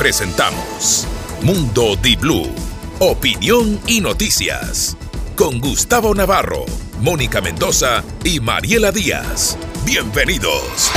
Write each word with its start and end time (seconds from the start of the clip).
presentamos 0.00 1.06
Mundo 1.42 1.94
Di 1.94 2.16
Blue, 2.16 2.48
opinión 3.00 3.78
y 3.86 4.00
noticias. 4.00 4.96
Con 5.36 5.60
Gustavo 5.60 6.14
Navarro, 6.14 6.64
Mónica 7.00 7.42
Mendoza 7.42 8.02
y 8.24 8.40
Mariela 8.40 8.92
Díaz. 8.92 9.58
Bienvenidos. 9.84 10.90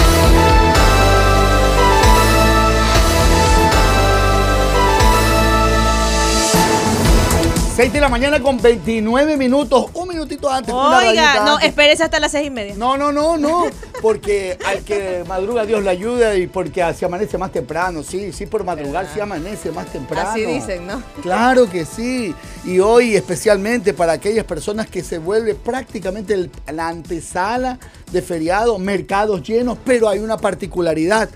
6 7.75 7.91
de 7.91 8.01
la 8.01 8.07
mañana 8.07 8.39
con 8.39 8.61
29 8.61 9.35
minutos, 9.35 9.87
un 9.95 10.07
minutito 10.07 10.47
antes. 10.47 10.71
Oiga, 10.71 11.43
no, 11.43 11.57
espérese 11.57 12.03
hasta 12.03 12.19
las 12.19 12.31
6 12.33 12.45
y 12.45 12.49
media. 12.51 12.75
No, 12.77 12.97
no, 12.97 13.11
no, 13.11 13.35
no, 13.35 13.65
porque 13.99 14.59
al 14.63 14.83
que 14.83 15.23
madruga 15.27 15.65
Dios 15.65 15.81
le 15.81 15.89
ayuda 15.89 16.35
y 16.35 16.45
porque 16.45 16.85
se 16.93 17.05
amanece 17.05 17.35
más 17.39 17.51
temprano, 17.51 18.03
sí, 18.03 18.31
sí, 18.31 18.45
por 18.45 18.63
madrugar 18.63 19.07
sí 19.11 19.19
amanece 19.19 19.71
más 19.71 19.87
temprano. 19.91 20.29
Así 20.29 20.45
dicen, 20.45 20.85
¿no? 20.85 21.01
Claro 21.23 21.67
que 21.67 21.83
sí. 21.83 22.35
Y 22.63 22.77
hoy 22.77 23.15
especialmente 23.15 23.91
para 23.95 24.13
aquellas 24.13 24.45
personas 24.45 24.85
que 24.85 25.03
se 25.03 25.17
vuelve 25.17 25.55
prácticamente 25.55 26.51
la 26.71 26.89
antesala 26.89 27.79
de 28.11 28.21
feriado, 28.21 28.77
mercados 28.77 29.41
llenos, 29.41 29.79
pero 29.83 30.09
hay 30.09 30.19
una 30.19 30.37
particularidad. 30.37 31.27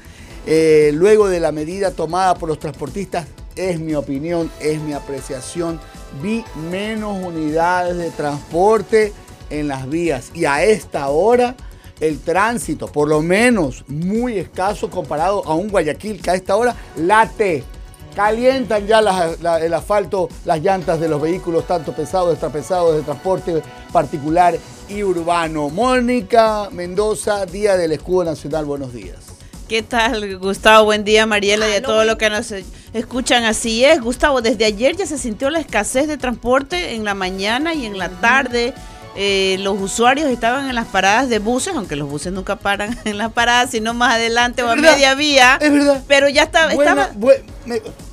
Eh, 0.45 0.91
luego 0.93 1.29
de 1.29 1.39
la 1.39 1.51
medida 1.51 1.89
tomada 1.89 2.35
por 2.35 2.47
los 2.47 2.59
transportistas, 2.59 3.25
es 3.55 3.79
mi 3.79 3.95
opinión, 3.95 4.51
es 4.59 4.79
mi 4.79 4.93
apreciación 4.93 5.79
vi 6.21 6.43
menos 6.69 7.17
unidades 7.23 7.97
de 7.97 8.11
transporte 8.11 9.13
en 9.49 9.67
las 9.67 9.89
vías 9.89 10.31
y 10.33 10.45
a 10.45 10.63
esta 10.63 11.09
hora 11.09 11.55
el 11.99 12.19
tránsito, 12.19 12.87
por 12.87 13.07
lo 13.07 13.21
menos 13.21 13.83
muy 13.87 14.37
escaso 14.37 14.89
comparado 14.89 15.43
a 15.45 15.55
un 15.55 15.69
Guayaquil 15.69 16.21
que 16.21 16.29
a 16.29 16.35
esta 16.35 16.55
hora 16.55 16.75
late. 16.95 17.63
Calientan 18.15 18.87
ya 18.87 18.99
el 18.99 19.73
asfalto, 19.73 20.27
las 20.43 20.59
llantas 20.59 20.99
de 20.99 21.07
los 21.07 21.21
vehículos, 21.21 21.67
tanto 21.67 21.93
pesados, 21.93 22.31
extrapesados, 22.31 22.95
de 22.95 23.03
transporte 23.03 23.61
particular 23.93 24.57
y 24.89 25.03
urbano. 25.03 25.69
Mónica 25.69 26.69
Mendoza, 26.71 27.45
Día 27.45 27.77
del 27.77 27.91
Escudo 27.91 28.23
Nacional, 28.23 28.65
buenos 28.65 28.91
días. 28.91 29.36
¿Qué 29.67 29.83
tal, 29.83 30.37
Gustavo? 30.37 30.85
Buen 30.85 31.03
día, 31.03 31.25
Mariela, 31.25 31.67
y 31.69 31.73
a 31.73 31.81
todo 31.81 32.05
lo 32.05 32.17
que 32.17 32.29
nos 32.29 32.53
escuchan. 32.93 33.43
Así 33.43 33.83
es, 33.83 33.99
Gustavo, 33.99 34.41
desde 34.41 34.63
ayer 34.63 34.95
ya 34.95 35.05
se 35.05 35.17
sintió 35.17 35.49
la 35.49 35.59
escasez 35.59 36.07
de 36.07 36.15
transporte 36.17 36.95
en 36.95 37.03
la 37.03 37.13
mañana 37.13 37.73
y 37.73 37.85
en 37.85 37.97
la 37.97 38.07
tarde. 38.07 38.73
Eh, 39.17 39.57
los 39.59 39.77
usuarios 39.81 40.29
estaban 40.29 40.69
en 40.69 40.75
las 40.75 40.87
paradas 40.87 41.27
de 41.27 41.39
buses, 41.39 41.75
aunque 41.75 41.97
los 41.97 42.07
buses 42.07 42.31
nunca 42.31 42.55
paran 42.55 42.97
en 43.05 43.17
las 43.17 43.33
paradas, 43.33 43.71
sino 43.71 43.93
más 43.93 44.13
adelante 44.13 44.63
o 44.63 44.69
a 44.69 44.77
media 44.77 45.15
vía. 45.15 45.57
Es 45.59 45.71
verdad. 45.71 46.01
Pero 46.07 46.29
ya 46.29 46.43
estaba 46.43 46.71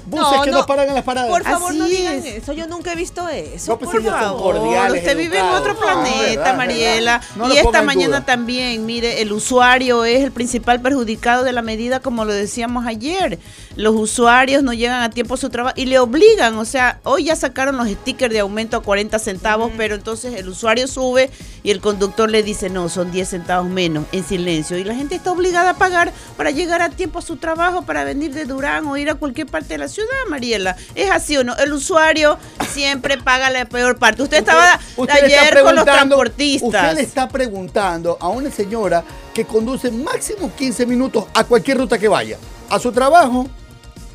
buses 0.06 0.40
que 0.44 0.50
no, 0.50 0.66
paran 0.66 0.88
en 0.88 0.94
las 0.94 1.04
paradas. 1.04 1.30
Por 1.30 1.42
favor, 1.42 1.74
no 1.74 1.86
digan 1.86 2.14
eso. 2.14 2.52
Yo 2.52 2.66
nunca 2.66 2.92
he 2.92 2.96
visto 2.96 3.28
eso. 3.28 3.78
Pues 3.78 3.90
por 3.90 4.02
favor. 4.02 4.56
Usted 4.56 5.16
vive 5.16 5.38
en 5.38 5.46
otro 5.46 5.76
planeta, 5.78 6.54
Mariela. 6.54 7.20
y 7.52 7.56
esta 7.56 7.82
mañana 7.82 8.24
también, 8.24 8.84
mire, 8.86 9.22
el 9.22 9.32
usuario 9.32 10.04
es 10.04 10.22
el 10.22 10.32
principal 10.32 10.80
perjudicado 10.80 11.44
de 11.44 11.52
la 11.52 11.62
medida, 11.62 12.00
como 12.00 12.24
lo 12.24 12.32
decíamos 12.32 12.86
ayer. 12.86 13.38
Los 13.76 13.94
usuarios 13.94 14.62
no 14.62 14.72
llegan 14.72 15.02
a 15.02 15.10
tiempo 15.10 15.34
a 15.34 15.36
su 15.36 15.50
trabajo 15.50 15.74
y 15.76 15.86
le 15.86 15.98
obligan. 15.98 16.56
O 16.58 16.64
sea, 16.64 17.00
hoy 17.02 17.24
ya 17.24 17.36
sacaron 17.36 17.76
los 17.76 17.88
stickers 17.88 18.32
de 18.32 18.40
aumento 18.40 18.76
a 18.76 18.82
40 18.82 19.18
centavos, 19.18 19.72
pero 19.76 19.94
entonces 19.94 20.34
el 20.34 20.48
usuario 20.48 20.86
sube 20.86 21.30
y 21.62 21.70
el 21.70 21.80
conductor 21.80 22.30
le 22.30 22.42
dice, 22.42 22.68
no, 22.70 22.88
son 22.88 23.10
10 23.10 23.28
centavos 23.28 23.68
menos, 23.68 24.04
en 24.12 24.24
silencio. 24.24 24.78
Y 24.78 24.84
la 24.84 24.94
gente 24.94 25.14
está 25.14 25.32
obligada 25.32 25.70
a 25.70 25.74
pagar 25.74 26.12
para 26.36 26.50
llegar 26.50 26.82
a 26.82 26.90
tiempo 26.90 27.18
a 27.18 27.22
su 27.22 27.36
trabajo, 27.36 27.82
para 27.82 28.04
venir 28.04 28.34
de 28.34 28.44
Durán 28.44 28.86
o 28.86 28.96
ir 28.96 29.10
a 29.10 29.14
cualquier 29.14 29.46
parte 29.46 29.68
de 29.68 29.78
la 29.78 29.88
ciudad, 29.88 29.93
Mariela. 30.28 30.76
¿Es 30.94 31.10
así 31.10 31.36
o 31.36 31.44
no? 31.44 31.56
El 31.56 31.72
usuario 31.72 32.38
siempre 32.72 33.18
paga 33.18 33.50
la 33.50 33.64
peor 33.64 33.98
parte. 33.98 34.22
Usted, 34.22 34.38
estaba 34.38 34.78
ayer 35.10 35.62
con 35.62 35.74
los 35.74 35.84
transportistas. 35.84 36.68
Usted 36.68 36.94
le 36.94 37.02
está 37.02 37.28
preguntando 37.28 38.16
a 38.20 38.28
una 38.28 38.50
señora 38.50 39.04
que 39.32 39.44
conduce 39.44 39.90
máximo 39.90 40.52
15 40.54 40.86
minutos 40.86 41.24
a 41.34 41.44
cualquier 41.44 41.78
ruta 41.78 41.98
que 41.98 42.08
vaya. 42.08 42.38
A 42.70 42.78
su 42.78 42.90
trabajo, 42.92 43.48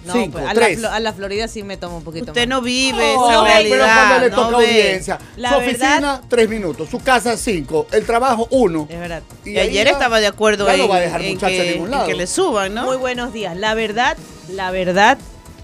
no, 0.06 0.14
Cinco, 0.14 0.40
pues, 0.40 0.86
a, 0.86 1.00
la, 1.00 1.14
Florida 1.14 1.48
sí 1.50 1.62
me 1.62 1.76
tomo 1.76 1.98
un 1.98 2.04
poquito 2.04 2.32
Usted 2.32 2.48
no 2.48 2.62
vive 2.62 3.14
esa 3.14 3.44
realidad. 3.44 3.78
Pero 3.78 3.86
cuando 3.86 4.20
le 4.20 4.30
toca 4.30 4.56
audiencia. 4.56 5.20
su 5.36 5.56
oficina, 5.56 6.22
tres 6.30 6.50
minutos. 6.50 6.90
Su 6.90 7.00
casa, 7.00 7.36
cinco. 7.36 7.86
El 7.92 8.06
trabajo, 8.06 8.48
uno. 8.52 8.88
Es 8.90 9.00
verdad. 9.00 9.24
Y, 9.44 9.58
ayer 9.58 9.88
estaba 9.88 10.20
de 10.20 10.28
acuerdo 10.28 10.70
en, 10.70 10.78
no 10.78 10.88
va 10.88 10.98
a 10.98 11.00
dejar 11.02 11.22
en, 11.22 11.38
que, 11.38 11.74
en 11.74 12.06
que 12.06 12.16
le 12.16 12.28
suban, 12.28 12.74
¿no? 12.74 12.86
Muy 12.86 12.98
buenos 12.98 13.34
días. 13.34 13.58
La 13.58 13.74
verdad, 13.74 14.18
la 14.50 14.72
verdad, 14.72 15.18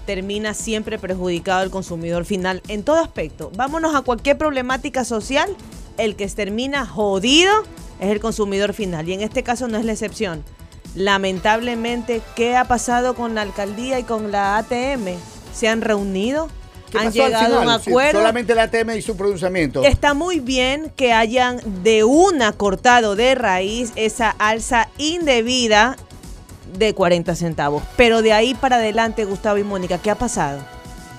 termina 0.06 0.54
siempre 0.54 0.98
perjudicado 0.98 1.60
al 1.60 1.70
consumidor 1.70 2.24
final 2.24 2.62
en 2.68 2.84
todo 2.84 3.00
aspecto. 3.00 3.50
Vámonos 3.56 3.94
a 3.94 4.02
cualquier 4.02 4.38
problemática 4.38 5.04
social, 5.04 5.54
el 5.98 6.16
que 6.16 6.26
termina 6.28 6.86
jodido 6.86 7.52
es 8.00 8.10
el 8.10 8.20
consumidor 8.20 8.72
final 8.72 9.08
y 9.08 9.14
en 9.14 9.20
este 9.20 9.42
caso 9.42 9.68
no 9.68 9.76
es 9.76 9.84
la 9.84 9.92
excepción. 9.92 10.44
Lamentablemente, 10.94 12.22
¿qué 12.34 12.56
ha 12.56 12.64
pasado 12.64 13.14
con 13.14 13.34
la 13.34 13.42
alcaldía 13.42 13.98
y 13.98 14.04
con 14.04 14.32
la 14.32 14.56
ATM? 14.56 15.18
¿Se 15.52 15.68
han 15.68 15.82
reunido? 15.82 16.48
han 16.94 17.12
llegado 17.12 17.58
a 17.58 17.62
un 17.62 17.68
acuerdo. 17.68 18.20
solamente 18.20 18.54
la 18.54 18.64
ATM 18.64 18.90
y 18.96 19.02
su 19.02 19.16
pronunciamiento. 19.16 19.82
Está 19.84 20.14
muy 20.14 20.40
bien 20.40 20.92
que 20.96 21.12
hayan 21.12 21.60
de 21.82 22.04
una 22.04 22.52
cortado 22.52 23.16
de 23.16 23.34
raíz 23.34 23.92
esa 23.96 24.30
alza 24.30 24.88
indebida 24.98 25.96
de 26.78 26.94
40 26.94 27.34
centavos. 27.34 27.82
Pero 27.96 28.22
de 28.22 28.32
ahí 28.32 28.54
para 28.54 28.76
adelante, 28.76 29.24
Gustavo 29.24 29.58
y 29.58 29.64
Mónica, 29.64 29.98
¿qué 29.98 30.10
ha 30.10 30.14
pasado? 30.16 30.60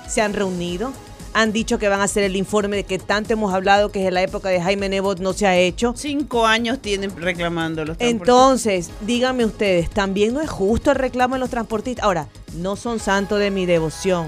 ¿Se 0.08 0.22
han 0.22 0.34
reunido? 0.34 0.94
Han 1.34 1.52
dicho 1.52 1.78
que 1.78 1.88
van 1.88 2.02
a 2.02 2.06
hacer 2.06 2.24
el 2.24 2.36
informe 2.36 2.78
de 2.78 2.84
que 2.84 2.98
tanto 2.98 3.34
hemos 3.34 3.54
hablado 3.54 3.92
que 3.92 4.08
en 4.08 4.14
la 4.14 4.24
época 4.24 4.50
de 4.50 4.62
Jaime 4.62 4.90
Nebot 4.90 5.20
no 5.20 5.34
se 5.34 5.46
ha 5.46 5.56
hecho. 5.56 5.94
Cinco 5.96 6.48
años 6.48 6.80
tienen 6.80 7.16
reclamando 7.16 7.86
los 7.86 7.98
transportistas. 7.98 8.28
Entonces, 8.28 8.90
díganme 9.02 9.46
ustedes, 9.46 9.90
¿también 9.90 10.34
no 10.34 10.42
es 10.42 10.50
justo 10.50 10.92
el 10.92 10.98
reclamo 10.98 11.36
de 11.36 11.40
los 11.40 11.50
transportistas? 11.50 12.04
Ahora, 12.04 12.28
no 12.56 12.76
son 12.76 13.00
santos 13.00 13.40
de 13.40 13.52
mi 13.52 13.66
devoción. 13.66 14.28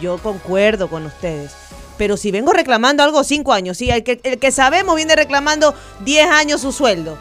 Yo 0.00 0.18
concuerdo 0.18 0.88
con 0.88 1.06
ustedes. 1.06 1.52
Pero 1.98 2.16
si 2.16 2.30
vengo 2.30 2.52
reclamando 2.52 3.02
algo 3.02 3.22
cinco 3.22 3.52
años, 3.52 3.76
sí, 3.76 3.90
el 3.90 4.02
que, 4.02 4.20
el 4.24 4.38
que 4.38 4.50
sabemos 4.50 4.96
viene 4.96 5.14
reclamando 5.14 5.74
diez 6.04 6.26
años 6.26 6.62
su 6.62 6.72
sueldo 6.72 7.18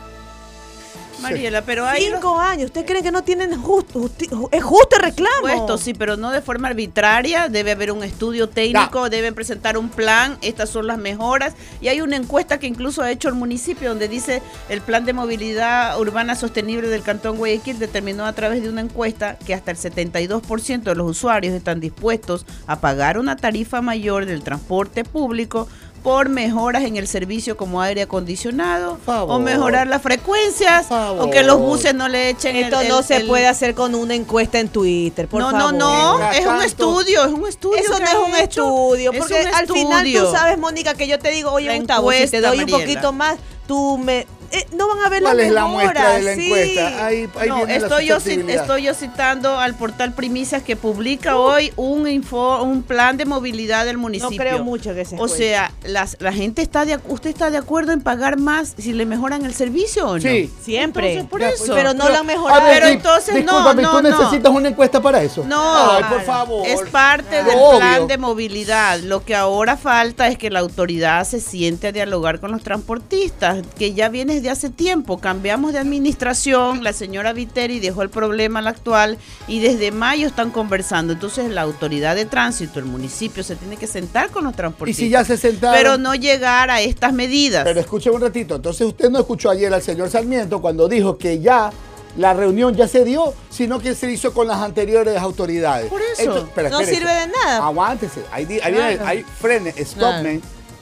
Mariela, 1.20 1.62
pero 1.64 1.86
hay... 1.86 2.06
Cinco 2.06 2.40
años. 2.40 2.66
¿Usted 2.66 2.86
cree 2.86 3.04
que 3.04 3.12
no 3.12 3.24
tienen 3.24 3.60
justo, 3.62 4.10
es 4.52 4.64
justo 4.64 4.96
el 4.96 5.02
reclamo? 5.02 5.48
Esto 5.48 5.78
sí, 5.78 5.94
pero 5.94 6.18
no 6.18 6.32
de 6.32 6.42
forma 6.42 6.68
arbitraria. 6.68 7.50
Debe 7.50 7.72
haber 7.72 7.92
un 7.92 8.04
estudio 8.04 8.50
técnico, 8.50 9.10
deben 9.10 9.36
presentar 9.36 9.78
un 9.78 9.90
plan. 9.90 10.38
Estas 10.42 10.70
son 10.70 10.88
las 10.88 10.98
mejoras. 10.98 11.54
Y 11.82 11.88
hay 11.88 12.02
una 12.02 12.16
encuesta 12.16 12.60
que 12.60 12.68
incluso 12.68 13.02
ha 13.02 13.12
hecho 13.12 13.30
el 13.30 13.36
municipio 13.36 13.90
donde 13.90 14.08
dice 14.08 14.42
el 14.70 14.82
plan 14.82 15.06
de 15.06 15.14
movilidad 15.14 16.00
urbana 16.00 16.36
sostenible 16.36 16.88
del 16.88 17.02
Cantón 17.02 17.38
Guayaquil 17.38 17.80
determinó 17.80 18.26
a 18.26 18.34
través 18.34 18.62
de 18.62 18.70
una 18.70 18.82
encuesta 18.82 19.38
que 19.38 19.54
hasta 19.54 19.72
el 19.72 19.78
72% 19.78 20.84
de 20.84 20.96
los 20.96 21.10
usuarios 21.10 21.54
están 21.54 21.80
dispuestos 21.80 22.46
a 22.68 22.80
pagar 22.80 23.18
una 23.18 23.36
tarifa 23.36 23.82
mayor 23.82 24.26
del 24.26 24.44
transporte 24.44 25.04
público 25.04 25.68
por 26.04 26.30
mejoras 26.30 26.84
en 26.84 26.98
el 26.98 27.08
servicio 27.08 27.58
como 27.58 27.82
aire 27.82 28.02
acondicionado 28.02 28.98
o 29.06 29.40
mejorar 29.40 29.88
las 29.88 30.02
frecuencias 30.02 30.88
o 30.90 31.30
que 31.30 31.44
los 31.44 31.60
buses 31.60 31.94
no 31.94 32.08
le 32.08 32.30
echen 32.30 32.56
esto 32.56 32.84
no 32.84 33.04
se 33.04 33.22
puede 33.22 33.48
hacer 33.48 33.76
con 33.76 33.96
una 33.96 34.16
encuesta 34.16 34.60
en 34.60 34.70
Twitter 34.70 35.28
por 35.28 35.42
no 35.42 35.52
favor. 35.52 35.74
no 35.74 36.18
no 36.18 36.32
es 36.32 36.46
un 36.46 36.62
estudio 36.62 37.26
es 37.26 37.32
un 37.32 37.48
estudio 37.48 37.78
eso 37.78 38.00
no 38.00 38.06
es 38.06 38.30
un 38.30 38.36
estudio 38.36 39.12
porque 39.14 39.38
al 39.40 39.68
final 39.68 40.12
tú 40.12 40.32
sabes 40.32 40.58
Mónica 40.58 40.94
que 40.94 41.08
yo 41.08 41.20
te 41.20 41.32
digo 41.32 41.52
oye 41.52 41.78
Gustavo 41.78 42.12
si 42.12 42.28
te 42.28 42.42
doy 42.42 42.60
un 42.60 42.70
poquito 42.70 43.12
más 43.12 43.38
tú 43.68 43.98
me 43.98 44.26
eh, 44.52 44.66
no 44.74 44.88
van 44.88 45.06
a 45.06 45.10
ver 45.10 45.24
¿Cuál 45.24 45.38
la 45.38 45.44
es 45.44 45.52
la 45.52 45.66
muestra 45.66 46.14
de 46.14 46.22
la 46.22 46.34
encuesta? 46.34 47.06
Ahí, 47.06 47.30
no, 47.48 47.68
estoy, 47.68 48.08
yo, 48.08 48.18
estoy 48.18 48.84
yo 48.84 48.94
citando 48.94 49.58
al 49.58 49.76
portal 49.76 50.14
Primicias 50.14 50.64
que 50.64 50.76
publica 50.76 51.36
uh. 51.36 51.40
hoy 51.40 51.74
un 51.76 52.08
info, 52.08 52.62
un 52.64 52.84
plan 52.84 53.18
de 53.18 53.26
movilidad 53.26 53.86
del 53.86 53.98
municipio. 53.98 54.32
No 54.32 54.38
creo 54.38 54.64
mucho 54.64 54.94
que 54.94 55.06
se 55.06 55.18
O 55.20 55.28
sea, 55.28 55.72
las, 55.84 56.18
la 56.20 56.34
gente 56.34 56.62
está 56.62 56.86
de 56.86 57.00
usted 57.08 57.30
está 57.30 57.50
de 57.50 57.58
acuerdo 57.58 57.92
en 57.92 58.02
pagar 58.02 58.38
más 58.38 58.74
si 58.78 58.94
le 58.94 59.06
mejoran 59.06 59.46
el 59.46 59.54
servicio 59.54 60.08
o 60.08 60.16
no? 60.16 60.22
Sí, 60.22 60.52
siempre. 60.62 61.24
por 61.30 61.42
eso. 61.42 61.74
Pero 61.74 61.94
no 61.94 62.10
lo 62.10 62.18
han 62.18 62.26
mejorado. 62.26 62.62
pero 62.68 62.88
entonces 62.88 63.44
no, 63.46 63.74
no, 63.74 63.92
¿tú 63.92 64.02
necesitas 64.02 64.52
una 64.52 64.70
encuesta 64.70 65.02
para 65.02 65.22
eso? 65.22 65.44
No, 65.46 65.92
Ay, 65.92 66.04
por 66.10 66.22
favor. 66.24 66.68
Es 66.68 66.82
parte 66.90 67.44
del 67.44 67.58
plan 67.78 68.08
de 68.08 68.18
movilidad. 68.18 69.00
Lo 69.00 69.24
que 69.24 69.36
ahora 69.36 69.78
falta 69.78 70.28
es 70.28 70.38
que 70.38 70.50
la 70.50 70.60
autoridad 70.60 71.26
se 71.26 71.40
siente 71.40 71.88
a 71.88 71.92
dialogar 71.92 72.40
con 72.40 72.52
los 72.52 72.64
transportistas, 72.64 73.66
que 73.78 73.94
ya 73.94 74.10
viene 74.10 74.39
de 74.42 74.50
hace 74.50 74.70
tiempo 74.70 75.18
cambiamos 75.18 75.74
de 75.74 75.80
administración, 75.80 76.84
la 76.84 76.94
señora 76.94 77.34
Viteri 77.34 77.80
dejó 77.80 78.02
el 78.02 78.10
problema 78.10 78.60
al 78.60 78.68
actual 78.68 79.18
y 79.48 79.60
desde 79.60 79.92
mayo 79.92 80.28
están 80.28 80.52
conversando. 80.52 81.14
Entonces 81.14 81.50
la 81.50 81.62
autoridad 81.62 82.16
de 82.16 82.26
tránsito, 82.26 82.80
el 82.80 82.86
municipio, 82.86 83.44
se 83.44 83.56
tiene 83.56 83.78
que 83.78 83.88
sentar 83.88 84.30
con 84.30 84.44
los 84.44 84.56
transportistas. 84.56 85.02
Y 85.02 85.06
si 85.06 85.10
ya 85.10 85.24
se 85.24 85.38
sentaron. 85.38 85.78
Pero 85.78 85.98
no 85.98 86.16
llegar 86.16 86.70
a 86.70 86.82
estas 86.82 87.14
medidas. 87.14 87.64
Pero 87.64 87.80
escuche 87.80 88.10
un 88.10 88.22
ratito, 88.22 88.56
entonces 88.56 88.88
usted 88.88 89.10
no 89.10 89.20
escuchó 89.20 89.50
ayer 89.50 89.74
al 89.74 89.82
señor 89.82 90.10
Sarmiento 90.10 90.62
cuando 90.62 90.88
dijo 90.88 91.18
que 91.18 91.40
ya 91.40 91.72
la 92.18 92.34
reunión 92.34 92.76
ya 92.76 92.88
se 92.88 93.04
dio, 93.04 93.34
sino 93.50 93.80
que 93.80 93.96
se 93.96 94.12
hizo 94.12 94.34
con 94.34 94.48
las 94.48 94.58
anteriores 94.58 95.18
autoridades. 95.18 95.90
Por 95.90 96.02
eso. 96.02 96.48
no 96.70 96.80
sirve 96.80 97.12
de 97.14 97.28
nada. 97.28 97.66
Aguántese. 97.66 98.24
Ahí, 98.32 98.60
ahí, 98.64 99.00
ahí 99.04 99.26
frene, 99.40 99.74
stop, 99.78 100.26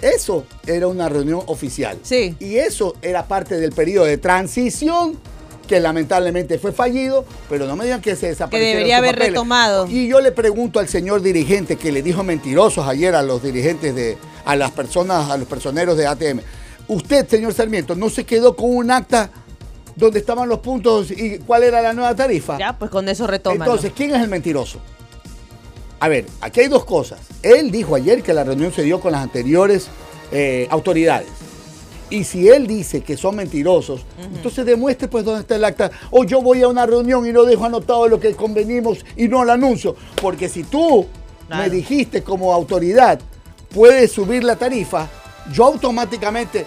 Eso 0.02 0.46
era 0.66 0.88
una 0.88 1.10
reunión 1.10 1.42
oficial. 1.48 1.98
Sí. 2.04 2.36
Y 2.40 2.58
eso 2.58 2.96
era 3.02 3.28
parte 3.28 3.60
del 3.60 3.72
periodo 3.72 4.06
de 4.06 4.18
transición 4.18 5.18
que 5.68 5.80
lamentablemente 5.80 6.58
fue 6.58 6.72
fallido, 6.72 7.26
pero 7.50 7.68
no 7.68 7.76
me 7.76 7.84
digan 7.84 8.02
que 8.02 8.16
se 8.16 8.28
desapareció. 8.28 8.60
Que 8.60 8.70
debería 8.70 8.98
haber 8.98 9.18
retomado. 9.18 9.86
Y 9.88 10.08
yo 10.08 10.22
le 10.22 10.32
pregunto 10.32 10.80
al 10.80 10.88
señor 10.88 11.22
dirigente 11.22 11.76
que 11.76 11.92
le 11.92 12.02
dijo 12.02 12.24
mentirosos 12.24 12.88
ayer 12.88 13.14
a 13.14 13.22
los 13.22 13.44
dirigentes 13.44 13.94
de, 13.94 14.18
a 14.46 14.56
las 14.56 14.72
personas, 14.72 15.30
a 15.30 15.38
los 15.38 15.48
personeros 15.48 15.98
de 15.98 16.08
ATM. 16.08 16.40
Usted, 16.88 17.28
señor 17.28 17.54
Sarmiento, 17.54 17.96
no 17.96 18.10
se 18.10 18.24
quedó 18.24 18.56
con 18.56 18.76
un 18.76 18.92
acta 18.92 19.30
donde 19.96 20.20
estaban 20.20 20.48
los 20.48 20.60
puntos 20.60 21.12
y 21.12 21.40
cuál 21.40 21.64
era 21.64 21.82
la 21.82 21.94
nueva 21.94 22.16
tarifa. 22.16 22.58
Ya, 22.58 22.78
pues 22.78 22.90
con 22.90 23.10
eso 23.10 23.28
retoma. 23.28 23.66
Entonces, 23.66 23.92
¿quién 23.96 24.16
es 24.16 24.22
el 24.22 24.30
mentiroso? 24.30 24.80
A 26.00 26.08
ver, 26.08 26.26
aquí 26.42 26.62
hay 26.62 26.68
dos 26.68 26.86
cosas. 26.86 27.20
Él 27.42 27.72
dijo 27.72 27.96
ayer 27.96 28.22
que 28.22 28.34
la 28.34 28.44
reunión 28.44 28.72
se 28.72 28.84
dio 28.84 29.00
con 29.00 29.12
las 29.12 29.24
anteriores 29.24 29.88
eh, 30.32 30.68
autoridades. 30.70 31.30
Y 32.10 32.24
si 32.24 32.48
él 32.48 32.68
dice 32.68 33.02
que 33.02 33.18
son 33.18 33.36
mentirosos, 33.36 34.06
entonces 34.18 34.66
demuestre 34.66 35.10
pues 35.10 35.26
dónde 35.26 35.42
está 35.42 35.56
el 35.56 35.66
acta. 35.66 35.92
O 36.12 36.24
yo 36.24 36.42
voy 36.42 36.62
a 36.62 36.68
una 36.70 36.86
reunión 36.86 37.28
y 37.28 37.34
no 37.34 37.44
dejo 37.44 37.66
anotado 37.66 38.08
lo 38.08 38.20
que 38.20 38.34
convenimos 38.34 39.06
y 39.18 39.28
no 39.28 39.44
lo 39.44 39.52
anuncio. 39.52 39.96
Porque 40.22 40.48
si 40.48 40.64
tú 40.64 41.06
me 41.50 41.70
dijiste 41.70 42.24
como 42.24 42.54
autoridad, 42.54 43.20
puedes 43.74 44.12
subir 44.12 44.44
la 44.44 44.56
tarifa, 44.56 45.10
yo 45.52 45.66
automáticamente 45.66 46.66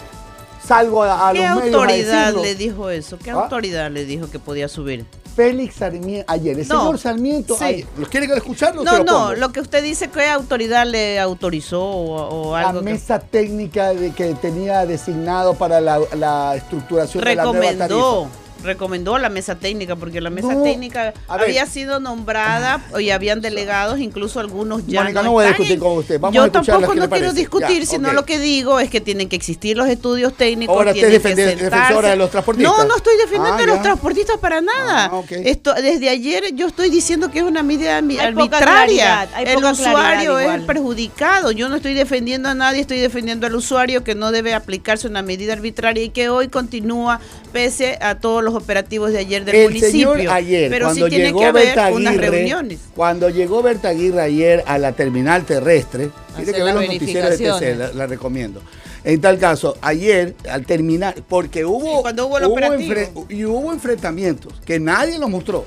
salgo 0.71 1.03
a, 1.03 1.29
a 1.29 1.33
¿Qué 1.33 1.39
los 1.39 1.55
medios 1.55 1.75
autoridad 1.75 2.27
a 2.27 2.41
le 2.41 2.55
dijo 2.55 2.89
eso? 2.89 3.17
¿Qué 3.19 3.31
¿Ah? 3.31 3.35
autoridad 3.35 3.91
le 3.91 4.05
dijo 4.05 4.29
que 4.29 4.39
podía 4.39 4.67
subir? 4.67 5.05
Félix 5.35 5.75
Sarmiento, 5.75 6.25
ayer, 6.31 6.59
el 6.59 6.65
señor 6.65 6.97
Sarmiento, 6.97 7.55
sí. 7.57 7.85
¿los 7.97 8.09
quiere 8.09 8.25
escucharlo? 8.35 8.83
No, 8.83 9.03
no, 9.03 9.33
lo 9.33 9.51
que 9.53 9.61
usted 9.61 9.81
dice, 9.81 10.09
¿qué 10.09 10.27
autoridad 10.27 10.85
le 10.85 11.19
autorizó 11.19 11.81
o, 11.81 12.55
algo? 12.55 12.81
La 12.81 12.81
mesa 12.81 13.19
técnica 13.19 13.93
de, 13.93 14.11
que 14.11 14.33
tenía 14.35 14.85
designado 14.85 15.53
para 15.53 15.79
la, 15.79 15.99
la 16.17 16.55
estructuración 16.57 17.23
de 17.23 17.35
la 17.35 17.45
nueva 17.45 17.77
tarifa 17.77 18.40
recomendó 18.63 19.17
la 19.17 19.29
mesa 19.29 19.55
técnica, 19.55 19.95
porque 19.95 20.21
la 20.21 20.29
mesa 20.29 20.61
técnica 20.63 21.13
había 21.27 21.65
sido 21.65 21.99
nombrada 21.99 22.81
y 22.99 23.09
habían 23.09 23.41
delegados, 23.41 23.99
incluso 23.99 24.39
algunos 24.39 24.85
ya. 24.87 25.01
Mónica, 25.01 25.23
no, 25.23 25.31
voy 25.31 25.45
a 25.45 25.47
discutir 25.49 25.79
con 25.79 25.97
usted. 25.97 26.19
Vamos 26.19 26.35
Yo 26.35 26.51
tampoco 26.51 26.95
no 26.95 27.09
quiero 27.09 27.33
discutir, 27.33 27.85
sino 27.85 28.13
lo 28.13 28.25
que 28.25 28.39
digo 28.39 28.79
es 28.79 28.89
que 28.89 29.01
tienen 29.01 29.29
que 29.29 29.35
existir 29.35 29.77
los 29.77 29.87
estudios 29.87 30.33
técnicos. 30.33 30.75
Ahora 30.75 30.91
usted 30.91 31.11
es 31.11 31.23
defensora 31.23 32.09
de 32.09 32.15
los 32.15 32.29
transportistas. 32.29 32.77
No, 32.77 32.85
no 32.85 32.95
estoy 32.95 33.17
defendiendo 33.17 33.59
ah, 33.59 33.63
a 33.63 33.67
los 33.67 33.81
transportistas 33.81 34.37
para 34.37 34.61
nada. 34.61 35.09
Ah, 35.11 35.21
Esto, 35.29 35.73
desde 35.73 36.09
ayer 36.09 36.53
yo 36.53 36.67
estoy 36.67 36.89
diciendo 36.89 37.31
que 37.31 37.39
es 37.39 37.45
una 37.45 37.63
medida 37.63 37.97
arbitraria. 37.97 39.27
el 39.39 39.63
usuario 39.63 40.39
es 40.39 40.53
el 40.53 40.65
perjudicado. 40.65 41.51
Yo 41.51 41.69
no 41.69 41.77
estoy 41.77 41.93
defendiendo 41.93 42.49
a 42.49 42.55
nadie, 42.55 42.81
estoy 42.81 42.99
defendiendo 42.99 43.47
al 43.47 43.55
usuario 43.55 44.03
que 44.03 44.15
no 44.15 44.31
debe 44.31 44.53
aplicarse 44.53 45.07
una 45.07 45.21
medida 45.21 45.53
arbitraria 45.53 46.03
y 46.03 46.09
que 46.09 46.29
hoy 46.29 46.47
continúa 46.47 47.19
pese 47.51 47.97
a 48.01 48.15
todos 48.15 48.43
los 48.43 48.50
operativos 48.53 49.11
de 49.11 49.19
ayer 49.19 49.45
del 49.45 49.63
municipio. 49.63 50.31
ayer, 50.31 50.69
pero 50.69 50.87
cuando 50.87 51.05
sí 51.05 51.09
tiene 51.09 51.25
llegó 51.25 51.39
que 51.39 51.45
haber 51.45 51.93
unas 51.93 52.17
reuniones. 52.17 52.79
Cuando 52.95 53.29
llegó 53.29 53.61
Berta 53.61 53.89
Aguirre 53.89 54.21
ayer 54.21 54.63
a 54.67 54.77
la 54.77 54.93
terminal 54.93 55.45
terrestre, 55.45 56.09
tiene 56.35 56.53
que 56.53 56.63
ver 56.63 56.73
los 56.73 56.85
noticieros 56.87 57.37
de 57.37 57.51
TC, 57.51 57.95
la, 57.95 58.07
recomiendo. 58.07 58.61
En 59.03 59.19
tal 59.19 59.39
caso, 59.39 59.77
ayer 59.81 60.35
al 60.49 60.65
terminar, 60.65 61.15
porque 61.27 61.65
hubo, 61.65 62.01
cuando 62.01 62.27
hubo, 62.27 62.37
el 62.37 63.09
y 63.29 63.45
hubo 63.45 63.73
enfrentamientos 63.73 64.53
que 64.65 64.79
nadie 64.79 65.17
lo 65.17 65.27
mostró. 65.27 65.65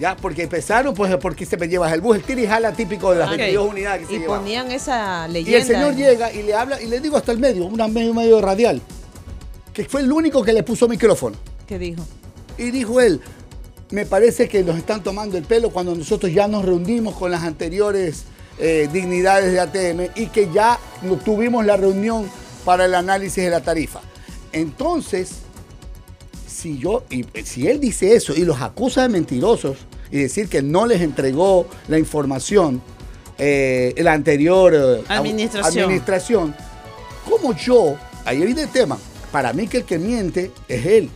Ya, 0.00 0.16
porque 0.16 0.42
empezaron, 0.42 0.94
pues, 0.94 1.14
porque 1.18 1.46
se 1.46 1.56
me 1.56 1.68
llevas 1.68 1.92
el 1.92 2.00
bus, 2.00 2.16
el 2.16 2.22
tirijala 2.24 2.72
típico 2.72 3.12
de 3.12 3.20
las 3.20 3.30
22 3.30 3.68
unidades 3.68 4.08
que 4.08 4.14
y 4.14 4.18
se 4.18 4.24
Y 4.24 4.26
ponían 4.26 4.72
esa 4.72 5.28
leyenda. 5.28 5.58
Y 5.58 5.60
el 5.60 5.66
señor 5.66 5.94
llega 5.94 6.32
y 6.32 6.42
le 6.42 6.54
habla, 6.54 6.82
y 6.82 6.86
le 6.86 6.98
digo 6.98 7.16
hasta 7.16 7.30
el 7.30 7.38
medio, 7.38 7.66
un 7.66 7.92
medio, 7.92 8.12
medio 8.12 8.40
radial 8.40 8.82
que 9.72 9.84
fue 9.84 10.02
el 10.02 10.12
único 10.12 10.42
que 10.42 10.52
le 10.52 10.62
puso 10.62 10.88
micrófono. 10.88 11.36
¿Qué 11.66 11.78
dijo? 11.78 12.04
Y 12.58 12.70
dijo 12.70 13.00
él, 13.00 13.20
me 13.90 14.06
parece 14.06 14.48
que 14.48 14.62
nos 14.62 14.76
están 14.76 15.02
tomando 15.02 15.36
el 15.36 15.44
pelo 15.44 15.70
cuando 15.70 15.94
nosotros 15.94 16.32
ya 16.32 16.48
nos 16.48 16.64
reunimos 16.64 17.14
con 17.14 17.30
las 17.30 17.42
anteriores 17.42 18.24
eh, 18.58 18.88
dignidades 18.92 19.52
de 19.52 19.60
ATM 19.60 20.12
y 20.14 20.26
que 20.26 20.50
ya 20.52 20.78
tuvimos 21.24 21.64
la 21.64 21.76
reunión 21.76 22.28
para 22.64 22.84
el 22.84 22.94
análisis 22.94 23.42
de 23.42 23.50
la 23.50 23.60
tarifa. 23.60 24.00
Entonces, 24.52 25.30
si 26.46 26.78
yo, 26.78 27.04
y 27.10 27.24
si 27.44 27.66
él 27.68 27.80
dice 27.80 28.14
eso 28.14 28.34
y 28.34 28.44
los 28.44 28.60
acusa 28.60 29.02
de 29.02 29.08
mentirosos 29.08 29.78
y 30.10 30.18
decir 30.18 30.48
que 30.48 30.62
no 30.62 30.86
les 30.86 31.00
entregó 31.00 31.66
la 31.88 31.98
información 31.98 32.82
eh, 33.38 33.94
la 33.98 34.12
anterior 34.12 34.72
eh, 34.74 35.02
administración. 35.08 35.84
administración, 35.84 36.54
como 37.28 37.56
yo, 37.56 37.96
ahí 38.24 38.38
viene 38.38 38.62
el 38.62 38.68
tema, 38.68 38.98
para 39.32 39.52
mí 39.52 39.66
que 39.66 39.78
el 39.78 39.84
que 39.84 39.98
miente 39.98 40.52
es 40.68 40.86
él. 40.86 41.10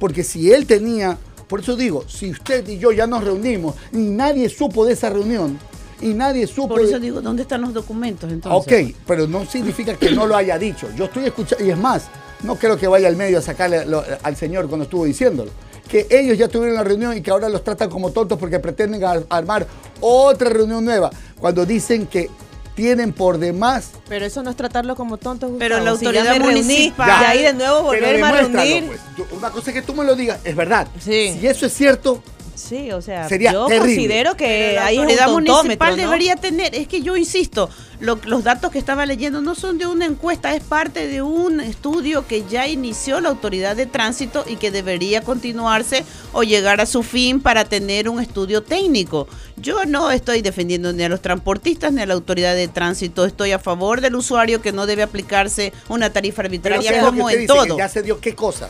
Porque 0.00 0.24
si 0.24 0.52
él 0.52 0.66
tenía, 0.66 1.18
por 1.48 1.60
eso 1.60 1.76
digo, 1.76 2.04
si 2.08 2.30
usted 2.30 2.66
y 2.68 2.78
yo 2.78 2.92
ya 2.92 3.06
nos 3.06 3.24
reunimos 3.24 3.74
y 3.92 3.98
nadie 3.98 4.48
supo 4.48 4.86
de 4.86 4.94
esa 4.94 5.10
reunión, 5.10 5.58
y 6.00 6.14
nadie 6.14 6.46
supo. 6.46 6.68
Por 6.68 6.82
eso 6.82 7.00
digo, 7.00 7.20
¿dónde 7.20 7.42
están 7.42 7.60
los 7.60 7.74
documentos 7.74 8.30
entonces? 8.30 8.88
Ok, 8.88 8.96
pero 9.04 9.26
no 9.26 9.44
significa 9.44 9.94
que 9.96 10.12
no 10.12 10.28
lo 10.28 10.36
haya 10.36 10.56
dicho. 10.56 10.88
Yo 10.96 11.06
estoy 11.06 11.24
escuchando, 11.24 11.64
y 11.64 11.70
es 11.70 11.76
más, 11.76 12.04
no 12.44 12.54
creo 12.54 12.76
que 12.76 12.86
vaya 12.86 13.08
al 13.08 13.16
medio 13.16 13.38
a 13.38 13.42
sacarle 13.42 13.84
al 14.22 14.36
señor 14.36 14.68
cuando 14.68 14.84
estuvo 14.84 15.04
diciéndolo. 15.04 15.50
Que 15.88 16.06
ellos 16.10 16.38
ya 16.38 16.46
tuvieron 16.46 16.76
la 16.76 16.84
reunión 16.84 17.16
y 17.16 17.20
que 17.20 17.32
ahora 17.32 17.48
los 17.48 17.64
tratan 17.64 17.90
como 17.90 18.12
tontos 18.12 18.38
porque 18.38 18.60
pretenden 18.60 19.02
armar 19.28 19.66
otra 20.00 20.50
reunión 20.50 20.84
nueva. 20.84 21.10
Cuando 21.40 21.66
dicen 21.66 22.06
que 22.06 22.30
tienen 22.78 23.12
por 23.12 23.38
demás. 23.38 23.90
Pero 24.08 24.24
eso 24.24 24.40
no 24.44 24.50
es 24.50 24.56
tratarlo 24.56 24.94
como 24.94 25.16
tonto. 25.16 25.52
Pero 25.58 25.80
la 25.80 25.90
autoridad 25.90 26.38
municipal. 26.38 27.22
y 27.22 27.24
ahí 27.24 27.42
de 27.42 27.52
nuevo 27.52 27.82
volver 27.82 28.22
a 28.22 28.30
reunir. 28.30 28.86
Pues. 28.86 29.32
Una 29.32 29.50
cosa 29.50 29.72
es 29.72 29.74
que 29.74 29.82
tú 29.82 29.94
me 29.94 30.04
lo 30.04 30.14
digas, 30.14 30.38
es 30.44 30.54
verdad. 30.54 30.86
Si 31.00 31.36
eso 31.42 31.66
es 31.66 31.72
cierto, 31.74 32.22
Sí, 32.58 32.90
o 32.90 33.00
sea, 33.00 33.28
Sería 33.28 33.52
yo 33.52 33.66
considero 33.66 34.36
que 34.36 34.72
la 34.74 34.88
autoridad 34.88 35.28
municipal 35.28 35.96
debería 35.96 36.34
tener, 36.34 36.74
es 36.74 36.88
que 36.88 37.02
yo 37.02 37.16
insisto, 37.16 37.70
los 38.00 38.42
datos 38.42 38.72
que 38.72 38.78
estaba 38.78 39.06
leyendo 39.06 39.40
no 39.40 39.54
son 39.54 39.78
de 39.78 39.86
una 39.86 40.06
encuesta, 40.06 40.54
es 40.56 40.62
parte 40.64 41.06
de 41.06 41.22
un 41.22 41.60
estudio 41.60 42.26
que 42.26 42.44
ya 42.50 42.66
inició 42.66 43.20
la 43.20 43.28
autoridad 43.28 43.76
de 43.76 43.86
tránsito 43.86 44.44
y 44.46 44.56
que 44.56 44.72
debería 44.72 45.22
continuarse 45.22 46.04
o 46.32 46.42
llegar 46.42 46.80
a 46.80 46.86
su 46.86 47.04
fin 47.04 47.40
para 47.40 47.64
tener 47.64 48.08
un 48.08 48.20
estudio 48.20 48.62
técnico. 48.62 49.28
Yo 49.56 49.84
no 49.84 50.10
estoy 50.10 50.42
defendiendo 50.42 50.92
ni 50.92 51.04
a 51.04 51.08
los 51.08 51.22
transportistas 51.22 51.92
ni 51.92 52.02
a 52.02 52.06
la 52.06 52.14
autoridad 52.14 52.56
de 52.56 52.66
tránsito, 52.66 53.24
estoy 53.24 53.52
a 53.52 53.60
favor 53.60 54.00
del 54.00 54.16
usuario 54.16 54.60
que 54.60 54.72
no 54.72 54.86
debe 54.86 55.04
aplicarse 55.04 55.72
una 55.88 56.10
tarifa 56.10 56.42
arbitraria 56.42 57.00
como 57.02 57.30
en 57.30 57.46
todo. 57.46 57.78
¿Ya 57.78 57.88
se 57.88 58.02
dio 58.02 58.20
qué 58.20 58.34
cosa? 58.34 58.68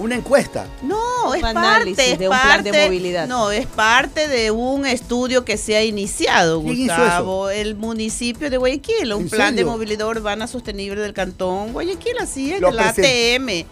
Una 0.00 0.16
encuesta. 0.16 0.66
No, 0.82 1.34
es 1.34 1.42
parte, 1.42 2.16
de 2.16 2.28
un 2.28 2.36
plan 2.36 2.64
de 2.64 2.84
movilidad. 2.84 3.28
No, 3.28 3.50
es 3.50 3.66
parte 3.66 4.28
de 4.28 4.50
un 4.50 4.86
estudio 4.86 5.44
que 5.44 5.56
se 5.56 5.76
ha 5.76 5.84
iniciado, 5.84 6.60
Gustavo. 6.60 7.50
El 7.50 7.76
municipio 7.76 8.50
de 8.50 8.56
Guayaquil, 8.56 9.12
un 9.12 9.28
plan 9.28 9.54
de 9.54 9.64
movilidad 9.64 10.08
urbana 10.08 10.46
sostenible 10.46 11.00
del 11.00 11.12
cantón 11.12 11.72
Guayaquil, 11.72 12.18
así 12.18 12.52
es, 12.52 12.60
del 12.60 12.78
ATM. 12.78 13.66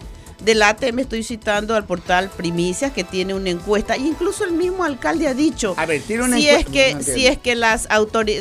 Del 0.44 0.62
ATM 0.62 1.00
estoy 1.00 1.24
citando 1.24 1.74
al 1.74 1.84
portal 1.84 2.30
Primicias 2.36 2.92
que 2.92 3.02
tiene 3.02 3.34
una 3.34 3.50
encuesta. 3.50 3.96
E 3.96 3.98
incluso 3.98 4.44
el 4.44 4.52
mismo 4.52 4.84
alcalde 4.84 5.26
ha 5.26 5.34
dicho 5.34 5.74
a 5.76 5.84
ver, 5.84 6.00
tiene 6.02 6.22
una 6.24 6.36
si 6.36 6.48
es 6.48 6.64
que 6.64 6.96
si 7.02 7.26
es 7.26 7.38
que 7.38 7.56
las 7.56 7.88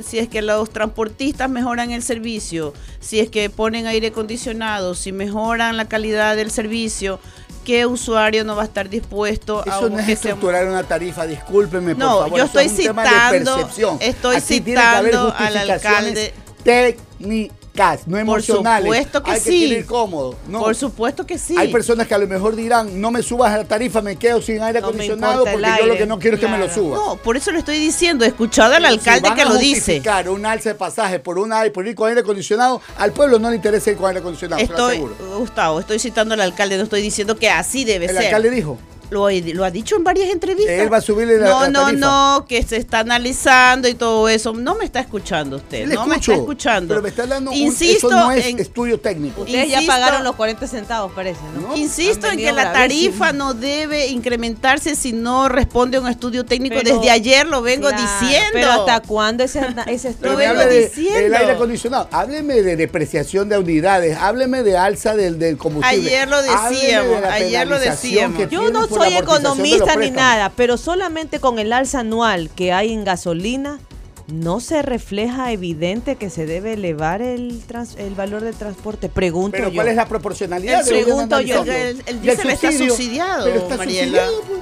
si 0.06 0.20
es 0.20 0.29
que 0.29 0.44
los 0.44 0.70
transportistas 0.70 1.50
mejoran 1.50 1.89
el 1.89 2.03
servicio, 2.03 2.74
si 3.00 3.20
es 3.20 3.29
que 3.29 3.50
ponen 3.50 3.88
aire 3.88 4.08
acondicionado, 4.08 4.94
si 4.94 5.12
mejoran 5.12 5.75
la 5.75 5.86
calidad 5.86 6.36
del 6.36 6.51
servicio, 6.51 7.20
¿qué 7.67 7.86
usuario 7.86 8.45
no 8.45 8.55
va 8.55 8.62
a 8.62 8.65
estar 8.65 8.88
dispuesto 8.88 9.59
a 9.59 9.75
Eso 9.75 9.89
no 9.89 10.00
es 10.00 10.07
estructurar 10.07 10.65
una 10.69 10.83
tarifa, 10.83 11.27
discúlpeme, 11.27 11.95
por 11.95 12.00
no, 12.00 12.19
favor. 12.21 12.38
yo 12.38 12.45
estoy 12.45 12.69
citando, 12.69 13.69
estoy 14.00 14.39
citando 14.39 15.33
al 15.38 15.57
alcalde 15.57 16.33
técnicas 16.63 17.57
no 18.05 18.17
emocionales. 18.17 18.88
Por 18.88 18.96
supuesto 18.98 19.24
que 19.24 19.31
Hay 19.31 19.39
sí. 19.39 19.69
Que 19.69 19.86
cómodo. 19.86 20.36
Por 20.51 20.75
supuesto 20.75 21.25
que 21.25 21.38
sí. 21.38 21.55
Hay 21.57 21.72
personas 21.72 22.07
que 22.07 22.13
a 22.13 22.17
lo 22.17 22.27
mejor 22.27 22.55
dirán, 22.55 23.00
no 23.00 23.12
me 23.12 23.22
subas 23.22 23.53
a 23.53 23.57
la 23.57 23.63
tarifa, 23.65 24.01
me 24.01 24.15
quedo 24.15 24.41
sin 24.41 24.62
aire 24.62 24.79
acondicionado 24.79 25.46
porque 25.46 25.67
yo 25.79 25.86
lo 25.86 25.98
que 25.98 26.05
no 26.05 26.19
quiero 26.19 26.36
es 26.36 26.41
que 26.41 26.48
me 26.48 26.57
lo 26.57 26.69
suba. 26.69 26.98
No, 26.98 27.15
por 27.17 27.38
eso 27.38 27.51
le 27.51 27.60
estoy 27.60 27.79
diciendo, 27.79 28.25
escuchado 28.25 28.75
al 28.75 28.86
alcalde 28.86 29.29
que 29.36 29.46
lo 29.46 29.55
dice. 29.57 30.01
un 30.29 30.46
alza 30.46 30.69
de 30.69 30.75
pasaje 30.75 31.19
por, 31.19 31.38
una, 31.38 31.63
por 31.74 31.88
ir 31.88 31.96
con 31.96 32.10
aire 32.10 32.22
acondicionado, 32.22 32.81
al 32.98 33.12
pueblo 33.12 33.39
no 33.39 33.50
le 33.50 33.57
interesa 33.57 33.91
ir 33.91 33.98
con 33.98 34.07
aire 34.07 34.19
acondicionado. 34.19 34.62
Estoy, 34.62 35.03
Gustavo, 35.38 35.79
estoy 35.79 36.00
citando 36.00 36.34
al 36.34 36.41
alcalde, 36.41 36.77
no 36.77 36.84
estoy 36.84 37.01
diciendo 37.01 37.36
que 37.38 37.50
así 37.50 37.86
debe 37.86 38.07
ser. 38.07 38.17
El 38.17 38.25
alcalde 38.25 38.50
dijo. 38.50 38.77
Lo, 39.10 39.30
lo, 39.30 39.66
ha 39.66 39.72
dicho 39.72 39.96
en 39.96 40.04
varias 40.04 40.30
entrevistas. 40.30 40.74
Él 40.74 40.92
va 40.92 40.98
a 40.98 41.02
subirle 41.02 41.38
la, 41.38 41.48
No, 41.48 41.70
no, 41.70 41.92
no, 41.92 42.46
que 42.48 42.62
se 42.64 42.78
está 42.78 43.00
analizando 43.00 43.88
y 43.88 43.94
todo 43.94 44.28
eso. 44.28 44.54
No 44.54 44.76
me 44.76 44.86
está 44.86 45.00
escuchando 45.00 45.58
usted. 45.58 45.88
no 45.88 46.06
me 46.08 46.18
está 46.18 46.34
escuchando. 46.34 46.90
Pero 46.90 47.02
me 47.02 47.10
está 47.10 47.26
dando 47.26 47.52
Insisto 47.54 48.08
un, 48.08 48.14
eso 48.14 48.26
no 48.26 48.32
es 48.32 48.46
en, 48.46 48.60
estudio 48.60 49.00
técnico. 49.00 49.42
Ustedes 49.42 49.70
ya 49.70 49.82
pagaron 49.86 50.24
los 50.24 50.36
40 50.36 50.68
centavos, 50.68 51.12
parece, 51.14 51.40
¿no? 51.60 51.76
Insisto 51.78 52.28
en 52.28 52.38
que 52.38 52.52
la 52.52 52.74
tarifa 52.74 53.32
no 53.32 53.54
debe 53.54 54.08
incrementarse 54.08 54.96
si 54.96 55.14
no 55.14 55.50
responde 55.50 55.98
a 55.98 56.02
un 56.02 56.08
estudio 56.08 56.46
técnico. 56.46 56.76
Desde 56.84 57.10
ayer 57.10 57.48
lo 57.48 57.62
vengo 57.62 57.90
diciendo. 57.92 58.50
Pero 58.54 58.72
¿hasta 58.72 59.02
cuándo 59.02 59.44
ese, 59.44 59.62
ese 59.88 60.10
estudio? 60.10 60.32
Lo 60.32 60.38
vengo 60.38 60.66
diciendo. 60.66 61.20
El 61.20 61.34
aire 61.34 61.52
acondicionado. 61.54 62.08
Hábleme 62.12 62.62
de 62.62 62.76
depreciación 62.76 63.50
de 63.50 63.58
unidades. 63.58 64.18
Hábleme 64.18 64.64
de 64.64 64.78
alza 64.78 65.16
del, 65.16 65.40
del 65.40 65.58
combustible. 65.58 66.08
Ayer 66.08 66.28
lo 66.28 66.42
decíamos. 66.42 67.24
Ayer 67.24 67.68
lo 67.68 67.80
decíamos. 67.80 68.50
Yo 68.50 68.70
no 68.70 68.88
soy 68.98 69.16
economista 69.16 69.96
ni 69.96 70.12
nada, 70.12 70.51
pero 70.56 70.77
solamente 70.77 71.39
con 71.39 71.60
el 71.60 71.74
alza 71.74 72.00
anual 72.00 72.50
que 72.56 72.74
hay 72.74 72.94
en 72.94 73.04
gasolina, 73.04 73.80
¿no 74.27 74.60
se 74.60 74.82
refleja 74.82 75.51
evidente 75.51 76.16
que 76.16 76.30
se 76.30 76.46
debe 76.46 76.74
elevar 76.74 77.22
el, 77.22 77.62
el 77.98 78.16
valor 78.16 78.44
del 78.44 78.56
transporte? 78.56 79.10
Pregunto 79.10 79.58
¿Pero 79.58 79.74
cuál 79.74 79.88
es 79.88 79.96
la 79.96 80.08
proporcionalidad? 80.08 80.86
pregunto 80.86 81.39
yo. 81.42 81.63
El, 81.63 82.04
el, 82.06 82.30
está 82.30 82.72
subsidiado, 82.72 83.46
pero 83.46 83.60
está 83.60 83.77
Subsidiado, 83.77 84.42
pues. 84.42 84.60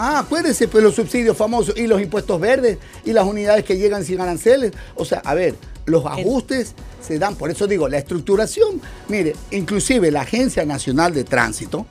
Ah, 0.00 0.20
acuérdense, 0.20 0.68
pues 0.68 0.84
los 0.84 0.94
subsidios 0.94 1.36
famosos 1.36 1.76
y 1.76 1.88
los 1.88 2.00
impuestos 2.00 2.40
verdes 2.40 2.78
y 3.04 3.12
las 3.12 3.26
unidades 3.26 3.64
que 3.64 3.76
llegan 3.76 4.04
sin 4.04 4.20
aranceles. 4.20 4.72
O 4.94 5.04
sea, 5.04 5.18
a 5.24 5.34
ver, 5.34 5.56
los 5.86 6.06
ajustes 6.06 6.74
se 7.04 7.18
dan, 7.18 7.34
por 7.34 7.50
eso 7.50 7.66
digo, 7.66 7.88
la 7.88 7.98
estructuración. 7.98 8.80
Mire, 9.08 9.34
inclusive 9.50 10.12
la 10.12 10.20
Agencia 10.20 10.64
Nacional 10.64 11.12
de 11.12 11.24
Tránsito, 11.24 11.84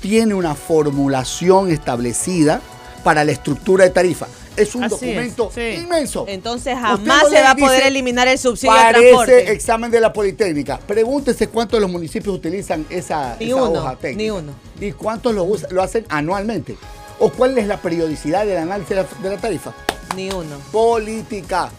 tiene 0.00 0.34
una 0.34 0.54
formulación 0.54 1.70
establecida 1.70 2.60
para 3.04 3.24
la 3.24 3.32
estructura 3.32 3.84
de 3.84 3.90
tarifa. 3.90 4.26
Es 4.56 4.74
un 4.74 4.88
documento 4.88 5.50
inmenso. 5.56 6.24
Entonces 6.28 6.78
jamás 6.78 7.28
se 7.28 7.42
va 7.42 7.50
a 7.50 7.56
poder 7.56 7.86
eliminar 7.86 8.26
el 8.26 8.38
subsidio 8.38 8.74
de 8.74 8.90
transporte. 8.92 9.52
examen 9.52 9.90
de 9.90 10.00
la 10.00 10.12
Politécnica. 10.12 10.78
Pregúntese 10.78 11.48
cuántos 11.48 11.76
de 11.76 11.82
los 11.82 11.90
municipios 11.90 12.34
utilizan 12.34 12.86
esa, 12.88 13.36
hoja 13.54 13.96
técnica. 13.96 14.22
Ni 14.22 14.30
uno. 14.30 14.52
¿Y 14.80 14.92
cuántos 14.92 15.34
lo, 15.34 15.46
lo 15.70 15.82
hacen 15.82 16.06
anualmente? 16.08 16.76
¿O 17.18 17.30
cuál 17.30 17.56
es 17.58 17.66
la 17.66 17.76
periodicidad 17.80 18.46
del 18.46 18.58
análisis 18.58 18.96
de 19.22 19.28
la 19.30 19.36
tarifa? 19.36 19.74
Ni 20.14 20.30
uno. 20.30 20.56
Política 20.72 21.70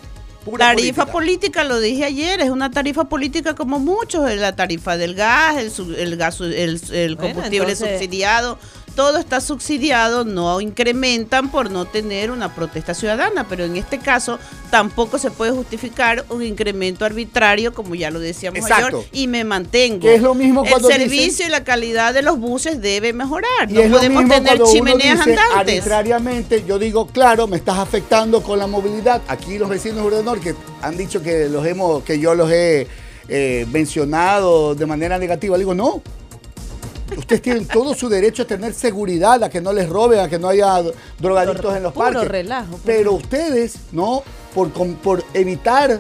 tarifa 0.58 1.06
política. 1.06 1.64
lo 1.64 1.80
dije 1.80 2.06
ayer, 2.06 2.42
es 2.42 2.50
una 2.50 2.72
tarifa 2.72 3.06
política 3.06 3.56
como 3.56 3.80
muchos, 3.80 4.32
la 4.36 4.56
tarifa 4.56 4.98
del 4.98 5.16
gas, 5.16 5.58
el, 5.58 5.96
el 5.96 6.18
gas, 6.18 6.40
el, 6.42 7.18
combustible 7.18 7.76
subsidiado, 7.76 8.58
todo 8.98 9.20
está 9.20 9.42
subsidiado, 9.42 10.26
no 10.26 10.60
incrementan 10.60 11.52
por 11.52 11.70
no 11.70 11.86
tener 11.86 12.32
una 12.32 12.56
protesta 12.56 12.96
ciudadana, 12.96 13.48
pero 13.48 13.64
en 13.64 13.78
este 13.78 14.00
caso 14.00 14.40
tampoco 14.72 15.20
se 15.20 15.30
puede 15.30 15.52
justificar 15.52 16.26
un 16.30 16.42
incremento 16.42 17.06
arbitrario, 17.06 17.76
como 17.76 17.94
ya 17.94 18.10
lo 18.10 18.20
decíamos 18.20 18.60
ayer, 18.72 18.96
y 19.12 19.28
me 19.28 19.44
mantengo. 19.44 20.10
es 20.10 20.20
lo 20.20 20.34
mismo 20.34 20.66
El 20.66 20.84
servicio 20.84 21.46
y 21.46 21.50
la 21.50 21.64
calidad 21.64 22.12
de 22.12 22.24
los 22.24 22.40
buses 22.40 22.82
debe 22.82 23.14
mejorar. 23.14 23.70
no 23.70 23.84
podemos 23.84 24.28
tener 24.28 24.64
chimeneas 24.64 25.20
andantes. 25.20 25.54
Arbitrariamente, 25.56 26.64
yo 26.68 26.80
digo, 26.80 27.06
claro, 27.06 27.46
me 27.46 27.58
estás 27.58 27.78
afectando 27.78 28.42
con 28.42 28.58
la 28.58 28.66
movilidad. 28.66 29.22
Aquí 29.28 29.60
los 29.60 29.70
vecinos 29.70 30.12
de 30.12 30.24
Norte 30.24 30.42
que 30.42 30.56
han 30.82 30.98
dicho 30.98 31.22
que 31.22 31.48
los 31.50 31.64
hemos, 31.68 32.02
que 32.04 32.18
yo 32.18 32.34
los 32.34 32.50
he 32.52 32.88
eh, 33.30 33.68
mencionado 33.72 34.74
de 34.74 34.88
manera 34.88 35.20
negativa. 35.20 35.56
Le 35.56 35.62
digo, 35.62 35.76
no, 35.76 36.02
Ustedes 37.18 37.42
tienen 37.42 37.68
todo 37.68 37.96
su 37.96 38.10
derecho 38.10 38.44
a 38.44 38.46
tener 38.46 38.74
seguridad, 38.74 39.44
a 39.44 39.50
que 39.50 39.60
no 39.60 39.74
les 39.74 39.90
roben, 39.90 40.20
a 40.20 40.30
que 40.30 40.38
no 40.38 40.50
haya 40.50 40.84
drogaditos 41.20 41.76
en 41.76 41.84
los 41.84 41.94
parques. 41.94 42.28
Relajo, 42.28 42.80
Pero 42.86 43.14
ustedes, 43.14 43.76
¿no? 43.92 44.24
Por, 44.54 44.72
por 44.72 45.24
evitar 45.34 46.00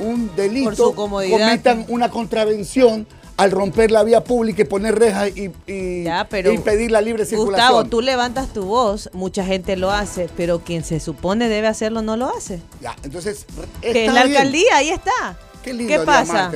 un 0.00 0.34
delito, 0.34 0.94
cometan 0.94 1.84
una 1.88 2.10
contravención 2.10 3.06
al 3.36 3.52
romper 3.52 3.90
la 3.90 4.02
vía 4.02 4.22
pública 4.22 4.62
y 4.62 4.64
poner 4.64 4.98
rejas 4.98 5.30
y, 5.34 5.50
impedir 5.66 6.90
la 6.90 7.00
libre 7.00 7.24
circulación. 7.24 7.68
Gustavo, 7.68 7.84
tú 7.88 8.02
levantas 8.02 8.52
tu 8.52 8.64
voz, 8.64 9.08
mucha 9.14 9.44
gente 9.44 9.76
lo 9.76 9.90
hace, 9.90 10.28
pero 10.36 10.60
quien 10.60 10.84
se 10.84 11.00
supone 11.00 11.48
debe 11.48 11.66
hacerlo 11.68 12.02
no 12.02 12.16
lo 12.16 12.28
hace. 12.28 12.60
Ya, 12.82 12.96
entonces. 13.02 13.46
Que 13.80 14.06
es 14.06 14.12
la 14.12 14.22
alcaldía, 14.22 14.76
ahí 14.76 14.90
está. 14.90 15.38
Qué 15.62 15.72
lindo 15.72 15.92
¿Qué 15.92 16.04
pasa? 16.04 16.50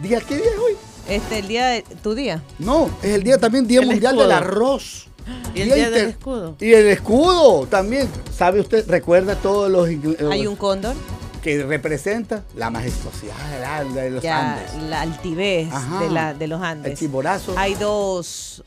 ¿Día 0.00 0.20
qué 0.20 0.36
día 0.36 0.50
es 0.50 0.58
hoy? 0.58 0.76
Este, 1.08 1.38
el 1.38 1.48
día 1.48 1.66
de 1.66 1.82
tu 2.02 2.14
día. 2.14 2.42
No, 2.58 2.90
es 3.02 3.14
el 3.14 3.22
día 3.22 3.38
también 3.38 3.66
Día 3.66 3.80
Mundial 3.82 4.16
del 4.16 4.30
Arroz. 4.32 5.08
Y 5.54 5.62
el 5.62 5.74
día, 5.74 5.90
del 5.90 6.08
escudo. 6.08 6.56
Y 6.60 6.72
el 6.72 6.86
escudo 6.88 7.66
también. 7.66 8.08
¿Sabe 8.34 8.60
usted? 8.60 8.88
¿Recuerda 8.88 9.36
todos 9.36 9.70
los. 9.70 9.88
Hay 10.30 10.46
un 10.46 10.56
cóndor. 10.56 10.94
Que 11.42 11.62
representa 11.64 12.42
la 12.56 12.68
majestuosidad 12.68 13.34
de 13.94 14.10
los 14.10 14.24
Andes. 14.24 14.74
La 14.88 15.02
altivez 15.02 15.68
de, 16.00 16.10
la, 16.10 16.34
de 16.34 16.46
los 16.46 16.60
Andes. 16.60 16.92
El 16.92 16.98
chimborazo. 16.98 17.54
Hay 17.56 17.74
dos 17.74 18.64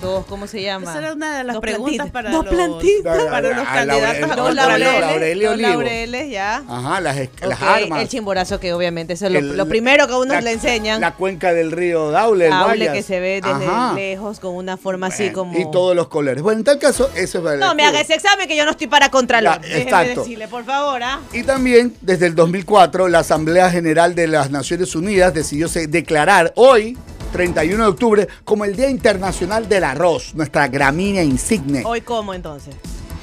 dos, 0.00 0.24
¿cómo 0.26 0.46
se 0.46 0.62
llama? 0.62 0.90
Esa 0.90 0.98
era 0.98 1.12
una 1.12 1.38
de 1.38 1.44
las 1.44 1.58
preguntas 1.58 2.10
para 2.10 2.30
dos 2.30 2.44
los, 2.44 2.54
plantitas. 2.54 3.24
para 3.24 3.56
los 3.56 3.68
candidatos. 3.68 4.36
Dos 4.36 4.54
laureles, 4.54 5.48
dos 5.48 5.58
laureles, 5.58 6.30
ya. 6.30 6.62
Ajá, 6.68 7.00
las, 7.00 7.16
las 7.40 7.62
armas. 7.62 8.02
El 8.02 8.08
chimborazo 8.08 8.60
que 8.60 8.72
obviamente 8.72 9.14
eso 9.14 9.26
es 9.26 9.42
lo, 9.42 9.66
primero 9.66 10.06
que 10.06 10.12
a 10.14 10.18
uno 10.18 10.40
le 10.40 10.52
enseñan. 10.52 11.00
La 11.00 11.14
cuenca 11.14 11.52
del 11.52 11.72
río 11.72 12.10
Daule, 12.10 12.46
el 12.46 12.50
Daule 12.50 12.92
que 12.92 13.02
se 13.02 13.20
ve 13.20 13.40
desde 13.42 13.94
lejos 13.94 14.40
con 14.40 14.54
una 14.54 14.76
forma 14.76 15.08
así 15.08 15.30
como... 15.30 15.58
Y 15.58 15.70
todos 15.70 15.94
los 15.94 16.08
colores. 16.08 16.42
Bueno, 16.42 16.60
en 16.60 16.64
tal 16.64 16.78
caso, 16.78 17.10
eso 17.14 17.50
es 17.50 17.60
No, 17.60 17.74
me 17.74 17.84
haga 17.84 18.00
ese 18.00 18.14
examen 18.14 18.48
que 18.48 18.56
yo 18.56 18.64
no 18.64 18.72
estoy 18.72 18.86
para 18.86 19.10
contralor. 19.10 19.60
exacto. 19.64 20.22
decirle, 20.22 20.48
por 20.48 20.64
favor, 20.64 21.02
¿ah? 21.02 21.20
Y 21.32 21.42
también, 21.42 21.94
desde 22.00 22.26
el 22.26 22.34
2004, 22.34 23.08
la 23.08 23.20
Asamblea 23.20 23.70
General 23.70 24.14
de 24.14 24.26
las 24.26 24.50
Naciones 24.50 24.94
Unidas 24.94 25.34
decidió 25.34 25.68
declarar 25.68 26.52
hoy 26.56 26.96
31 27.32 27.82
de 27.82 27.88
octubre 27.88 28.28
como 28.44 28.64
el 28.64 28.76
Día 28.76 28.90
Internacional 28.90 29.68
del 29.68 29.84
Arroz, 29.84 30.34
nuestra 30.34 30.68
gramínea 30.68 31.24
insigne. 31.24 31.82
¿Hoy 31.84 32.02
cómo 32.02 32.34
entonces? 32.34 32.74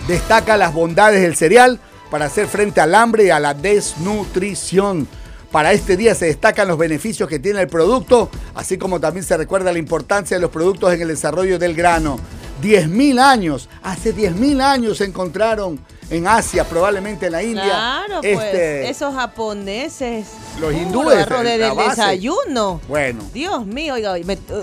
Destaca 0.08 0.58
las 0.58 0.74
bondades 0.74 1.22
del 1.22 1.36
cereal 1.36 1.80
para 2.10 2.26
hacer 2.26 2.48
frente 2.48 2.82
al 2.82 2.96
hambre 2.96 3.26
y 3.26 3.30
a 3.30 3.40
la 3.40 3.54
desnutrición. 3.54 5.08
Para 5.52 5.72
este 5.72 5.98
día 5.98 6.14
se 6.14 6.26
destacan 6.26 6.68
los 6.68 6.78
beneficios 6.78 7.30
que 7.30 7.40
tiene 7.40 7.62
el 7.62 7.68
producto, 7.68 8.30
así 8.56 8.78
como 8.78 9.00
también 9.00 9.24
se 9.24 9.38
recuerda 9.38 9.72
la 9.72 9.80
importancia 9.80 10.38
de 10.38 10.42
los 10.42 10.52
productos 10.52 10.94
en 10.94 11.02
el 11.02 11.08
desarrollo 11.08 11.58
del 11.58 11.76
grano. 11.76 12.20
10.000 12.62 13.20
años, 13.20 13.70
hace 13.82 14.14
10.000 14.14 14.62
años 14.62 14.98
se 14.98 15.06
encontraron 15.06 15.80
en 16.10 16.28
Asia, 16.28 16.64
probablemente 16.64 17.28
en 17.28 17.32
la 17.32 17.44
India. 17.44 17.64
Claro, 17.64 18.22
pues, 18.22 18.40
este, 18.40 18.90
esos 18.90 19.14
japoneses. 19.14 20.28
Los 20.60 20.74
hindúes. 20.74 21.28
de, 21.28 21.58
del 21.58 21.78
desayuno. 21.78 22.82
Bueno. 22.88 23.24
Dios 23.34 23.66
mío, 23.66 23.94
oiga, 23.94 24.16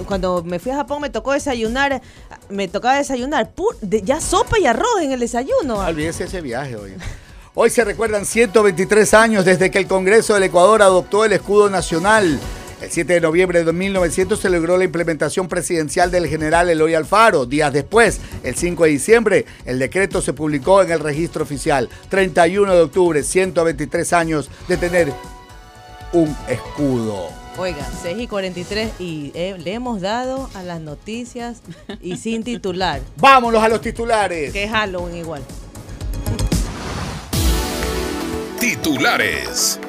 cuando 0.07 0.43
me 0.43 0.59
fui 0.59 0.73
a 0.73 0.77
Japón 0.77 1.03
me 1.03 1.11
tocó 1.11 1.33
desayunar, 1.33 2.01
me 2.49 2.69
tocaba 2.69 2.97
desayunar 2.97 3.51
ya 3.81 4.21
sopa 4.21 4.59
y 4.59 4.67
arroz 4.67 5.01
en 5.01 5.13
el 5.13 5.21
desayuno. 5.21 5.79
Olvídese 5.79 6.25
ese 6.25 6.41
viaje 6.41 6.77
hoy. 6.77 6.95
Hoy 7.55 7.71
se 7.71 7.85
recuerdan 7.85 8.27
123 8.27 9.15
años 9.15 9.45
desde 9.45 9.71
que 9.71 9.79
el 9.79 9.87
Congreso 9.87 10.35
del 10.35 10.43
Ecuador 10.43 10.83
adoptó 10.83 11.25
el 11.25 11.33
escudo 11.33 11.71
nacional. 11.71 12.39
El 12.81 12.91
7 12.91 13.15
de 13.15 13.21
noviembre 13.23 13.65
de 13.65 13.73
1900 13.73 14.39
se 14.39 14.51
logró 14.51 14.77
la 14.77 14.85
implementación 14.85 15.49
presidencial 15.49 16.11
del 16.11 16.27
general 16.29 16.69
Eloy 16.69 16.95
Alfaro. 16.95 17.47
Días 17.47 17.73
después, 17.73 18.21
el 18.43 18.55
5 18.55 18.85
de 18.85 18.91
diciembre, 18.91 19.47
el 19.65 19.79
decreto 19.79 20.21
se 20.21 20.35
publicó 20.35 20.83
en 20.83 20.91
el 20.91 21.01
registro 21.01 21.43
oficial. 21.43 21.89
31 22.11 22.75
de 22.75 22.81
octubre, 22.83 23.23
123 23.23 24.13
años 24.13 24.51
de 24.69 24.77
tener 24.77 25.13
un 26.13 26.37
escudo. 26.49 27.31
Oiga, 27.57 27.89
6 28.03 28.19
y 28.19 28.27
43 28.27 28.91
y 28.99 29.33
eh, 29.35 29.57
le 29.59 29.73
hemos 29.73 30.03
dado 30.03 30.51
a 30.53 30.63
las 30.63 30.83
noticias 30.83 31.63
y 32.03 32.19
sin 32.19 32.45
titular. 32.45 33.01
Vámonos 33.17 33.63
a 33.63 33.69
los 33.69 33.81
titulares. 33.81 34.53
Que 34.53 34.65
es 34.65 34.71
Halloween 34.71 35.17
igual. 35.17 35.43
Titulares. 38.61 39.81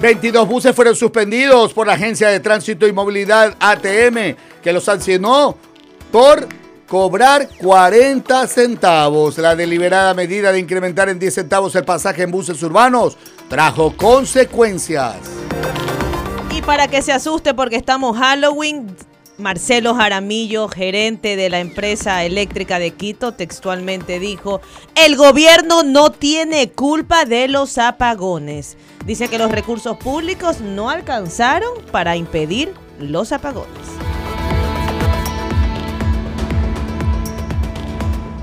22 0.00 0.48
buses 0.48 0.76
fueron 0.76 0.94
suspendidos 0.94 1.74
por 1.74 1.88
la 1.88 1.94
Agencia 1.94 2.28
de 2.28 2.38
Tránsito 2.38 2.86
y 2.86 2.92
Movilidad 2.92 3.56
ATM, 3.58 4.36
que 4.62 4.72
los 4.72 4.84
sancionó 4.84 5.56
por 6.12 6.46
cobrar 6.86 7.48
40 7.58 8.46
centavos. 8.46 9.38
La 9.38 9.56
deliberada 9.56 10.14
medida 10.14 10.52
de 10.52 10.60
incrementar 10.60 11.08
en 11.08 11.18
10 11.18 11.34
centavos 11.34 11.74
el 11.74 11.84
pasaje 11.84 12.22
en 12.22 12.30
buses 12.30 12.62
urbanos 12.62 13.16
trajo 13.48 13.96
consecuencias. 13.96 15.16
Y 16.50 16.62
para 16.62 16.86
que 16.86 17.02
se 17.02 17.12
asuste 17.12 17.52
porque 17.52 17.76
estamos 17.76 18.16
Halloween, 18.16 18.94
Marcelo 19.38 19.94
Jaramillo, 19.94 20.68
gerente 20.68 21.36
de 21.36 21.48
la 21.48 21.60
empresa 21.60 22.24
eléctrica 22.24 22.80
de 22.80 22.90
Quito, 22.90 23.32
textualmente 23.32 24.18
dijo, 24.18 24.60
el 24.96 25.14
gobierno 25.14 25.84
no 25.84 26.10
tiene 26.10 26.70
culpa 26.72 27.24
de 27.24 27.46
los 27.46 27.78
apagones. 27.78 28.76
Dice 29.06 29.28
que 29.28 29.38
los 29.38 29.52
recursos 29.52 29.96
públicos 29.96 30.60
no 30.60 30.90
alcanzaron 30.90 31.70
para 31.92 32.16
impedir 32.16 32.74
los 32.98 33.30
apagones. 33.30 33.70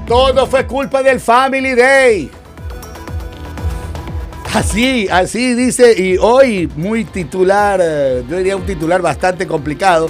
Todo 0.07 0.47
fue 0.47 0.65
culpa 0.65 1.03
del 1.03 1.19
Family 1.19 1.75
Day. 1.75 2.31
Así, 4.53 5.09
así 5.11 5.55
dice, 5.55 6.01
y 6.01 6.15
hoy 6.15 6.71
muy 6.77 7.03
titular, 7.03 7.81
eh, 7.83 8.23
yo 8.29 8.37
diría 8.37 8.55
un 8.55 8.65
titular 8.65 9.01
bastante 9.01 9.45
complicado 9.45 10.07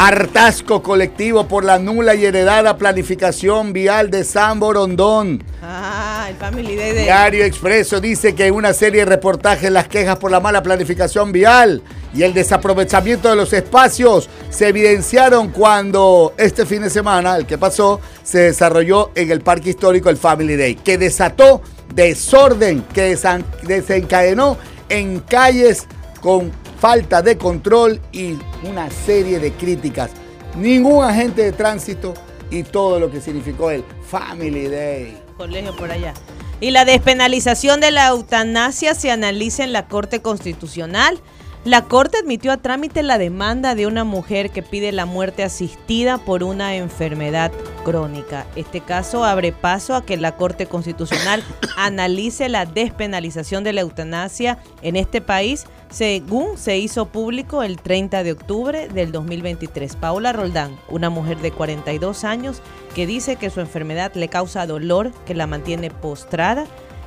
Hartasco 0.00 0.80
colectivo 0.80 1.48
por 1.48 1.64
la 1.64 1.80
nula 1.80 2.14
y 2.14 2.24
heredada 2.24 2.78
planificación 2.78 3.72
vial 3.72 4.10
de 4.10 4.22
San 4.22 4.60
Borondón. 4.60 5.42
Ah, 5.60 6.28
el 6.30 6.36
Family 6.36 6.76
Day 6.76 6.92
de... 6.92 7.02
Diario 7.02 7.44
Expreso 7.44 8.00
dice 8.00 8.32
que 8.36 8.52
una 8.52 8.72
serie 8.74 9.00
de 9.00 9.06
reportajes 9.06 9.72
las 9.72 9.88
quejas 9.88 10.16
por 10.18 10.30
la 10.30 10.38
mala 10.38 10.62
planificación 10.62 11.32
vial 11.32 11.82
y 12.14 12.22
el 12.22 12.32
desaprovechamiento 12.32 13.28
de 13.28 13.34
los 13.34 13.52
espacios 13.52 14.30
se 14.50 14.68
evidenciaron 14.68 15.48
cuando 15.48 16.32
este 16.38 16.64
fin 16.64 16.82
de 16.82 16.90
semana, 16.90 17.34
el 17.34 17.44
que 17.44 17.58
pasó, 17.58 18.00
se 18.22 18.38
desarrolló 18.38 19.10
en 19.16 19.32
el 19.32 19.40
Parque 19.40 19.70
Histórico 19.70 20.10
el 20.10 20.16
Family 20.16 20.54
Day, 20.54 20.76
que 20.76 20.96
desató 20.96 21.60
desorden 21.92 22.84
que 22.94 23.18
desencadenó 23.64 24.58
en 24.88 25.18
calles 25.18 25.88
con 26.20 26.52
falta 26.78 27.22
de 27.22 27.36
control 27.36 28.00
y 28.12 28.38
una 28.62 28.90
serie 28.90 29.38
de 29.38 29.52
críticas. 29.52 30.10
Ningún 30.56 31.04
agente 31.04 31.42
de 31.42 31.52
tránsito 31.52 32.14
y 32.50 32.62
todo 32.62 32.98
lo 33.00 33.10
que 33.10 33.20
significó 33.20 33.70
el 33.70 33.84
Family 34.08 34.68
Day. 34.68 35.22
Colegio 35.36 35.76
por 35.76 35.90
allá. 35.90 36.14
Y 36.60 36.70
la 36.70 36.84
despenalización 36.84 37.80
de 37.80 37.90
la 37.90 38.08
eutanasia 38.08 38.94
se 38.94 39.10
analiza 39.10 39.62
en 39.62 39.72
la 39.72 39.86
Corte 39.86 40.22
Constitucional. 40.22 41.20
La 41.68 41.82
Corte 41.84 42.16
admitió 42.16 42.50
a 42.50 42.56
trámite 42.56 43.02
la 43.02 43.18
demanda 43.18 43.74
de 43.74 43.86
una 43.86 44.02
mujer 44.02 44.48
que 44.48 44.62
pide 44.62 44.90
la 44.90 45.04
muerte 45.04 45.44
asistida 45.44 46.16
por 46.16 46.42
una 46.42 46.76
enfermedad 46.76 47.52
crónica. 47.84 48.46
Este 48.56 48.80
caso 48.80 49.22
abre 49.22 49.52
paso 49.52 49.94
a 49.94 50.02
que 50.02 50.16
la 50.16 50.34
Corte 50.34 50.64
Constitucional 50.64 51.44
analice 51.76 52.48
la 52.48 52.64
despenalización 52.64 53.64
de 53.64 53.74
la 53.74 53.82
eutanasia 53.82 54.56
en 54.80 54.96
este 54.96 55.20
país, 55.20 55.66
según 55.90 56.56
se 56.56 56.78
hizo 56.78 57.04
público 57.04 57.62
el 57.62 57.76
30 57.76 58.22
de 58.22 58.32
octubre 58.32 58.88
del 58.88 59.12
2023. 59.12 59.94
Paula 59.96 60.32
Roldán, 60.32 60.74
una 60.88 61.10
mujer 61.10 61.36
de 61.36 61.50
42 61.50 62.24
años 62.24 62.62
que 62.94 63.06
dice 63.06 63.36
que 63.36 63.50
su 63.50 63.60
enfermedad 63.60 64.14
le 64.14 64.28
causa 64.28 64.66
dolor, 64.66 65.12
que 65.26 65.34
la 65.34 65.46
mantiene 65.46 65.90
postrada 65.90 66.64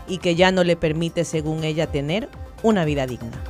y 0.08 0.20
que 0.20 0.36
ya 0.36 0.52
no 0.52 0.64
le 0.64 0.76
permite, 0.76 1.26
según 1.26 1.64
ella, 1.64 1.88
tener 1.88 2.30
una 2.62 2.86
vida 2.86 3.08
digna. 3.08 3.42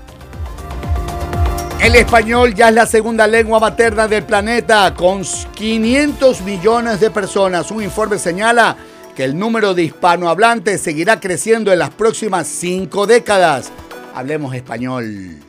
El 1.82 1.96
español 1.96 2.54
ya 2.54 2.70
es 2.70 2.76
la 2.76 2.86
segunda 2.86 3.26
lengua 3.26 3.60
materna 3.60 4.08
del 4.08 4.24
planeta, 4.24 4.94
con 4.94 5.24
500 5.24 6.42
millones 6.42 7.00
de 7.00 7.10
personas. 7.10 7.72
Un 7.72 7.82
informe 7.82 8.20
señala 8.20 8.78
que 9.16 9.24
el 9.24 9.36
número 9.36 9.74
de 9.74 9.86
hispanohablantes 9.86 10.80
seguirá 10.80 11.20
creciendo 11.20 11.74
en 11.74 11.80
las 11.80 11.90
próximas 11.90 12.48
cinco 12.48 13.08
décadas. 13.08 13.72
Hablemos 14.14 14.54
español. 14.54 15.40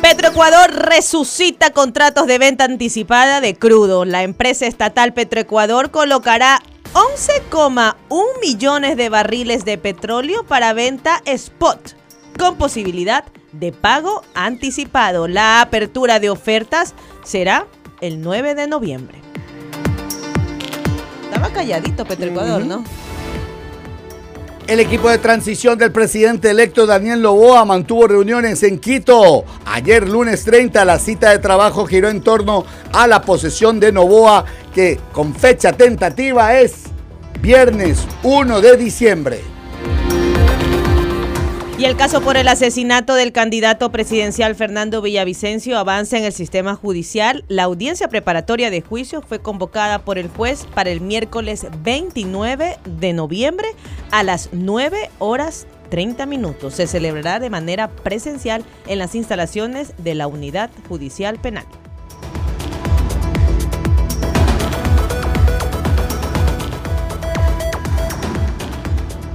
Petroecuador 0.00 0.70
resucita 0.72 1.68
contratos 1.68 2.26
de 2.26 2.38
venta 2.38 2.64
anticipada 2.64 3.42
de 3.42 3.56
crudo. 3.56 4.06
La 4.06 4.22
empresa 4.22 4.66
estatal 4.66 5.12
Petroecuador 5.12 5.90
colocará 5.90 6.62
11,1 6.94 7.94
millones 8.40 8.96
de 8.96 9.10
barriles 9.10 9.66
de 9.66 9.76
petróleo 9.76 10.44
para 10.44 10.72
venta 10.72 11.20
spot, 11.26 11.94
con 12.38 12.56
posibilidad 12.56 13.26
de 13.58 13.72
pago 13.72 14.22
anticipado. 14.34 15.28
La 15.28 15.60
apertura 15.60 16.20
de 16.20 16.30
ofertas 16.30 16.94
será 17.24 17.66
el 18.00 18.20
9 18.20 18.54
de 18.54 18.66
noviembre. 18.66 19.18
Estaba 21.24 21.52
calladito 21.52 22.04
Petroecuador, 22.04 22.64
¿no? 22.64 22.84
El 24.66 24.80
equipo 24.80 25.08
de 25.08 25.16
transición 25.16 25.78
del 25.78 25.92
presidente 25.92 26.50
electo 26.50 26.84
Daniel 26.84 27.22
Loboa 27.22 27.64
mantuvo 27.64 28.06
reuniones 28.06 28.62
en 28.62 28.78
Quito. 28.78 29.44
Ayer 29.64 30.06
lunes 30.06 30.44
30 30.44 30.84
la 30.84 30.98
cita 30.98 31.30
de 31.30 31.38
trabajo 31.38 31.86
giró 31.86 32.10
en 32.10 32.20
torno 32.20 32.66
a 32.92 33.06
la 33.06 33.22
posesión 33.22 33.80
de 33.80 33.92
Novoa 33.92 34.44
que 34.74 35.00
con 35.12 35.34
fecha 35.34 35.72
tentativa 35.72 36.58
es 36.58 36.82
viernes 37.40 38.06
1 38.22 38.60
de 38.60 38.76
diciembre. 38.76 39.57
Y 41.78 41.84
el 41.84 41.96
caso 41.96 42.20
por 42.20 42.36
el 42.36 42.48
asesinato 42.48 43.14
del 43.14 43.30
candidato 43.30 43.92
presidencial 43.92 44.56
Fernando 44.56 45.00
Villavicencio 45.00 45.78
avanza 45.78 46.18
en 46.18 46.24
el 46.24 46.32
sistema 46.32 46.74
judicial. 46.74 47.44
La 47.46 47.62
audiencia 47.62 48.08
preparatoria 48.08 48.68
de 48.68 48.80
juicio 48.80 49.22
fue 49.22 49.38
convocada 49.38 50.00
por 50.00 50.18
el 50.18 50.26
juez 50.28 50.66
para 50.74 50.90
el 50.90 51.00
miércoles 51.00 51.68
29 51.84 52.78
de 52.84 53.12
noviembre 53.12 53.68
a 54.10 54.24
las 54.24 54.48
9 54.50 55.08
horas 55.20 55.68
30 55.90 56.26
minutos. 56.26 56.74
Se 56.74 56.88
celebrará 56.88 57.38
de 57.38 57.48
manera 57.48 57.86
presencial 57.86 58.64
en 58.88 58.98
las 58.98 59.14
instalaciones 59.14 59.94
de 59.98 60.16
la 60.16 60.26
Unidad 60.26 60.70
Judicial 60.88 61.38
Penal. 61.38 61.66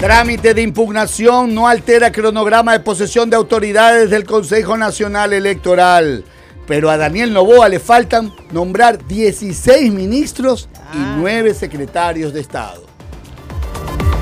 Trámite 0.03 0.53
de 0.53 0.61
impugnación 0.61 1.55
no 1.55 1.65
altera 1.65 2.11
cronograma 2.11 2.73
de 2.73 2.81
posesión 2.81 3.29
de 3.29 3.37
autoridades 3.37 4.09
del 4.09 4.25
Consejo 4.25 4.75
Nacional 4.75 5.31
Electoral. 5.31 6.25
Pero 6.67 6.89
a 6.89 6.97
Daniel 6.97 7.31
Novoa 7.31 7.69
le 7.69 7.79
faltan 7.79 8.33
nombrar 8.51 9.07
16 9.07 9.93
ministros 9.93 10.67
y 10.93 10.97
9 10.97 11.51
ah. 11.51 11.53
secretarios 11.53 12.33
de 12.33 12.41
Estado. 12.41 12.83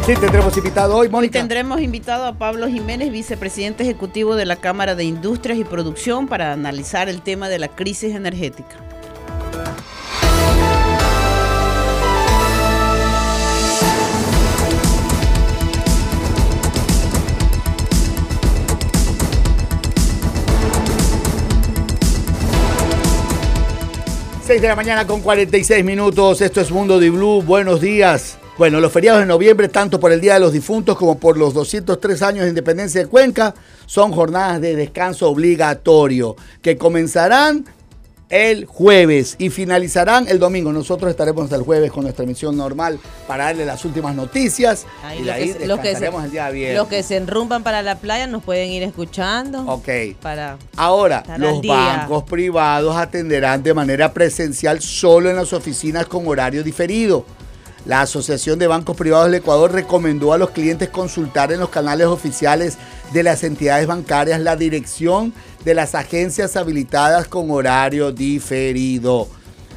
Sí, 0.05 0.13
tendremos 0.21 0.55
invitado 0.55 0.95
hoy, 0.95 1.09
Mónica. 1.09 1.39
tendremos 1.39 1.81
invitado 1.81 2.25
a 2.25 2.33
Pablo 2.33 2.67
Jiménez, 2.67 3.11
vicepresidente 3.11 3.81
ejecutivo 3.81 4.35
de 4.35 4.45
la 4.45 4.57
Cámara 4.57 4.93
de 4.93 5.05
Industrias 5.05 5.57
y 5.57 5.63
Producción, 5.63 6.27
para 6.27 6.53
analizar 6.53 7.09
el 7.09 7.23
tema 7.23 7.49
de 7.49 7.57
la 7.57 7.69
crisis 7.69 8.13
energética. 8.13 8.90
6 24.43 24.59
de 24.59 24.67
la 24.67 24.75
mañana 24.75 25.05
con 25.05 25.21
46 25.21 25.85
minutos. 25.85 26.41
Esto 26.41 26.61
es 26.61 26.71
Mundo 26.71 26.99
de 26.99 27.11
Blue. 27.11 27.43
Buenos 27.43 27.79
días. 27.79 28.39
Bueno, 28.57 28.79
los 28.79 28.91
feriados 28.91 29.21
de 29.21 29.27
noviembre, 29.27 29.69
tanto 29.69 29.99
por 29.99 30.11
el 30.11 30.19
Día 30.19 30.33
de 30.33 30.39
los 30.39 30.51
Difuntos 30.51 30.97
como 30.97 31.19
por 31.19 31.37
los 31.37 31.53
203 31.53 32.21
años 32.23 32.43
de 32.43 32.49
independencia 32.49 33.01
de 33.01 33.07
Cuenca, 33.07 33.53
son 33.85 34.11
jornadas 34.11 34.59
de 34.59 34.75
descanso 34.75 35.29
obligatorio 35.29 36.35
que 36.63 36.75
comenzarán 36.75 37.65
el 38.31 38.65
jueves 38.65 39.35
y 39.37 39.49
finalizarán 39.49 40.27
el 40.27 40.39
domingo. 40.39 40.71
Nosotros 40.71 41.11
estaremos 41.11 41.43
hasta 41.43 41.57
el 41.57 41.63
jueves 41.63 41.91
con 41.91 42.03
nuestra 42.03 42.23
emisión 42.23 42.55
normal 42.55 42.97
para 43.27 43.45
darle 43.45 43.65
las 43.65 43.83
últimas 43.83 44.15
noticias 44.15 44.85
y 45.19 45.23
de 45.23 45.31
ahí 45.31 45.55
los 45.65 45.79
que 45.79 45.95
se, 45.95 46.07
el 46.07 46.31
día 46.31 46.49
viernes. 46.49 46.77
Los 46.77 46.87
que 46.87 47.03
se 47.03 47.17
enrumban 47.17 47.61
para 47.61 47.81
la 47.81 47.99
playa 47.99 48.27
nos 48.27 48.41
pueden 48.41 48.71
ir 48.71 48.83
escuchando. 48.83 49.65
Ok. 49.67 49.89
Ahora, 50.77 51.23
los 51.37 51.61
bancos 51.61 52.23
privados 52.23 52.95
atenderán 52.95 53.61
de 53.61 53.73
manera 53.73 54.13
presencial 54.13 54.81
solo 54.81 55.29
en 55.29 55.35
las 55.35 55.51
oficinas 55.51 56.05
con 56.05 56.25
horario 56.25 56.63
diferido. 56.63 57.25
La 57.85 58.01
Asociación 58.01 58.59
de 58.59 58.67
Bancos 58.67 58.95
Privados 58.95 59.25
del 59.25 59.41
Ecuador 59.41 59.71
recomendó 59.71 60.33
a 60.33 60.37
los 60.37 60.51
clientes 60.51 60.89
consultar 60.89 61.51
en 61.51 61.59
los 61.59 61.69
canales 61.69 62.05
oficiales 62.07 62.77
de 63.11 63.23
las 63.23 63.43
entidades 63.43 63.87
bancarias 63.87 64.39
la 64.39 64.55
dirección 64.55 65.33
de 65.65 65.73
las 65.73 65.95
agencias 65.95 66.55
habilitadas 66.55 67.27
con 67.27 67.49
horario 67.49 68.11
diferido. 68.11 69.27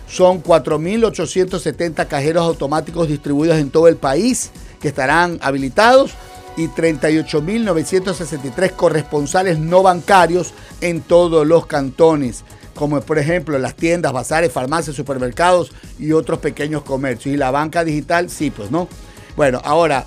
Son 0.06 0.42
4.870 0.42 2.06
cajeros 2.06 2.44
automáticos 2.44 3.08
distribuidos 3.08 3.56
en 3.56 3.70
todo 3.70 3.88
el 3.88 3.96
país 3.96 4.50
que 4.82 4.88
estarán 4.88 5.38
habilitados 5.40 6.10
y 6.58 6.68
38.963 6.68 8.72
corresponsales 8.72 9.58
no 9.58 9.82
bancarios 9.82 10.52
en 10.82 11.00
todos 11.00 11.46
los 11.46 11.64
cantones 11.64 12.44
como 12.74 13.00
por 13.00 13.18
ejemplo 13.18 13.58
las 13.58 13.74
tiendas, 13.74 14.12
bazares, 14.12 14.52
farmacias, 14.52 14.96
supermercados 14.96 15.72
y 15.98 16.12
otros 16.12 16.40
pequeños 16.40 16.82
comercios. 16.82 17.34
Y 17.34 17.38
la 17.38 17.50
banca 17.50 17.84
digital, 17.84 18.30
sí, 18.30 18.50
pues 18.50 18.70
no. 18.70 18.88
Bueno, 19.36 19.60
ahora, 19.64 20.04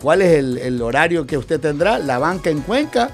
¿cuál 0.00 0.22
es 0.22 0.38
el, 0.38 0.80
horario 0.82 1.26
que 1.26 1.38
usted 1.38 1.60
tendrá? 1.60 1.98
La 1.98 2.18
banca 2.18 2.50
en 2.50 2.60
Cuenca 2.60 3.10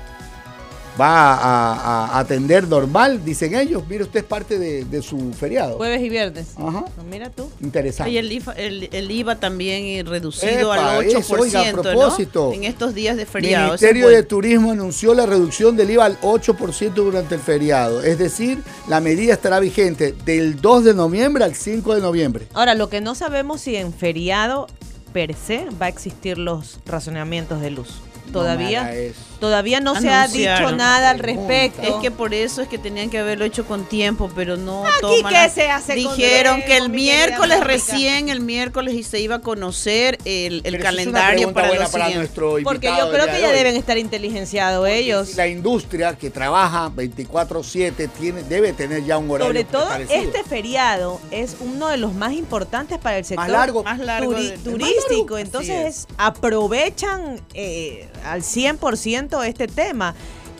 va 1.00 1.34
a, 1.34 2.18
atender 2.18 2.68
normal, 2.68 3.24
dicen 3.24 3.54
ellos. 3.54 3.82
Mire, 3.88 4.04
usted 4.04 4.20
es 4.20 4.26
parte 4.26 4.58
de, 4.58 5.02
su 5.02 5.32
feriado. 5.32 5.76
Jueves 5.76 6.02
y 6.02 6.08
viernes. 6.08 6.48
Ajá. 6.56 6.84
Pues 6.94 7.06
mira 7.06 7.30
tú. 7.30 7.50
Interesante. 7.60 8.12
Y 8.12 8.18
el 8.18 8.30
IVA, 8.30 8.52
el, 8.52 9.10
IVA 9.10 9.36
también 9.36 10.06
reducido 10.06 10.72
al 10.72 11.06
8%. 11.06 11.68
a 11.68 11.82
propósito, 11.82 12.52
En 12.52 12.64
estos 12.64 12.94
días 12.94 13.16
de 13.16 13.24
feriado. 13.24 13.64
El 13.64 13.70
Ministerio 13.70 14.08
de 14.08 14.22
Turismo 14.22 14.72
anunció 14.72 15.14
la 15.14 15.26
reducción 15.26 15.76
del 15.76 15.90
IVA 15.90 16.04
al 16.04 16.20
8% 16.20 16.92
durante 16.92 17.36
el 17.36 17.40
feriado. 17.40 18.02
Es 18.02 18.18
decir, 18.18 18.62
la 18.88 19.00
medida 19.00 19.32
estará 19.32 19.60
vigente 19.60 20.14
del 20.24 20.60
2 20.60 20.84
de 20.84 20.94
noviembre 20.94 21.44
al 21.44 21.54
5 21.54 21.94
de 21.94 22.00
noviembre. 22.00 22.46
Ahora, 22.52 22.74
lo 22.74 22.88
que 22.90 23.00
no 23.00 23.14
sabemos 23.14 23.62
si 23.62 23.76
en 23.76 23.92
feriado 23.92 24.66
per 25.12 25.34
se 25.34 25.66
va 25.80 25.86
a 25.86 25.88
existir 25.88 26.38
los 26.38 26.78
razonamientos 26.86 27.60
de 27.60 27.70
luz. 27.70 28.00
Todavía 28.32 28.92
todavía 29.40 29.80
no 29.80 29.98
se 30.00 30.10
ha 30.10 30.28
dicho 30.28 30.72
nada 30.72 31.10
al 31.10 31.18
respecto. 31.18 31.82
Es 31.82 31.94
que 32.02 32.10
por 32.10 32.34
eso 32.34 32.62
es 32.62 32.68
que 32.68 32.78
tenían 32.78 33.10
que 33.10 33.18
haberlo 33.18 33.44
hecho 33.44 33.64
con 33.64 33.84
tiempo, 33.84 34.30
pero 34.34 34.56
no 34.56 34.84
Aquí 34.86 35.22
que 35.28 35.48
se 35.48 35.70
hace 35.70 35.94
Dijeron 35.94 36.62
que 36.62 36.76
el 36.76 36.90
miércoles 36.90 37.60
recién, 37.64 38.28
el 38.28 38.40
miércoles 38.40 38.94
y 38.94 39.02
se 39.02 39.20
iba 39.20 39.36
a 39.36 39.40
conocer 39.40 40.18
el, 40.24 40.62
calendario 40.80 41.52
para, 41.52 41.74
los 41.74 41.90
para 41.90 42.10
nuestro 42.10 42.56
Porque 42.62 42.88
yo 42.88 43.10
creo 43.10 43.26
que 43.26 43.40
ya 43.40 43.50
deben 43.50 43.76
estar 43.76 43.98
inteligenciados 43.98 44.86
ellos. 44.88 45.34
La 45.36 45.48
industria 45.48 46.16
que 46.16 46.30
trabaja 46.30 46.90
24/7 46.90 48.08
tiene 48.18 48.42
debe 48.42 48.72
tener 48.72 49.04
ya 49.04 49.18
un 49.18 49.30
horario 49.30 49.46
Sobre 49.46 49.64
todo 49.64 49.88
este 49.94 50.44
feriado 50.44 51.20
es 51.30 51.56
uno 51.60 51.88
de 51.88 51.96
los 51.96 52.14
más 52.14 52.32
importantes 52.32 52.98
para 52.98 53.18
el 53.18 53.24
sector 53.24 53.48
más 53.84 53.98
largo, 53.98 54.34
turístico, 54.62 55.38
entonces 55.38 56.06
aprovechan 56.18 57.40
eh, 57.54 58.08
al 58.24 58.42
100% 58.42 59.29
este 59.44 59.66
tema. 59.66 60.14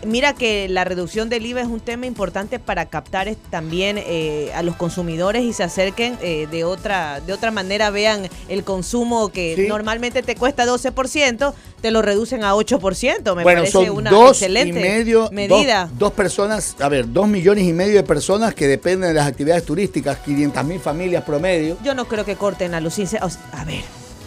Mira 0.06 0.34
que 0.34 0.66
la 0.68 0.84
reducción 0.84 1.28
del 1.28 1.44
IVA 1.44 1.60
es 1.60 1.66
un 1.66 1.80
tema 1.80 2.06
importante 2.06 2.58
para 2.58 2.86
captar 2.86 3.28
también 3.50 3.98
eh, 3.98 4.50
a 4.54 4.62
los 4.62 4.74
consumidores 4.76 5.42
y 5.42 5.52
se 5.52 5.62
acerquen 5.62 6.16
eh, 6.22 6.48
de 6.50 6.64
otra 6.64 7.20
de 7.20 7.34
otra 7.34 7.50
manera, 7.50 7.90
vean 7.90 8.28
el 8.48 8.64
consumo 8.64 9.28
que 9.28 9.66
normalmente 9.68 10.22
te 10.22 10.36
cuesta 10.36 10.64
12%, 10.64 11.52
te 11.82 11.90
lo 11.90 12.00
reducen 12.00 12.44
a 12.44 12.54
8%. 12.54 13.36
Me 13.36 13.44
parece 13.44 13.90
una 13.90 14.10
excelente 14.28 15.28
medida. 15.32 15.90
Dos, 15.98 16.12
personas, 16.12 16.76
a 16.80 16.88
ver, 16.88 17.12
dos 17.12 17.28
millones 17.28 17.64
y 17.64 17.74
medio 17.74 17.96
de 17.96 18.02
personas 18.02 18.54
que 18.54 18.66
dependen 18.66 19.10
de 19.10 19.14
las 19.14 19.26
actividades 19.26 19.64
turísticas, 19.64 20.18
500 20.18 20.64
mil 20.64 20.80
familias 20.80 21.24
promedio. 21.24 21.76
Yo 21.84 21.94
no 21.94 22.06
creo 22.06 22.24
que 22.24 22.36
corten 22.36 22.72
a 22.74 22.80
los... 22.80 22.98
A 22.98 23.64
ver, 23.64 23.82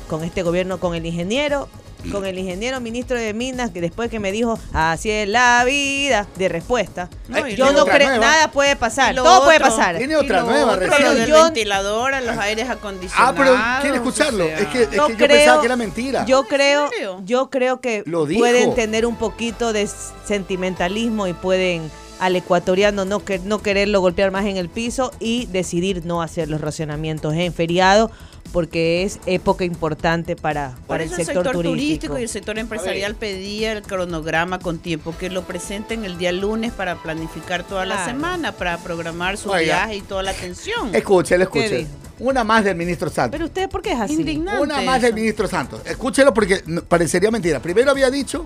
con 0.07 0.23
este 0.23 0.43
gobierno, 0.43 0.79
con 0.79 0.93
el 0.95 1.05
ingeniero, 1.05 1.67
con 2.11 2.25
el 2.25 2.37
ingeniero 2.37 2.79
ministro 2.79 3.17
de 3.17 3.33
Minas, 3.33 3.71
que 3.71 3.81
después 3.81 4.09
que 4.09 4.19
me 4.19 4.31
dijo, 4.31 4.59
así 4.73 5.09
es 5.09 5.27
la 5.27 5.63
vida, 5.65 6.27
de 6.35 6.49
respuesta. 6.49 7.09
yo 7.55 7.71
no 7.71 7.85
creo, 7.85 8.19
nada 8.19 8.51
puede 8.51 8.75
pasar, 8.75 9.15
todo 9.15 9.45
puede 9.45 9.59
pasar. 9.59 9.97
Tiene 9.97 10.15
otra 10.15 10.41
nueva 10.41 10.77
Pero 10.77 11.13
del 11.13 11.31
ventilador 11.31 12.13
a 12.13 12.21
los 12.21 12.37
aires 12.37 12.69
acondicionados. 12.69 13.35
Ah, 13.35 13.35
pero 13.37 13.81
quiere 13.81 13.97
escucharlo. 13.97 14.45
es 14.45 14.67
que, 14.67 14.87
yo 14.95 15.07
pensaba 15.17 15.59
que 15.59 15.65
era 15.65 15.75
mentira. 15.75 16.25
Yo 16.25 16.43
creo, 16.43 16.89
yo 17.23 17.49
creo 17.49 17.79
que 17.81 18.03
pueden 18.03 18.75
tener 18.75 19.05
un 19.05 19.15
poquito 19.15 19.73
de 19.73 19.87
sentimentalismo 20.25 21.27
y 21.27 21.33
pueden 21.33 21.89
al 22.19 22.35
ecuatoriano 22.35 23.03
no, 23.05 23.19
que, 23.19 23.39
no 23.39 23.61
quererlo 23.61 23.99
golpear 23.99 24.31
más 24.31 24.45
en 24.45 24.55
el 24.55 24.69
piso 24.69 25.11
y 25.19 25.47
decidir 25.47 26.05
no 26.05 26.21
hacer 26.21 26.49
los 26.49 26.61
racionamientos 26.61 27.33
en 27.33 27.53
feriado 27.53 28.11
porque 28.51 29.03
es 29.03 29.19
época 29.25 29.63
importante 29.63 30.35
para, 30.35 30.75
para 30.87 31.03
el, 31.03 31.09
sector, 31.09 31.51
turístico. 31.51 32.19
y 32.19 32.23
el 32.23 32.29
sector 32.29 32.59
empresarial 32.59 33.15
pedía 33.15 33.71
el 33.71 33.81
cronograma 33.81 34.59
con 34.59 34.79
tiempo, 34.79 35.15
que 35.17 35.29
lo 35.29 35.43
presenten 35.43 36.05
el 36.05 36.17
día 36.17 36.31
lunes 36.31 36.71
para 36.71 36.95
planificar 37.01 37.63
toda 37.63 37.85
la 37.85 38.05
semana, 38.05 38.51
para 38.51 38.77
programar 38.77 39.37
su 39.37 39.51
viaje 39.51 39.97
y 39.97 40.01
toda 40.01 40.23
la 40.23 40.31
atención. 40.31 40.93
Escúchelo, 40.93 41.43
escúchelo. 41.43 41.87
Una 42.19 42.43
más 42.43 42.63
del 42.63 42.75
ministro 42.75 43.09
Santos. 43.09 43.31
Pero 43.31 43.45
usted, 43.45 43.69
¿por 43.69 43.81
qué 43.81 43.93
es 43.93 43.99
así? 43.99 44.13
Indignante 44.13 44.61
Una 44.61 44.81
más 44.81 45.01
del 45.01 45.13
ministro 45.13 45.47
Santos. 45.47 45.81
Escúchelo 45.85 46.33
porque 46.33 46.63
parecería 46.87 47.31
mentira. 47.31 47.59
Primero 47.59 47.89
había 47.89 48.11
dicho 48.11 48.43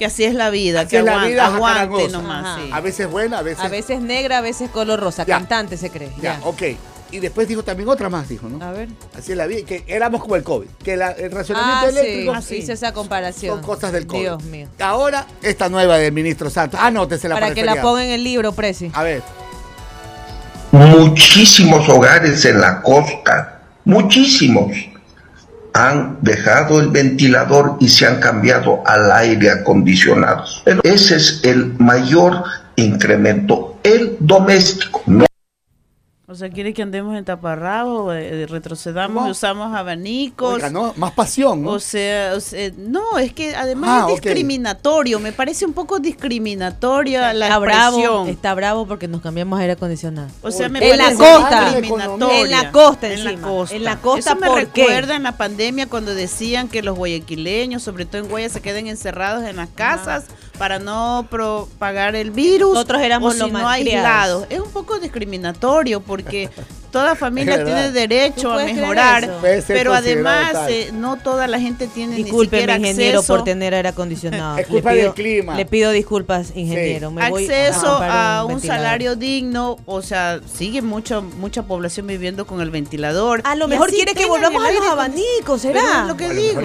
que 0.00 0.06
así 0.06 0.24
es 0.24 0.34
la 0.34 0.48
vida, 0.48 0.88
que 0.88 0.96
aguante, 0.96 1.20
la 1.20 1.28
vida 1.28 1.46
aguante 1.46 2.08
nomás. 2.08 2.58
A 2.72 2.80
veces 2.80 3.06
buena, 3.10 3.40
a 3.40 3.42
veces... 3.42 3.62
A 3.62 3.68
veces 3.68 4.00
negra, 4.00 4.38
a 4.38 4.40
veces 4.40 4.70
color 4.70 4.98
rosa. 4.98 5.26
Cantante 5.26 5.76
se 5.76 5.90
cree. 5.90 6.10
Ya, 6.22 6.40
ok. 6.42 6.62
Y 7.12 7.18
después 7.18 7.48
dijo 7.48 7.62
también 7.62 7.88
otra 7.88 8.08
más, 8.08 8.28
dijo, 8.28 8.48
¿no? 8.48 8.64
A 8.64 8.72
ver. 8.72 8.88
Así 9.16 9.32
es 9.32 9.38
la 9.38 9.46
vida, 9.46 9.66
que 9.66 9.84
éramos 9.86 10.20
como 10.20 10.36
el 10.36 10.42
COVID, 10.42 10.68
que 10.82 10.94
el 10.94 11.30
racionamiento 11.30 11.86
ah, 11.86 11.88
eléctrico. 11.88 12.32
Sí, 12.42 12.60
así 12.60 12.72
esa 12.72 12.92
comparación. 12.92 13.56
Son 13.56 13.64
cosas 13.64 13.92
del 13.92 14.06
COVID. 14.06 14.20
Dios 14.20 14.44
mío. 14.44 14.68
Ahora, 14.78 15.26
esta 15.42 15.68
nueva 15.68 15.98
del 15.98 16.12
ministro 16.12 16.50
Santos. 16.50 16.78
Anótesela 16.80 17.34
para, 17.34 17.46
para 17.46 17.54
que 17.54 17.64
la 17.64 17.80
ponga 17.82 18.04
en 18.04 18.10
el 18.10 18.22
libro, 18.22 18.52
Presi. 18.52 18.90
A 18.94 19.02
ver. 19.02 19.22
Muchísimos 20.72 21.88
hogares 21.88 22.44
en 22.44 22.60
la 22.60 22.80
costa, 22.80 23.62
muchísimos, 23.84 24.70
han 25.72 26.18
dejado 26.20 26.80
el 26.80 26.88
ventilador 26.88 27.76
y 27.80 27.88
se 27.88 28.06
han 28.06 28.20
cambiado 28.20 28.82
al 28.86 29.10
aire 29.10 29.50
acondicionado. 29.50 30.44
Ese 30.82 31.16
es 31.16 31.40
el 31.42 31.74
mayor 31.78 32.44
incremento, 32.76 33.78
el 33.82 34.16
doméstico. 34.20 35.02
No 35.06 35.26
o 36.30 36.34
sea, 36.36 36.48
quiere 36.48 36.72
que 36.72 36.80
andemos 36.80 37.16
en 37.16 37.24
taparrabo, 37.24 38.12
eh, 38.12 38.46
retrocedamos 38.46 39.26
y 39.26 39.30
usamos 39.32 39.76
abanicos. 39.76 40.62
Más 40.96 41.10
pasión, 41.10 41.64
¿no? 41.64 41.70
O 41.70 41.80
sea, 41.80 42.34
no, 42.76 43.18
es 43.18 43.32
que 43.32 43.56
además 43.56 43.90
ah, 43.90 44.06
es 44.08 44.20
discriminatorio. 44.20 45.18
Me 45.18 45.32
parece 45.32 45.66
un 45.66 45.72
poco 45.72 45.98
discriminatorio 45.98 47.18
la 47.20 47.32
está 47.32 47.58
bravo, 47.58 48.26
está 48.26 48.54
bravo 48.54 48.86
porque 48.86 49.08
nos 49.08 49.22
cambiamos 49.22 49.58
a 49.58 49.62
aire 49.62 49.72
acondicionado. 49.72 50.28
O 50.42 50.52
sea, 50.52 50.68
me 50.68 50.78
en 50.88 50.98
la 50.98 51.14
costa, 51.14 51.76
en 51.76 52.50
la 52.50 52.70
costa, 52.70 53.12
en 53.12 53.24
la 53.24 53.40
costa, 53.40 53.74
en 53.74 53.84
la 53.84 54.00
costa. 54.00 54.30
Eso 54.30 54.40
me 54.40 54.54
recuerda 54.54 55.16
en 55.16 55.24
la 55.24 55.36
pandemia 55.36 55.88
cuando 55.88 56.14
decían 56.14 56.68
que 56.68 56.84
los 56.84 56.96
guayaquileños, 56.96 57.82
sobre 57.82 58.04
todo 58.04 58.22
en 58.22 58.28
Guaya, 58.28 58.48
se 58.48 58.60
queden 58.60 58.86
encerrados 58.86 59.42
en 59.42 59.56
las 59.56 59.68
casas 59.70 60.26
para 60.60 60.78
no 60.78 61.26
propagar 61.30 62.14
el 62.14 62.32
virus. 62.32 62.74
Nosotros 62.74 63.00
éramos 63.00 63.34
los 63.38 63.50
no 63.50 63.66
aislados. 63.66 64.44
Es 64.50 64.60
un 64.60 64.70
poco 64.70 64.98
discriminatorio 64.98 66.02
porque 66.02 66.50
toda 66.90 67.14
familia 67.14 67.64
tiene 67.64 67.92
derecho 67.92 68.52
a 68.52 68.64
mejorar, 68.64 69.28
pero 69.66 69.94
además 69.94 70.54
eh, 70.68 70.90
no 70.92 71.16
toda 71.16 71.46
la 71.46 71.60
gente 71.60 71.86
tiene 71.86 72.16
Disculpe, 72.16 72.56
ni 72.56 72.62
siquiera 72.62 72.76
ingeniero 72.76 73.22
por 73.22 73.44
tener 73.44 73.74
aire 73.74 73.88
acondicionado. 73.88 74.58
Es 74.60 74.66
culpa 74.66 74.92
del 74.92 75.12
clima. 75.14 75.54
Le 75.54 75.64
pido 75.64 75.90
disculpas, 75.90 76.52
ingeniero. 76.54 77.12
acceso 77.18 77.86
a, 77.86 78.44
un, 78.44 78.60
salario 78.60 79.16
digno, 79.16 79.78
o 79.86 80.02
sea, 80.02 80.40
sigue 80.52 80.82
mucho, 80.82 81.22
mucha 81.22 81.62
población 81.62 82.06
viviendo 82.06 82.46
con 82.46 82.60
el 82.60 82.70
ventilador. 82.70 83.40
A 83.44 83.54
lo 83.56 83.68
mejor 83.68 83.90
quiere 83.90 84.14
que 84.14 84.26
volvamos 84.26 84.64
a 84.64 84.72
los 84.72 84.86
abanicos, 84.86 85.62
¿será? 85.62 86.04
lo 86.06 86.16
que 86.16 86.32
digo. 86.34 86.60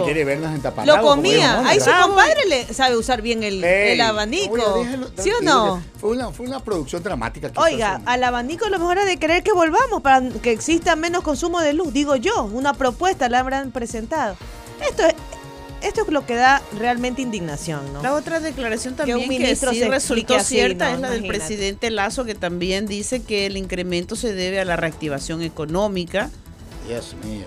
Lo 0.86 1.02
comía. 1.02 1.68
Ahí 1.68 1.80
su 1.80 1.92
compadre 2.02 2.46
le 2.48 2.74
sabe 2.74 2.98
usar 2.98 3.22
bien 3.22 3.44
el, 3.44 4.02
abanico. 4.02 4.86
¿Sí 5.18 5.32
o 5.32 5.44
no? 5.44 5.82
Fue 6.06 6.16
una, 6.16 6.30
fue 6.30 6.46
una 6.46 6.60
producción 6.60 7.02
dramática. 7.02 7.52
Oiga, 7.56 8.00
al 8.06 8.24
abanico 8.24 8.70
lo 8.70 8.78
mejor 8.78 9.00
es 9.00 9.08
de 9.08 9.18
querer 9.18 9.42
que 9.42 9.52
volvamos 9.52 10.04
para 10.04 10.22
que 10.30 10.52
exista 10.52 10.96
menos 10.96 11.24
consumo 11.24 11.62
de 11.62 11.74
luz, 11.74 11.94
digo 11.94 12.16
yo, 12.16 12.44
una 12.44 12.76
propuesta 12.76 13.28
la 13.28 13.40
habrán 13.40 13.72
presentado. 13.72 14.38
Esto 14.88 15.02
es, 15.02 15.16
esto 15.82 16.04
es 16.04 16.10
lo 16.10 16.24
que 16.28 16.36
da 16.36 16.62
realmente 16.78 17.24
indignación, 17.24 17.92
¿no? 17.92 18.04
La 18.04 18.14
otra 18.14 18.40
declaración 18.40 18.96
también 18.96 19.28
que, 19.28 19.38
que 19.40 19.56
sí 19.56 19.84
resultó 19.84 20.40
cierta 20.42 20.94
es 20.94 21.00
la 21.00 21.10
del 21.10 21.26
presidente 21.26 21.90
Lazo, 21.90 22.24
que 22.24 22.36
también 22.36 22.86
dice 22.86 23.24
que 23.24 23.48
el 23.48 23.58
incremento 23.58 24.16
se 24.16 24.32
debe 24.36 24.60
a 24.60 24.66
la 24.66 24.76
reactivación 24.76 25.42
económica 25.42 26.30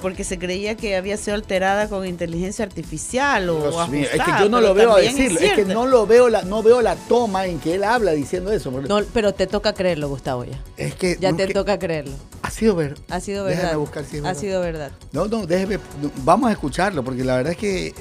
porque 0.01 0.25
se 0.25 0.39
creía 0.39 0.77
que 0.77 0.97
había 0.97 1.17
sido 1.17 1.35
alterada 1.35 1.89
con 1.89 2.07
inteligencia 2.07 2.65
artificial 2.65 3.49
o 3.51 3.85
Es 3.93 4.11
que 4.11 4.33
yo 4.41 4.49
no 4.49 4.61
lo 4.61 4.75
veo 4.75 4.95
a 4.95 5.01
decirlo, 5.01 5.41
es, 5.41 5.53
que 5.53 5.65
no 5.65 5.87
lo 5.87 6.07
veo 6.07 6.29
la, 6.29 6.43
no 6.43 6.63
veo 6.63 6.83
la 6.83 6.97
toma 6.97 7.47
en 7.47 7.59
que 7.59 7.75
él 7.75 7.85
habla 7.85 8.13
diciendo 8.13 8.53
eso. 8.53 8.71
No, 8.71 9.01
pero 9.13 9.33
te 9.33 9.47
toca 9.47 9.73
creerlo, 9.73 10.09
Gustavo, 10.09 10.45
ya. 10.45 10.59
Es 10.77 10.95
que 10.95 11.17
ya 11.21 11.33
te 11.33 11.49
toca 11.49 11.79
creerlo. 11.79 12.15
Ha 12.43 12.51
sido 12.51 12.75
verdad. 12.75 12.99
Ha 13.11 13.21
sido 13.21 13.45
verdad. 13.45 13.77
buscar 13.77 14.05
si 14.05 14.19
ha 14.19 14.35
sido 14.35 14.61
verdad. 14.61 14.93
No, 15.13 15.27
no, 15.27 15.47
déjeme, 15.47 15.79
vamos 16.25 16.49
a 16.49 16.53
escucharlo, 16.53 17.03
porque 17.05 17.25
la 17.25 17.37
verdad 17.37 17.53
es 17.53 17.59
que 17.59 17.95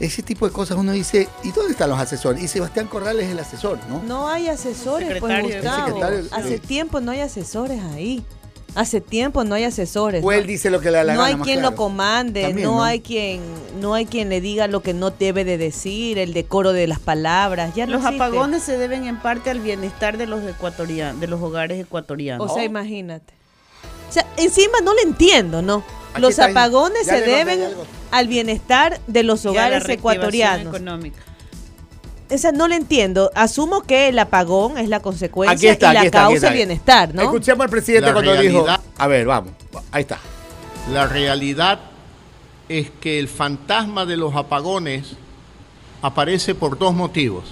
ese 0.00 0.22
tipo 0.22 0.46
de 0.46 0.52
cosas 0.52 0.76
uno 0.76 0.92
dice, 0.92 1.28
¿y 1.44 1.52
dónde 1.52 1.72
están 1.72 1.90
los 1.90 1.98
asesores? 1.98 2.42
Y 2.42 2.48
Sebastián 2.48 2.88
Corral 2.88 3.20
es 3.20 3.30
el 3.30 3.38
asesor, 3.38 3.78
¿no? 3.88 4.02
No 4.02 4.28
hay 4.28 4.48
asesores, 4.48 5.20
pues 5.20 5.42
Gustavo. 5.42 6.00
Hace 6.32 6.58
tiempo 6.58 7.00
no 7.00 7.12
hay 7.12 7.20
asesores 7.20 7.80
ahí. 7.82 8.24
Hace 8.74 9.00
tiempo 9.00 9.44
no 9.44 9.54
hay 9.54 9.64
asesores. 9.64 10.24
O 10.24 10.32
él 10.32 10.46
dice 10.46 10.70
lo 10.70 10.80
que 10.80 10.90
le 10.90 10.98
da 10.98 11.04
la 11.04 11.14
no 11.14 11.22
Hay 11.22 11.34
quien 11.36 11.60
lo 11.60 11.74
comande, 11.74 12.54
no, 12.54 12.82
hay 12.82 13.00
quien, 13.00 13.42
no 13.80 13.94
hay 13.94 14.06
quien 14.06 14.28
le 14.28 14.40
diga 14.40 14.66
lo 14.66 14.82
que 14.82 14.94
no 14.94 15.10
debe 15.10 15.44
de 15.44 15.58
decir, 15.58 16.18
el 16.18 16.32
decoro 16.32 16.72
de 16.72 16.86
las 16.86 16.98
palabras. 16.98 17.74
Ya 17.74 17.86
los 17.86 18.04
apagones 18.04 18.62
se 18.62 18.78
deben 18.78 19.06
en 19.06 19.18
parte 19.20 19.50
al 19.50 19.60
bienestar 19.60 20.16
de 20.16 20.26
los 20.26 20.42
ecuatorianos, 20.44 21.20
de 21.20 21.26
los 21.26 21.42
hogares 21.42 21.80
ecuatorianos. 21.80 22.50
O 22.50 22.54
sea, 22.54 22.64
imagínate. 22.64 23.34
O 24.08 24.12
sea, 24.12 24.26
encima 24.36 24.80
no 24.82 24.94
le 24.94 25.02
entiendo, 25.02 25.62
¿no? 25.62 25.82
los 26.18 26.38
apagones 26.38 27.06
se 27.06 27.22
deben 27.22 27.60
al 28.10 28.28
bienestar 28.28 29.00
de 29.06 29.22
los 29.22 29.46
hogares 29.46 29.88
ecuatorianos. 29.88 30.74
Económica 30.74 31.31
esa 32.32 32.50
no 32.50 32.66
lo 32.66 32.74
entiendo. 32.74 33.30
Asumo 33.34 33.82
que 33.82 34.08
el 34.08 34.18
apagón 34.18 34.78
es 34.78 34.88
la 34.88 35.00
consecuencia 35.00 35.76
y 35.78 35.94
la 35.94 36.10
causa 36.10 36.46
del 36.46 36.56
bienestar, 36.56 37.14
¿no? 37.14 37.22
Escuchemos 37.22 37.64
al 37.64 37.70
presidente 37.70 38.12
cuando 38.12 38.34
dijo. 38.36 38.66
A 38.96 39.06
ver, 39.06 39.26
vamos. 39.26 39.52
Ahí 39.90 40.02
está. 40.02 40.18
La 40.90 41.06
realidad 41.06 41.80
es 42.68 42.90
que 43.00 43.18
el 43.18 43.28
fantasma 43.28 44.06
de 44.06 44.16
los 44.16 44.34
apagones 44.34 45.12
aparece 46.00 46.54
por 46.54 46.78
dos 46.78 46.94
motivos. 46.94 47.44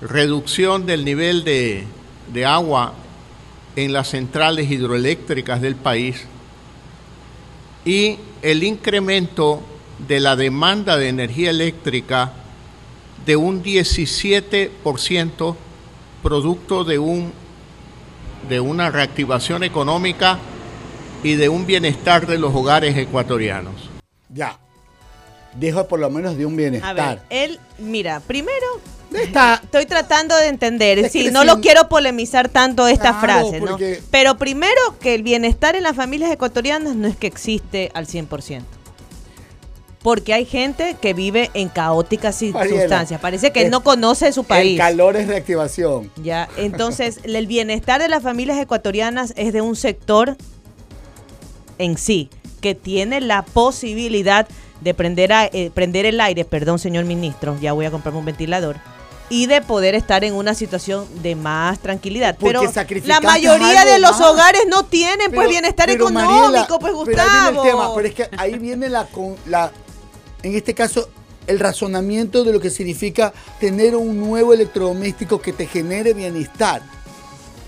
Reducción 0.00 0.86
del 0.86 1.04
nivel 1.04 1.44
de, 1.44 1.84
de 2.32 2.46
agua 2.46 2.94
en 3.74 3.92
las 3.92 4.08
centrales 4.08 4.70
hidroeléctricas 4.70 5.60
del 5.60 5.74
país 5.74 6.24
y 7.84 8.18
el 8.42 8.62
incremento 8.62 9.60
de 10.06 10.20
la 10.20 10.36
demanda 10.36 10.96
de 10.96 11.08
energía 11.08 11.50
eléctrica 11.50 12.32
de 13.26 13.36
un 13.36 13.62
17% 13.62 15.56
producto 16.22 16.84
de, 16.84 16.98
un, 16.98 17.32
de 18.48 18.60
una 18.60 18.90
reactivación 18.90 19.62
económica 19.62 20.38
y 21.22 21.34
de 21.34 21.48
un 21.48 21.66
bienestar 21.66 22.26
de 22.26 22.38
los 22.38 22.54
hogares 22.54 22.96
ecuatorianos. 22.96 23.90
Ya, 24.28 24.58
dijo 25.54 25.86
por 25.88 26.00
lo 26.00 26.10
menos 26.10 26.36
de 26.36 26.46
un 26.46 26.56
bienestar. 26.56 26.98
A 27.00 27.08
ver, 27.14 27.22
él, 27.30 27.60
mira, 27.78 28.20
primero 28.20 28.66
Estoy 29.12 29.86
tratando 29.86 30.36
de 30.36 30.46
entender. 30.46 31.10
Sí, 31.10 31.30
no 31.32 31.44
lo 31.44 31.60
quiero 31.60 31.88
polemizar 31.88 32.48
tanto 32.48 32.86
esta 32.86 33.14
frase, 33.14 33.60
¿no? 33.60 33.76
Pero 34.10 34.38
primero 34.38 34.98
que 35.00 35.14
el 35.14 35.22
bienestar 35.22 35.74
en 35.76 35.82
las 35.82 35.96
familias 35.96 36.30
ecuatorianas 36.30 36.94
no 36.94 37.08
es 37.08 37.16
que 37.16 37.26
existe 37.26 37.90
al 37.94 38.06
100% 38.06 38.62
porque 40.02 40.32
hay 40.32 40.46
gente 40.46 40.96
que 41.00 41.12
vive 41.12 41.50
en 41.54 41.68
caóticas 41.68 42.36
circunstancias. 42.36 43.20
Parece 43.20 43.52
que 43.52 43.68
no 43.68 43.82
conoce 43.82 44.32
su 44.32 44.44
país. 44.44 44.72
El 44.72 44.78
calor 44.78 45.16
es 45.16 45.26
reactivación. 45.26 46.10
Ya, 46.22 46.48
entonces 46.56 47.20
el 47.24 47.46
bienestar 47.46 48.00
de 48.00 48.08
las 48.08 48.22
familias 48.22 48.58
ecuatorianas 48.58 49.34
es 49.36 49.52
de 49.52 49.60
un 49.60 49.76
sector 49.76 50.36
en 51.78 51.98
sí 51.98 52.30
que 52.60 52.74
tiene 52.74 53.20
la 53.20 53.42
posibilidad 53.42 54.46
de 54.80 54.94
prender, 54.94 55.32
a, 55.32 55.46
eh, 55.46 55.70
prender 55.72 56.06
el 56.06 56.20
aire, 56.20 56.44
perdón 56.44 56.78
señor 56.78 57.04
ministro, 57.04 57.58
ya 57.60 57.72
voy 57.72 57.86
a 57.86 57.90
comprarme 57.90 58.18
un 58.20 58.24
ventilador, 58.24 58.76
y 59.28 59.46
de 59.46 59.60
poder 59.60 59.94
estar 59.94 60.24
en 60.24 60.34
una 60.34 60.54
situación 60.54 61.06
de 61.22 61.36
más 61.36 61.78
tranquilidad. 61.78 62.36
pero 62.40 62.62
la 63.04 63.20
mayoría 63.20 63.84
de 63.84 63.98
los 63.98 64.20
hogares 64.20 64.62
no 64.68 64.84
tienen 64.84 65.30
pues 65.32 65.48
bienestar 65.48 65.88
económico, 65.90 66.78
pues 66.78 66.92
Gustavo. 66.92 67.62
Pero, 67.62 67.92
pero 67.94 68.08
es 68.08 68.14
que 68.14 68.28
ahí 68.36 68.58
viene 68.58 68.88
la, 68.88 69.06
la 69.46 69.70
en 70.42 70.54
este 70.54 70.74
caso, 70.74 71.08
el 71.46 71.58
razonamiento 71.58 72.44
de 72.44 72.52
lo 72.52 72.60
que 72.60 72.70
significa 72.70 73.32
tener 73.58 73.96
un 73.96 74.18
nuevo 74.18 74.52
electrodoméstico 74.52 75.40
que 75.40 75.52
te 75.52 75.66
genere 75.66 76.14
bienestar. 76.14 76.82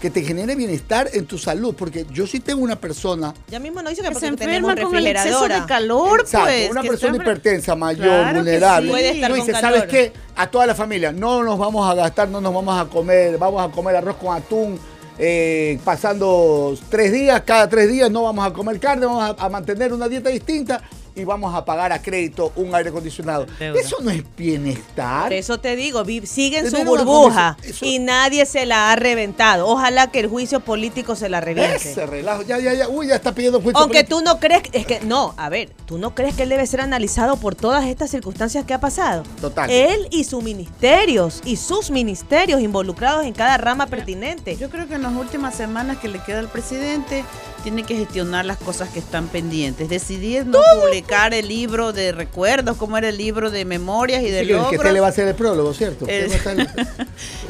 Que 0.00 0.10
te 0.10 0.22
genere 0.22 0.56
bienestar 0.56 1.08
en 1.12 1.26
tu 1.26 1.38
salud. 1.38 1.74
Porque 1.76 2.06
yo 2.12 2.26
sí 2.26 2.40
tengo 2.40 2.62
una 2.62 2.76
persona. 2.76 3.34
Ya 3.48 3.60
mismo 3.60 3.82
no 3.82 3.90
dice 3.90 4.02
que, 4.02 4.14
se 4.14 4.26
enferma 4.26 4.74
con 4.76 4.96
el 4.96 5.06
exceso 5.06 5.46
de 5.48 5.64
calor, 5.66 6.24
pues. 6.30 6.70
Una 6.70 6.82
persona 6.82 7.16
hipertensa, 7.16 7.76
mayor, 7.76 8.34
vulnerable. 8.34 8.88
Sí. 8.88 8.90
Puede 8.90 9.10
estar 9.10 9.32
dices, 9.32 9.60
¿sabes 9.60 9.84
qué? 9.84 10.12
A 10.34 10.50
toda 10.50 10.66
la 10.66 10.74
familia, 10.74 11.12
no 11.12 11.44
nos 11.44 11.58
vamos 11.58 11.88
a 11.88 11.94
gastar, 11.94 12.28
no 12.28 12.40
nos 12.40 12.52
vamos 12.52 12.80
a 12.80 12.88
comer, 12.88 13.38
vamos 13.38 13.62
a 13.68 13.72
comer 13.72 13.96
arroz 13.96 14.16
con 14.16 14.36
atún. 14.36 14.78
Eh, 15.18 15.78
pasando 15.84 16.76
tres 16.88 17.12
días, 17.12 17.42
cada 17.42 17.68
tres 17.68 17.88
días 17.88 18.10
no 18.10 18.24
vamos 18.24 18.44
a 18.44 18.52
comer 18.52 18.80
carne, 18.80 19.06
vamos 19.06 19.36
a 19.38 19.48
mantener 19.50 19.92
una 19.92 20.08
dieta 20.08 20.30
distinta 20.30 20.82
y 21.14 21.24
vamos 21.24 21.54
a 21.54 21.64
pagar 21.64 21.92
a 21.92 22.00
crédito 22.00 22.52
un 22.56 22.74
aire 22.74 22.90
acondicionado. 22.90 23.46
Eso 23.58 23.96
no 24.00 24.10
es 24.10 24.22
bienestar. 24.36 25.24
Por 25.24 25.32
eso 25.32 25.58
te 25.58 25.76
digo, 25.76 26.04
sigue 26.24 26.58
en 26.58 26.70
su 26.70 26.84
burbuja 26.84 27.56
y 27.80 27.98
nadie 27.98 28.46
se 28.46 28.66
la 28.66 28.92
ha 28.92 28.96
reventado. 28.96 29.66
Ojalá 29.66 30.10
que 30.10 30.20
el 30.20 30.28
juicio 30.28 30.60
político 30.60 31.16
se 31.16 31.28
la 31.28 31.40
reviente. 31.40 31.76
Ese 31.76 32.06
relajo, 32.06 32.42
ya, 32.42 32.58
ya, 32.58 32.74
ya, 32.74 32.88
uy, 32.88 33.08
ya 33.08 33.16
está 33.16 33.34
pidiendo 33.34 33.60
juicio 33.60 33.80
Aunque 33.80 34.04
tú 34.04 34.20
no 34.22 34.38
crees, 34.38 34.62
es 34.72 34.86
que, 34.86 35.00
no, 35.00 35.34
a 35.36 35.48
ver, 35.48 35.70
tú 35.86 35.98
no 35.98 36.14
crees 36.14 36.34
que 36.34 36.44
él 36.44 36.48
debe 36.48 36.66
ser 36.66 36.80
analizado 36.80 37.36
por 37.36 37.54
todas 37.54 37.84
estas 37.86 38.10
circunstancias 38.10 38.64
que 38.64 38.74
ha 38.74 38.80
pasado. 38.80 39.22
Total. 39.40 39.70
Él 39.70 40.08
y 40.10 40.24
sus 40.24 40.42
ministerios 40.42 41.40
y 41.44 41.56
sus 41.56 41.90
ministerios 41.90 42.60
involucrados 42.60 43.24
en 43.24 43.32
cada 43.32 43.58
rama 43.58 43.86
pertinente. 43.86 44.56
Yo 44.56 44.70
creo 44.70 44.88
que 44.88 44.94
en 44.94 45.02
las 45.02 45.14
últimas 45.14 45.54
semanas 45.54 45.98
que 45.98 46.08
le 46.08 46.18
queda 46.20 46.38
al 46.38 46.48
presidente, 46.48 47.24
tiene 47.62 47.84
que 47.84 47.96
gestionar 47.96 48.44
las 48.44 48.58
cosas 48.58 48.88
que 48.90 48.98
están 48.98 49.28
pendientes. 49.28 49.88
Decidir 49.88 50.46
no 50.46 50.60
publicar 50.80 51.32
el 51.34 51.48
libro 51.48 51.92
de 51.92 52.12
recuerdos, 52.12 52.76
como 52.76 52.98
era 52.98 53.08
el 53.08 53.16
libro 53.16 53.50
de 53.50 53.64
memorias 53.64 54.22
y 54.22 54.30
de 54.30 54.40
sí, 54.40 54.46
logros. 54.46 54.70
Que 54.70 54.76
usted 54.76 54.92
le 54.92 55.00
va 55.00 55.06
a 55.06 55.10
hacer 55.10 55.28
el 55.28 55.34
prólogo, 55.34 55.72
¿cierto? 55.72 56.06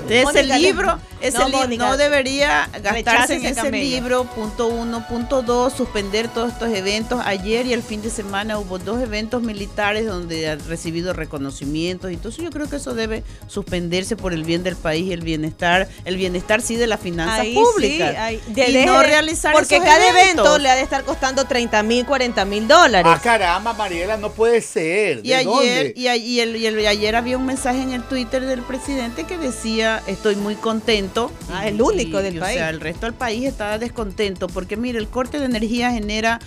ese 0.08 0.42
libro, 0.42 0.98
ese 1.20 1.38
no, 1.38 1.66
no 1.66 1.96
debería 1.96 2.68
gastarse 2.82 3.34
en 3.34 3.46
ese 3.46 3.70
libro, 3.70 4.24
punto 4.24 4.68
uno, 4.68 5.06
punto 5.08 5.42
dos, 5.42 5.72
suspender 5.72 6.28
todos 6.28 6.52
estos 6.52 6.68
eventos. 6.70 7.20
Ayer 7.24 7.66
y 7.66 7.72
el 7.72 7.82
fin 7.82 8.02
de 8.02 8.10
semana 8.10 8.58
hubo 8.58 8.78
dos 8.78 9.02
eventos 9.02 9.42
militares 9.42 10.06
donde 10.06 10.48
ha 10.48 10.56
recibido 10.56 11.12
reconocimientos. 11.12 12.10
Entonces 12.10 12.44
yo 12.44 12.50
creo 12.50 12.68
que 12.68 12.76
eso 12.76 12.94
debe 12.94 13.22
suspenderse 13.46 14.16
por 14.16 14.32
el 14.32 14.44
bien 14.44 14.62
del 14.62 14.76
país 14.76 15.06
y 15.06 15.12
el 15.12 15.22
bienestar, 15.22 15.88
el 16.04 16.16
bienestar 16.16 16.60
sí 16.62 16.76
de 16.76 16.86
las 16.86 17.00
finanzas 17.00 17.46
públicas. 17.46 18.32
y 18.32 18.84
no 18.84 19.02
realizar 19.02 19.52
porque 19.52 19.78
cada 19.78 20.01
evento 20.02 20.58
le 20.58 20.70
ha 20.70 20.74
de 20.74 20.82
estar 20.82 21.04
costando 21.04 21.44
30 21.44 21.82
mil, 21.82 22.06
40 22.06 22.44
mil 22.44 22.68
dólares. 22.68 23.12
Ah, 23.14 23.20
caramba, 23.22 23.72
Mariela, 23.72 24.16
no 24.16 24.30
puede 24.30 24.60
ser. 24.60 25.24
y 25.24 25.32
ayer, 25.32 25.92
Y, 25.96 26.08
ayer 26.08 27.16
había 27.16 27.36
un 27.36 27.46
mensaje 27.46 27.80
en 27.82 27.92
el 27.92 28.02
Twitter 28.02 28.44
del 28.44 28.62
presidente 28.62 29.24
que 29.24 29.38
decía, 29.38 30.02
estoy 30.06 30.36
muy 30.36 30.54
contento. 30.54 31.30
Ah, 31.52 31.66
el 31.66 31.80
único 31.80 32.22
del 32.22 32.38
país. 32.38 32.56
O 32.56 32.58
sea, 32.58 32.70
el 32.70 32.80
resto 32.80 33.06
del 33.06 33.14
país 33.14 33.46
estaba 33.46 33.78
descontento 33.78 34.48
porque, 34.48 34.76
mire, 34.76 34.98
el 34.98 35.08
corte 35.08 35.38
de 35.38 35.46
energía 35.46 35.90
genera 35.90 36.38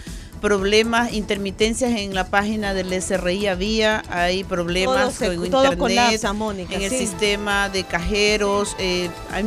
problemas, 0.46 1.12
intermitencias 1.12 1.92
en 1.94 2.14
la 2.14 2.28
página 2.28 2.76
del 2.76 2.94
SRI 3.02 3.48
había, 3.48 4.04
hay 4.10 4.44
problemas 4.44 5.20
en 5.24 5.44
internet, 5.44 6.24
en 6.70 6.82
el 6.84 6.92
sistema 6.92 7.68
de 7.70 7.84
cajeros, 7.84 8.76
eh, 8.78 9.10
hay 9.32 9.44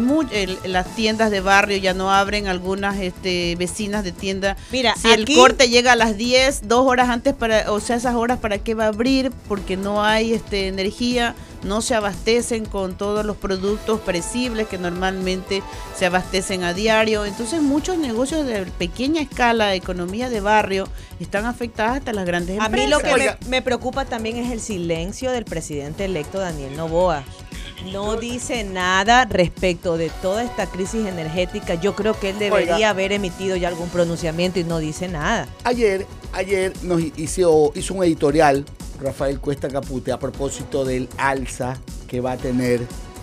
las 0.65 0.97
tiendas 0.97 1.31
de 1.31 1.41
barrio 1.41 1.77
ya 1.77 1.95
no 1.95 2.13
abren, 2.13 2.49
algunas 2.49 2.99
este, 2.99 3.55
vecinas 3.55 4.03
de 4.03 4.11
tienda. 4.11 4.57
Mira, 4.73 4.97
si 4.97 5.09
el 5.13 5.33
corte 5.33 5.69
llega 5.69 5.93
a 5.93 5.97
las 5.97 6.17
10, 6.17 6.67
dos 6.67 6.85
horas 6.85 7.11
antes 7.11 7.33
para, 7.33 7.71
o 7.71 7.79
sea, 7.79 7.95
esas 7.95 8.17
horas 8.17 8.41
para 8.41 8.59
qué 8.59 8.75
va 8.75 8.87
a 8.87 8.89
abrir, 8.89 9.31
porque 9.47 9.77
no 9.77 10.03
hay 10.03 10.33
este 10.33 10.67
energía 10.67 11.37
no 11.63 11.81
se 11.83 11.95
abastecen 11.95 12.65
con 12.65 12.97
todos 12.97 13.25
los 13.25 13.37
productos 13.37 14.01
perecibles 14.01 14.69
que 14.69 14.79
normalmente 14.79 15.63
se 15.97 16.07
abastecen 16.07 16.65
a 16.65 16.75
diario. 16.75 17.25
Entonces 17.25 17.63
muchos 17.63 17.99
negocios 17.99 18.47
de 18.47 18.67
pequeña 18.67 19.21
escala, 19.21 19.69
de 19.69 19.77
economía 19.77 20.29
de 20.29 20.41
barrio, 20.41 20.89
están 21.21 21.47
afectadas 21.47 21.99
hasta 21.99 22.13
las 22.13 22.27
grandes 22.27 22.59
empresas. 22.59 22.75
A 22.75 22.85
mí 22.85 22.91
lo 22.91 22.99
que 23.01 23.37
me, 23.49 23.63
preocupa 23.63 24.05
también 24.05 24.37
es 24.37 24.53
el 24.53 24.61
silencio 24.61 25.31
del 25.31 25.45
presidente 25.45 26.05
electo 26.05 26.39
Daniel 26.39 26.77
Novoa. 26.77 27.25
No 27.93 28.17
dice 28.17 28.65
nada 28.65 29.25
respecto 29.25 29.97
de 29.97 30.11
toda 30.21 30.43
esta 30.43 30.67
crisis 30.67 31.07
energética. 31.07 31.75
Yo 31.75 31.95
creo 31.95 32.19
que 32.19 32.31
él 32.31 32.39
debería 32.39 32.91
haber 32.91 33.13
emitido 33.13 33.57
ya 33.57 33.69
algún 33.69 33.89
pronunciamiento 33.89 34.59
y 34.59 34.65
no 34.65 34.79
dice 34.79 35.07
nada. 35.07 35.47
Ayer, 35.63 36.07
ayer 36.33 36.73
nos 36.83 37.01
hizo, 37.17 37.73
hizo 37.77 37.95
un 37.95 38.03
editorial 38.03 38.65
Rafael 39.01 39.41
Cuesta 39.41 39.69
Capute 39.69 40.13
a 40.13 40.19
propósito 40.19 40.85
del 40.85 41.09
alza 41.17 41.77
que 42.07 42.21
va 42.21 42.33
a 42.33 42.37
tener 42.37 42.81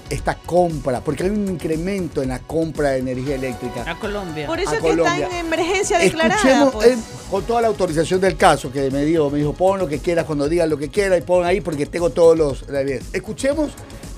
esta 0.10 0.36
compra, 0.36 1.02
porque 1.02 1.24
hay 1.24 1.30
un 1.32 1.48
incremento 1.48 2.22
en 2.22 2.30
la 2.30 2.40
compra 2.40 2.92
de 2.92 3.00
energía 3.00 3.36
eléctrica. 3.36 3.90
A 3.90 4.00
Colombia. 4.00 4.46
Por 4.46 4.60
eso 4.60 4.74
es 4.76 4.82
que 4.82 4.90
está 4.92 5.18
en 5.18 5.32
emergencia 5.46 5.98
declarada. 5.98 6.72
Pues. 6.72 6.98
con 7.30 7.44
toda 7.44 7.62
la 7.62 7.68
autorización 7.68 8.22
del 8.22 8.38
caso, 8.38 8.72
que 8.72 8.92
me 8.92 9.04
dijo, 9.04 9.30
me 9.30 9.40
dijo, 9.40 9.54
pon 9.54 9.80
lo 9.80 9.88
que 9.88 10.00
quieras 10.00 10.26
cuando 10.26 10.48
digas 10.48 10.70
lo 10.70 10.78
que 10.78 10.90
quieras 10.90 11.20
y 11.20 11.22
pon 11.22 11.46
ahí 11.46 11.62
porque 11.62 11.86
tengo 11.86 12.12
todos 12.12 12.38
los... 12.38 12.66
Escuchemos 13.14 13.72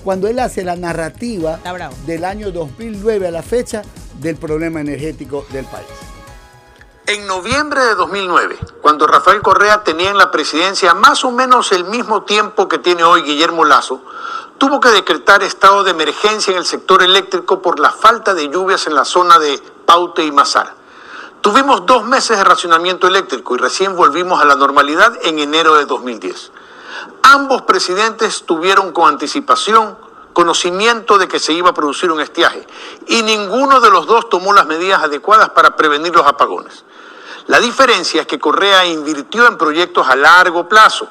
cuando 0.04 0.28
él 0.28 0.38
hace 0.38 0.62
la 0.62 0.76
narrativa 0.76 1.58
del 2.06 2.24
año 2.24 2.50
2009 2.50 3.28
a 3.28 3.30
la 3.30 3.42
fecha 3.42 3.82
del 4.20 4.36
problema 4.36 4.80
energético 4.80 5.46
del 5.52 5.64
país. 5.66 5.86
En 7.08 7.26
noviembre 7.26 7.82
de 7.82 7.94
2009, 7.94 8.58
cuando 8.82 9.06
Rafael 9.06 9.40
Correa 9.40 9.82
tenía 9.82 10.10
en 10.10 10.18
la 10.18 10.30
presidencia 10.30 10.92
más 10.92 11.24
o 11.24 11.30
menos 11.30 11.72
el 11.72 11.84
mismo 11.84 12.24
tiempo 12.24 12.68
que 12.68 12.76
tiene 12.76 13.02
hoy 13.02 13.22
Guillermo 13.22 13.64
Lazo, 13.64 14.02
tuvo 14.58 14.78
que 14.78 14.90
decretar 14.90 15.42
estado 15.42 15.84
de 15.84 15.92
emergencia 15.92 16.50
en 16.50 16.58
el 16.58 16.66
sector 16.66 17.02
eléctrico 17.02 17.62
por 17.62 17.80
la 17.80 17.92
falta 17.92 18.34
de 18.34 18.50
lluvias 18.50 18.86
en 18.86 18.94
la 18.94 19.06
zona 19.06 19.38
de 19.38 19.58
Paute 19.86 20.22
y 20.26 20.32
Mazar. 20.32 20.74
Tuvimos 21.40 21.86
dos 21.86 22.04
meses 22.04 22.36
de 22.36 22.44
racionamiento 22.44 23.06
eléctrico 23.06 23.54
y 23.54 23.58
recién 23.58 23.96
volvimos 23.96 24.42
a 24.42 24.44
la 24.44 24.56
normalidad 24.56 25.14
en 25.22 25.38
enero 25.38 25.76
de 25.76 25.86
2010. 25.86 26.52
Ambos 27.22 27.62
presidentes 27.62 28.44
tuvieron 28.44 28.92
con 28.92 29.08
anticipación 29.08 29.96
conocimiento 30.38 31.18
de 31.18 31.26
que 31.26 31.40
se 31.40 31.52
iba 31.52 31.70
a 31.70 31.74
producir 31.74 32.12
un 32.12 32.20
estiaje 32.20 32.64
y 33.08 33.24
ninguno 33.24 33.80
de 33.80 33.90
los 33.90 34.06
dos 34.06 34.28
tomó 34.28 34.52
las 34.52 34.66
medidas 34.66 35.02
adecuadas 35.02 35.48
para 35.48 35.74
prevenir 35.74 36.14
los 36.14 36.24
apagones. 36.24 36.84
La 37.48 37.58
diferencia 37.58 38.20
es 38.20 38.28
que 38.28 38.38
Correa 38.38 38.86
invirtió 38.86 39.48
en 39.48 39.58
proyectos 39.58 40.06
a 40.06 40.14
largo 40.14 40.68
plazo, 40.68 41.08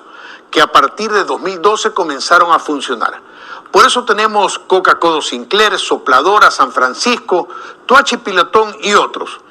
que 0.49 0.61
a 0.61 0.71
partir 0.71 1.11
de 1.11 1.25
2012 1.25 1.91
comenzaron 1.91 2.53
a 2.53 2.59
funcionar. 2.59 3.21
Por 3.69 3.85
eso 3.85 4.05
tenemos 4.05 4.59
Coca-Cola 4.59 5.21
Sinclair, 5.21 5.77
Sopladora, 5.77 6.49
San 6.49 6.71
Francisco, 6.71 7.49
Tuachi 7.85 8.15
Pilotón 8.15 8.77
y 8.79 8.93
otros. 8.93 9.41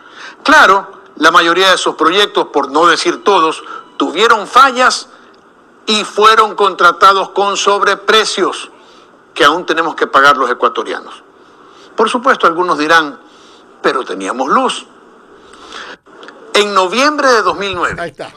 Claro, 0.43 0.91
la 1.17 1.31
mayoría 1.31 1.69
de 1.69 1.75
esos 1.75 1.97
proyectos, 1.97 2.47
por 2.47 2.71
no 2.71 2.87
decir 2.87 3.23
todos, 3.23 3.63
tuvieron 3.99 4.47
fallas 4.47 5.11
y 5.85 6.03
fueron 6.05 6.55
contratados 6.55 7.29
con 7.33 7.59
sobreprecios 7.59 8.71
que 9.37 9.45
aún 9.45 9.67
tenemos 9.67 9.95
que 9.95 10.07
pagar 10.07 10.37
los 10.37 10.51
ecuatorianos. 10.51 11.23
Por 11.95 12.09
supuesto, 12.09 12.47
algunos 12.47 12.79
dirán, 12.79 13.21
pero 13.83 14.03
teníamos 14.03 14.49
luz. 14.49 14.87
En 16.55 16.73
noviembre 16.73 17.29
de 17.29 17.43
2009. 17.43 18.01
Ahí 18.01 18.11
está. 18.11 18.33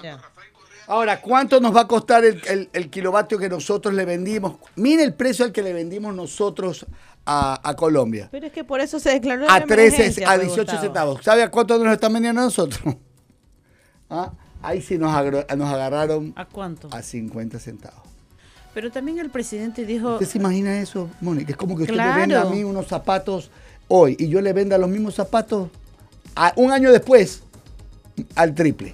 Ahora, 0.88 1.22
¿cuánto 1.22 1.62
nos 1.62 1.74
va 1.74 1.82
a 1.82 1.88
costar 1.88 2.26
el, 2.26 2.90
kilovatio 2.90 3.38
que 3.38 3.48
nosotros 3.48 3.94
le 3.94 4.04
vendimos? 4.06 4.58
Mire 4.76 5.04
el 5.04 5.14
precio 5.14 5.46
al 5.46 5.54
que 5.54 5.62
le 5.62 5.72
vendimos 5.72 6.14
nosotros 6.14 6.86
a, 7.26 7.76
Colombia. 7.78 8.28
Pero 8.32 8.48
es 8.48 8.52
que 8.52 8.64
por 8.64 8.82
eso 8.82 9.00
se 9.00 9.12
declaró 9.12 9.46
A 9.50 9.62
13, 9.62 10.26
a 10.26 10.38
18 10.38 10.82
centavos. 10.82 11.24
¿Sabe 11.24 11.44
a 11.44 11.52
cuánto 11.52 11.78
nos 11.78 11.94
están 11.94 12.12
vendiendo 12.12 12.42
a 12.42 12.46
nosotros? 12.46 12.82
¿Ah? 14.10 14.32
Ahí 14.62 14.82
sí 14.82 14.98
nos, 14.98 15.12
nos 15.14 15.74
agarraron. 15.74 16.34
¿A 16.36 16.46
cuánto? 16.46 16.90
A 16.92 17.02
50 17.02 17.60
centavos. 17.60 18.09
Pero 18.80 18.92
también 18.92 19.20
el 19.20 19.30
presidente 19.30 19.86
dijo. 19.86 20.14
¿Usted 20.14 20.26
se 20.26 20.38
imagina 20.38 20.80
eso, 20.80 21.10
Mónica? 21.20 21.52
Es 21.52 21.58
como 21.58 21.76
que 21.76 21.84
usted 21.84 21.98
me 21.98 22.16
venda 22.16 22.44
a 22.44 22.46
mí 22.46 22.64
unos 22.64 22.88
zapatos 22.88 23.52
hoy 23.90 24.16
y 24.18 24.30
yo 24.30 24.40
le 24.40 24.54
venda 24.54 24.78
los 24.78 24.90
mismos 24.90 25.16
zapatos 25.16 25.68
un 26.56 26.72
año 26.72 26.90
después 26.90 27.44
al 28.36 28.56
triple. 28.56 28.94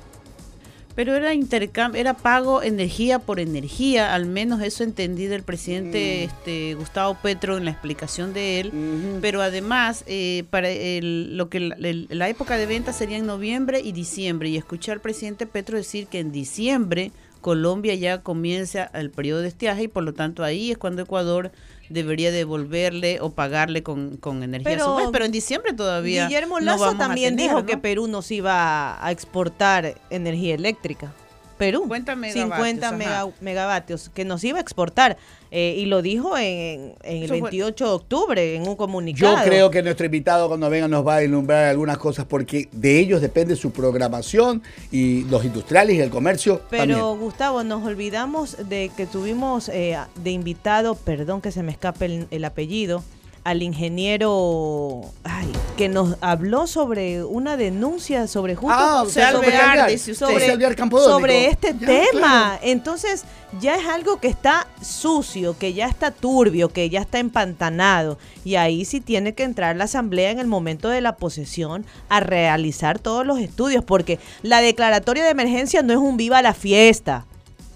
Pero 0.95 1.13
era 1.13 1.36
intercambio, 1.36 2.02
era 2.02 2.15
pago 2.15 2.63
energía 2.63 3.19
por 3.19 3.39
energía, 3.39 4.15
al 4.15 4.26
menos 4.26 4.63
eso 4.63 4.84
entendí 4.84 5.28
del 5.28 5.43
presidente 5.43 6.21
mm. 6.26 6.32
este, 6.32 6.74
Gustavo 6.74 7.15
Petro 7.21 7.56
en 7.56 7.65
la 7.65 7.71
explicación 7.71 8.34
de 8.34 8.62
él. 8.62 9.19
Pero 9.21 9.43
además, 9.43 10.04
eh, 10.08 10.45
para 10.50 10.69
lo 11.02 11.48
que 11.50 11.60
la, 11.60 12.28
época 12.28 12.58
de 12.58 12.65
venta 12.65 12.91
sería 12.91 13.17
en 13.17 13.28
noviembre 13.28 13.82
y 13.82 13.91
diciembre. 13.91 14.50
Y 14.50 14.58
escuché 14.58 14.91
al 14.91 15.00
presidente 15.00 15.45
Petro 15.45 15.78
decir 15.78 16.08
que 16.08 16.17
en 16.17 16.32
diciembre 16.32 17.12
Colombia 17.45 17.93
ya 17.93 18.23
comienza 18.23 18.89
el 18.95 19.12
periodo 19.12 19.43
de 19.43 19.49
estiaje 19.49 19.84
y 19.84 19.88
por 19.88 20.01
lo 20.01 20.15
tanto 20.15 20.43
ahí 20.43 20.71
es 20.71 20.79
cuando 20.79 21.03
Ecuador 21.03 21.51
debería 21.89 22.31
devolverle 22.31 23.19
o 23.21 23.34
pagarle 23.34 23.84
con, 23.84 24.17
con 24.17 24.41
energía 24.41 24.71
pero, 24.71 25.12
pero 25.12 25.25
en 25.25 25.31
diciembre 25.31 25.71
todavía 25.73 26.25
Guillermo 26.25 26.60
Lazo 26.60 26.95
también 26.95 27.36
dijo 27.36 27.63
que 27.67 27.77
Perú 27.77 28.08
nos 28.08 28.31
iba 28.31 28.97
a 29.05 29.12
exportar 29.12 29.93
energía 30.10 30.55
eléctrica. 30.55 31.13
Perú, 31.57 31.89
50 31.89 33.35
megavatios 33.41 34.09
que 34.09 34.25
nos 34.25 34.43
iba 34.43 34.57
a 34.57 34.61
exportar. 34.61 35.17
Eh, 35.51 35.75
y 35.77 35.85
lo 35.85 36.01
dijo 36.01 36.37
en, 36.37 36.95
el 37.03 37.31
28 37.31 37.85
de 37.85 37.91
octubre 37.91 38.55
en 38.55 38.67
un 38.67 38.75
comunicado. 38.75 39.37
Yo 39.37 39.43
creo 39.43 39.71
que 39.71 39.81
nuestro 39.81 40.05
invitado 40.05 40.49
cuando 40.49 40.69
venga 40.69 40.89
nos 40.89 41.07
va 41.07 41.17
a 41.17 41.23
ilumbrar 41.23 41.65
algunas 41.65 41.97
cosas 41.97 42.25
porque 42.25 42.67
de 42.73 42.99
ellos 42.99 43.21
depende 43.21 43.55
su 43.55 43.71
programación 43.71 44.61
y 44.91 45.23
los 45.25 45.45
industriales 45.45 45.95
y 45.95 46.01
el 46.01 46.09
comercio. 46.09 46.61
Pero 46.69 47.15
Gustavo, 47.15 47.63
nos 47.63 47.85
olvidamos 47.85 48.67
de 48.67 48.91
que 48.97 49.05
tuvimos 49.05 49.69
eh, 49.69 49.97
de 50.21 50.31
invitado, 50.31 50.95
perdón 50.95 51.39
que 51.39 51.51
se 51.51 51.63
me 51.63 51.71
escape 51.71 52.27
el 52.29 52.43
apellido, 52.43 53.01
al 53.45 53.62
ingeniero 53.62 55.01
ay, 55.23 55.51
que 55.77 55.88
nos 55.88 56.17
habló 56.21 56.65
sobre 56.65 57.23
una 57.23 57.58
denuncia 57.58 58.25
sobre 58.25 58.55
justo 58.55 58.75
ah, 58.75 59.05
sobre, 59.08 59.97
sobre, 59.99 61.45
este 61.45 61.75
tema. 61.75 62.60
Entonces 62.63 63.23
ya 63.62 63.75
es 63.75 63.86
algo 63.86 64.19
que 64.19 64.29
está 64.29 64.67
sucio, 64.81 65.55
que 65.60 65.73
ya 65.73 65.86
está 65.86 66.10
turbio, 66.10 66.69
que 66.69 66.89
ya 66.89 67.01
está 67.01 67.19
empantanado. 67.19 68.17
Y 68.43 68.55
ahí 68.55 68.84
sí 68.84 68.99
tiene 68.99 69.36
que 69.36 69.43
entrar 69.43 69.75
la 69.75 69.84
asamblea 69.84 70.31
en 70.31 70.39
el 70.39 70.47
momento 70.47 70.89
de 70.89 71.01
la 71.01 71.15
posesión 71.15 71.86
a 72.10 72.21
realizar 72.21 72.97
todos 72.97 73.27
los 73.27 73.39
estudios, 73.39 73.84
porque 73.84 74.17
la 74.41 74.62
declaratoria 74.62 75.23
de 75.23 75.29
emergencia 75.29 75.84
no 75.84 75.93
es 75.93 75.99
un 75.99 76.17
viva 76.17 76.41
la 76.41 76.55
fiesta. 76.55 77.25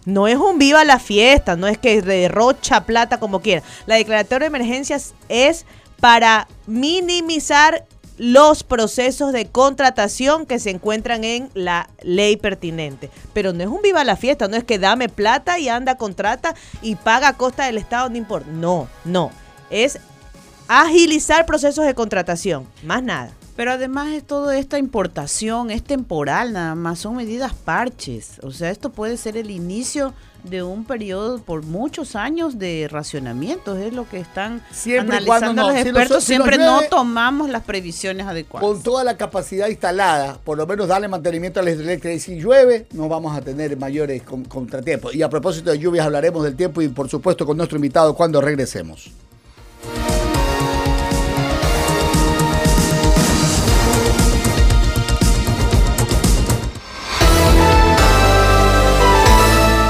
No 0.10 0.28
es 0.28 0.38
un 0.38 0.58
viva 0.58 0.84
la 0.84 1.00
fiesta, 1.00 1.56
no 1.56 1.68
es 1.68 1.78
que 1.78 2.02
derrocha 2.02 2.86
plata 2.86 3.20
como 3.20 3.42
quiera. 3.42 3.64
La 3.86 3.96
declaratoria 3.96 4.50
de 4.50 4.58
emergencias 4.58 5.14
es 5.30 5.66
para 6.00 6.48
minimizar 6.66 7.86
los 8.18 8.64
procesos 8.64 9.32
de 9.32 9.46
contratación 9.46 10.46
que 10.46 10.60
se 10.60 10.72
encuentran 10.72 11.24
en 11.24 11.50
la 11.54 11.90
ley 12.02 12.36
pertinente. 12.38 13.10
Pero 13.34 13.54
no 13.54 13.64
es 13.64 13.70
un 13.70 13.82
viva 13.82 14.04
la 14.04 14.18
fiesta, 14.18 14.48
no 14.48 14.58
es 14.58 14.64
que 14.64 14.80
dame 14.80 15.10
plata 15.10 15.60
y 15.60 15.70
anda, 15.70 15.96
contrata 15.96 16.54
y 16.82 16.96
paga 16.96 17.30
a 17.30 17.38
costa 17.38 17.66
del 17.66 17.78
Estado, 17.78 18.10
no 18.10 18.18
importa. 18.18 18.50
No, 18.52 18.90
no. 19.06 19.32
Es 19.70 20.00
agilizar 20.68 21.46
procesos 21.46 21.86
de 21.86 21.94
contratación, 21.96 22.68
más 22.84 23.04
nada. 23.04 23.32
Pero 23.60 23.74
además 23.74 24.14
es 24.14 24.24
toda 24.24 24.58
esta 24.58 24.78
importación, 24.78 25.70
es 25.70 25.84
temporal 25.84 26.54
nada 26.54 26.76
más, 26.76 27.00
son 27.00 27.18
medidas 27.18 27.54
parches. 27.54 28.40
O 28.42 28.52
sea, 28.52 28.70
esto 28.70 28.90
puede 28.90 29.18
ser 29.18 29.36
el 29.36 29.52
inicio 29.52 30.14
de 30.46 30.64
un 30.64 30.86
periodo 30.86 31.40
por 31.40 31.64
muchos 31.64 32.16
años 32.16 32.58
de 32.58 32.88
racionamiento, 32.90 33.76
es 33.76 33.92
lo 33.92 34.08
que 34.08 34.22
están 34.22 34.64
siempre 34.72 35.18
analizando 35.18 35.64
los 35.64 35.76
expertos, 35.76 36.24
siempre 36.24 36.58
no 36.58 36.84
tomamos 36.90 37.50
las 37.50 37.64
previsiones 37.64 38.28
adecuadas. 38.28 38.66
Con 38.66 38.82
toda 38.82 39.04
la 39.04 39.18
capacidad 39.18 39.68
instalada, 39.68 40.38
por 40.42 40.58
lo 40.58 40.66
menos 40.66 40.88
darle 40.88 41.10
mantenimiento 41.10 41.60
a 41.60 41.64
la 41.64 41.72
hidroeléctrica 41.72 42.14
y 42.14 42.20
si 42.22 42.40
llueve, 42.40 42.88
no 42.94 43.10
vamos 43.10 43.36
a 43.36 43.42
tener 43.42 43.76
mayores 43.76 44.24
contratiempos. 44.24 45.14
Y 45.14 45.22
a 45.22 45.30
propósito 45.30 45.70
de 45.70 45.80
lluvias 45.80 46.06
hablaremos 46.06 46.46
del 46.46 46.56
tiempo 46.56 46.82
y 46.82 46.88
por 46.88 47.10
supuesto 47.10 47.46
con 47.46 47.58
nuestro 47.58 47.76
invitado 47.76 48.16
cuando 48.16 48.40
regresemos. 48.40 49.12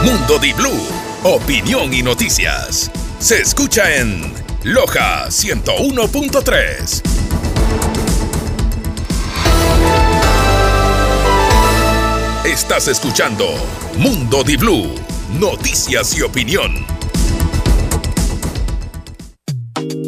Mundo 0.04 0.40
Di 0.40 0.54
Blue, 0.54 0.88
opinión 1.24 1.94
y 1.94 2.02
noticias. 2.02 2.90
Se 3.20 3.42
escucha 3.42 3.98
en 3.98 4.34
Loja 4.64 5.28
101.3. 5.28 7.02
Estás 12.46 12.88
escuchando 12.88 13.46
Mundo 13.98 14.42
Di 14.46 14.56
Blue, 14.56 14.96
noticias 15.38 16.18
y 16.18 16.22
opinión. 16.22 16.86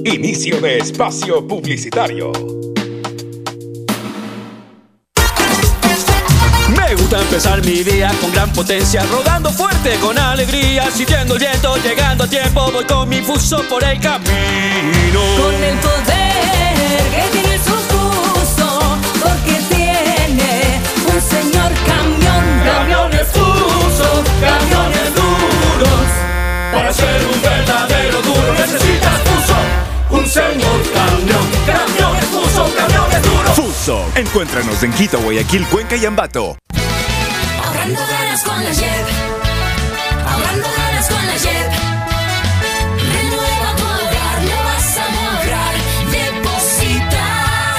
Inicio 0.05 0.61
de 0.61 0.77
espacio 0.77 1.45
publicitario. 1.45 2.31
Gusta 7.11 7.25
empezar 7.25 7.65
mi 7.65 7.83
día 7.83 8.09
con 8.21 8.31
gran 8.31 8.49
potencia, 8.53 9.03
rodando 9.11 9.51
fuerte 9.51 9.95
con 9.99 10.17
alegría, 10.17 10.89
sintiendo 10.91 11.33
el 11.33 11.41
viento, 11.41 11.75
llegando 11.77 12.23
a 12.23 12.27
tiempo, 12.27 12.71
voy 12.71 12.85
con 12.85 13.09
mi 13.09 13.19
fuso 13.19 13.61
por 13.67 13.83
el 13.83 13.99
camino. 13.99 15.19
Con 15.37 15.53
el 15.61 15.77
poder 15.79 17.03
que 17.11 17.29
tiene 17.33 17.57
su 17.57 17.73
fuso, 17.91 18.97
porque 19.21 19.59
tiene 19.67 20.79
un 21.13 21.21
señor 21.21 21.71
camión. 21.85 22.61
Camiones 22.63 23.27
fuso, 23.27 24.23
camiones 24.39 25.13
duros, 25.13 26.07
para 26.71 26.93
ser 26.93 27.25
un 27.25 27.41
verdadero 27.41 28.21
duro 28.21 28.53
necesitas 28.53 29.19
fuso, 29.25 30.17
un 30.17 30.25
señor 30.25 30.81
camión. 30.93 31.45
Camiones 31.65 32.25
fuso, 32.25 32.71
camiones 32.73 33.21
duros. 33.21 33.55
Fuso, 33.55 34.05
encuéntranos 34.15 34.81
en 34.83 34.93
Quito, 34.93 35.19
Guayaquil, 35.19 35.65
Cuenca 35.67 35.97
y 35.97 36.05
Ambato. 36.05 36.57
Ahorrando 37.81 38.05
ganas 38.11 38.43
con 38.43 38.63
la 38.63 38.71
JEP. 38.71 39.07
Ahorrando 40.27 40.67
ganas 40.77 41.07
con 41.09 41.25
la 41.25 41.33
JEP. 41.33 41.71
Renueva 43.11 43.75
tu 43.75 43.83
hogar, 43.83 44.43
lo 44.43 44.63
vas 44.65 44.97
a 44.97 45.05
lograr. 45.09 45.73
Deposita, 46.11 47.25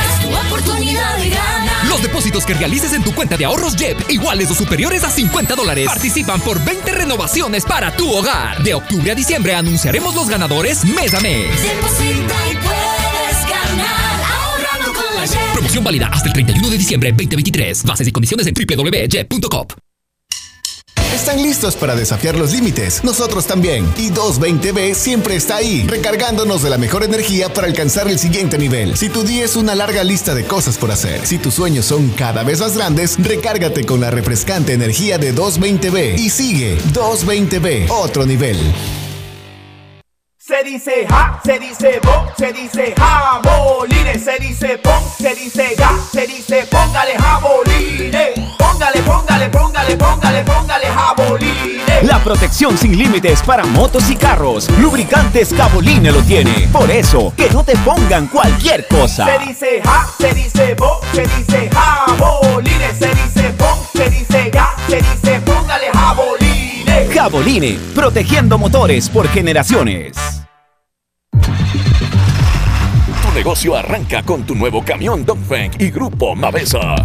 es 0.03 0.21
tu 0.23 0.35
oportunidad 0.35 1.19
de 1.19 1.31
ganar. 1.31 1.87
Los 1.87 2.03
depósitos 2.03 2.45
que 2.45 2.55
realices 2.55 2.93
en 2.95 3.05
tu 3.05 3.15
cuenta 3.15 3.37
de 3.37 3.45
ahorros 3.45 3.77
JEP, 3.77 4.11
iguales 4.11 4.51
o 4.51 4.57
superiores 4.57 5.05
a 5.05 5.11
50 5.11 5.55
dólares, 5.55 5.87
participan 5.87 6.41
por 6.41 6.59
20 6.65 6.91
renovaciones 6.91 7.65
para 7.65 7.95
tu 7.97 8.11
hogar. 8.13 8.61
De 8.65 8.75
octubre 8.75 9.13
a 9.13 9.15
diciembre 9.15 9.55
anunciaremos 9.55 10.17
los 10.17 10.29
ganadores 10.29 10.85
mes 10.85 11.15
a 11.15 11.21
mes. 11.21 11.63
Deposita 11.63 12.35
y 12.51 12.57
puedes 12.57 13.49
ganar. 13.49 14.21
Ahorrando 14.33 15.01
con 15.01 15.15
la 15.15 15.29
JEP. 15.29 15.53
Promoción 15.53 15.85
válida 15.85 16.11
hasta 16.13 16.27
el 16.27 16.33
31 16.33 16.71
de 16.71 16.77
diciembre 16.77 17.13
2023. 17.13 17.85
Bases 17.85 18.09
y 18.09 18.11
condiciones 18.11 18.49
en 18.49 18.55
www.jet.com. 18.55 19.92
¿Están 21.23 21.41
listos 21.41 21.77
para 21.77 21.95
desafiar 21.95 22.37
los 22.37 22.51
límites? 22.51 23.05
Nosotros 23.05 23.47
también. 23.47 23.89
Y 23.97 24.11
220B 24.11 24.93
siempre 24.93 25.37
está 25.37 25.55
ahí, 25.55 25.87
recargándonos 25.87 26.65
de 26.65 26.71
la 26.71 26.79
mejor 26.79 27.05
energía 27.05 27.49
para 27.55 27.69
alcanzar 27.69 28.09
el 28.09 28.19
siguiente 28.19 28.59
nivel. 28.59 28.97
Si 28.97 29.09
tu 29.09 29.23
día 29.23 29.45
es 29.45 29.55
una 29.55 29.77
larga 29.77 30.03
lista 30.03 30.35
de 30.35 30.45
cosas 30.45 30.79
por 30.79 30.91
hacer, 30.91 31.25
si 31.25 31.39
tus 31.39 31.55
sueños 31.55 31.87
son 31.87 32.09
cada 32.09 32.43
vez 32.43 32.59
más 32.59 32.77
grandes, 32.77 33.23
recárgate 33.23 33.85
con 33.85 34.01
la 34.01 34.11
refrescante 34.11 34.73
energía 34.73 35.17
de 35.17 35.33
220B 35.33 36.19
y 36.19 36.29
sigue 36.29 36.79
220B, 36.93 37.89
otro 37.89 38.27
nivel. 38.27 38.59
Se 40.53 40.63
dice 40.65 41.07
ja, 41.09 41.41
se 41.43 41.59
dice 41.59 41.99
bo, 42.05 42.27
se 42.37 42.53
dice 42.53 42.95
jabolines, 42.95 44.23
se 44.23 44.39
dice 44.39 44.77
pon, 44.77 45.03
se 45.19 45.35
dice 45.35 45.75
ga, 45.79 45.91
se 46.13 46.27
dice 46.27 46.67
póngale 46.71 47.17
jabolines. 47.19 48.39
Póngale, 48.59 49.01
póngale, 49.01 49.49
póngale, 49.49 49.97
póngale, 49.97 50.45
póngale 50.45 50.87
jabolines. 50.89 52.03
La 52.03 52.23
protección 52.23 52.77
sin 52.77 52.99
límites 52.99 53.43
para 53.43 53.65
motos 53.65 54.11
y 54.11 54.17
carros. 54.17 54.69
Lubricantes 54.79 55.55
Caboline 55.55 56.13
lo 56.13 56.21
tiene. 56.21 56.69
Por 56.71 56.91
eso, 56.91 57.33
que 57.35 57.49
no 57.49 57.65
te 57.65 57.75
pongan 57.79 58.27
cualquier 58.27 58.87
cosa. 58.89 59.25
Se 59.25 59.47
dice 59.47 59.81
ja, 59.83 60.07
se 60.19 60.35
dice 60.35 60.75
bo, 60.75 61.01
se 61.15 61.23
dice 61.23 61.71
jabolines, 61.73 62.99
se 62.99 63.09
dice 63.09 63.55
pon, 63.57 63.79
se 63.95 64.11
dice 64.11 64.51
ga, 64.51 64.77
se 64.87 64.97
dice 64.97 65.41
póngale 65.47 65.87
jabolines. 65.95 67.09
Caboline, 67.15 67.79
protegiendo 67.95 68.59
motores 68.59 69.09
por 69.09 69.27
generaciones. 69.29 70.42
Negocio 73.35 73.75
arranca 73.75 74.23
con 74.23 74.45
tu 74.45 74.55
nuevo 74.55 74.85
camión 74.85 75.25
Dongfeng 75.25 75.73
y 75.79 75.91
Grupo 75.91 76.37
Mavesa. 76.37 76.97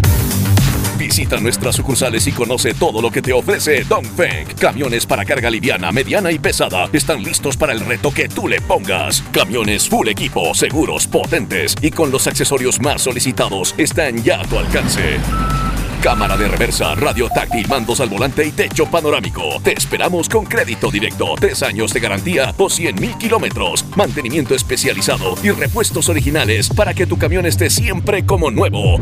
Visita 0.97 1.39
nuestras 1.39 1.75
sucursales 1.75 2.27
y 2.27 2.33
conoce 2.33 2.73
todo 2.73 3.01
lo 3.01 3.09
que 3.09 3.21
te 3.21 3.31
ofrece 3.31 3.85
Dongfeng. 3.85 4.45
Camiones 4.59 5.05
para 5.05 5.23
carga 5.23 5.49
liviana, 5.49 5.91
mediana 5.93 6.29
y 6.31 6.37
pesada 6.37 6.89
están 6.91 7.23
listos 7.23 7.55
para 7.55 7.71
el 7.71 7.79
reto 7.79 8.11
que 8.11 8.27
tú 8.27 8.49
le 8.49 8.59
pongas. 8.59 9.21
Camiones 9.31 9.87
full 9.87 10.09
equipo, 10.09 10.53
seguros, 10.53 11.07
potentes 11.07 11.75
y 11.81 11.91
con 11.91 12.11
los 12.11 12.27
accesorios 12.27 12.81
más 12.81 13.03
solicitados 13.03 13.73
están 13.77 14.21
ya 14.21 14.41
a 14.41 14.45
tu 14.45 14.57
alcance. 14.57 15.19
Cámara 16.07 16.37
de 16.37 16.47
reversa, 16.47 16.95
radio 16.95 17.27
táctil, 17.27 17.67
mandos 17.67 17.99
al 17.99 18.07
volante 18.07 18.47
y 18.47 18.53
techo 18.53 18.85
panorámico. 18.85 19.59
Te 19.61 19.73
esperamos 19.73 20.29
con 20.29 20.45
crédito 20.45 20.89
directo, 20.89 21.35
tres 21.37 21.61
años 21.63 21.93
de 21.93 21.99
garantía 21.99 22.55
o 22.57 22.69
100 22.69 22.95
mil 22.95 23.17
kilómetros, 23.17 23.83
mantenimiento 23.97 24.55
especializado 24.55 25.35
y 25.43 25.49
repuestos 25.49 26.07
originales 26.07 26.69
para 26.69 26.93
que 26.93 27.07
tu 27.07 27.17
camión 27.17 27.45
esté 27.45 27.69
siempre 27.69 28.25
como 28.25 28.49
nuevo. 28.51 28.99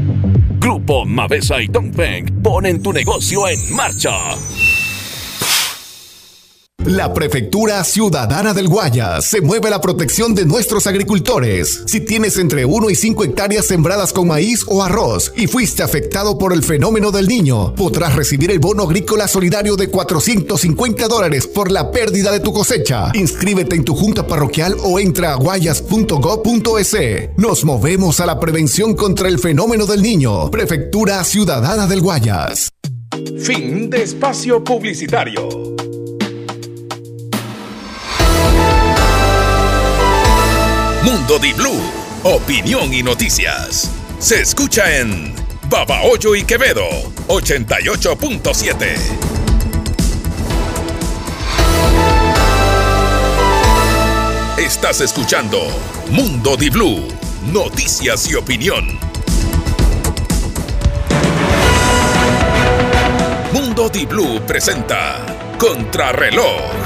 Grupo 0.58 1.06
Mavesa 1.06 1.62
y 1.62 1.68
Dongfeng 1.68 2.42
ponen 2.42 2.82
tu 2.82 2.92
negocio 2.92 3.48
en 3.50 3.76
marcha. 3.76 4.12
La 6.86 7.12
Prefectura 7.16 7.84
Ciudadana 7.84 8.54
del 8.54 8.68
Guayas 8.68 9.26
se 9.26 9.42
mueve 9.42 9.70
a 9.70 9.72
la 9.72 9.82
protección 9.82 10.36
de 10.36 10.46
nuestros 10.46 10.86
agricultores. 10.86 11.82
Si 11.88 12.00
tienes 12.00 12.38
entre 12.38 12.64
1 12.64 12.92
y 12.92 12.96
5 12.96 13.24
hectáreas 13.24 13.66
sembradas 13.66 14.14
con 14.14 14.28
maíz 14.28 14.64
o 14.68 14.84
arroz 14.84 15.34
y 15.36 15.48
fuiste 15.48 15.82
afectado 15.82 16.38
por 16.38 16.54
el 16.54 16.62
fenómeno 16.62 17.10
del 17.10 17.28
niño, 17.28 17.74
podrás 17.74 18.16
recibir 18.16 18.52
el 18.52 18.60
bono 18.60 18.84
agrícola 18.84 19.28
solidario 19.28 19.76
de 19.76 19.90
450 19.90 21.08
dólares 21.08 21.48
por 21.48 21.72
la 21.72 21.90
pérdida 21.90 22.32
de 22.32 22.40
tu 22.40 22.54
cosecha. 22.54 23.10
Inscríbete 23.16 23.76
en 23.76 23.84
tu 23.84 23.96
junta 23.96 24.28
parroquial 24.28 24.76
o 24.84 25.00
entra 25.00 25.34
a 25.34 25.38
guayas.gov.es. 25.38 26.96
Nos 27.36 27.66
movemos 27.66 28.20
a 28.20 28.28
la 28.28 28.40
prevención 28.40 28.94
contra 28.94 29.28
el 29.28 29.40
fenómeno 29.40 29.88
del 29.88 30.04
niño. 30.04 30.52
Prefectura 30.52 31.24
Ciudadana 31.24 31.88
del 31.88 32.02
Guayas. 32.02 32.70
Fin 33.40 33.90
de 33.90 34.04
espacio 34.04 34.64
publicitario. 34.64 35.75
Mundo 41.06 41.38
Di 41.38 41.54
Blue, 41.54 41.80
opinión 42.24 42.92
y 42.92 43.04
noticias. 43.04 43.92
Se 44.18 44.42
escucha 44.42 44.98
en 44.98 45.36
Babahoyo 45.70 46.34
y 46.34 46.44
Quevedo, 46.44 46.90
88.7. 47.28 48.98
Estás 54.58 55.02
escuchando 55.02 55.60
Mundo 56.10 56.58
Di 56.58 56.72
Blue, 56.72 57.08
noticias 57.54 58.28
y 58.28 58.34
opinión. 58.34 58.98
Mundo 63.54 63.90
Di 63.90 64.08
Blue 64.08 64.42
presenta 64.48 65.24
Contrarreloj. 65.60 66.85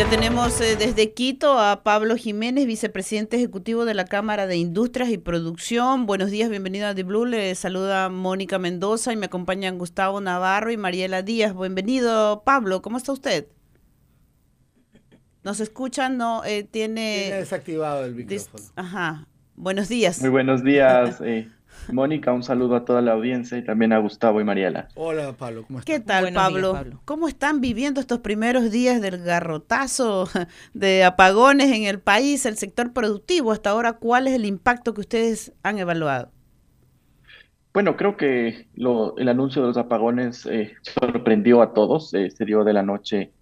Ya 0.00 0.08
tenemos 0.08 0.58
eh, 0.62 0.76
desde 0.76 1.12
Quito 1.12 1.58
a 1.58 1.82
Pablo 1.82 2.16
Jiménez, 2.16 2.64
vicepresidente 2.64 3.36
ejecutivo 3.36 3.84
de 3.84 3.92
la 3.92 4.06
Cámara 4.06 4.46
de 4.46 4.56
Industrias 4.56 5.10
y 5.10 5.18
Producción. 5.18 6.06
Buenos 6.06 6.30
días, 6.30 6.48
bienvenido 6.48 6.86
a 6.86 6.94
The 6.94 7.02
Blue. 7.02 7.26
Le 7.26 7.54
saluda 7.54 8.08
Mónica 8.08 8.58
Mendoza 8.58 9.12
y 9.12 9.16
me 9.16 9.26
acompañan 9.26 9.76
Gustavo 9.76 10.22
Navarro 10.22 10.70
y 10.72 10.78
Mariela 10.78 11.20
Díaz. 11.20 11.54
Bienvenido, 11.54 12.44
Pablo. 12.46 12.80
¿Cómo 12.80 12.96
está 12.96 13.12
usted? 13.12 13.48
¿Nos 15.44 15.60
escuchan? 15.60 16.16
No, 16.16 16.46
eh, 16.46 16.64
tiene... 16.64 17.24
Tiene 17.24 17.36
desactivado 17.36 18.06
el 18.06 18.14
micrófono. 18.14 18.64
Ajá. 18.76 19.26
Buenos 19.54 19.90
días. 19.90 20.18
Muy 20.22 20.30
buenos 20.30 20.64
días, 20.64 21.20
eh, 21.20 21.50
Mónica. 21.88 22.32
Un 22.32 22.42
saludo 22.42 22.74
a 22.76 22.84
toda 22.86 23.02
la 23.02 23.12
audiencia 23.12 23.58
y 23.58 23.64
también 23.64 23.92
a 23.92 23.98
Gustavo 23.98 24.40
y 24.40 24.44
Mariela. 24.44 24.88
Hola, 24.94 25.36
Pablo. 25.36 25.64
¿Cómo 25.66 25.78
estás? 25.80 25.86
¿Qué 25.86 26.00
tal, 26.00 26.22
Buenos 26.22 26.46
días, 26.46 26.66
Pablo? 26.66 26.70
Pablo. 26.70 27.02
¿Cómo 27.04 27.26
están 27.28 27.60
viviendo 27.60 28.00
estos 28.00 28.20
primeros 28.20 28.70
días 28.70 29.00
del 29.00 29.18
garrotazo 29.22 30.28
de 30.74 31.04
apagones 31.04 31.72
en 31.72 31.84
el 31.84 32.00
país, 32.00 32.44
el 32.46 32.56
sector 32.58 32.92
productivo? 32.92 33.52
Hasta 33.52 33.70
ahora, 33.70 33.94
¿cuál 33.94 34.26
es 34.28 34.34
el 34.34 34.44
impacto 34.44 34.94
que 34.94 35.00
ustedes 35.00 35.52
han 35.62 35.78
evaluado? 35.78 36.32
Bueno, 37.72 37.96
creo 37.96 38.16
que 38.16 38.68
lo- 38.74 39.16
el 39.16 39.28
anuncio 39.28 39.62
de 39.62 39.68
los 39.68 39.76
apagones 39.76 40.44
eh, 40.46 40.74
sorprendió 40.82 41.62
a 41.62 41.72
todos. 41.72 42.12
eh, 42.14 42.30
se 42.30 42.44
dio 42.44 42.64
de 42.64 42.72
la 42.72 42.82
noche 42.82 43.32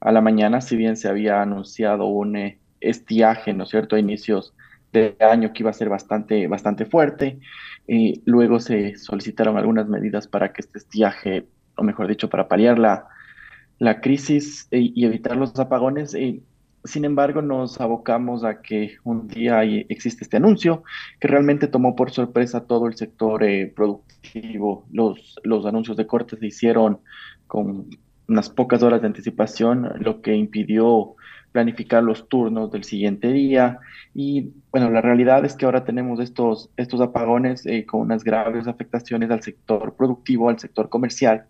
a 0.00 0.10
la 0.12 0.20
mañana, 0.20 0.60
si 0.60 0.76
bien 0.76 0.96
se 0.96 1.08
había 1.08 1.40
anunciado 1.42 2.06
un 2.06 2.36
eh, 2.36 2.60
estiaje, 2.80 3.54
¿no 3.54 3.64
es 3.64 3.70
cierto?, 3.70 3.96
a 3.96 4.00
inicios 4.00 4.54
de 4.92 5.16
año 5.20 5.52
que 5.52 5.62
iba 5.62 5.70
a 5.70 5.72
ser 5.72 5.88
bastante, 5.88 6.46
bastante 6.48 6.84
fuerte. 6.86 7.38
Eh, 7.88 8.20
luego 8.24 8.60
se 8.60 8.96
solicitaron 8.96 9.56
algunas 9.56 9.88
medidas 9.88 10.26
para 10.26 10.52
que 10.52 10.62
este 10.62 10.78
estiaje, 10.78 11.46
o 11.76 11.82
mejor 11.82 12.08
dicho, 12.08 12.28
para 12.28 12.48
paliar 12.48 12.78
la, 12.78 13.06
la 13.78 14.00
crisis 14.00 14.68
eh, 14.70 14.92
y 14.94 15.04
evitar 15.04 15.36
los 15.36 15.58
apagones. 15.58 16.14
eh, 16.14 16.42
sin 16.86 17.04
embargo, 17.04 17.42
nos 17.42 17.80
abocamos 17.80 18.44
a 18.44 18.62
que 18.62 18.96
un 19.04 19.28
día 19.28 19.62
existe 19.64 20.24
este 20.24 20.36
anuncio 20.36 20.84
que 21.20 21.28
realmente 21.28 21.68
tomó 21.68 21.96
por 21.96 22.10
sorpresa 22.10 22.66
todo 22.66 22.86
el 22.86 22.94
sector 22.94 23.42
eh, 23.44 23.72
productivo. 23.74 24.86
Los, 24.92 25.36
los 25.42 25.66
anuncios 25.66 25.96
de 25.96 26.06
corte 26.06 26.36
se 26.36 26.46
hicieron 26.46 27.00
con 27.46 27.88
unas 28.28 28.50
pocas 28.50 28.82
horas 28.82 29.00
de 29.00 29.08
anticipación, 29.08 29.92
lo 30.00 30.20
que 30.20 30.34
impidió 30.34 31.16
planificar 31.56 32.02
los 32.02 32.28
turnos 32.28 32.70
del 32.70 32.84
siguiente 32.84 33.32
día. 33.32 33.78
Y 34.12 34.50
bueno, 34.70 34.90
la 34.90 35.00
realidad 35.00 35.42
es 35.46 35.54
que 35.54 35.64
ahora 35.64 35.86
tenemos 35.86 36.20
estos, 36.20 36.68
estos 36.76 37.00
apagones 37.00 37.64
eh, 37.64 37.86
con 37.86 38.02
unas 38.02 38.22
graves 38.24 38.66
afectaciones 38.66 39.30
al 39.30 39.42
sector 39.42 39.94
productivo, 39.96 40.50
al 40.50 40.58
sector 40.58 40.90
comercial. 40.90 41.46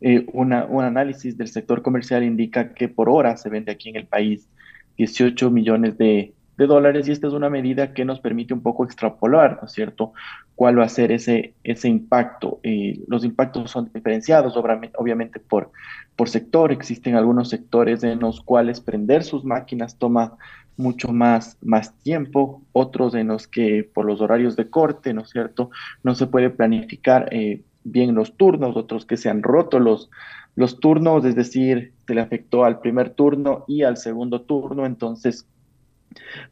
Eh, 0.00 0.24
un 0.32 0.54
análisis 0.54 1.36
del 1.36 1.48
sector 1.48 1.82
comercial 1.82 2.24
indica 2.24 2.72
que 2.72 2.88
por 2.88 3.10
hora 3.10 3.36
se 3.36 3.50
vende 3.50 3.70
aquí 3.70 3.90
en 3.90 3.96
el 3.96 4.06
país 4.06 4.48
18 4.96 5.50
millones 5.50 5.98
de, 5.98 6.32
de 6.56 6.66
dólares 6.66 7.08
y 7.08 7.12
esta 7.12 7.26
es 7.26 7.32
una 7.32 7.50
medida 7.50 7.92
que 7.92 8.04
nos 8.04 8.20
permite 8.20 8.54
un 8.54 8.62
poco 8.62 8.84
extrapolar, 8.84 9.58
¿no 9.60 9.66
es 9.66 9.72
cierto?, 9.72 10.12
cuál 10.54 10.78
va 10.78 10.84
a 10.84 10.88
ser 10.88 11.10
ese, 11.10 11.54
ese 11.64 11.88
impacto. 11.88 12.60
Eh, 12.62 13.00
los 13.08 13.24
impactos 13.24 13.70
son 13.70 13.90
diferenciados, 13.92 14.56
obviamente, 14.56 15.40
por, 15.40 15.72
por 16.14 16.28
sector. 16.28 16.70
Existen 16.70 17.16
algunos 17.16 17.48
sectores 17.48 18.04
en 18.04 18.20
los 18.20 18.40
cuales 18.40 18.80
prender 18.80 19.24
sus 19.24 19.44
máquinas 19.44 19.98
toma 19.98 20.36
mucho 20.76 21.12
más, 21.12 21.58
más 21.60 21.96
tiempo, 21.98 22.62
otros 22.72 23.14
en 23.14 23.28
los 23.28 23.48
que 23.48 23.88
por 23.92 24.04
los 24.06 24.20
horarios 24.20 24.56
de 24.56 24.70
corte, 24.70 25.12
¿no 25.12 25.22
es 25.22 25.30
cierto?, 25.30 25.70
no 26.02 26.14
se 26.14 26.26
puede 26.26 26.50
planificar 26.50 27.28
eh, 27.32 27.62
bien 27.84 28.14
los 28.14 28.36
turnos, 28.36 28.76
otros 28.76 29.06
que 29.06 29.16
se 29.16 29.28
han 29.28 29.42
roto 29.42 29.78
los, 29.78 30.10
los 30.56 30.80
turnos, 30.80 31.24
es 31.24 31.34
decir, 31.34 31.92
se 32.06 32.14
le 32.14 32.20
afectó 32.20 32.64
al 32.64 32.80
primer 32.80 33.10
turno 33.10 33.64
y 33.68 33.82
al 33.82 33.96
segundo 33.96 34.42
turno, 34.42 34.86
entonces 34.86 35.46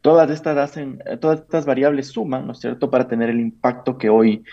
todas 0.01 0.29
estas 0.29 0.57
hacen, 0.57 1.01
eh, 1.05 1.17
todas 1.17 1.41
estas 1.41 1.65
variables 1.65 2.07
suman, 2.07 2.45
¿no 2.47 2.53
es 2.53 2.59
cierto?, 2.59 2.89
para 2.89 3.07
tener 3.07 3.29
el 3.29 3.39
impacto 3.39 3.97
que 3.97 4.09
hoy, 4.09 4.43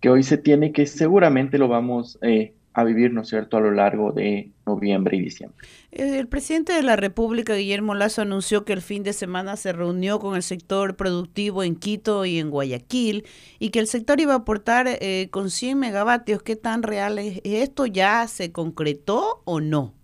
que 0.00 0.10
hoy 0.10 0.22
se 0.22 0.38
tiene, 0.38 0.72
que 0.72 0.86
seguramente 0.86 1.58
lo 1.58 1.68
vamos 1.68 2.18
eh, 2.22 2.54
a 2.72 2.84
vivir, 2.84 3.12
¿no 3.12 3.22
es 3.22 3.28
cierto?, 3.28 3.56
a 3.56 3.60
lo 3.60 3.72
largo 3.72 4.12
de 4.12 4.50
noviembre 4.64 5.16
y 5.16 5.20
diciembre. 5.20 5.58
Eh, 5.90 6.18
El 6.18 6.28
presidente 6.28 6.72
de 6.72 6.82
la 6.82 6.96
República, 6.96 7.54
Guillermo 7.54 7.94
Lazo, 7.94 8.22
anunció 8.22 8.64
que 8.64 8.72
el 8.72 8.80
fin 8.80 9.02
de 9.02 9.12
semana 9.12 9.56
se 9.56 9.72
reunió 9.72 10.20
con 10.20 10.36
el 10.36 10.42
sector 10.42 10.96
productivo 10.96 11.62
en 11.64 11.76
Quito 11.76 12.24
y 12.24 12.38
en 12.38 12.50
Guayaquil 12.50 13.24
y 13.58 13.70
que 13.70 13.80
el 13.80 13.86
sector 13.86 14.20
iba 14.20 14.34
a 14.34 14.38
aportar 14.38 14.86
eh, 14.88 15.28
con 15.30 15.50
100 15.50 15.78
megavatios. 15.78 16.42
¿Qué 16.42 16.56
tan 16.56 16.82
real 16.82 17.18
es 17.18 17.40
esto? 17.44 17.86
¿Ya 17.86 18.26
se 18.28 18.52
concretó 18.52 19.42
o 19.44 19.60
no? 19.60 19.99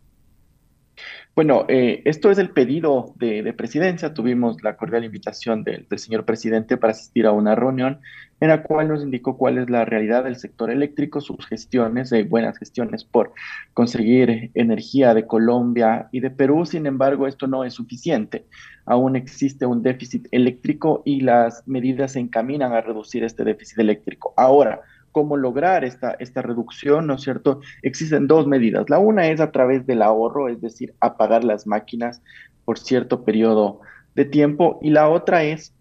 Bueno, 1.36 1.66
eh, 1.68 2.00
esto 2.06 2.30
es 2.30 2.38
el 2.38 2.48
pedido 2.48 3.12
de, 3.16 3.42
de 3.42 3.52
presidencia. 3.52 4.14
Tuvimos 4.14 4.62
la 4.62 4.78
cordial 4.78 5.04
invitación 5.04 5.64
del, 5.64 5.86
del 5.86 5.98
señor 5.98 6.24
presidente 6.24 6.78
para 6.78 6.92
asistir 6.92 7.26
a 7.26 7.32
una 7.32 7.54
reunión 7.54 8.00
en 8.40 8.48
la 8.48 8.62
cual 8.62 8.88
nos 8.88 9.02
indicó 9.02 9.36
cuál 9.36 9.58
es 9.58 9.68
la 9.68 9.84
realidad 9.84 10.24
del 10.24 10.36
sector 10.36 10.70
eléctrico, 10.70 11.20
sus 11.20 11.44
gestiones, 11.46 12.10
eh, 12.12 12.22
buenas 12.22 12.56
gestiones 12.56 13.04
por 13.04 13.34
conseguir 13.74 14.50
energía 14.54 15.12
de 15.12 15.26
Colombia 15.26 16.08
y 16.10 16.20
de 16.20 16.30
Perú. 16.30 16.64
Sin 16.64 16.86
embargo, 16.86 17.26
esto 17.26 17.46
no 17.46 17.64
es 17.64 17.74
suficiente. 17.74 18.46
Aún 18.86 19.14
existe 19.14 19.66
un 19.66 19.82
déficit 19.82 20.28
eléctrico 20.30 21.02
y 21.04 21.20
las 21.20 21.68
medidas 21.68 22.12
se 22.12 22.20
encaminan 22.20 22.72
a 22.72 22.80
reducir 22.80 23.24
este 23.24 23.44
déficit 23.44 23.78
eléctrico. 23.78 24.32
Ahora, 24.38 24.80
cómo 25.16 25.38
lograr 25.38 25.82
esta, 25.82 26.10
esta 26.18 26.42
reducción, 26.42 27.06
¿no 27.06 27.14
es 27.14 27.22
cierto? 27.22 27.60
Existen 27.80 28.26
dos 28.26 28.46
medidas. 28.46 28.90
La 28.90 28.98
una 28.98 29.28
es 29.28 29.40
a 29.40 29.50
través 29.50 29.86
del 29.86 30.02
ahorro, 30.02 30.50
es 30.50 30.60
decir, 30.60 30.92
apagar 31.00 31.42
las 31.42 31.66
máquinas 31.66 32.20
por 32.66 32.78
cierto 32.78 33.24
periodo 33.24 33.80
de 34.14 34.26
tiempo, 34.26 34.78
y 34.82 34.90
la 34.90 35.08
otra 35.08 35.42
es 35.42 35.72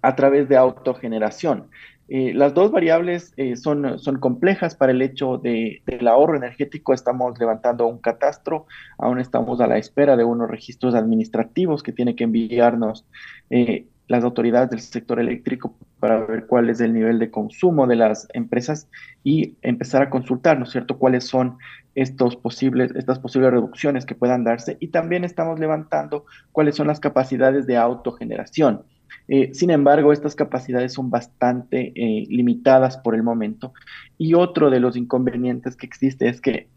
a 0.00 0.14
través 0.14 0.48
de 0.48 0.56
autogeneración. 0.56 1.70
Eh, 2.08 2.34
las 2.34 2.54
dos 2.54 2.70
variables 2.70 3.34
eh, 3.36 3.56
son, 3.56 3.98
son 3.98 4.20
complejas 4.20 4.76
para 4.76 4.92
el 4.92 5.02
hecho 5.02 5.38
de, 5.38 5.82
del 5.84 6.06
ahorro 6.06 6.36
energético. 6.36 6.94
Estamos 6.94 7.36
levantando 7.40 7.88
un 7.88 7.98
catastro, 7.98 8.66
aún 8.96 9.18
estamos 9.18 9.60
a 9.60 9.66
la 9.66 9.76
espera 9.76 10.16
de 10.16 10.22
unos 10.22 10.48
registros 10.48 10.94
administrativos 10.94 11.82
que 11.82 11.90
tiene 11.90 12.14
que 12.14 12.22
enviarnos 12.22 13.06
eh, 13.50 13.86
las 14.12 14.24
autoridades 14.24 14.68
del 14.68 14.80
sector 14.80 15.18
eléctrico 15.18 15.74
para 15.98 16.24
ver 16.26 16.46
cuál 16.46 16.68
es 16.68 16.80
el 16.80 16.92
nivel 16.92 17.18
de 17.18 17.30
consumo 17.30 17.86
de 17.86 17.96
las 17.96 18.28
empresas 18.34 18.88
y 19.24 19.56
empezar 19.62 20.02
a 20.02 20.10
consultar, 20.10 20.58
¿no 20.58 20.64
es 20.64 20.70
cierto?, 20.70 20.98
cuáles 20.98 21.24
son 21.24 21.56
estos 21.94 22.36
posibles, 22.36 22.94
estas 22.94 23.18
posibles 23.18 23.52
reducciones 23.52 24.04
que 24.04 24.14
puedan 24.14 24.44
darse 24.44 24.76
y 24.80 24.88
también 24.88 25.24
estamos 25.24 25.58
levantando 25.58 26.26
cuáles 26.52 26.76
son 26.76 26.88
las 26.88 27.00
capacidades 27.00 27.66
de 27.66 27.78
autogeneración. 27.78 28.82
Eh, 29.28 29.54
sin 29.54 29.70
embargo, 29.70 30.12
estas 30.12 30.34
capacidades 30.34 30.92
son 30.92 31.08
bastante 31.08 31.92
eh, 31.94 32.26
limitadas 32.28 32.98
por 32.98 33.14
el 33.14 33.22
momento 33.22 33.72
y 34.18 34.34
otro 34.34 34.68
de 34.68 34.80
los 34.80 34.94
inconvenientes 34.96 35.74
que 35.74 35.86
existe 35.86 36.28
es 36.28 36.40
que 36.40 36.68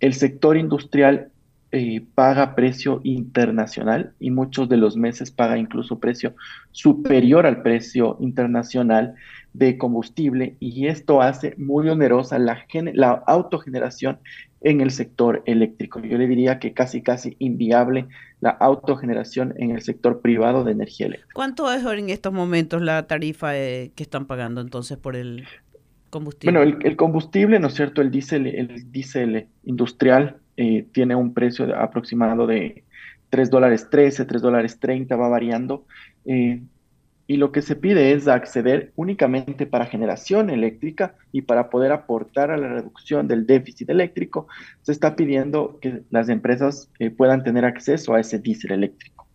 el 0.00 0.12
sector 0.12 0.58
industrial 0.58 1.31
eh, 1.74 2.04
paga 2.14 2.54
precio 2.54 3.00
internacional 3.02 4.12
y 4.20 4.30
muchos 4.30 4.68
de 4.68 4.76
los 4.76 4.98
meses 4.98 5.30
paga 5.30 5.56
incluso 5.56 5.98
precio 5.98 6.34
superior 6.70 7.46
al 7.46 7.62
precio 7.62 8.18
internacional 8.20 9.14
de 9.54 9.78
combustible 9.78 10.56
y 10.60 10.88
esto 10.88 11.22
hace 11.22 11.54
muy 11.56 11.88
onerosa 11.88 12.38
la, 12.38 12.66
la 12.92 13.22
autogeneración 13.26 14.18
en 14.60 14.82
el 14.82 14.90
sector 14.90 15.42
eléctrico. 15.46 16.00
Yo 16.00 16.18
le 16.18 16.28
diría 16.28 16.58
que 16.58 16.74
casi, 16.74 17.00
casi 17.00 17.36
inviable 17.38 18.06
la 18.40 18.50
autogeneración 18.50 19.54
en 19.56 19.70
el 19.70 19.80
sector 19.80 20.20
privado 20.20 20.64
de 20.64 20.72
energía 20.72 21.06
eléctrica. 21.06 21.32
¿Cuánto 21.34 21.72
es 21.72 21.82
en 21.86 22.10
estos 22.10 22.34
momentos 22.34 22.82
la 22.82 23.06
tarifa 23.06 23.56
eh, 23.56 23.92
que 23.94 24.02
están 24.02 24.26
pagando 24.26 24.60
entonces 24.60 24.98
por 24.98 25.16
el 25.16 25.46
combustible? 26.10 26.58
Bueno, 26.58 26.76
el, 26.76 26.86
el 26.86 26.96
combustible, 26.96 27.58
¿no 27.58 27.68
es 27.68 27.74
cierto? 27.74 28.02
El 28.02 28.10
diésel, 28.10 28.46
el 28.46 28.92
diésel 28.92 29.46
industrial 29.64 30.36
eh, 30.56 30.86
tiene 30.92 31.14
un 31.14 31.32
precio 31.32 31.66
de 31.66 31.74
aproximado 31.74 32.46
de 32.46 32.84
3 33.30 33.50
dólares 33.50 33.88
13, 33.90 34.24
3 34.24 34.42
dólares 34.42 34.78
30, 34.78 35.16
va 35.16 35.28
variando. 35.28 35.86
Eh, 36.26 36.62
y 37.26 37.36
lo 37.36 37.52
que 37.52 37.62
se 37.62 37.76
pide 37.76 38.12
es 38.12 38.28
acceder 38.28 38.92
únicamente 38.96 39.64
para 39.64 39.86
generación 39.86 40.50
eléctrica 40.50 41.14
y 41.30 41.42
para 41.42 41.70
poder 41.70 41.92
aportar 41.92 42.50
a 42.50 42.58
la 42.58 42.68
reducción 42.68 43.28
del 43.28 43.46
déficit 43.46 43.88
eléctrico, 43.88 44.48
se 44.82 44.92
está 44.92 45.16
pidiendo 45.16 45.78
que 45.80 46.02
las 46.10 46.28
empresas 46.28 46.90
eh, 46.98 47.10
puedan 47.10 47.42
tener 47.42 47.64
acceso 47.64 48.14
a 48.14 48.20
ese 48.20 48.38
diésel 48.38 48.72
eléctrico. 48.72 49.26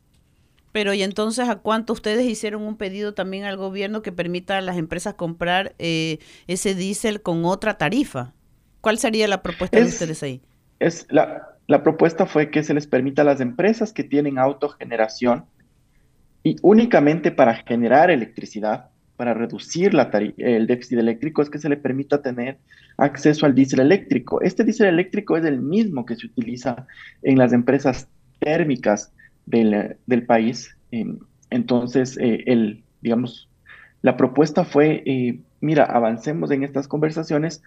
Pero 0.73 0.93
y 0.93 1.01
entonces, 1.01 1.49
¿a 1.49 1.55
cuánto 1.55 1.93
ustedes 1.93 2.25
hicieron 2.25 2.61
un 2.61 2.77
pedido 2.77 3.15
también 3.15 3.45
al 3.45 3.57
gobierno 3.57 4.03
que 4.03 4.11
permita 4.11 4.57
a 4.57 4.61
las 4.61 4.77
empresas 4.77 5.15
comprar 5.15 5.73
ese 5.79 6.75
diésel 6.75 7.23
con 7.23 7.45
otra 7.45 7.79
tarifa? 7.79 8.35
¿Cuál 8.81 8.99
sería 8.99 9.27
la 9.27 9.41
propuesta 9.41 9.79
de 9.79 9.85
ustedes 9.85 10.21
ahí? 10.21 10.41
Es 10.79 11.07
la, 11.09 11.57
la 11.67 11.83
propuesta 11.83 12.25
fue 12.25 12.49
que 12.49 12.63
se 12.63 12.73
les 12.73 12.87
permita 12.87 13.21
a 13.21 13.25
las 13.25 13.41
empresas 13.41 13.91
que 13.91 14.03
tienen 14.03 14.39
autogeneración 14.39 15.45
y 16.43 16.55
únicamente 16.61 17.31
para 17.31 17.55
generar 17.55 18.09
electricidad, 18.09 18.89
para 19.17 19.33
reducir 19.33 19.91
el 20.37 20.67
déficit 20.67 20.99
eléctrico, 20.99 21.41
es 21.41 21.49
que 21.49 21.59
se 21.59 21.67
le 21.67 21.75
permita 21.75 22.21
tener 22.21 22.57
acceso 22.97 23.45
al 23.45 23.53
diésel 23.53 23.81
eléctrico. 23.81 24.41
Este 24.41 24.63
diésel 24.63 24.87
eléctrico 24.87 25.35
es 25.35 25.43
el 25.43 25.59
mismo 25.59 26.05
que 26.05 26.15
se 26.15 26.27
utiliza 26.27 26.87
en 27.23 27.37
las 27.37 27.51
empresas 27.51 28.07
térmicas 28.39 29.11
del, 29.45 29.97
del 30.05 30.25
país. 30.25 30.77
entonces, 31.49 32.17
eh, 32.17 32.43
el, 32.45 32.83
digamos, 33.01 33.49
la 34.01 34.15
propuesta 34.15 34.63
fue, 34.63 35.03
eh, 35.05 35.39
mira, 35.59 35.83
avancemos 35.83 36.51
en 36.51 36.63
estas 36.63 36.87
conversaciones, 36.87 37.61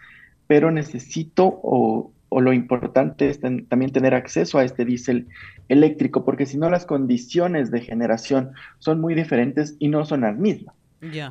pero 0.47 0.71
necesito 0.71 1.61
o, 1.63 2.13
o 2.31 2.41
lo 2.41 2.53
importante 2.53 3.29
es 3.29 3.41
también 3.41 3.93
tener 3.93 4.15
acceso 4.15 4.59
a 4.59 4.65
este 4.65 4.85
diésel 4.85 5.29
eléctrico, 5.69 6.25
porque 6.25 6.47
si 6.47 6.57
no 6.57 6.71
las 6.71 6.87
condiciones 6.87 7.71
de 7.71 7.81
generación 7.81 8.53
son 8.79 9.01
muy 9.01 9.15
diferentes 9.15 9.77
y 9.79 9.89
no 9.89 10.07
son 10.07 10.23
las 10.23 10.39
mismas. 10.39 10.75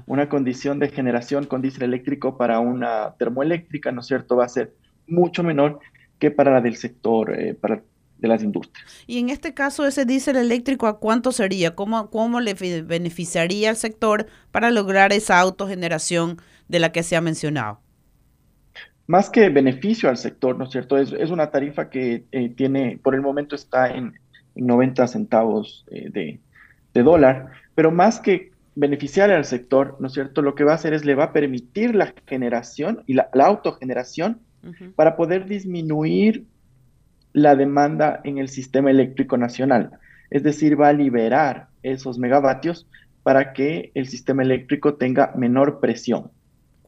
Una 0.08 0.30
condición 0.30 0.80
de 0.80 0.89
generación 0.89 1.45
con 1.45 1.62
diésel 1.62 1.84
eléctrico 1.84 2.38
para 2.38 2.60
una 2.60 3.16
termoeléctrica, 3.18 3.91
¿no 3.91 4.02
es 4.02 4.08
cierto?, 4.08 4.36
va 4.36 4.45
a 4.45 4.50
ser 4.50 4.74
mucho 5.08 5.43
menor 5.43 5.80
que 6.18 6.32
para 6.32 6.52
la 6.52 6.62
del 6.62 6.76
sector, 6.76 7.34
eh, 7.34 7.54
para 7.54 7.82
de 8.18 8.28
las 8.28 8.43
industrias. 8.43 8.86
Y 9.08 9.20
en 9.20 9.30
este 9.30 9.54
caso, 9.54 9.86
ese 9.88 10.06
diésel 10.06 10.36
eléctrico, 10.36 10.88
¿a 10.88 11.00
cuánto 11.00 11.32
sería? 11.32 11.76
¿Cómo, 11.76 12.10
¿Cómo 12.10 12.41
le 12.41 12.54
beneficiaría 12.54 13.70
al 13.70 13.78
sector 13.78 14.28
para 14.52 14.72
lograr 14.72 15.14
esa 15.14 15.39
autogeneración 15.39 16.38
de 16.68 16.80
la 16.80 16.91
que 16.91 17.04
se 17.04 17.16
ha 17.16 17.22
mencionado? 17.22 17.80
Más 19.10 19.32
que 19.32 19.49
beneficio 19.49 20.07
al 20.07 20.18
sector, 20.18 20.55
¿no 20.55 20.66
es 20.66 20.70
cierto? 20.70 20.95
Es, 20.95 21.12
es 21.14 21.32
una 21.32 21.49
tarifa 21.49 21.89
que 21.89 22.26
eh, 22.32 22.49
tiene, 22.49 22.99
por 23.01 23.16
el 23.16 23.22
momento 23.22 23.55
está 23.55 23.89
en, 23.91 24.14
90 24.53 25.07
centavos 25.07 25.86
eh, 25.89 26.10
de, 26.12 26.39
de, 26.93 27.03
dólar, 27.03 27.47
pero 27.74 27.91
más 27.91 28.20
que 28.20 28.51
beneficiar 28.76 29.32
al 29.32 29.45
sector, 29.45 29.97
¿no 29.99 30.07
es 30.07 30.14
cierto? 30.14 30.43
Lo 30.43 30.53
que 30.53 30.64
va 30.64 30.74
a 30.74 30.76
hacer 30.76 30.93
es 30.93 31.05
le 31.05 31.16
va 31.16 31.26
a 31.26 31.34
permitir 31.34 31.95
la 31.95 32.14
generación 32.28 33.03
y 33.07 33.14
la, 33.14 33.30
autogeneración 33.34 34.41
para 34.95 35.16
poder 35.16 35.47
disminuir 35.47 36.45
la 37.34 37.55
demanda 37.55 38.22
en 38.24 38.38
el 38.38 38.47
sistema 38.47 38.91
eléctrico 38.91 39.38
nacional. 39.38 39.91
Es 40.30 40.43
decir, 40.43 40.80
va 40.80 40.89
a 40.89 40.93
liberar 40.93 41.70
esos 41.82 42.20
megavatios 42.20 42.86
para 43.24 43.53
que 43.53 43.91
el 43.95 44.07
sistema 44.07 44.43
eléctrico 44.43 44.95
tenga 44.95 45.34
menor 45.36 45.80
presión. 45.80 46.30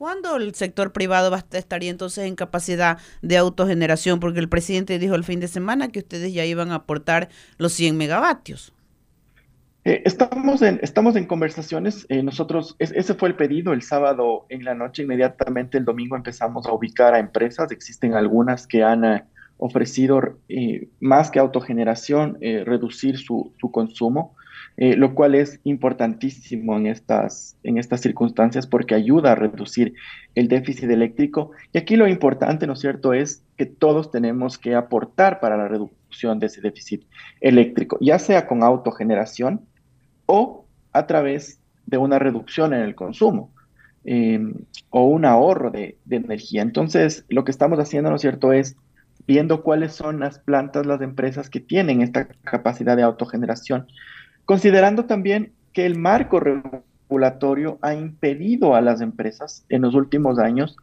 ¿Cuándo 0.01 0.35
el 0.35 0.55
sector 0.55 0.93
privado 0.93 1.29
va 1.29 1.37
a 1.37 1.57
estaría 1.59 1.91
entonces 1.91 2.25
en 2.25 2.35
capacidad 2.35 2.97
de 3.21 3.37
autogeneración? 3.37 4.19
Porque 4.19 4.39
el 4.39 4.49
presidente 4.49 4.97
dijo 4.97 5.13
el 5.13 5.23
fin 5.23 5.39
de 5.39 5.47
semana 5.47 5.89
que 5.89 5.99
ustedes 5.99 6.33
ya 6.33 6.43
iban 6.43 6.71
a 6.71 6.75
aportar 6.77 7.29
los 7.59 7.73
100 7.73 7.97
megavatios. 7.97 8.73
Eh, 9.85 10.01
estamos, 10.03 10.63
en, 10.63 11.25
conversaciones. 11.27 12.07
Eh, 12.09 12.23
nosotros, 12.23 12.75
ese 12.79 13.13
fue 13.13 13.29
el 13.29 13.35
pedido 13.35 13.73
el 13.73 13.83
sábado 13.83 14.47
en 14.49 14.65
la 14.65 14.73
noche. 14.73 15.03
Inmediatamente 15.03 15.77
el 15.77 15.85
domingo 15.85 16.15
empezamos 16.15 16.65
a 16.65 16.73
ubicar 16.73 17.13
a 17.13 17.19
empresas. 17.19 17.71
Existen 17.71 18.15
algunas 18.15 18.65
que 18.65 18.81
han 18.81 19.05
eh, 19.05 19.23
ofrecido 19.59 20.19
más 20.99 21.29
que 21.29 21.37
autogeneración, 21.37 22.39
reducir 22.41 23.19
su 23.19 23.53
consumo. 23.71 24.33
Eh, 24.83 24.95
lo 24.97 25.13
cual 25.13 25.35
es 25.35 25.59
importantísimo 25.63 26.75
en 26.75 26.87
estas, 26.87 27.55
en 27.61 27.77
estas 27.77 28.01
circunstancias 28.01 28.65
porque 28.65 28.95
ayuda 28.95 29.33
a 29.33 29.35
reducir 29.35 29.93
el 30.33 30.47
déficit 30.47 30.89
eléctrico. 30.89 31.51
Y 31.71 31.77
aquí 31.77 31.95
lo 31.95 32.07
importante, 32.07 32.65
¿no 32.65 32.73
es 32.73 32.79
cierto?, 32.79 33.13
es 33.13 33.43
que 33.57 33.67
todos 33.67 34.09
tenemos 34.09 34.57
que 34.57 34.73
aportar 34.73 35.39
para 35.39 35.55
la 35.55 35.67
reducción 35.67 36.39
de 36.39 36.47
ese 36.47 36.61
déficit 36.61 37.03
eléctrico, 37.41 37.99
ya 38.01 38.17
sea 38.17 38.47
con 38.47 38.63
autogeneración 38.63 39.61
o 40.25 40.65
a 40.93 41.05
través 41.05 41.59
de 41.85 41.99
una 41.99 42.17
reducción 42.17 42.73
en 42.73 42.81
el 42.81 42.95
consumo. 42.95 43.53
Em, 44.03 44.55
o 44.89 45.03
un 45.03 45.25
ahorro 45.25 45.69
de, 45.69 45.99
de 46.05 46.15
energía. 46.15 46.63
Entonces, 46.63 47.23
lo 47.29 47.43
que 47.43 47.51
estamos 47.51 47.77
haciendo, 47.77 48.09
¿no 48.09 48.15
es 48.15 48.21
cierto?, 48.23 48.51
es 48.51 48.75
viendo 49.27 49.61
cuáles 49.61 49.93
son 49.93 50.19
las 50.21 50.39
plantas, 50.39 50.87
las 50.87 51.01
empresas 51.01 51.51
que 51.51 51.59
tienen 51.59 52.01
esta 52.01 52.27
capacidad 52.43 52.97
de 52.97 53.03
autogeneración 53.03 53.85
considerando 54.45 55.05
también 55.05 55.53
que 55.73 55.85
el 55.85 55.97
marco 55.97 56.39
regulatorio 56.39 57.79
ha 57.81 57.93
impedido 57.93 58.75
a 58.75 58.81
las 58.81 59.01
empresas 59.01 59.65
en 59.69 59.81
los 59.81 59.95
últimos 59.95 60.39
años 60.39 60.75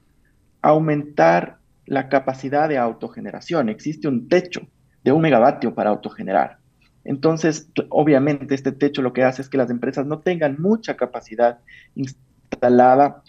aumentar 0.63 1.59
la 1.87 2.09
capacidad 2.09 2.69
de 2.69 2.79
autogeneración. 2.79 3.69
Existe 3.69 4.09
un 4.09 4.29
techo 4.29 4.61
de 5.03 5.13
un 5.13 5.23
megavatio 5.23 5.75
para 5.75 5.91
autogenerar. 5.91 6.59
Entonces, 7.05 7.69
obviamente, 7.89 8.55
este 8.55 8.73
techo 8.73 9.01
lo 9.01 9.13
que 9.13 9.25
hace 9.25 9.41
es 9.41 9.49
que 9.49 9.57
las 9.57 9.71
empresas 9.71 10.05
no 10.07 10.19
tengan 10.19 10.57
mucha 10.61 10.97
capacidad 10.97 11.59
instalada 11.95 13.23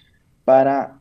para, 0.43 0.99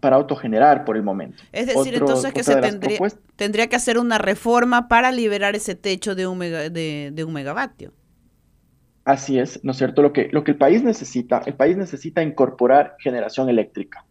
para 0.00 0.16
autogenerar 0.16 0.84
por 0.84 0.96
el 0.96 1.02
momento. 1.02 1.42
Es 1.52 1.66
decir, 1.66 1.94
Otro- 1.94 1.98
entonces 1.98 2.32
que 2.32 2.42
se 2.42 2.56
tendría, 2.56 2.98
tendría 3.36 3.66
que 3.66 3.76
hacer 3.76 3.98
una 3.98 4.18
reforma 4.18 4.88
para 4.88 5.12
liberar 5.12 5.54
ese 5.56 5.74
techo 5.74 6.14
de 6.14 6.26
un, 6.26 6.38
mega- 6.38 6.70
de, 6.70 7.10
de 7.12 7.24
un 7.24 7.32
megavatio. 7.32 7.92
Así 9.06 9.38
es, 9.38 9.62
¿no 9.62 9.70
es 9.70 9.78
cierto? 9.78 10.02
Lo 10.02 10.12
que, 10.12 10.28
lo 10.32 10.42
que 10.42 10.50
el 10.50 10.58
país 10.58 10.82
necesita, 10.82 11.40
el 11.46 11.54
país 11.54 11.76
necesita 11.76 12.24
incorporar 12.24 12.96
generación 12.98 13.48
eléctrica. 13.48 14.04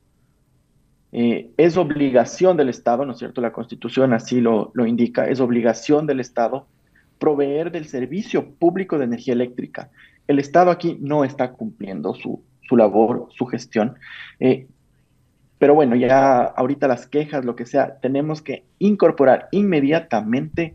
Eh, 1.12 1.52
es 1.58 1.76
obligación 1.76 2.56
del 2.56 2.70
Estado, 2.70 3.06
¿no 3.06 3.12
es 3.12 3.20
cierto? 3.20 3.42
La 3.42 3.52
Constitución 3.52 4.14
así 4.14 4.40
lo, 4.40 4.72
lo 4.74 4.86
indica, 4.86 5.28
es 5.28 5.42
obligación 5.42 6.08
del 6.08 6.22
Estado 6.22 6.68
proveer 7.20 7.74
del 7.74 7.88
servicio 7.88 8.52
público 8.56 8.98
de 8.98 9.04
energía 9.04 9.34
eléctrica. 9.34 9.90
El 10.28 10.40
Estado 10.40 10.72
aquí 10.72 10.98
no 11.02 11.26
está 11.26 11.52
cumpliendo 11.52 12.14
su, 12.14 12.42
su 12.62 12.78
labor, 12.78 13.28
su 13.36 13.48
gestión. 13.48 13.96
Eh, 14.40 14.66
pero 15.58 15.76
bueno, 15.76 15.98
ya 15.98 16.42
ahorita 16.42 16.88
las 16.88 17.06
quejas, 17.06 17.44
lo 17.44 17.58
que 17.58 17.66
sea, 17.66 18.00
tenemos 18.00 18.42
que 18.42 18.64
incorporar 18.80 19.50
inmediatamente 19.52 20.72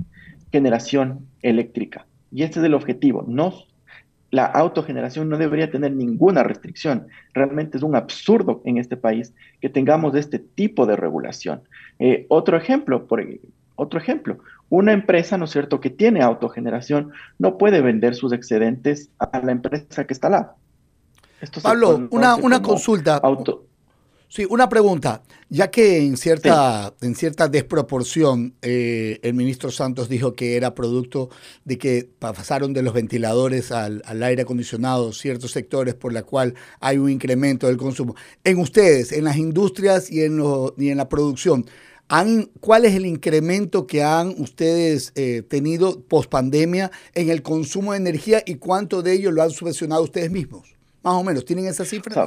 generación 0.53 1.27
eléctrica. 1.41 2.07
Y 2.31 2.43
este 2.43 2.61
es 2.61 2.67
el 2.67 2.75
objetivo. 2.75 3.25
No, 3.27 3.55
la 4.31 4.45
autogeneración 4.47 5.29
no 5.29 5.37
debería 5.39 5.71
tener 5.71 5.93
ninguna 5.93 6.43
restricción. 6.43 7.09
Realmente 7.35 7.77
es 7.79 7.83
un 7.83 7.97
absurdo 7.97 8.63
en 8.65 8.79
este 8.79 8.97
país 8.97 9.35
que 9.61 9.69
tengamos 9.69 10.15
este 10.15 10.39
tipo 10.39 10.87
de 10.87 10.97
regulación. 10.97 11.63
Eh, 11.99 12.27
otro 12.29 12.57
ejemplo, 12.57 13.07
por, 13.07 13.25
otro 13.75 13.99
ejemplo, 13.99 14.39
una 14.69 14.93
empresa, 14.93 15.37
¿no 15.37 15.47
es 15.47 15.51
cierto?, 15.51 15.81
que 15.81 15.91
tiene 15.91 16.23
autogeneración 16.23 17.11
no 17.39 17.59
puede 17.59 17.81
vender 17.81 18.15
sus 18.15 18.33
excedentes 18.33 19.11
a 19.19 19.41
la 19.41 19.53
empresa 19.53 20.07
que 20.07 20.13
está 20.15 20.29
al 20.29 20.33
lado. 20.33 20.55
Esto 21.41 21.61
Pablo, 21.61 22.07
una, 22.11 22.37
una 22.37 22.63
consulta. 22.63 23.17
auto- 23.17 23.65
Sí, 24.33 24.47
una 24.49 24.69
pregunta. 24.69 25.25
Ya 25.49 25.73
que 25.73 25.99
en 25.99 26.17
cierta, 26.17 26.95
en 27.01 27.17
cierta 27.17 27.49
desproporción 27.49 28.55
eh, 28.63 29.19
el 29.23 29.35
ministro 29.35 29.73
Santos 29.73 30.09
dijo 30.09 30.35
que 30.35 30.55
era 30.57 30.73
producto 30.73 31.31
de 31.65 31.79
que 31.79 32.09
pasaron 32.21 32.73
de 32.73 32.83
los 32.83 32.95
ventiladores 32.95 33.73
al, 33.73 34.03
al 34.05 34.23
aire 34.23 34.43
acondicionado 34.43 35.13
ciertos 35.13 35.51
sectores 35.51 35.95
por 35.95 36.13
la 36.13 36.23
cual 36.23 36.55
hay 36.79 36.99
un 36.99 37.11
incremento 37.11 37.67
del 37.67 37.77
consumo. 37.77 38.15
En 38.45 38.59
ustedes, 38.59 39.11
en 39.11 39.25
las 39.25 39.37
industrias 39.37 40.09
y 40.13 40.23
en, 40.23 40.37
lo- 40.37 40.75
y 40.79 40.91
en 40.91 40.99
la 40.99 41.09
producción, 41.09 41.67
¿han, 42.09 42.51
¿cuál 42.61 42.85
es 42.85 42.95
el 42.95 43.07
incremento 43.07 43.89
que 43.89 44.05
han 44.05 44.29
ustedes 44.39 45.11
eh, 45.17 45.43
tenido 45.43 46.03
post 46.05 46.31
pandemia 46.31 46.93
en 47.15 47.31
el 47.31 47.43
consumo 47.43 47.93
de 47.93 47.99
energía 47.99 48.45
y 48.47 48.55
cuánto 48.57 49.03
de 49.03 49.13
ello 49.15 49.33
lo 49.33 49.43
han 49.43 49.51
subvencionado 49.51 50.05
ustedes 50.05 50.31
mismos? 50.31 50.77
Más 51.03 51.15
o 51.15 51.25
menos, 51.25 51.45
¿tienen 51.45 51.67
esas 51.67 51.89
cifras? 51.89 52.23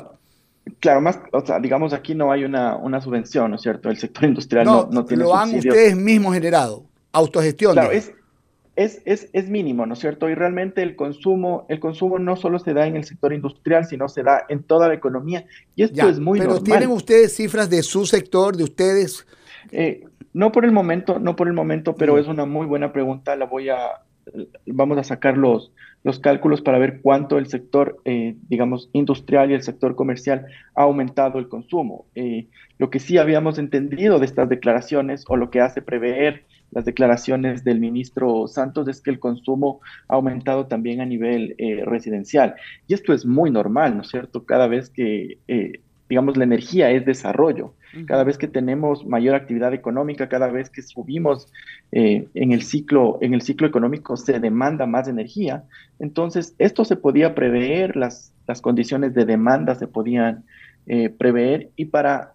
Claro, 0.80 1.02
más, 1.02 1.20
o 1.32 1.46
sea, 1.46 1.60
digamos 1.60 1.94
aquí 1.94 2.16
no 2.16 2.32
hay 2.32 2.46
una, 2.46 2.76
una 2.78 3.02
subvención, 3.02 3.50
¿no 3.52 3.56
es 3.58 3.62
cierto? 3.62 3.90
El 3.90 3.98
sector 3.98 4.24
industrial 4.26 4.66
no, 4.66 4.88
no 4.92 5.06
tiene 5.06 5.24
lo 5.24 5.36
han 5.36 5.54
ustedes 5.56 5.96
mismos 5.96 6.34
generado, 6.34 6.86
autogestión. 7.12 7.74
Claro, 7.74 7.92
es, 7.92 8.14
es, 8.76 9.02
es, 9.06 9.30
es 9.34 9.50
mínimo, 9.50 9.86
¿no 9.86 9.94
es 9.94 10.00
cierto? 10.00 10.30
Y 10.30 10.36
realmente 10.36 10.82
el 10.82 10.96
consumo, 10.96 11.66
el 11.70 11.80
consumo 11.80 12.18
no 12.18 12.36
solo 12.38 12.60
se 12.60 12.74
da 12.74 12.88
en 12.88 12.96
el 12.96 13.04
sector 13.04 13.34
industrial, 13.34 13.86
sino 13.86 14.08
se 14.08 14.24
da 14.24 14.46
en 14.48 14.64
toda 14.64 14.88
la 14.88 14.94
economía. 14.94 15.46
Y 15.76 15.84
esto 15.84 15.96
Ya, 15.98 16.10
es 16.10 16.20
muy 16.20 16.40
pero 16.40 16.52
normal. 16.54 16.64
tienen 16.66 16.90
ustedes 16.90 17.36
cifras 17.36 17.70
de 17.70 17.84
su 17.84 18.06
sector, 18.06 18.56
de 18.56 18.64
ustedes. 18.64 19.28
Eh, 19.72 20.06
no 20.34 20.52
por 20.52 20.64
el 20.66 20.72
momento, 20.72 21.20
no 21.20 21.36
por 21.36 21.48
el 21.48 21.54
momento, 21.54 21.92
Mm. 21.92 21.96
pero 22.00 22.18
es 22.18 22.28
una 22.28 22.46
muy 22.46 22.66
buena 22.66 22.92
pregunta. 22.94 23.36
La 23.36 23.46
voy 23.46 23.70
a, 23.70 23.78
vamos 24.66 24.98
a 24.98 25.04
sacar 25.04 25.38
los, 25.38 25.72
los 26.04 26.20
cálculos 26.20 26.62
para 26.62 26.78
ver 26.78 27.02
cuánto 27.02 27.38
el 27.38 27.48
sector, 27.48 27.98
eh, 28.06 28.36
digamos, 28.50 28.90
industrial 28.94 29.52
y 29.52 29.54
el 29.54 29.64
sector 29.64 29.96
comercial 29.96 30.46
ha 30.76 30.84
aumentado 30.84 31.40
el 31.40 31.48
consumo. 31.48 32.06
Eh, 32.16 32.48
lo 32.78 32.90
que 32.90 33.00
sí 33.00 33.18
habíamos 33.18 33.58
entendido 33.58 34.20
de 34.20 34.26
estas 34.26 34.50
declaraciones 34.50 35.24
o 35.28 35.38
lo 35.38 35.50
que 35.50 35.62
hace 35.62 35.82
prever 35.82 36.44
las 36.72 36.86
declaraciones 36.86 37.64
del 37.64 37.80
ministro 37.80 38.48
Santos 38.48 38.88
es 38.88 39.00
que 39.00 39.12
el 39.12 39.20
consumo 39.20 39.80
ha 40.08 40.16
aumentado 40.16 40.66
también 40.66 41.02
a 41.02 41.06
nivel 41.06 41.56
eh, 41.58 41.84
residencial. 41.86 42.56
Y 42.88 42.96
esto 42.96 43.14
es 43.14 43.26
muy 43.26 43.52
normal, 43.52 43.96
¿no 43.96 44.02
es 44.02 44.10
cierto? 44.10 44.46
Cada 44.46 44.68
vez 44.68 44.90
que, 44.90 45.38
digamos, 46.10 46.36
la 46.36 46.44
energía 46.44 46.90
es 46.90 47.06
desarrollo. 47.06 47.76
Cada 48.08 48.24
vez 48.24 48.38
que 48.38 48.48
tenemos 48.48 49.06
mayor 49.06 49.36
actividad 49.36 49.74
económica, 49.74 50.28
cada 50.28 50.48
vez 50.48 50.70
que 50.70 50.82
subimos 50.82 51.48
eh, 51.92 52.28
en, 52.34 52.52
el 52.52 52.64
ciclo, 52.64 53.20
en 53.22 53.34
el 53.34 53.42
ciclo 53.42 53.68
económico, 53.68 54.18
se 54.18 54.40
demanda 54.40 54.86
más 54.86 55.08
energía. 55.08 55.64
Entonces, 56.00 56.56
esto 56.58 56.86
se 56.86 56.96
podía 56.96 57.36
prever, 57.36 57.96
las, 57.96 58.34
las 58.48 58.62
condiciones 58.62 59.14
de 59.14 59.26
demanda 59.26 59.76
se 59.76 59.88
podían 59.88 60.44
eh, 60.88 61.10
prever 61.10 61.70
y 61.76 61.86
para 61.86 62.34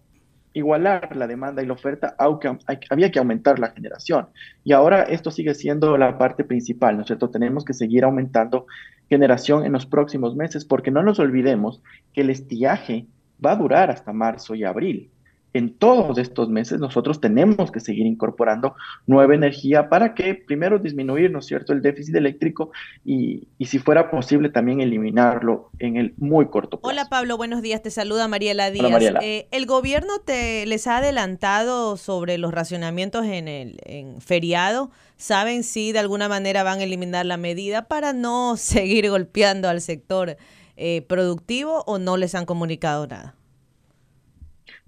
igualar 0.54 1.14
la 1.16 1.26
demanda 1.26 1.62
y 1.62 1.66
la 1.66 1.74
oferta, 1.74 2.14
aunque 2.18 2.50
había 2.90 3.11
que 3.11 3.18
aumentar 3.18 3.59
la 3.59 3.70
generación. 3.70 4.28
Y 4.64 4.72
ahora 4.72 5.02
esto 5.02 5.30
sigue 5.30 5.54
siendo 5.54 5.96
la 5.96 6.18
parte 6.18 6.44
principal, 6.44 6.96
¿no 6.96 7.02
es 7.02 7.06
cierto? 7.09 7.30
Tenemos 7.30 7.64
que 7.64 7.74
seguir 7.74 8.04
aumentando 8.04 8.66
generación 9.09 9.64
en 9.64 9.72
los 9.72 9.86
próximos 9.86 10.36
meses, 10.36 10.64
porque 10.64 10.90
no 10.90 11.02
nos 11.02 11.18
olvidemos 11.18 11.82
que 12.12 12.22
el 12.22 12.30
estiaje 12.30 13.06
va 13.44 13.52
a 13.52 13.56
durar 13.56 13.90
hasta 13.90 14.12
marzo 14.12 14.54
y 14.54 14.64
abril. 14.64 15.11
En 15.55 15.74
todos 15.74 16.18
estos 16.18 16.49
meses 16.49 16.78
nosotros 16.78 17.20
tenemos 17.20 17.70
que 17.70 17.80
seguir 17.80 18.07
incorporando 18.07 18.74
nueva 19.07 19.34
energía 19.34 19.88
para 19.88 20.14
que 20.14 20.34
primero 20.34 20.78
disminuir, 20.78 21.30
¿no 21.30 21.38
es 21.38 21.46
cierto?, 21.46 21.72
el 21.72 21.82
déficit 21.82 22.14
eléctrico 22.14 22.70
y, 23.05 23.49
y 23.59 23.66
si 23.66 23.78
fuera 23.78 24.11
posible 24.11 24.51
también 24.51 24.80
eliminarlo 24.80 25.70
en 25.78 25.96
el 25.96 26.14
muy 26.18 26.46
corto 26.49 26.78
plazo. 26.80 26.92
Hola 26.92 27.09
Pablo, 27.09 27.36
buenos 27.36 27.62
días. 27.62 27.82
Te 27.82 27.90
saluda 27.90 28.28
Mariela 28.28 28.70
Díaz. 28.70 28.90
Mariela. 28.90 29.20
Eh, 29.22 29.49
¿El 29.51 29.66
gobierno 29.66 30.18
te 30.24 30.66
les 30.66 30.86
ha 30.86 30.99
adelantado 30.99 31.96
sobre 31.96 32.38
los 32.38 32.53
racionamientos 32.53 33.24
en 33.26 33.49
el 33.49 33.78
en 33.84 34.20
feriado? 34.20 34.90
¿Saben 35.16 35.64
si 35.64 35.92
de 35.92 35.99
alguna 35.99 36.28
manera 36.28 36.62
van 36.62 36.80
a 36.80 36.84
eliminar 36.84 37.26
la 37.26 37.36
medida 37.36 37.88
para 37.88 38.12
no 38.12 38.57
seguir 38.59 39.09
golpeando 39.11 39.68
al 39.68 39.80
sector 39.80 40.36
eh, 40.76 41.03
productivo 41.09 41.82
o 41.86 41.99
no 41.99 42.16
les 42.16 42.34
han 42.34 42.46
comunicado 42.46 43.07
nada? 43.07 43.38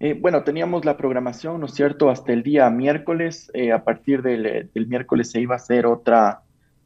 Eh, 0.02 0.14
bueno, 0.18 0.44
teníamos 0.44 0.86
la 0.86 0.96
programación, 0.96 1.60
¿no 1.60 1.66
es 1.66 1.74
cierto?, 1.74 2.08
hasta 2.08 2.32
el 2.32 2.42
día 2.42 2.70
miércoles. 2.70 3.50
eh, 3.52 3.70
a 3.70 3.84
partir 3.84 4.22
del, 4.22 4.46
eh, 4.46 4.68
del 4.74 4.86
miércoles 4.86 5.30
se 5.30 5.40
iba 5.42 5.54
a 5.54 5.56
hacer 5.56 5.84
otra, 5.84 6.40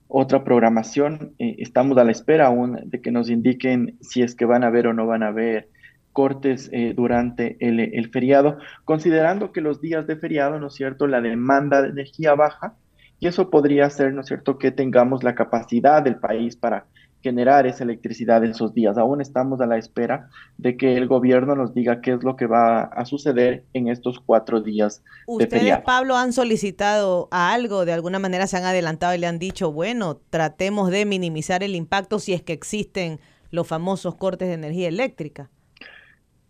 otra 0.09 0.43
programación. 0.43 1.33
Estamos 1.39 1.97
a 1.97 2.03
la 2.03 2.11
espera 2.11 2.47
aún 2.47 2.77
de 2.87 3.01
que 3.01 3.13
nos 3.13 3.31
indiquen 3.31 3.97
si 4.01 4.23
es 4.23 4.35
que 4.35 4.47
van 4.47 4.65
a 4.65 4.67
haber 4.67 4.89
o 4.89 4.93
no 4.93 5.07
van 5.07 5.23
a 5.23 5.29
haber 5.29 5.69
cortes 6.13 6.71
durante 6.95 7.57
el 7.59 8.09
feriado, 8.11 8.59
considerando 8.85 9.51
que 9.51 9.61
los 9.61 9.81
días 9.81 10.07
de 10.07 10.17
feriado, 10.17 10.61
¿no 10.61 10.69
es 10.69 10.75
cierto?, 10.75 11.07
la 11.07 11.21
demanda 11.21 11.83
de 11.83 11.89
energía 11.91 12.35
baja 12.35 12.75
y 13.19 13.27
eso 13.27 13.51
podría 13.51 13.91
ser, 13.91 14.13
¿no 14.13 14.21
es 14.21 14.27
cierto?, 14.29 14.59
que 14.59 14.71
tengamos 14.71 15.25
la 15.25 15.35
capacidad 15.35 16.03
del 16.03 16.17
país 16.17 16.57
para 16.57 16.87
generar 17.25 17.67
esa 17.67 17.85
electricidad 17.85 18.45
en 18.45 18.51
esos 18.51 18.75
días. 18.75 18.99
Aún 18.99 19.23
estamos 19.23 19.63
a 19.63 19.67
la 19.67 19.79
espera 19.79 20.29
de 20.59 20.77
que 20.77 20.99
el 20.99 21.09
gobierno 21.09 21.57
nos 21.57 21.73
diga 21.73 22.03
qué 22.03 22.13
es 22.13 22.23
lo 22.23 22.37
que 22.37 22.47
va 22.47 22.83
a 22.83 23.07
suceder 23.07 23.65
en 23.73 23.89
estos 23.89 24.21
cuatro 24.21 24.61
días 24.61 25.03
de 25.27 25.33
¿Ustedes, 25.33 25.51
feriado. 25.51 25.85
Pablo, 25.85 26.17
han 26.17 26.35
solicitado 26.35 27.29
algo? 27.31 27.87
¿De 27.87 27.95
alguna 27.95 28.19
manera 28.19 28.47
se 28.47 28.59
han 28.59 28.65
adelantado 28.65 29.15
y 29.15 29.19
le 29.19 29.27
han 29.27 29.39
dicho, 29.39 29.73
bueno, 29.73 30.21
tratemos 30.29 30.91
de 30.91 31.07
minimizar 31.07 31.63
el 31.63 31.75
impacto 31.75 32.19
si 32.19 32.35
es 32.35 32.43
que 32.43 32.53
existen 32.53 33.19
los 33.51 33.67
famosos 33.67 34.17
cortes 34.17 34.49
de 34.49 34.55
energía 34.55 34.89
eléctrica? 34.89 35.49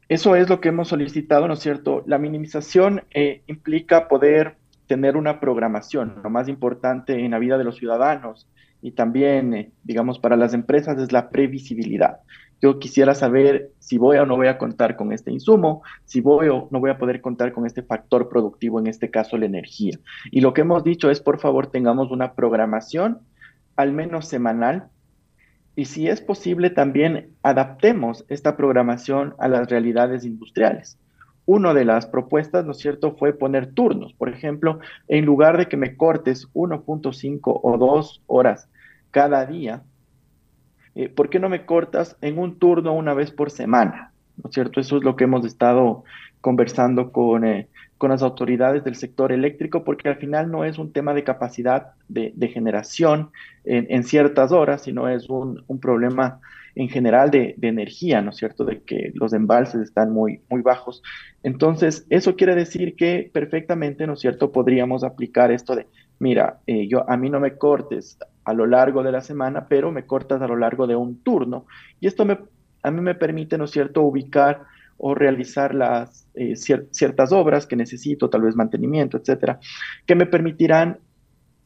Eso 0.09 0.35
es 0.35 0.49
lo 0.49 0.61
que 0.61 0.71
hemos 0.71 0.89
solicitado, 0.89 1.47
¿no 1.47 1.55
es 1.55 1.61
cierto? 1.61 2.03
La 2.07 2.19
minimización 2.19 3.05
eh, 3.15 3.43
implica 3.47 4.09
poder 4.09 4.57
tener 4.89 5.17
una 5.17 5.39
programación. 5.39 6.21
Lo 6.25 6.31
más 6.31 6.49
importante 6.49 7.25
en 7.25 7.31
la 7.31 7.39
vida 7.39 7.59
de 7.59 7.65
los 7.65 7.77
ciudadanos 7.77 8.49
y 8.85 8.91
también, 8.91 9.55
eh, 9.55 9.73
digamos, 9.83 10.19
para 10.19 10.37
las 10.37 10.53
empresas 10.53 10.99
es 10.99 11.11
la 11.11 11.31
previsibilidad. 11.31 12.19
Yo 12.61 12.79
quisiera 12.79 13.15
saber 13.15 13.71
si 13.79 13.97
voy 13.97 14.19
o 14.19 14.27
no 14.27 14.37
voy 14.37 14.49
a 14.49 14.59
contar 14.59 14.95
con 14.95 15.11
este 15.11 15.33
insumo, 15.33 15.83
si 16.05 16.21
voy 16.21 16.49
o 16.49 16.69
no 16.71 16.81
voy 16.81 16.91
a 16.91 16.99
poder 16.99 17.23
contar 17.23 17.55
con 17.55 17.65
este 17.65 17.83
factor 17.83 18.29
productivo, 18.29 18.79
en 18.79 18.87
este 18.87 19.11
caso 19.11 19.39
la 19.39 19.47
energía. 19.47 19.99
Y 20.31 20.43
lo 20.43 20.53
que 20.53 20.61
hemos 20.61 20.85
dicho 20.85 21.11
es, 21.11 21.21
por 21.21 21.41
favor, 21.41 21.69
tengamos 21.69 22.11
una 22.11 22.35
programación 22.35 23.21
al 23.75 23.93
menos 23.93 24.29
semanal 24.29 24.89
y 25.75 25.87
si 25.87 26.09
es 26.09 26.21
posible 26.21 26.69
también 26.69 27.31
adaptemos 27.43 28.27
esta 28.29 28.55
programación 28.55 29.35
a 29.39 29.49
las 29.49 29.71
realidades 29.71 30.27
industriales. 30.27 30.99
Una 31.47 31.75
de 31.75 31.85
las 31.85 32.07
propuestas, 32.07 32.65
¿no 32.65 32.73
es 32.73 32.79
cierto?, 32.79 33.17
fue 33.17 33.33
poner 33.33 33.73
turnos. 33.73 34.15
Por 34.15 34.29
ejemplo, 34.29 34.79
en 35.09 35.25
lugar 35.25 35.59
de 35.59 35.69
que 35.69 35.77
me 35.77 35.97
cortes 35.97 36.49
1.5 36.55 37.61
o 37.63 37.79
2 37.79 38.23
horas 38.27 38.69
cada 39.11 39.45
día, 39.45 39.83
eh, 40.95 41.09
¿por 41.09 41.29
qué 41.29 41.39
no 41.39 41.49
me 41.49 41.67
cortas 41.67 42.17
en 42.21 42.39
un 42.39 42.59
turno 42.59 42.95
una 42.95 43.15
vez 43.15 43.31
por 43.31 43.51
semana? 43.51 44.13
¿No 44.43 44.49
es 44.49 44.55
cierto? 44.55 44.81
Eso 44.81 44.97
es 44.97 45.05
lo 45.05 45.17
que 45.17 45.25
hemos 45.25 45.45
estado 45.45 46.05
conversando 46.41 47.13
con, 47.13 47.45
eh, 47.45 47.69
con 47.99 48.11
las 48.11 48.23
autoridades 48.23 48.85
del 48.85 48.97
sector 48.97 49.33
eléctrico, 49.33 49.85
porque 49.85 50.09
al 50.09 50.17
final 50.17 50.51
no 50.51 50.65
es 50.65 50.79
un 50.79 50.93
tema 50.93 51.15
de 51.15 51.25
capacidad 51.25 51.93
de, 52.09 52.49
generación 52.49 53.31
en, 53.65 53.87
en 53.91 54.05
ciertas 54.05 54.53
horas, 54.53 54.83
sino 54.83 55.09
es 55.09 55.29
un, 55.29 55.65
un 55.67 55.79
problema 55.79 56.41
en 56.75 56.89
general 56.89 57.31
de, 57.31 57.55
de, 57.57 57.69
energía, 57.69 58.21
¿no 58.21 58.31
es 58.31 58.37
cierto?, 58.37 58.65
de 58.65 58.83
que 58.83 59.13
los 59.15 59.33
embalses 59.33 59.81
están 59.83 60.13
muy, 60.13 60.41
muy 60.51 60.63
bajos. 60.63 61.03
Entonces, 61.43 62.07
eso 62.11 62.37
quiere 62.37 62.55
decir 62.55 62.97
que 62.97 63.31
perfectamente, 63.33 64.07
¿no 64.07 64.15
es 64.15 64.21
cierto?, 64.21 64.51
podríamos 64.51 65.05
aplicar 65.05 65.53
esto 65.53 65.77
de, 65.77 65.87
mira, 66.19 66.61
eh, 66.67 66.89
yo, 66.89 67.09
a 67.09 67.17
mí 67.17 67.31
no 67.31 67.41
me 67.41 67.57
cortes 67.57 68.19
a 68.45 68.53
lo 68.53 68.67
largo 68.67 69.03
de 69.03 69.13
la 69.13 69.21
semana, 69.21 69.67
pero 69.69 69.93
me 69.93 70.07
cortas 70.07 70.43
a 70.43 70.49
lo 70.49 70.57
largo 70.57 70.87
de 70.87 70.97
un 70.97 71.23
turno. 71.23 71.67
Y 72.01 72.07
esto 72.07 72.25
me, 72.25 72.39
a 72.83 72.91
mí 72.91 73.01
me 73.01 73.15
permite, 73.15 73.57
¿no 73.57 73.65
es 73.65 73.71
cierto?, 73.71 74.03
ubicar 74.03 74.63
o 74.97 75.15
realizar 75.15 75.75
las 75.75 76.27
eh, 76.35 76.57
cier 76.57 76.89
ciertas 76.91 77.33
obras 77.33 77.67
que 77.67 77.77
necesito, 77.77 78.31
tal 78.31 78.43
vez 78.43 78.57
mantenimiento, 78.57 79.17
etcétera, 79.17 79.59
que 80.07 80.15
me 80.15 80.27
permitirán 80.27 80.99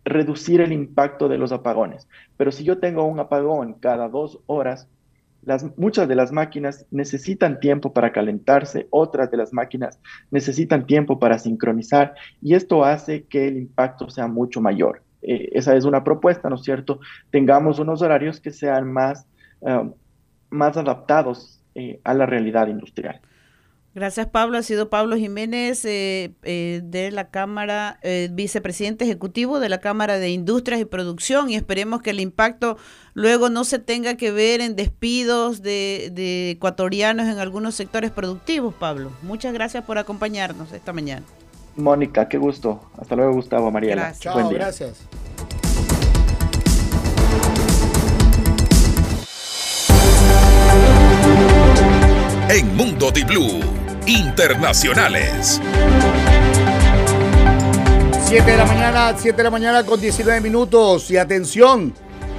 reducir 0.04 0.60
el 0.60 0.72
impacto 0.72 1.28
de 1.28 1.38
los 1.38 1.52
apagones. 1.52 2.08
Pero 2.36 2.50
si 2.50 2.64
yo 2.64 2.78
tengo 2.78 3.04
un 3.04 3.20
apagón 3.20 3.74
cada 3.74 4.08
dos 4.08 4.40
horas, 4.46 4.88
las, 5.42 5.64
muchas 5.78 6.08
de 6.08 6.14
las 6.14 6.32
máquinas 6.32 6.86
necesitan 6.90 7.60
tiempo 7.60 7.92
para 7.92 8.12
calentarse, 8.12 8.86
otras 8.90 9.30
de 9.30 9.36
las 9.36 9.52
máquinas 9.52 9.98
necesitan 10.30 10.86
tiempo 10.86 11.18
para 11.18 11.38
sincronizar 11.38 12.14
y 12.42 12.54
esto 12.54 12.84
hace 12.84 13.24
que 13.24 13.48
el 13.48 13.56
impacto 13.56 14.10
sea 14.10 14.26
mucho 14.26 14.60
mayor. 14.60 15.02
Eh, 15.22 15.50
esa 15.52 15.74
es 15.74 15.84
una 15.84 16.04
propuesta, 16.04 16.48
¿no 16.48 16.56
es 16.56 16.62
cierto? 16.62 17.00
Tengamos 17.30 17.78
unos 17.78 18.02
horarios 18.02 18.40
que 18.40 18.50
sean 18.50 18.92
más, 18.92 19.26
uh, 19.60 19.90
más 20.50 20.76
adaptados 20.76 21.60
eh, 21.74 22.00
a 22.04 22.14
la 22.14 22.26
realidad 22.26 22.68
industrial. 22.68 23.20
Gracias, 23.94 24.26
Pablo. 24.26 24.58
Ha 24.58 24.62
sido 24.62 24.90
Pablo 24.90 25.16
Jiménez 25.16 25.84
eh, 25.84 26.32
eh, 26.42 26.80
de 26.84 27.10
la 27.10 27.30
Cámara, 27.30 27.98
eh, 28.02 28.28
vicepresidente 28.30 29.04
ejecutivo 29.04 29.60
de 29.60 29.68
la 29.68 29.80
Cámara 29.80 30.18
de 30.18 30.30
Industrias 30.30 30.80
y 30.80 30.84
Producción, 30.84 31.50
y 31.50 31.56
esperemos 31.56 32.02
que 32.02 32.10
el 32.10 32.20
impacto 32.20 32.76
luego 33.14 33.48
no 33.48 33.64
se 33.64 33.78
tenga 33.78 34.16
que 34.16 34.30
ver 34.30 34.60
en 34.60 34.76
despidos 34.76 35.62
de, 35.62 36.10
de 36.12 36.50
ecuatorianos 36.50 37.26
en 37.26 37.38
algunos 37.38 37.74
sectores 37.74 38.10
productivos, 38.10 38.74
Pablo. 38.74 39.10
Muchas 39.22 39.52
gracias 39.52 39.84
por 39.84 39.98
acompañarnos 39.98 40.72
esta 40.72 40.92
mañana. 40.92 41.24
Mónica, 41.76 42.28
qué 42.28 42.38
gusto. 42.38 42.80
Hasta 42.98 43.16
luego, 43.16 43.32
Gustavo, 43.32 43.70
Mariela. 43.70 44.02
Gracias. 44.02 44.34
Chao, 44.34 44.50
gracias. 44.50 45.06
En 52.50 52.74
Mundo 52.76 53.10
Di 53.10 53.24
Blue, 53.24 53.60
internacionales. 54.06 55.60
7 58.24 58.50
de 58.50 58.56
la 58.56 58.64
mañana, 58.64 59.14
7 59.14 59.36
de 59.36 59.42
la 59.44 59.50
mañana 59.50 59.84
con 59.84 60.00
19 60.00 60.40
minutos. 60.40 61.10
Y 61.10 61.18
atención, 61.18 61.92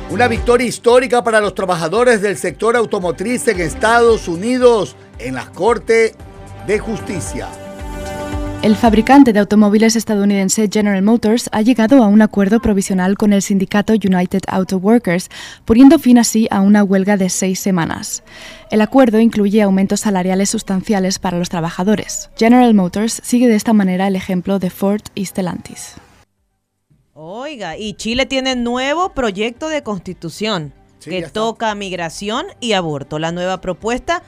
una 0.10 0.28
victoria 0.28 0.66
histórica 0.66 1.24
para 1.24 1.40
los 1.40 1.54
trabajadores 1.54 2.24
del 2.24 2.38
sector 2.38 2.76
automotriz 2.76 3.48
en 3.50 3.60
Estados 3.60 4.28
Unidos 4.28 4.96
en 5.20 5.36
la 5.36 5.46
Corte 5.46 6.16
de 6.66 6.80
Justicia. 6.80 7.48
El 8.62 8.76
fabricante 8.76 9.32
de 9.32 9.40
automóviles 9.40 9.96
estadounidense 9.96 10.68
General 10.70 11.02
Motors 11.02 11.50
ha 11.54 11.62
llegado 11.62 12.04
a 12.04 12.08
un 12.08 12.22
acuerdo 12.22 12.60
provisional 12.60 13.16
con 13.16 13.32
el 13.32 13.42
sindicato 13.42 13.94
United 13.94 14.42
Auto 14.50 14.76
Workers, 14.76 15.30
poniendo 15.64 15.98
fin 15.98 16.18
así 16.18 16.46
a 16.52 16.60
una 16.60 16.84
huelga 16.84 17.16
de 17.16 17.30
seis 17.30 17.62
semanas. 17.62 18.22
El 18.70 18.82
acuerdo 18.82 19.22
incluye 19.22 19.62
aumentos 19.62 20.02
salariales 20.02 20.50
sustanciales 20.50 21.20
para 21.20 21.40
los 21.40 21.48
trabajadores. 21.48 22.32
General 22.38 22.74
Motors 22.74 23.22
sigue 23.24 23.48
de 23.48 23.56
esta 23.56 23.72
manera 23.72 24.10
el 24.10 24.18
ejemplo 24.18 24.60
de 24.60 24.70
Ford 24.70 25.04
y 25.16 25.26
Stellantis. 25.26 25.94
Oiga, 27.14 27.78
y 27.78 27.94
Chile 27.94 28.26
tiene 28.26 28.58
nuevo 28.58 29.14
proyecto 29.14 29.70
de 29.70 29.84
constitución 29.84 30.74
sí, 31.00 31.12
que 31.12 31.22
toca 31.24 31.74
migración 31.76 32.46
y 32.60 32.74
aborto. 32.74 33.20
La 33.20 33.32
nueva 33.32 33.62
propuesta 33.62 34.22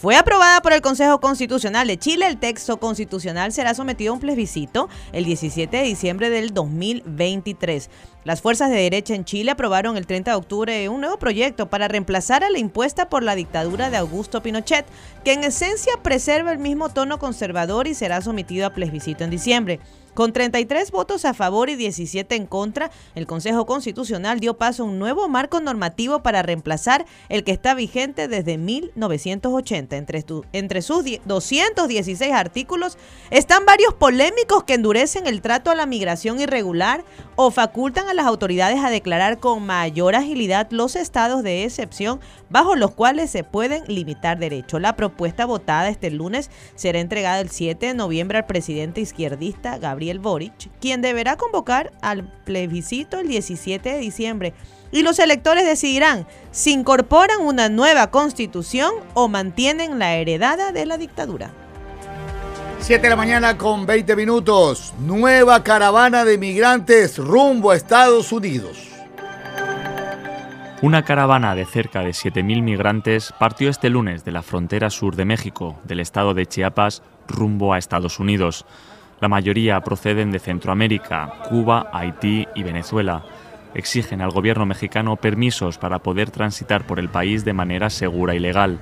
fue 0.00 0.14
aprobada 0.14 0.60
por 0.62 0.72
el 0.72 0.80
Consejo 0.80 1.18
Constitucional 1.18 1.88
de 1.88 1.98
Chile. 1.98 2.28
El 2.28 2.38
texto 2.38 2.78
constitucional 2.78 3.50
será 3.50 3.74
sometido 3.74 4.12
a 4.12 4.14
un 4.14 4.20
plebiscito 4.20 4.88
el 5.10 5.24
17 5.24 5.76
de 5.76 5.82
diciembre 5.82 6.30
del 6.30 6.54
2023. 6.54 7.90
Las 8.22 8.40
fuerzas 8.40 8.70
de 8.70 8.76
derecha 8.76 9.16
en 9.16 9.24
Chile 9.24 9.50
aprobaron 9.50 9.96
el 9.96 10.06
30 10.06 10.30
de 10.30 10.36
octubre 10.36 10.88
un 10.88 11.00
nuevo 11.00 11.18
proyecto 11.18 11.68
para 11.68 11.88
reemplazar 11.88 12.44
a 12.44 12.50
la 12.50 12.60
impuesta 12.60 13.08
por 13.08 13.24
la 13.24 13.34
dictadura 13.34 13.90
de 13.90 13.96
Augusto 13.96 14.40
Pinochet, 14.40 14.86
que 15.24 15.32
en 15.32 15.42
esencia 15.42 15.94
preserva 16.00 16.52
el 16.52 16.58
mismo 16.58 16.90
tono 16.90 17.18
conservador 17.18 17.88
y 17.88 17.94
será 17.94 18.22
sometido 18.22 18.66
a 18.66 18.74
plebiscito 18.74 19.24
en 19.24 19.30
diciembre. 19.30 19.80
Con 20.18 20.32
33 20.32 20.90
votos 20.90 21.24
a 21.24 21.32
favor 21.32 21.70
y 21.70 21.76
17 21.76 22.34
en 22.34 22.46
contra, 22.46 22.90
el 23.14 23.28
Consejo 23.28 23.66
Constitucional 23.66 24.40
dio 24.40 24.58
paso 24.58 24.82
a 24.82 24.86
un 24.86 24.98
nuevo 24.98 25.28
marco 25.28 25.60
normativo 25.60 26.24
para 26.24 26.42
reemplazar 26.42 27.06
el 27.28 27.44
que 27.44 27.52
está 27.52 27.74
vigente 27.74 28.26
desde 28.26 28.58
1980. 28.58 29.96
Entre, 29.96 30.24
entre 30.52 30.82
sus 30.82 31.04
216 31.24 32.32
artículos 32.32 32.98
están 33.30 33.64
varios 33.64 33.94
polémicos 33.94 34.64
que 34.64 34.74
endurecen 34.74 35.28
el 35.28 35.40
trato 35.40 35.70
a 35.70 35.76
la 35.76 35.86
migración 35.86 36.40
irregular 36.40 37.04
o 37.36 37.52
facultan 37.52 38.08
a 38.08 38.14
las 38.14 38.26
autoridades 38.26 38.82
a 38.82 38.90
declarar 38.90 39.38
con 39.38 39.64
mayor 39.64 40.16
agilidad 40.16 40.66
los 40.72 40.96
estados 40.96 41.44
de 41.44 41.62
excepción 41.62 42.18
bajo 42.50 42.74
los 42.74 42.90
cuales 42.90 43.30
se 43.30 43.44
pueden 43.44 43.84
limitar 43.86 44.40
derechos. 44.40 44.80
La 44.80 44.96
propuesta 44.96 45.46
votada 45.46 45.88
este 45.88 46.10
lunes 46.10 46.50
será 46.74 46.98
entregada 46.98 47.38
el 47.38 47.50
7 47.50 47.86
de 47.86 47.94
noviembre 47.94 48.38
al 48.38 48.46
presidente 48.46 49.00
izquierdista 49.00 49.78
Gabriel 49.78 50.07
Boric, 50.16 50.70
quien 50.80 51.02
deberá 51.02 51.36
convocar 51.36 51.92
al 52.00 52.24
plebiscito 52.44 53.18
el 53.18 53.28
17 53.28 53.86
de 53.86 53.98
diciembre. 53.98 54.54
Y 54.90 55.02
los 55.02 55.18
electores 55.18 55.66
decidirán 55.66 56.26
si 56.50 56.72
incorporan 56.72 57.42
una 57.42 57.68
nueva 57.68 58.10
constitución 58.10 58.94
o 59.12 59.28
mantienen 59.28 59.98
la 59.98 60.14
heredada 60.14 60.72
de 60.72 60.86
la 60.86 60.96
dictadura. 60.96 61.52
7 62.80 63.02
de 63.02 63.10
la 63.10 63.16
mañana 63.16 63.58
con 63.58 63.84
20 63.84 64.16
minutos. 64.16 64.94
Nueva 65.00 65.62
caravana 65.62 66.24
de 66.24 66.38
migrantes 66.38 67.18
rumbo 67.18 67.72
a 67.72 67.76
Estados 67.76 68.32
Unidos. 68.32 68.88
Una 70.80 71.04
caravana 71.04 71.56
de 71.56 71.64
cerca 71.66 72.02
de 72.02 72.10
7.000 72.10 72.62
migrantes 72.62 73.34
partió 73.36 73.68
este 73.68 73.90
lunes 73.90 74.24
de 74.24 74.30
la 74.30 74.42
frontera 74.42 74.90
sur 74.90 75.16
de 75.16 75.24
México, 75.24 75.76
del 75.82 75.98
estado 75.98 76.34
de 76.34 76.46
Chiapas, 76.46 77.02
rumbo 77.26 77.74
a 77.74 77.78
Estados 77.78 78.20
Unidos. 78.20 78.64
La 79.20 79.28
mayoría 79.28 79.80
proceden 79.80 80.30
de 80.30 80.38
Centroamérica, 80.38 81.32
Cuba, 81.48 81.90
Haití 81.92 82.46
y 82.54 82.62
Venezuela. 82.62 83.24
Exigen 83.74 84.20
al 84.20 84.30
gobierno 84.30 84.64
mexicano 84.64 85.16
permisos 85.16 85.76
para 85.76 85.98
poder 85.98 86.30
transitar 86.30 86.86
por 86.86 87.00
el 87.00 87.08
país 87.08 87.44
de 87.44 87.52
manera 87.52 87.90
segura 87.90 88.34
y 88.34 88.38
legal. 88.38 88.78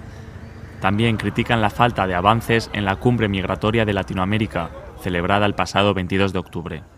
También 0.80 1.16
critican 1.16 1.62
la 1.62 1.70
falta 1.70 2.07
de 2.07 2.14
avances 2.14 2.70
en 2.74 2.84
la 2.84 2.97
cumbre 2.97 3.28
migratoria 3.28 3.87
de 3.87 3.95
Latinoamérica, 3.95 4.70
celebrada 5.01 5.47
el 5.47 5.55
pasado 5.55 5.95
22 5.95 6.34
de 6.34 6.39
octubre 6.39 6.95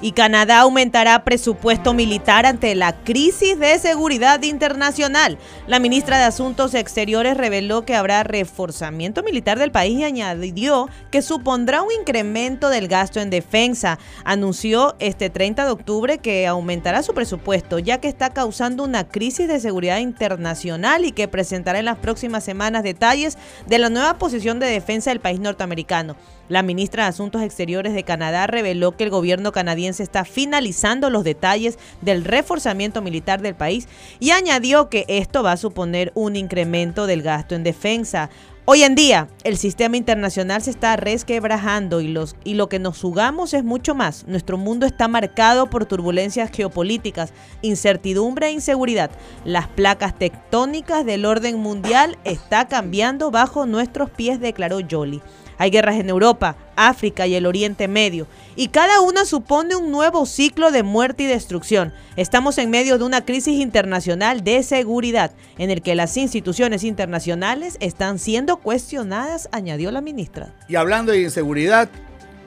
y 0.00 0.12
Canadá 0.12 0.60
aumentará 0.60 1.24
presupuesto 1.24 1.94
militar 1.94 2.46
ante 2.46 2.74
la 2.74 2.92
crisis 3.04 3.58
de 3.58 3.78
seguridad 3.78 4.42
internacional. 4.42 5.38
La 5.66 5.78
ministra 5.78 6.18
de 6.18 6.24
Asuntos 6.24 6.74
Exteriores 6.74 7.36
reveló 7.36 7.84
que 7.84 7.94
habrá 7.94 8.22
reforzamiento 8.22 9.22
militar 9.22 9.58
del 9.58 9.70
país 9.70 9.98
y 9.98 10.04
añadió 10.04 10.88
que 11.10 11.22
supondrá 11.22 11.82
un 11.82 11.92
incremento 11.92 12.68
del 12.68 12.88
gasto 12.88 13.20
en 13.20 13.30
defensa. 13.30 13.98
Anunció 14.24 14.96
este 14.98 15.30
30 15.30 15.64
de 15.64 15.70
octubre 15.70 16.18
que 16.18 16.46
aumentará 16.46 17.02
su 17.02 17.14
presupuesto 17.14 17.78
ya 17.78 17.98
que 17.98 18.08
está 18.08 18.30
causando 18.30 18.84
una 18.84 19.08
crisis 19.08 19.48
de 19.48 19.60
seguridad 19.60 19.98
internacional 19.98 21.04
y 21.04 21.12
que 21.12 21.28
presentará 21.28 21.78
en 21.78 21.84
las 21.84 21.98
próximas 21.98 22.44
semanas 22.44 22.82
detalles 22.82 23.38
de 23.66 23.78
la 23.78 23.90
nueva 23.90 24.18
posición 24.18 24.58
de 24.58 24.66
defensa 24.66 25.10
del 25.10 25.20
país 25.20 25.40
norteamericano. 25.40 26.16
La 26.50 26.64
ministra 26.64 27.04
de 27.04 27.10
Asuntos 27.10 27.42
Exteriores 27.42 27.94
de 27.94 28.02
Canadá 28.02 28.48
reveló 28.48 28.96
que 28.96 29.04
el 29.04 29.10
gobierno 29.10 29.52
canadiense 29.52 30.02
está 30.02 30.24
finalizando 30.24 31.08
los 31.08 31.22
detalles 31.22 31.78
del 32.00 32.24
reforzamiento 32.24 33.02
militar 33.02 33.40
del 33.40 33.54
país 33.54 33.86
y 34.18 34.32
añadió 34.32 34.88
que 34.88 35.04
esto 35.06 35.44
va 35.44 35.52
a 35.52 35.56
suponer 35.56 36.10
un 36.16 36.34
incremento 36.34 37.06
del 37.06 37.22
gasto 37.22 37.54
en 37.54 37.62
defensa. 37.62 38.30
Hoy 38.64 38.82
en 38.82 38.96
día, 38.96 39.28
el 39.44 39.56
sistema 39.56 39.96
internacional 39.96 40.60
se 40.60 40.70
está 40.70 40.96
resquebrajando 40.96 42.00
y, 42.00 42.08
lo 42.08 42.68
que 42.68 42.78
nos 42.80 43.00
jugamos 43.00 43.54
es 43.54 43.62
mucho 43.62 43.94
más. 43.94 44.26
Nuestro 44.26 44.58
mundo 44.58 44.86
está 44.86 45.06
marcado 45.06 45.70
por 45.70 45.86
turbulencias 45.86 46.50
geopolíticas, 46.50 47.32
incertidumbre 47.62 48.48
e 48.48 48.52
inseguridad. 48.52 49.12
Las 49.44 49.68
placas 49.68 50.18
tectónicas 50.18 51.06
del 51.06 51.26
orden 51.26 51.58
mundial 51.60 52.18
está 52.24 52.66
cambiando 52.66 53.30
bajo 53.30 53.66
nuestros 53.66 54.10
pies, 54.10 54.40
declaró 54.40 54.80
Jolie. 54.88 55.20
Hay 55.60 55.68
guerras 55.68 55.96
en 55.96 56.08
Europa, 56.08 56.56
África 56.74 57.26
y 57.26 57.34
el 57.34 57.44
Oriente 57.44 57.86
Medio, 57.86 58.26
y 58.56 58.68
cada 58.68 59.02
una 59.02 59.26
supone 59.26 59.76
un 59.76 59.90
nuevo 59.90 60.24
ciclo 60.24 60.70
de 60.70 60.82
muerte 60.82 61.24
y 61.24 61.26
destrucción. 61.26 61.92
Estamos 62.16 62.56
en 62.56 62.70
medio 62.70 62.96
de 62.96 63.04
una 63.04 63.26
crisis 63.26 63.60
internacional 63.60 64.42
de 64.42 64.62
seguridad, 64.62 65.32
en 65.58 65.68
el 65.68 65.82
que 65.82 65.94
las 65.94 66.16
instituciones 66.16 66.82
internacionales 66.82 67.76
están 67.80 68.18
siendo 68.18 68.56
cuestionadas, 68.56 69.50
añadió 69.52 69.90
la 69.90 70.00
ministra. 70.00 70.54
Y 70.66 70.76
hablando 70.76 71.12
de 71.12 71.20
inseguridad, 71.20 71.90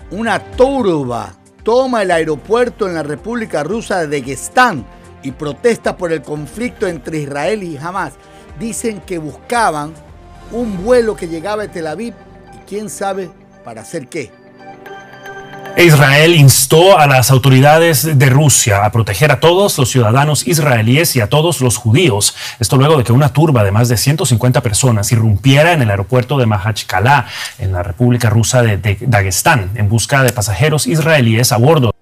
una 0.09 0.39
turba 0.39 1.35
toma 1.61 2.01
el 2.01 2.09
aeropuerto 2.09 2.87
en 2.87 2.95
la 2.95 3.03
República 3.03 3.63
Rusa 3.63 4.07
de 4.07 4.19
Dagestán 4.19 4.87
y 5.21 5.33
protesta 5.33 5.97
por 5.97 6.11
el 6.11 6.23
conflicto 6.23 6.87
entre 6.87 7.19
Israel 7.19 7.61
y 7.61 7.77
Hamas. 7.77 8.13
dicen 8.59 9.01
que 9.01 9.19
buscaban 9.19 9.93
un 10.51 10.83
vuelo 10.83 11.15
que 11.15 11.27
llegaba 11.27 11.61
de 11.61 11.69
Tel 11.69 11.85
Aviv 11.85 12.15
quién 12.67 12.89
sabe 12.89 13.29
para 13.63 13.81
hacer 13.81 14.07
qué. 14.07 14.31
Israel 15.75 16.35
instó 16.35 16.99
a 16.99 17.07
las 17.07 17.31
autoridades 17.31 18.19
de 18.19 18.29
Rusia 18.29 18.85
a 18.85 18.91
proteger 18.91 19.31
a 19.31 19.39
todos 19.39 19.75
los 19.79 19.89
ciudadanos 19.89 20.47
israelíes 20.47 21.15
y 21.15 21.21
a 21.21 21.29
todos 21.29 21.61
los 21.61 21.77
judíos. 21.77 22.35
Esto 22.59 22.77
luego 22.77 22.97
de 22.97 23.03
que 23.03 23.11
una 23.11 23.33
turba 23.33 23.63
de 23.63 23.71
más 23.71 23.89
de 23.89 23.97
150 23.97 24.61
personas 24.61 25.11
irrumpiera 25.11 25.73
en 25.73 25.81
el 25.81 25.89
aeropuerto 25.89 26.37
de 26.37 26.45
Mahachkala, 26.45 27.25
en 27.57 27.71
la 27.71 27.81
República 27.81 28.29
Rusa 28.29 28.61
de 28.61 28.97
Dagestán, 29.01 29.71
en 29.73 29.89
busca 29.89 30.21
de 30.21 30.31
pasajeros 30.31 30.85
israelíes 30.85 31.51
a 31.51 31.57
bordo 31.57 31.92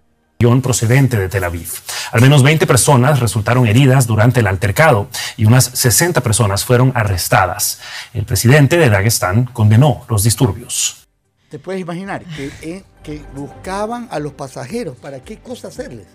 procedente 0.62 1.18
de 1.18 1.30
Tel 1.30 1.44
Aviv. 1.44 1.70
Al 2.12 2.22
menos 2.22 2.42
20 2.44 2.66
personas 2.66 3.20
resultaron 3.20 3.68
heridas 3.68 4.08
durante 4.08 4.40
el 4.40 4.48
altercado 4.48 5.08
y 5.38 5.46
unas 5.46 5.66
60 5.66 6.22
personas 6.22 6.66
fueron 6.66 6.92
arrestadas. 6.96 7.80
El 8.14 8.26
presidente 8.26 8.78
de 8.78 8.90
Dagestán 8.90 9.46
condenó 9.46 10.04
los 10.10 10.24
disturbios. 10.24 11.08
¿Te 11.50 11.60
puedes 11.60 11.82
imaginar 11.82 12.24
que, 12.26 12.52
eh, 12.62 12.84
que 13.04 13.22
buscaban 13.36 14.08
a 14.12 14.20
los 14.20 14.34
pasajeros? 14.34 14.98
¿Para 14.98 15.20
qué 15.20 15.38
cosa 15.38 15.68
hacerles? 15.68 16.08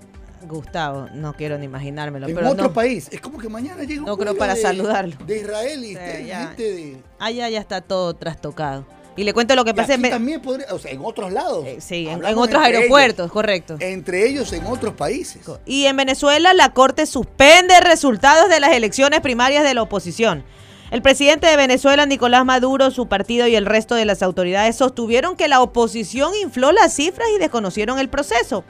Gustavo, 0.42 1.08
no 1.12 1.32
quiero 1.34 1.58
ni 1.58 1.64
imaginármelo. 1.64 2.28
En 2.28 2.34
pero 2.34 2.50
otro 2.50 2.64
no, 2.64 2.72
país. 2.72 3.08
Es 3.10 3.20
como 3.20 3.38
que 3.38 3.48
mañana 3.48 3.82
llega 3.84 4.00
un 4.02 4.06
No 4.06 4.16
creo 4.16 4.36
para 4.36 4.54
de- 4.54 4.62
saludarlo. 4.62 5.16
De 5.26 5.38
Israel 5.38 5.84
y 5.84 5.88
Sí, 5.88 5.92
este- 5.94 6.26
ya. 6.26 6.38
gente 6.48 6.62
de... 6.62 7.02
Allá 7.18 7.48
ya 7.48 7.58
está 7.60 7.80
todo 7.80 8.14
trastocado. 8.14 8.86
Y 9.16 9.24
le 9.24 9.32
cuento 9.32 9.54
lo 9.54 9.64
que 9.64 9.72
pasa 9.72 9.94
en, 9.94 10.02
también 10.02 10.42
podría, 10.42 10.66
o 10.72 10.78
sea, 10.78 10.92
en 10.92 11.00
otros 11.02 11.32
lados. 11.32 11.64
sí, 11.78 12.06
en, 12.06 12.22
otros 12.24 12.62
aeropuertos, 12.62 13.24
ellos. 13.24 13.32
correcto. 13.32 13.76
Entre 13.80 14.28
ellos 14.28 14.52
en 14.52 14.66
otros 14.66 14.94
países. 14.94 15.42
Y 15.64 15.86
en 15.86 15.96
Venezuela 15.96 16.52
la 16.52 16.72
Corte 16.74 17.06
suspende 17.06 17.80
resultados 17.80 18.50
de 18.50 18.60
las 18.60 18.72
elecciones 18.72 19.20
primarias 19.20 19.64
de 19.64 19.74
la 19.74 19.82
oposición. 19.82 20.44
El 20.90 21.02
presidente 21.02 21.48
de 21.48 21.56
Venezuela, 21.56 22.06
Nicolás 22.06 22.44
Maduro, 22.44 22.92
su 22.92 23.08
partido 23.08 23.48
y 23.48 23.56
el 23.56 23.66
resto 23.66 23.96
de 23.96 24.04
las 24.04 24.22
autoridades 24.22 24.76
sostuvieron 24.76 25.36
que 25.36 25.48
la 25.48 25.60
oposición 25.60 26.32
infló 26.40 26.70
las 26.70 26.94
cifras 26.94 27.26
y 27.34 27.40
desconocieron 27.40 27.98
el 27.98 28.08
proceso. 28.08 28.64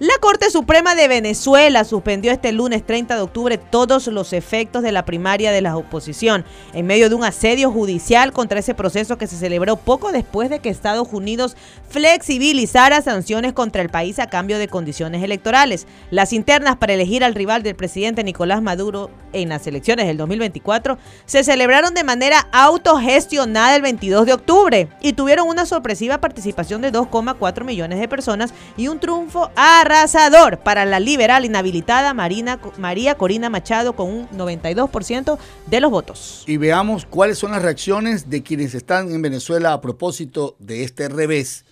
La 0.00 0.14
Corte 0.18 0.48
Suprema 0.48 0.94
de 0.94 1.08
Venezuela 1.08 1.84
suspendió 1.84 2.32
este 2.32 2.52
lunes 2.52 2.86
30 2.86 3.16
de 3.16 3.20
octubre 3.20 3.58
todos 3.58 4.06
los 4.06 4.32
efectos 4.32 4.82
de 4.82 4.92
la 4.92 5.04
primaria 5.04 5.52
de 5.52 5.60
la 5.60 5.76
oposición, 5.76 6.46
en 6.72 6.86
medio 6.86 7.10
de 7.10 7.16
un 7.16 7.22
asedio 7.22 7.70
judicial 7.70 8.32
contra 8.32 8.60
ese 8.60 8.74
proceso 8.74 9.18
que 9.18 9.26
se 9.26 9.36
celebró 9.36 9.76
poco 9.76 10.10
después 10.10 10.48
de 10.48 10.60
que 10.60 10.70
Estados 10.70 11.08
Unidos 11.12 11.54
flexibilizara 11.90 13.02
sanciones 13.02 13.52
contra 13.52 13.82
el 13.82 13.90
país 13.90 14.18
a 14.20 14.28
cambio 14.28 14.58
de 14.58 14.68
condiciones 14.68 15.22
electorales. 15.22 15.86
Las 16.10 16.32
internas 16.32 16.76
para 16.78 16.94
elegir 16.94 17.22
al 17.22 17.34
rival 17.34 17.62
del 17.62 17.76
presidente 17.76 18.24
Nicolás 18.24 18.62
Maduro 18.62 19.10
en 19.34 19.50
las 19.50 19.66
elecciones 19.66 20.06
del 20.06 20.16
2024 20.16 20.96
se 21.26 21.44
celebraron 21.44 21.92
de 21.92 22.04
manera 22.04 22.48
autogestionada 22.52 23.76
el 23.76 23.82
22 23.82 24.24
de 24.24 24.32
octubre 24.32 24.88
y 25.02 25.12
tuvieron 25.12 25.46
una 25.46 25.66
sorpresiva 25.66 26.22
participación 26.22 26.80
de 26.80 26.90
2,4 26.90 27.64
millones 27.64 28.00
de 28.00 28.08
personas 28.08 28.54
y 28.78 28.88
un 28.88 28.98
triunfo 28.98 29.50
arrasador 29.90 30.58
para 30.58 30.84
la 30.84 31.00
liberal 31.00 31.44
inhabilitada 31.44 32.14
Marina, 32.14 32.58
María 32.78 33.16
Corina 33.16 33.50
Machado 33.50 33.94
con 33.94 34.08
un 34.08 34.28
92% 34.30 35.38
de 35.66 35.80
los 35.80 35.90
votos. 35.90 36.44
Y 36.46 36.56
veamos 36.56 37.06
cuáles 37.06 37.38
son 37.38 37.52
las 37.52 37.62
reacciones 37.62 38.30
de 38.30 38.42
quienes 38.42 38.74
están 38.74 39.10
en 39.10 39.20
Venezuela 39.20 39.72
a 39.72 39.80
propósito 39.80 40.56
de 40.58 40.84
este 40.84 41.08
revés 41.08 41.64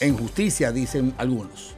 en 0.00 0.16
justicia, 0.16 0.72
dicen 0.72 1.14
algunos. 1.18 1.76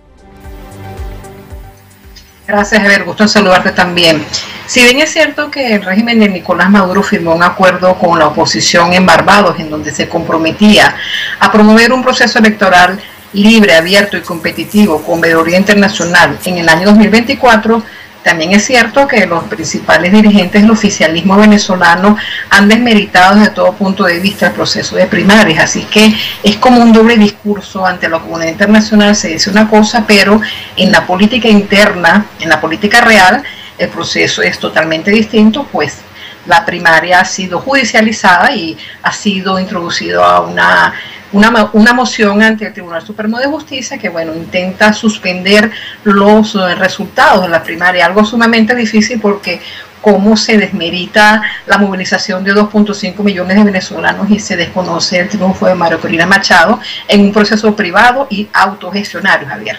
Gracias, 2.46 2.84
Ever. 2.84 3.04
Gusto 3.04 3.22
en 3.22 3.28
saludarte 3.28 3.72
también. 3.72 4.24
Si 4.66 4.82
bien 4.82 5.00
es 5.00 5.10
cierto 5.10 5.50
que 5.50 5.74
el 5.74 5.82
régimen 5.82 6.20
de 6.20 6.28
Nicolás 6.28 6.70
Maduro 6.70 7.02
firmó 7.02 7.34
un 7.34 7.42
acuerdo 7.42 7.98
con 7.98 8.18
la 8.18 8.28
oposición 8.28 8.92
en 8.92 9.06
Barbados, 9.06 9.58
en 9.58 9.70
donde 9.70 9.90
se 9.90 10.08
comprometía 10.08 10.94
a 11.40 11.52
promover 11.52 11.92
un 11.92 12.02
proceso 12.02 12.38
electoral 12.38 13.00
libre, 13.42 13.74
abierto 13.74 14.16
y 14.16 14.22
competitivo 14.22 15.02
con 15.02 15.20
veeduría 15.20 15.58
internacional 15.58 16.38
en 16.44 16.58
el 16.58 16.68
año 16.68 16.86
2024, 16.86 17.82
también 18.24 18.52
es 18.52 18.64
cierto 18.64 19.06
que 19.06 19.26
los 19.26 19.44
principales 19.44 20.10
dirigentes 20.10 20.62
del 20.62 20.70
oficialismo 20.70 21.36
venezolano 21.36 22.16
han 22.48 22.68
desmeritado 22.68 23.36
desde 23.36 23.50
todo 23.50 23.74
punto 23.74 24.04
de 24.04 24.18
vista 24.18 24.46
el 24.46 24.52
proceso 24.52 24.96
de 24.96 25.06
primarias, 25.06 25.62
así 25.62 25.82
que 25.82 26.16
es 26.42 26.56
como 26.56 26.80
un 26.80 26.92
doble 26.92 27.18
discurso 27.18 27.84
ante 27.84 28.08
la 28.08 28.20
comunidad 28.20 28.52
internacional, 28.52 29.14
se 29.14 29.28
dice 29.28 29.50
una 29.50 29.68
cosa, 29.68 30.04
pero 30.06 30.40
en 30.76 30.90
la 30.90 31.06
política 31.06 31.48
interna, 31.48 32.24
en 32.40 32.48
la 32.48 32.62
política 32.62 33.02
real, 33.02 33.42
el 33.76 33.88
proceso 33.90 34.40
es 34.40 34.58
totalmente 34.58 35.10
distinto, 35.10 35.68
pues 35.70 35.98
la 36.46 36.64
primaria 36.64 37.20
ha 37.20 37.24
sido 37.24 37.60
judicializada 37.60 38.52
y 38.52 38.76
ha 39.02 39.12
sido 39.12 39.58
introducido 39.58 40.24
a 40.24 40.40
una, 40.40 40.94
una, 41.34 41.70
una 41.72 41.92
moción 41.92 42.42
ante 42.42 42.66
el 42.66 42.72
Tribunal 42.72 43.04
Supremo 43.04 43.38
de 43.38 43.46
Justicia 43.46 43.98
que, 43.98 44.08
bueno, 44.08 44.34
intenta 44.34 44.92
suspender 44.92 45.70
los 46.04 46.54
eh, 46.54 46.74
resultados 46.76 47.42
de 47.42 47.48
la 47.48 47.62
primaria, 47.62 48.06
algo 48.06 48.24
sumamente 48.24 48.74
difícil 48.74 49.20
porque 49.20 49.60
cómo 50.00 50.36
se 50.36 50.56
desmerita 50.56 51.42
la 51.66 51.78
movilización 51.78 52.44
de 52.44 52.54
2.5 52.54 53.22
millones 53.22 53.56
de 53.56 53.64
venezolanos 53.64 54.30
y 54.30 54.38
se 54.38 54.56
desconoce 54.56 55.18
el 55.18 55.28
triunfo 55.28 55.66
de 55.66 55.74
Mario 55.74 56.00
Corina 56.00 56.26
Machado 56.26 56.78
en 57.08 57.22
un 57.22 57.32
proceso 57.32 57.74
privado 57.74 58.26
y 58.30 58.48
autogestionario, 58.52 59.48
Javier. 59.48 59.78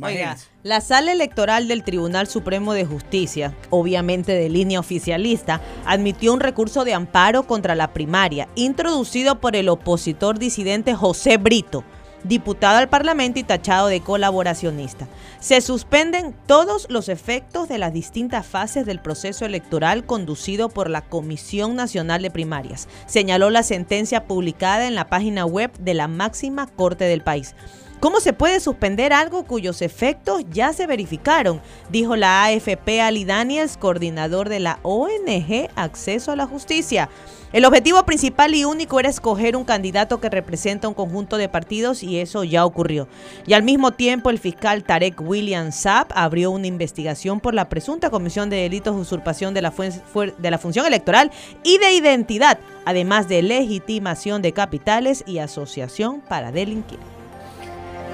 Oiga, 0.00 0.36
la 0.62 0.80
sala 0.80 1.10
electoral 1.10 1.66
del 1.66 1.82
Tribunal 1.82 2.28
Supremo 2.28 2.72
de 2.72 2.84
Justicia, 2.84 3.52
obviamente 3.70 4.32
de 4.32 4.48
línea 4.48 4.78
oficialista, 4.78 5.60
admitió 5.84 6.32
un 6.32 6.40
recurso 6.40 6.84
de 6.84 6.94
amparo 6.94 7.44
contra 7.44 7.74
la 7.74 7.92
primaria, 7.92 8.48
introducido 8.54 9.40
por 9.40 9.56
el 9.56 9.68
opositor 9.68 10.38
disidente 10.38 10.94
José 10.94 11.36
Brito, 11.36 11.82
diputado 12.22 12.78
al 12.78 12.88
Parlamento 12.88 13.40
y 13.40 13.42
tachado 13.42 13.88
de 13.88 14.00
colaboracionista. 14.00 15.08
Se 15.40 15.60
suspenden 15.60 16.32
todos 16.46 16.86
los 16.88 17.08
efectos 17.08 17.68
de 17.68 17.78
las 17.78 17.92
distintas 17.92 18.46
fases 18.46 18.86
del 18.86 19.00
proceso 19.00 19.44
electoral 19.44 20.06
conducido 20.06 20.68
por 20.68 20.88
la 20.88 21.00
Comisión 21.00 21.74
Nacional 21.74 22.22
de 22.22 22.30
Primarias, 22.30 22.86
señaló 23.06 23.50
la 23.50 23.64
sentencia 23.64 24.26
publicada 24.26 24.86
en 24.86 24.94
la 24.94 25.08
página 25.08 25.44
web 25.44 25.72
de 25.80 25.94
la 25.94 26.06
máxima 26.06 26.68
corte 26.68 27.06
del 27.06 27.24
país. 27.24 27.56
¿Cómo 28.02 28.18
se 28.18 28.32
puede 28.32 28.58
suspender 28.58 29.12
algo 29.12 29.44
cuyos 29.44 29.80
efectos 29.80 30.42
ya 30.50 30.72
se 30.72 30.88
verificaron? 30.88 31.60
Dijo 31.88 32.16
la 32.16 32.42
AFP 32.42 33.00
Ali 33.00 33.24
Daniels, 33.24 33.76
coordinador 33.76 34.48
de 34.48 34.58
la 34.58 34.80
ONG 34.82 35.68
Acceso 35.76 36.32
a 36.32 36.36
la 36.36 36.48
Justicia. 36.48 37.08
El 37.52 37.64
objetivo 37.64 38.04
principal 38.04 38.56
y 38.56 38.64
único 38.64 38.98
era 38.98 39.08
escoger 39.08 39.54
un 39.54 39.62
candidato 39.62 40.20
que 40.20 40.30
representa 40.30 40.88
un 40.88 40.94
conjunto 40.94 41.36
de 41.36 41.48
partidos 41.48 42.02
y 42.02 42.18
eso 42.18 42.42
ya 42.42 42.66
ocurrió. 42.66 43.06
Y 43.46 43.52
al 43.52 43.62
mismo 43.62 43.92
tiempo 43.92 44.30
el 44.30 44.40
fiscal 44.40 44.82
Tarek 44.82 45.20
William 45.20 45.70
Saab 45.70 46.08
abrió 46.12 46.50
una 46.50 46.66
investigación 46.66 47.38
por 47.38 47.54
la 47.54 47.68
presunta 47.68 48.10
comisión 48.10 48.50
de 48.50 48.56
delitos 48.56 48.96
de 48.96 49.00
usurpación 49.00 49.54
de 49.54 49.62
la, 49.62 49.72
de 50.38 50.50
la 50.50 50.58
función 50.58 50.86
electoral 50.86 51.30
y 51.62 51.78
de 51.78 51.92
identidad, 51.92 52.58
además 52.84 53.28
de 53.28 53.42
legitimación 53.42 54.42
de 54.42 54.50
capitales 54.50 55.22
y 55.24 55.38
asociación 55.38 56.20
para 56.20 56.50
delinquir. 56.50 56.98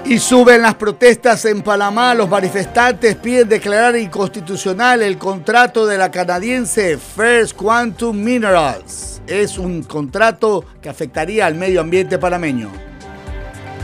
Y 0.05 0.17
suben 0.17 0.61
las 0.61 0.75
protestas 0.75 1.45
en 1.45 1.61
Panamá. 1.61 2.15
Los 2.15 2.29
manifestantes 2.29 3.15
piden 3.15 3.47
declarar 3.47 3.95
inconstitucional 3.95 5.01
el 5.03 5.17
contrato 5.17 5.85
de 5.85 5.97
la 5.97 6.09
canadiense 6.09 6.97
First 6.97 7.55
Quantum 7.55 8.17
Minerals. 8.17 9.21
Es 9.27 9.59
un 9.59 9.83
contrato 9.83 10.65
que 10.81 10.89
afectaría 10.89 11.45
al 11.45 11.55
medio 11.55 11.81
ambiente 11.81 12.17
panameño. 12.17 12.71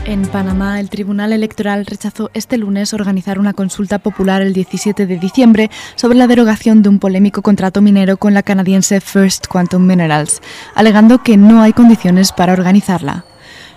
En 0.06 0.22
Panamá, 0.22 0.78
el 0.78 0.88
Tribunal 0.88 1.32
Electoral 1.32 1.84
rechazó 1.84 2.30
este 2.32 2.58
lunes 2.58 2.94
organizar 2.94 3.40
una 3.40 3.54
consulta 3.54 3.98
popular 3.98 4.40
el 4.40 4.52
17 4.52 5.04
de 5.04 5.18
diciembre 5.18 5.68
sobre 5.96 6.16
la 6.16 6.28
derogación 6.28 6.80
de 6.82 6.88
un 6.88 7.00
polémico 7.00 7.42
contrato 7.42 7.82
minero 7.82 8.16
con 8.16 8.32
la 8.32 8.44
canadiense 8.44 9.00
First 9.00 9.48
Quantum 9.48 9.84
Minerals, 9.84 10.42
alegando 10.76 11.24
que 11.24 11.36
no 11.36 11.60
hay 11.60 11.72
condiciones 11.72 12.30
para 12.30 12.52
organizarla. 12.52 13.24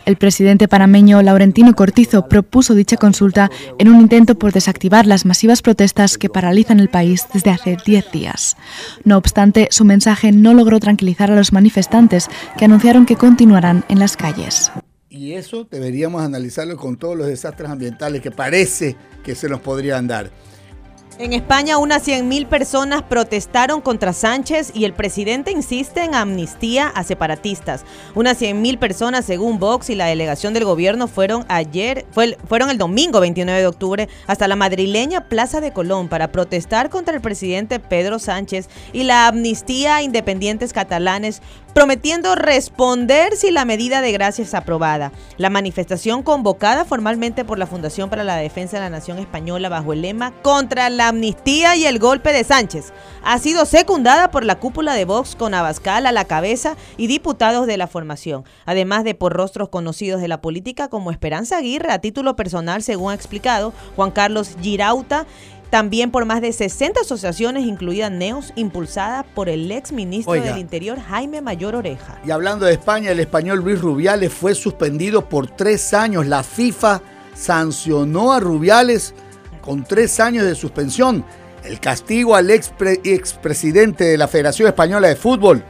El 0.09 0.17
presidente 0.17 0.67
panameño 0.67 1.21
Laurentino 1.21 1.75
Cortizo 1.75 2.27
propuso 2.27 2.73
dicha 2.73 2.97
consulta 2.97 3.51
en 3.77 3.89
un 3.89 4.01
intento 4.01 4.33
por 4.33 4.51
desactivar 4.51 5.05
las 5.05 5.23
masivas 5.23 5.61
protestas 5.61 6.17
que 6.17 6.29
paralizan 6.29 6.79
el 6.79 6.89
país 6.89 7.27
desde 7.31 7.51
hace 7.51 7.77
10 7.85 8.11
días. 8.11 8.57
No 9.03 9.17
obstante, 9.17 9.67
su 9.69 9.85
mensaje 9.85 10.31
no 10.31 10.55
logró 10.55 10.79
tranquilizar 10.79 11.29
a 11.29 11.35
los 11.35 11.53
manifestantes, 11.53 12.27
que 12.57 12.65
anunciaron 12.65 13.05
que 13.05 13.17
continuarán 13.17 13.85
en 13.87 13.99
las 13.99 14.17
calles. 14.17 14.71
Y 15.11 15.33
eso 15.33 15.67
deberíamos 15.69 16.23
analizarlo 16.23 16.75
con 16.75 16.97
todos 16.97 17.15
los 17.15 17.27
desastres 17.27 17.69
ambientales 17.69 18.23
que 18.23 18.31
parece 18.31 18.95
que 19.23 19.35
se 19.35 19.47
nos 19.47 19.61
podrían 19.61 20.07
dar. 20.07 20.31
En 21.19 21.33
España, 21.33 21.77
unas 21.77 22.07
100.000 22.07 22.47
personas 22.47 23.03
protestaron 23.03 23.81
contra 23.81 24.13
Sánchez 24.13 24.71
y 24.73 24.85
el 24.85 24.93
presidente 24.93 25.51
insiste 25.51 26.01
en 26.01 26.15
amnistía 26.15 26.87
a 26.87 27.03
separatistas. 27.03 27.83
Unas 28.15 28.41
100.000 28.41 28.79
personas, 28.79 29.25
según 29.25 29.59
Vox 29.59 29.89
y 29.89 29.95
la 29.95 30.05
delegación 30.05 30.53
del 30.53 30.63
gobierno, 30.63 31.09
fueron 31.09 31.43
ayer, 31.49 32.05
fueron 32.47 32.69
el 32.69 32.77
domingo 32.77 33.19
29 33.19 33.59
de 33.59 33.67
octubre 33.67 34.07
hasta 34.27 34.47
la 34.47 34.55
madrileña 34.55 35.27
Plaza 35.27 35.59
de 35.59 35.73
Colón 35.73 36.07
para 36.07 36.31
protestar 36.31 36.89
contra 36.89 37.15
el 37.15 37.21
presidente 37.21 37.81
Pedro 37.81 38.17
Sánchez 38.17 38.69
y 38.93 39.03
la 39.03 39.27
amnistía 39.27 39.97
a 39.97 40.03
independientes 40.03 40.71
catalanes, 40.71 41.41
prometiendo 41.73 42.35
responder 42.35 43.35
si 43.35 43.51
la 43.51 43.65
medida 43.65 44.01
de 44.01 44.11
gracia 44.11 44.43
es 44.43 44.53
aprobada. 44.53 45.11
La 45.37 45.49
manifestación 45.49 46.23
convocada 46.23 46.85
formalmente 46.85 47.45
por 47.45 47.57
la 47.57 47.67
Fundación 47.67 48.09
para 48.09 48.23
la 48.23 48.37
Defensa 48.37 48.77
de 48.77 48.83
la 48.83 48.89
Nación 48.89 49.19
Española 49.19 49.69
bajo 49.69 49.93
el 49.93 50.01
lema 50.01 50.33
Contra 50.41 50.89
la 50.89 51.09
amnistía 51.09 51.75
y 51.75 51.85
el 51.85 51.99
golpe 51.99 52.33
de 52.33 52.43
Sánchez 52.43 52.93
ha 53.23 53.37
sido 53.39 53.65
secundada 53.65 54.31
por 54.31 54.45
la 54.45 54.59
cúpula 54.59 54.93
de 54.93 55.05
Vox 55.05 55.35
con 55.35 55.53
Abascal 55.53 56.05
a 56.05 56.11
la 56.11 56.25
cabeza 56.25 56.75
y 56.97 57.07
diputados 57.07 57.67
de 57.67 57.77
la 57.77 57.87
formación, 57.87 58.43
además 58.65 59.03
de 59.03 59.15
por 59.15 59.33
rostros 59.33 59.69
conocidos 59.69 60.21
de 60.21 60.27
la 60.27 60.41
política 60.41 60.87
como 60.87 61.11
Esperanza 61.11 61.57
Aguirre 61.57 61.91
a 61.91 61.99
título 61.99 62.35
personal, 62.35 62.81
según 62.83 63.11
ha 63.11 63.15
explicado 63.15 63.73
Juan 63.95 64.11
Carlos 64.11 64.55
Girauta, 64.61 65.25
también 65.69 66.09
por 66.11 66.25
más 66.25 66.41
de 66.41 66.51
60 66.51 67.01
asociaciones, 67.01 67.63
incluidas 67.65 68.11
NEOS, 68.11 68.53
impulsada 68.55 69.23
por 69.23 69.49
el 69.49 69.71
ex 69.71 69.91
ministro 69.91 70.31
Oiga. 70.33 70.45
del 70.51 70.57
Interior, 70.59 70.99
Jaime 70.99 71.41
Mayor 71.41 71.75
Oreja. 71.75 72.19
Y 72.25 72.31
hablando 72.31 72.65
de 72.65 72.73
España, 72.73 73.11
el 73.11 73.19
español 73.19 73.59
Luis 73.59 73.79
Rubiales 73.79 74.33
fue 74.33 74.55
suspendido 74.55 75.29
por 75.29 75.47
tres 75.47 75.93
años. 75.93 76.25
La 76.27 76.41
FIFA 76.43 77.01
sancionó 77.35 78.33
a 78.33 78.39
Rubiales 78.39 79.13
con 79.61 79.83
tres 79.83 80.19
años 80.19 80.45
de 80.45 80.55
suspensión. 80.55 81.23
El 81.63 81.79
castigo 81.79 82.35
al 82.35 82.49
expre- 82.49 82.99
expresidente 83.03 84.05
de 84.05 84.17
la 84.17 84.27
Federación 84.27 84.67
Española 84.67 85.07
de 85.07 85.15
Fútbol 85.15 85.63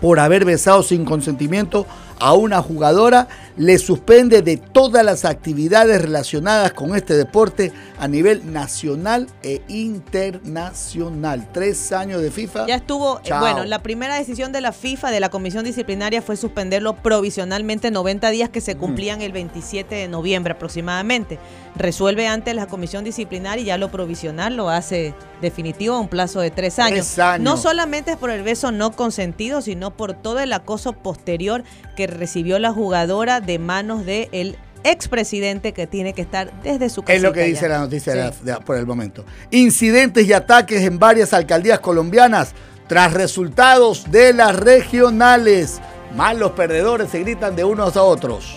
por 0.00 0.18
haber 0.18 0.44
besado 0.44 0.82
sin 0.82 1.04
consentimiento 1.04 1.86
a 2.18 2.32
una 2.34 2.62
jugadora 2.62 3.28
le 3.56 3.78
suspende 3.78 4.42
de 4.42 4.56
todas 4.56 5.04
las 5.04 5.24
actividades 5.24 6.00
relacionadas 6.00 6.72
con 6.72 6.96
este 6.96 7.14
deporte 7.14 7.72
a 7.98 8.08
nivel 8.08 8.52
nacional 8.52 9.28
e 9.42 9.62
internacional. 9.68 11.48
Tres 11.52 11.92
años 11.92 12.22
de 12.22 12.30
FIFA. 12.30 12.66
Ya 12.66 12.76
estuvo, 12.76 13.18
eh, 13.18 13.22
Chao. 13.24 13.40
bueno, 13.40 13.64
la 13.64 13.82
primera 13.82 14.16
decisión 14.16 14.52
de 14.52 14.60
la 14.60 14.72
FIFA, 14.72 15.10
de 15.10 15.20
la 15.20 15.28
comisión 15.28 15.64
disciplinaria, 15.64 16.22
fue 16.22 16.36
suspenderlo 16.36 16.96
provisionalmente 16.96 17.90
90 17.90 18.30
días 18.30 18.48
que 18.48 18.60
se 18.60 18.76
cumplían 18.76 19.20
el 19.20 19.32
27 19.32 19.94
de 19.94 20.08
noviembre 20.08 20.54
aproximadamente. 20.54 21.38
Resuelve 21.76 22.26
antes 22.26 22.54
la 22.54 22.66
comisión 22.66 23.04
disciplinaria 23.04 23.62
y 23.62 23.66
ya 23.66 23.78
lo 23.78 23.90
provisional 23.90 24.56
lo 24.56 24.68
hace 24.68 25.14
definitivo 25.40 25.94
a 25.94 26.00
un 26.00 26.08
plazo 26.08 26.40
de 26.40 26.50
tres 26.50 26.78
años. 26.78 27.06
Tres 27.06 27.18
años. 27.18 27.44
No 27.44 27.56
solamente 27.56 28.12
es 28.12 28.16
por 28.16 28.30
el 28.30 28.42
beso 28.42 28.72
no 28.72 28.92
consentido, 28.92 29.60
sino 29.62 29.90
por 29.90 30.14
todo 30.14 30.40
el 30.40 30.52
acoso 30.52 30.92
posterior 30.92 31.64
que 31.96 32.01
recibió 32.06 32.58
la 32.58 32.72
jugadora 32.72 33.40
de 33.40 33.58
manos 33.58 34.04
del 34.06 34.56
expresidente 34.84 35.72
que 35.72 35.86
tiene 35.86 36.12
que 36.12 36.22
estar 36.22 36.52
desde 36.62 36.88
su 36.90 37.02
casa. 37.02 37.14
Es 37.14 37.22
lo 37.22 37.32
que 37.32 37.44
dice 37.44 37.68
la 37.68 37.78
noticia 37.78 38.14
de 38.14 38.18
la- 38.20 38.30
de- 38.30 38.64
por 38.64 38.76
el 38.76 38.86
momento. 38.86 39.24
Incidentes 39.50 40.26
y 40.26 40.32
ataques 40.32 40.82
en 40.82 40.98
varias 40.98 41.32
alcaldías 41.32 41.78
colombianas 41.80 42.52
tras 42.88 43.12
resultados 43.14 44.10
de 44.10 44.32
las 44.32 44.56
regionales. 44.56 45.80
Malos 46.16 46.52
perdedores 46.52 47.10
se 47.10 47.20
gritan 47.20 47.56
de 47.56 47.64
unos 47.64 47.96
a 47.96 48.02
otros. 48.02 48.56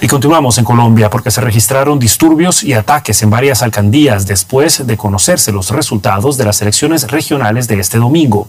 Y 0.00 0.08
continuamos 0.08 0.58
en 0.58 0.64
Colombia 0.64 1.10
porque 1.10 1.30
se 1.30 1.40
registraron 1.40 1.98
disturbios 1.98 2.64
y 2.64 2.72
ataques 2.72 3.22
en 3.22 3.30
varias 3.30 3.62
alcaldías 3.62 4.26
después 4.26 4.86
de 4.86 4.96
conocerse 4.96 5.52
los 5.52 5.70
resultados 5.70 6.36
de 6.36 6.44
las 6.44 6.60
elecciones 6.62 7.10
regionales 7.10 7.68
de 7.68 7.78
este 7.78 7.98
domingo. 7.98 8.48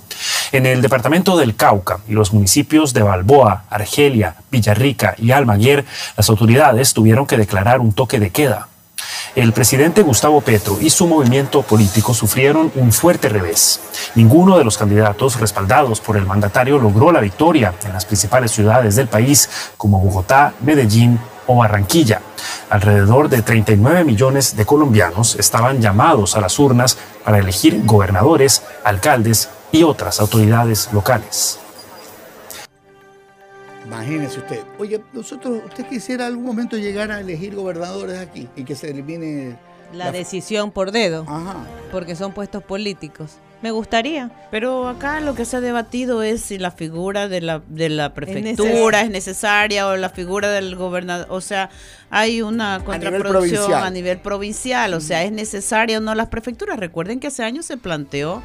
En 0.52 0.66
el 0.66 0.82
departamento 0.82 1.38
del 1.38 1.56
Cauca 1.56 2.00
y 2.08 2.14
los 2.14 2.34
municipios 2.34 2.94
de 2.94 3.04
Balboa, 3.04 3.66
Argelia, 3.70 4.36
Villarrica 4.52 5.16
y 5.18 5.32
Almaguer, 5.32 5.86
las 6.18 6.30
autoridades 6.30 6.94
tuvieron 6.94 7.28
que 7.28 7.38
declarar 7.38 7.80
un 7.80 7.94
toque 7.94 8.20
de 8.20 8.30
queda. 8.32 8.70
El 9.36 9.52
presidente 9.52 10.04
Gustavo 10.04 10.42
Petro 10.42 10.78
y 10.80 10.92
su 10.92 11.08
movimiento 11.08 11.64
político 11.64 12.14
sufrieron 12.14 12.72
un 12.76 12.92
fuerte 12.92 13.30
revés. 13.30 13.80
Ninguno 14.16 14.58
de 14.58 14.64
los 14.64 14.78
candidatos 14.78 15.40
respaldados 15.40 16.00
por 16.00 16.18
el 16.18 16.26
mandatario 16.26 16.78
logró 16.78 17.12
la 17.12 17.20
victoria 17.20 17.74
en 17.84 17.94
las 17.94 18.06
principales 18.06 18.52
ciudades 18.52 18.96
del 18.96 19.08
país 19.08 19.50
como 19.76 20.00
Bogotá, 20.00 20.54
Medellín 20.62 21.20
o 21.48 21.58
Barranquilla. 21.58 22.22
Alrededor 22.70 23.30
de 23.30 23.42
39 23.42 24.04
millones 24.04 24.56
de 24.56 24.66
colombianos 24.66 25.36
estaban 25.36 25.82
llamados 25.82 26.36
a 26.36 26.42
las 26.42 26.58
urnas 26.60 26.98
para 27.24 27.40
elegir 27.40 27.82
gobernadores, 27.86 28.64
alcaldes 28.84 29.50
y 29.72 29.84
otras 29.84 30.20
autoridades 30.20 30.90
locales. 30.92 31.60
Imagínese 33.86 34.40
usted. 34.40 34.64
Oye, 34.80 35.02
nosotros, 35.12 35.62
¿usted 35.66 35.86
quisiera 35.88 36.26
algún 36.26 36.46
momento 36.46 36.78
llegar 36.78 37.12
a 37.12 37.20
elegir 37.20 37.56
gobernadores 37.56 38.20
aquí 38.20 38.48
y 38.56 38.64
que 38.64 38.76
se 38.76 38.90
elimine 38.90 39.58
La 39.92 40.12
decisión 40.12 40.72
por 40.72 40.92
dedo, 40.92 41.26
Ajá. 41.28 41.58
porque 41.92 42.16
son 42.16 42.32
puestos 42.32 42.64
políticos. 42.64 43.38
Me 43.64 43.72
gustaría. 43.72 44.30
Pero 44.52 44.90
acá 44.90 45.22
lo 45.22 45.36
que 45.36 45.46
se 45.46 45.56
ha 45.56 45.62
debatido 45.62 46.22
es 46.22 46.42
si 46.42 46.58
la 46.58 46.70
figura 46.70 47.30
de 47.30 47.40
la, 47.40 47.62
de 47.66 47.88
la 47.88 48.14
prefectura 48.14 49.00
es 49.02 49.10
necesaria 49.10 49.88
o 49.88 49.96
la 49.96 50.10
figura 50.10 50.50
del 50.50 50.76
gobernador. 50.76 51.28
O 51.30 51.40
sea, 51.40 51.70
hay 52.10 52.42
una 52.42 52.82
contraproducción 52.84 53.32
provincial. 53.32 53.84
a 53.84 53.90
nivel 53.90 54.20
provincial. 54.20 54.94
O 54.94 55.00
sea, 55.00 55.24
¿es 55.24 55.32
necesaria 55.32 56.00
o 56.00 56.02
no 56.02 56.14
las 56.14 56.28
prefecturas? 56.28 56.78
Recuerden 56.78 57.22
que 57.22 57.28
hace 57.28 57.42
años 57.44 57.66
se 57.66 57.78
planteó, 57.78 58.44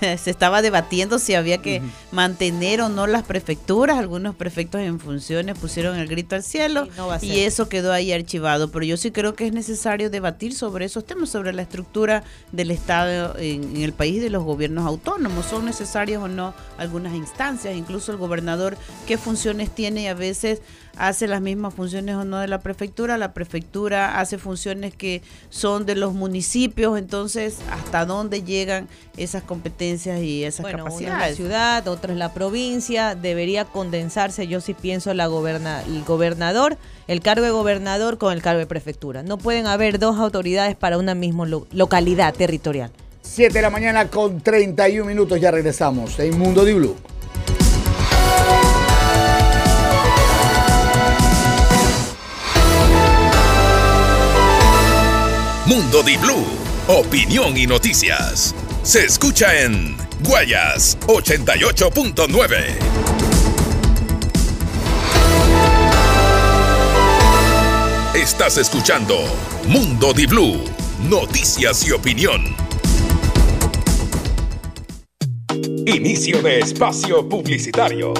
se 0.18 0.30
estaba 0.30 0.62
debatiendo 0.62 1.18
si 1.18 1.34
había 1.34 1.58
que 1.58 1.82
mantener 2.12 2.80
o 2.80 2.88
no 2.88 3.06
las 3.06 3.22
prefecturas. 3.24 3.98
Algunos 3.98 4.34
prefectos 4.34 4.80
en 4.80 5.00
funciones 5.00 5.58
pusieron 5.58 5.96
el 5.98 6.08
grito 6.08 6.34
al 6.36 6.42
cielo 6.42 6.86
Y 6.86 6.96
no 6.96 7.06
va 7.08 7.14
a 7.16 7.24
y 7.24 7.28
ser. 7.28 7.38
eso 7.38 7.68
quedó 7.68 7.92
ahí 7.92 8.12
archivado. 8.12 8.70
Pero 8.70 8.84
yo 8.84 8.96
sí 8.96 9.10
creo 9.10 9.34
que 9.34 9.46
es 9.46 9.52
necesario 9.52 10.10
debatir 10.10 10.54
sobre 10.54 10.84
esos 10.84 11.04
temas, 11.04 11.30
sobre 11.30 11.52
la 11.52 11.62
estructura 11.62 12.22
del 12.52 12.70
Estado 12.70 13.36
en, 13.38 13.76
en 13.76 13.82
el 13.82 13.92
país 13.92 14.16
y 14.16 14.20
de 14.20 14.30
los 14.30 14.44
gobiernos 14.44 14.86
autónomos. 14.86 15.46
¿Son 15.46 15.64
necesarias 15.64 16.22
o 16.22 16.28
no 16.28 16.54
algunas 16.76 17.14
instancias? 17.14 17.76
Incluso 17.76 18.12
el 18.12 18.18
gobernador, 18.18 18.76
¿qué 19.06 19.18
funciones 19.18 19.74
tiene? 19.74 20.02
Y 20.02 20.06
a 20.06 20.14
veces 20.14 20.60
hace 20.98 21.26
las 21.28 21.40
mismas 21.40 21.72
funciones 21.74 22.16
o 22.16 22.24
no 22.24 22.38
de 22.38 22.48
la 22.48 22.58
prefectura. 22.60 23.16
La 23.16 23.32
prefectura 23.32 24.18
hace 24.20 24.36
funciones 24.36 24.94
que 24.94 25.22
son 25.48 25.86
de 25.86 25.94
los 25.94 26.12
municipios. 26.14 26.98
Entonces, 26.98 27.58
¿hasta 27.70 28.04
dónde 28.04 28.42
llegan 28.42 28.88
esas 29.16 29.42
competencias 29.42 30.20
y 30.20 30.44
esas 30.44 30.62
Bueno, 30.62 30.84
una 30.84 30.94
es 30.94 31.00
la 31.00 31.08
capacidades? 31.08 31.36
ciudad, 31.36 31.88
otra 31.88 32.12
es 32.12 32.18
la 32.18 32.34
provincia. 32.34 33.14
Debería 33.14 33.64
condensarse, 33.64 34.46
yo 34.48 34.60
sí 34.60 34.74
pienso, 34.74 35.14
la 35.14 35.26
goberna, 35.28 35.82
el 35.82 36.04
gobernador, 36.04 36.76
el 37.06 37.20
cargo 37.20 37.44
de 37.44 37.50
gobernador 37.52 38.18
con 38.18 38.32
el 38.32 38.42
cargo 38.42 38.58
de 38.58 38.66
prefectura. 38.66 39.22
No 39.22 39.38
pueden 39.38 39.66
haber 39.66 39.98
dos 39.98 40.18
autoridades 40.18 40.76
para 40.76 40.98
una 40.98 41.14
misma 41.14 41.46
lo- 41.46 41.66
localidad 41.72 42.34
territorial. 42.34 42.90
7 43.22 43.52
de 43.52 43.62
la 43.62 43.70
mañana 43.70 44.08
con 44.08 44.40
31 44.40 45.04
minutos. 45.06 45.38
Ya 45.40 45.50
regresamos 45.50 46.18
en 46.18 46.38
Mundo 46.38 46.64
de 46.64 46.74
Blue. 46.74 46.96
Mundo 55.68 56.02
Di 56.02 56.16
Blue, 56.16 56.46
opinión 56.86 57.54
y 57.54 57.66
noticias. 57.66 58.54
Se 58.82 59.04
escucha 59.04 59.64
en 59.64 59.98
Guayas 60.20 60.96
88.9. 61.00 62.56
Estás 68.14 68.56
escuchando 68.56 69.18
Mundo 69.66 70.14
Di 70.14 70.24
Blue, 70.24 70.64
noticias 71.06 71.86
y 71.86 71.92
opinión. 71.92 72.56
Inicio 75.84 76.40
de 76.40 76.60
espacio 76.60 77.28
publicitario. 77.28 78.14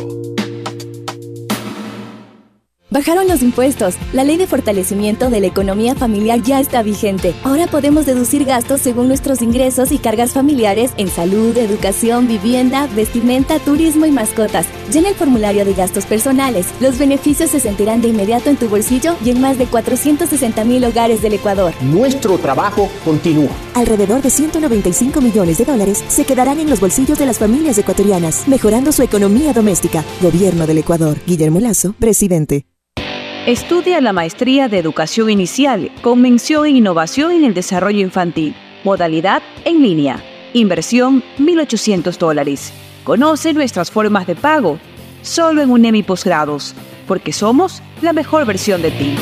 Bajaron 2.99 3.28
los 3.28 3.44
impuestos. 3.44 3.94
La 4.12 4.24
ley 4.24 4.36
de 4.38 4.49
fortalecimiento 4.49 5.30
de 5.30 5.38
la 5.38 5.46
economía 5.46 5.94
familiar 5.94 6.42
ya 6.42 6.59
está 6.59 6.82
vigente. 6.82 7.32
Ahora 7.44 7.68
podemos 7.68 8.07
deducir 8.07 8.44
gastos 8.44 8.80
según 8.80 9.07
nuestros 9.07 9.40
ingresos 9.40 9.92
y 9.92 9.99
cargas 9.99 10.32
familiares 10.32 10.90
en 10.96 11.07
salud, 11.07 11.57
educación, 11.57 12.26
vivienda, 12.26 12.88
vestimenta, 12.96 13.61
turismo 13.61 14.05
y 14.05 14.11
mascotas. 14.11 14.66
Llena 14.92 15.11
el 15.11 15.14
formulario 15.14 15.64
de 15.64 15.74
gastos 15.74 16.07
personales. 16.07 16.66
Los 16.80 16.99
beneficios 16.99 17.51
se 17.51 17.61
sentirán 17.61 18.03
de 18.03 18.09
inmediato 18.09 18.51
en 18.51 18.57
tu 18.57 18.68
bolsillo 18.68 19.14
y 19.24 19.30
en 19.30 19.40
más 19.40 19.59
de 19.59 19.66
460 19.66 20.64
mil 20.64 20.84
hogares 20.84 21.22
del 21.22 21.34
Ecuador. 21.34 21.74
Nuestro 21.80 22.36
trabajo 22.38 22.90
continúa. 23.05 23.53
Alrededor 23.74 24.22
de 24.22 24.30
195 24.30 25.20
millones 25.20 25.59
de 25.59 25.66
dólares 25.66 26.03
se 26.09 26.24
quedarán 26.24 26.59
en 26.59 26.68
los 26.68 26.80
bolsillos 26.80 27.16
de 27.16 27.26
las 27.26 27.38
familias 27.38 27.78
ecuatorianas, 27.78 28.49
mejorando 28.49 28.90
su 28.90 29.05
economía 29.05 29.53
doméstica. 29.53 30.03
Gobierno 30.20 30.66
del 30.66 30.78
Ecuador. 30.78 31.16
Guillermo 31.28 31.61
Lazo, 31.61 31.94
presidente. 32.01 32.66
Estudia 33.47 34.01
la 34.03 34.12
maestría 34.12 34.68
de 34.68 34.78
educación 34.78 35.30
inicial 35.30 35.91
con 36.03 36.20
mención 36.20 36.66
en 36.66 36.76
innovación 36.76 37.32
en 37.32 37.45
el 37.45 37.55
desarrollo 37.55 38.01
infantil. 38.01 38.55
Modalidad 38.84 39.43
en 39.64 39.82
línea. 39.82 40.22
Inversión 40.53 41.22
1.800 41.39 42.18
dólares. 42.18 42.72
Conoce 43.05 43.55
nuestras 43.55 43.91
formas 43.91 44.26
de 44.26 44.36
pago. 44.36 44.78
Solo 45.22 45.62
en 45.62 45.70
UNEMI 45.70 46.03
Posgrados. 46.03 46.74
Porque 47.07 47.32
somos 47.32 47.82
la 48.03 48.12
mejor 48.12 48.45
versión 48.45 48.82
de 48.82 48.91
ti. 48.91 49.14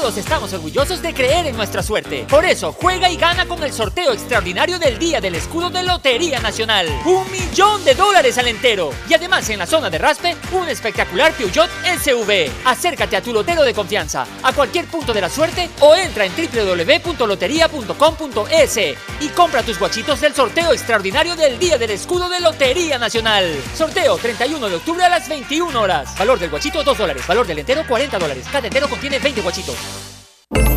Todos 0.00 0.16
estamos 0.16 0.52
orgullosos 0.52 1.02
de 1.02 1.12
creer 1.12 1.46
en 1.46 1.56
nuestra 1.56 1.82
suerte. 1.82 2.24
Por 2.30 2.44
eso, 2.44 2.72
juega 2.72 3.10
y 3.10 3.16
gana 3.16 3.46
con 3.46 3.60
el 3.64 3.72
sorteo 3.72 4.12
extraordinario 4.12 4.78
del 4.78 4.96
Día 4.96 5.20
del 5.20 5.34
Escudo 5.34 5.70
de 5.70 5.82
Lotería 5.82 6.38
Nacional. 6.38 6.86
Un 7.04 7.28
millón 7.32 7.84
de 7.84 7.96
dólares 7.96 8.38
al 8.38 8.46
entero. 8.46 8.90
Y 9.08 9.14
además, 9.14 9.50
en 9.50 9.58
la 9.58 9.66
zona 9.66 9.90
de 9.90 9.98
Raspe, 9.98 10.36
un 10.52 10.68
espectacular 10.68 11.32
Peugeot 11.32 11.68
SUV. 12.00 12.48
Acércate 12.64 13.16
a 13.16 13.22
tu 13.22 13.32
lotero 13.32 13.64
de 13.64 13.74
confianza, 13.74 14.24
a 14.44 14.52
cualquier 14.52 14.86
punto 14.86 15.12
de 15.12 15.20
la 15.20 15.28
suerte 15.28 15.68
o 15.80 15.96
entra 15.96 16.24
en 16.24 16.32
www.lotería.com.es 16.32 18.78
y 19.18 19.28
compra 19.34 19.64
tus 19.64 19.80
guachitos 19.80 20.20
del 20.20 20.32
sorteo 20.32 20.72
extraordinario 20.72 21.34
del 21.34 21.58
Día 21.58 21.76
del 21.76 21.90
Escudo 21.90 22.28
de 22.28 22.38
Lotería 22.38 22.98
Nacional. 22.98 23.52
Sorteo 23.76 24.16
31 24.16 24.68
de 24.68 24.76
octubre 24.76 25.02
a 25.02 25.08
las 25.08 25.28
21 25.28 25.80
horas. 25.80 26.16
Valor 26.16 26.38
del 26.38 26.50
guachito 26.50 26.84
2 26.84 26.96
dólares. 26.96 27.26
Valor 27.26 27.48
del 27.48 27.58
entero 27.58 27.82
40 27.88 28.16
dólares. 28.16 28.46
Cada 28.52 28.68
entero 28.68 28.88
contiene 28.88 29.18
20 29.18 29.40
guachitos. 29.40 29.87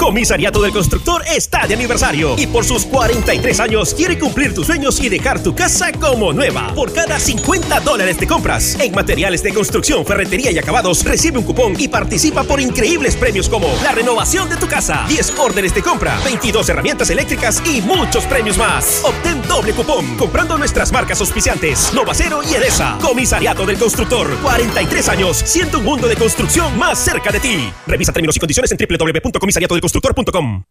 Comisariato 0.01 0.61
del 0.61 0.73
Constructor 0.73 1.23
está 1.33 1.65
de 1.65 1.75
aniversario 1.75 2.35
y 2.37 2.45
por 2.45 2.65
sus 2.65 2.85
43 2.85 3.59
años 3.61 3.93
quiere 3.93 4.19
cumplir 4.19 4.53
tus 4.53 4.67
sueños 4.67 4.99
y 4.99 5.07
dejar 5.07 5.41
tu 5.41 5.55
casa 5.55 5.93
como 5.93 6.33
nueva. 6.33 6.73
Por 6.75 6.91
cada 6.91 7.17
50 7.17 7.79
dólares 7.79 8.19
de 8.19 8.27
compras 8.27 8.77
en 8.81 8.93
materiales 8.93 9.41
de 9.41 9.53
construcción, 9.53 10.05
ferretería 10.05 10.51
y 10.51 10.59
acabados, 10.59 11.05
recibe 11.05 11.37
un 11.37 11.45
cupón 11.45 11.79
y 11.79 11.87
participa 11.87 12.43
por 12.43 12.59
increíbles 12.59 13.15
premios 13.15 13.47
como 13.47 13.67
la 13.81 13.93
renovación 13.93 14.49
de 14.49 14.57
tu 14.57 14.67
casa, 14.67 15.05
10 15.07 15.39
órdenes 15.39 15.73
de 15.73 15.81
compra, 15.81 16.19
22 16.25 16.67
herramientas 16.67 17.09
eléctricas 17.09 17.63
y 17.65 17.79
muchos 17.81 18.25
premios 18.25 18.57
más. 18.57 19.03
Obtén 19.05 19.41
doble 19.43 19.71
cupón 19.71 20.17
comprando 20.17 20.57
nuestras 20.57 20.91
marcas 20.91 21.21
auspiciantes 21.21 21.93
Novacero 21.93 22.41
y 22.43 22.55
Edesa. 22.55 22.97
Comisariato 22.99 23.65
del 23.65 23.77
Constructor, 23.77 24.35
43 24.41 25.07
años, 25.07 25.37
siendo 25.45 25.79
un 25.79 25.85
mundo 25.85 26.09
de 26.09 26.17
construcción 26.17 26.77
más 26.77 26.99
cerca 26.99 27.31
de 27.31 27.39
ti. 27.39 27.71
Revisa 27.87 28.11
términos 28.11 28.35
y 28.35 28.39
condiciones 28.39 28.69
en 28.71 28.77
www.comisariatodelconstructor.com. 29.61 30.65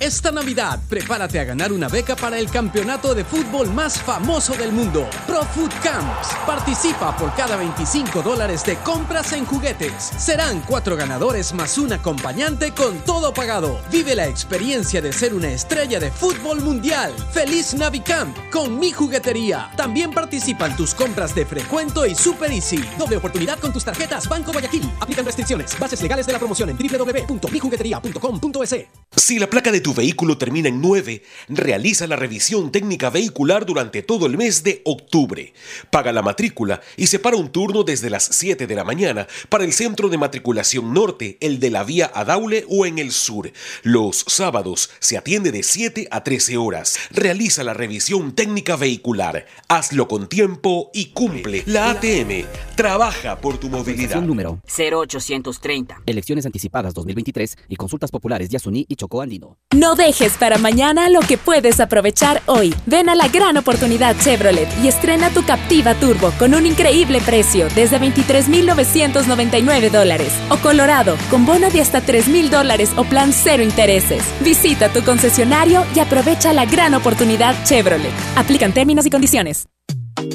Esta 0.00 0.32
Navidad, 0.32 0.80
prepárate 0.88 1.38
a 1.40 1.44
ganar 1.44 1.74
una 1.74 1.86
beca 1.86 2.16
para 2.16 2.38
el 2.38 2.50
campeonato 2.50 3.14
de 3.14 3.22
fútbol 3.22 3.70
más 3.70 4.00
famoso 4.00 4.54
del 4.54 4.72
mundo, 4.72 5.06
Pro 5.26 5.44
Food 5.44 5.72
Camps. 5.82 6.28
Participa 6.46 7.14
por 7.18 7.34
cada 7.34 7.56
25 7.56 8.22
dólares 8.22 8.64
de 8.64 8.76
compras 8.76 9.34
en 9.34 9.44
juguetes. 9.44 9.92
Serán 10.16 10.62
cuatro 10.62 10.96
ganadores 10.96 11.52
más 11.52 11.76
un 11.76 11.92
acompañante 11.92 12.72
con 12.72 12.98
todo 13.00 13.34
pagado. 13.34 13.78
Vive 13.92 14.14
la 14.14 14.26
experiencia 14.26 15.02
de 15.02 15.12
ser 15.12 15.34
una 15.34 15.52
estrella 15.52 16.00
de 16.00 16.10
fútbol 16.10 16.62
mundial. 16.62 17.14
¡Feliz 17.32 17.74
Navicamp 17.74 18.34
con 18.50 18.78
mi 18.78 18.92
juguetería! 18.92 19.70
También 19.76 20.12
participan 20.12 20.78
tus 20.78 20.94
compras 20.94 21.34
de 21.34 21.44
Frecuento 21.44 22.06
y 22.06 22.14
Super 22.14 22.50
Easy. 22.50 22.82
Doble 22.96 23.18
oportunidad 23.18 23.58
con 23.58 23.70
tus 23.70 23.84
tarjetas 23.84 24.26
Banco 24.26 24.50
Guayaquil. 24.50 24.90
Aplican 24.98 25.26
restricciones. 25.26 25.78
Bases 25.78 26.00
legales 26.00 26.24
de 26.24 26.32
la 26.32 26.38
promoción 26.38 26.70
en 26.70 26.78
www.mijuguetería.com.es. 26.78 28.76
Si 29.14 29.38
la 29.38 29.46
placa 29.46 29.70
de 29.70 29.80
tu 29.80 29.89
vehículo 29.94 30.38
termina 30.38 30.68
en 30.68 30.80
9, 30.80 31.22
realiza 31.48 32.06
la 32.06 32.16
revisión 32.16 32.72
técnica 32.72 33.10
vehicular 33.10 33.66
durante 33.66 34.02
todo 34.02 34.26
el 34.26 34.36
mes 34.36 34.62
de 34.62 34.82
octubre. 34.84 35.52
Paga 35.90 36.12
la 36.12 36.22
matrícula 36.22 36.80
y 36.96 37.06
separa 37.06 37.36
un 37.36 37.50
turno 37.50 37.82
desde 37.82 38.10
las 38.10 38.24
7 38.24 38.66
de 38.66 38.74
la 38.74 38.84
mañana 38.84 39.26
para 39.48 39.64
el 39.64 39.72
centro 39.72 40.08
de 40.08 40.18
matriculación 40.18 40.92
norte, 40.92 41.38
el 41.40 41.60
de 41.60 41.70
la 41.70 41.84
vía 41.84 42.10
Adaule 42.14 42.64
o 42.68 42.86
en 42.86 42.98
el 42.98 43.12
sur. 43.12 43.52
Los 43.82 44.24
sábados 44.26 44.90
se 44.98 45.16
atiende 45.16 45.52
de 45.52 45.62
7 45.62 46.08
a 46.10 46.22
13 46.22 46.56
horas. 46.56 46.98
Realiza 47.10 47.64
la 47.64 47.74
revisión 47.74 48.34
técnica 48.34 48.76
vehicular. 48.76 49.46
Hazlo 49.68 50.08
con 50.08 50.28
tiempo 50.28 50.90
y 50.92 51.06
cumple. 51.06 51.62
La 51.66 51.90
ATM 51.90 52.44
trabaja 52.76 53.40
por 53.40 53.58
tu 53.58 53.68
movilidad. 53.68 54.20
número 54.22 54.60
0830. 54.66 56.02
Elecciones 56.06 56.46
anticipadas 56.46 56.94
2023 56.94 57.56
y 57.68 57.76
consultas 57.76 58.10
populares 58.10 58.48
Yasuní 58.48 58.86
y 58.88 58.96
Chocó 58.96 59.22
Andino. 59.22 59.58
No 59.80 59.94
dejes 59.94 60.36
para 60.36 60.58
mañana 60.58 61.08
lo 61.08 61.20
que 61.20 61.38
puedes 61.38 61.80
aprovechar 61.80 62.42
hoy. 62.44 62.74
Ven 62.84 63.08
a 63.08 63.14
la 63.14 63.28
gran 63.28 63.56
oportunidad 63.56 64.14
Chevrolet 64.18 64.68
y 64.82 64.88
estrena 64.88 65.30
tu 65.30 65.42
Captiva 65.42 65.94
Turbo 65.94 66.34
con 66.38 66.54
un 66.54 66.66
increíble 66.66 67.22
precio 67.22 67.66
desde 67.74 67.98
23.999 67.98 69.90
dólares. 69.90 70.34
O 70.50 70.58
Colorado 70.58 71.16
con 71.30 71.46
bono 71.46 71.70
de 71.70 71.80
hasta 71.80 72.02
3.000 72.02 72.50
dólares 72.50 72.90
o 72.96 73.04
plan 73.04 73.32
cero 73.32 73.62
intereses. 73.62 74.22
Visita 74.40 74.90
tu 74.90 75.02
concesionario 75.02 75.86
y 75.96 76.00
aprovecha 76.00 76.52
la 76.52 76.66
gran 76.66 76.92
oportunidad 76.92 77.54
Chevrolet. 77.64 78.12
Aplican 78.36 78.74
términos 78.74 79.06
y 79.06 79.10
condiciones. 79.10 79.66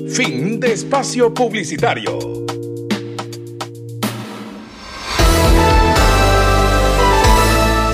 Fin 0.10 0.60
de 0.60 0.74
espacio 0.74 1.32
publicitario. 1.32 2.18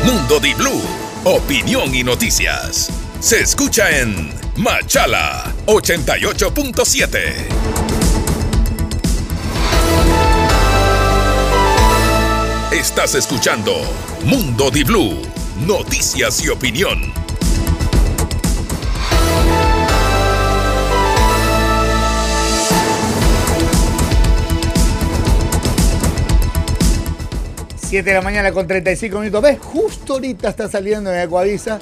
Mundo 0.03 0.39
Di 0.39 0.53
Blue, 0.55 0.81
opinión 1.23 1.93
y 1.93 2.03
noticias. 2.03 2.89
Se 3.19 3.41
escucha 3.41 3.99
en 3.99 4.31
Machala 4.55 5.53
88.7. 5.67 7.61
Estás 12.71 13.13
escuchando 13.13 13.73
Mundo 14.25 14.71
Di 14.71 14.83
Blue, 14.83 15.21
noticias 15.67 16.43
y 16.43 16.49
opinión. 16.49 17.13
Siete 27.91 28.11
de 28.11 28.15
la 28.15 28.21
mañana 28.21 28.53
con 28.53 28.67
35 28.67 29.19
minutos. 29.19 29.41
¿Ves? 29.41 29.59
Justo 29.59 30.13
ahorita 30.13 30.47
está 30.47 30.69
saliendo 30.69 31.13
en 31.13 31.19
Ecuavisa 31.19 31.81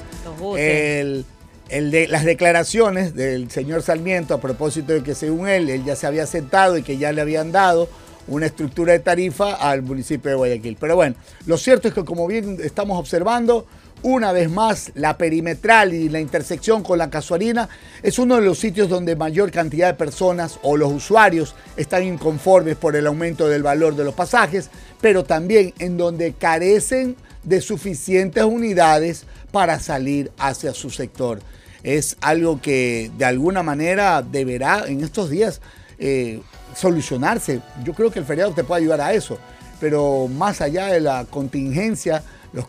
el, 0.58 1.24
el 1.68 1.90
de, 1.92 2.08
las 2.08 2.24
declaraciones 2.24 3.14
del 3.14 3.48
señor 3.48 3.82
Sarmiento 3.82 4.34
a 4.34 4.40
propósito 4.40 4.92
de 4.92 5.04
que 5.04 5.14
según 5.14 5.46
él, 5.46 5.70
él 5.70 5.84
ya 5.84 5.94
se 5.94 6.08
había 6.08 6.26
sentado 6.26 6.76
y 6.76 6.82
que 6.82 6.98
ya 6.98 7.12
le 7.12 7.20
habían 7.20 7.52
dado 7.52 7.88
una 8.26 8.46
estructura 8.46 8.92
de 8.92 8.98
tarifa 8.98 9.54
al 9.54 9.82
municipio 9.82 10.32
de 10.32 10.36
Guayaquil. 10.36 10.76
Pero 10.80 10.96
bueno, 10.96 11.14
lo 11.46 11.56
cierto 11.56 11.86
es 11.86 11.94
que 11.94 12.04
como 12.04 12.26
bien 12.26 12.58
estamos 12.60 12.98
observando, 12.98 13.66
una 14.02 14.32
vez 14.32 14.50
más, 14.50 14.92
la 14.94 15.18
perimetral 15.18 15.92
y 15.92 16.08
la 16.08 16.20
intersección 16.20 16.82
con 16.82 16.98
la 16.98 17.10
casuarina 17.10 17.68
es 18.02 18.18
uno 18.18 18.36
de 18.36 18.42
los 18.42 18.58
sitios 18.58 18.88
donde 18.88 19.14
mayor 19.14 19.50
cantidad 19.50 19.88
de 19.88 19.94
personas 19.94 20.58
o 20.62 20.78
los 20.78 20.90
usuarios 20.90 21.54
están 21.76 22.04
inconformes 22.04 22.76
por 22.76 22.96
el 22.96 23.06
aumento 23.06 23.46
del 23.46 23.62
valor 23.62 23.94
de 23.96 24.04
los 24.04 24.14
pasajes, 24.14 24.70
pero 25.00 25.24
también 25.24 25.72
en 25.78 25.96
donde 25.96 26.32
carecen 26.32 27.16
de 27.42 27.60
suficientes 27.60 28.44
unidades 28.44 29.24
para 29.50 29.80
salir 29.80 30.30
hacia 30.38 30.74
su 30.74 30.90
sector. 30.90 31.40
Es 31.82 32.16
algo 32.20 32.60
que 32.60 33.10
de 33.16 33.24
alguna 33.24 33.62
manera 33.62 34.22
deberá 34.22 34.84
en 34.86 35.02
estos 35.02 35.30
días 35.30 35.60
eh, 35.98 36.40
solucionarse. 36.74 37.60
Yo 37.84 37.94
creo 37.94 38.10
que 38.10 38.18
el 38.18 38.24
feriado 38.24 38.52
te 38.52 38.64
puede 38.64 38.82
ayudar 38.82 39.00
a 39.00 39.14
eso, 39.14 39.38
pero 39.80 40.28
más 40.28 40.60
allá 40.60 40.86
de 40.86 41.00
la 41.00 41.24
contingencia, 41.24 42.22
los, 42.52 42.66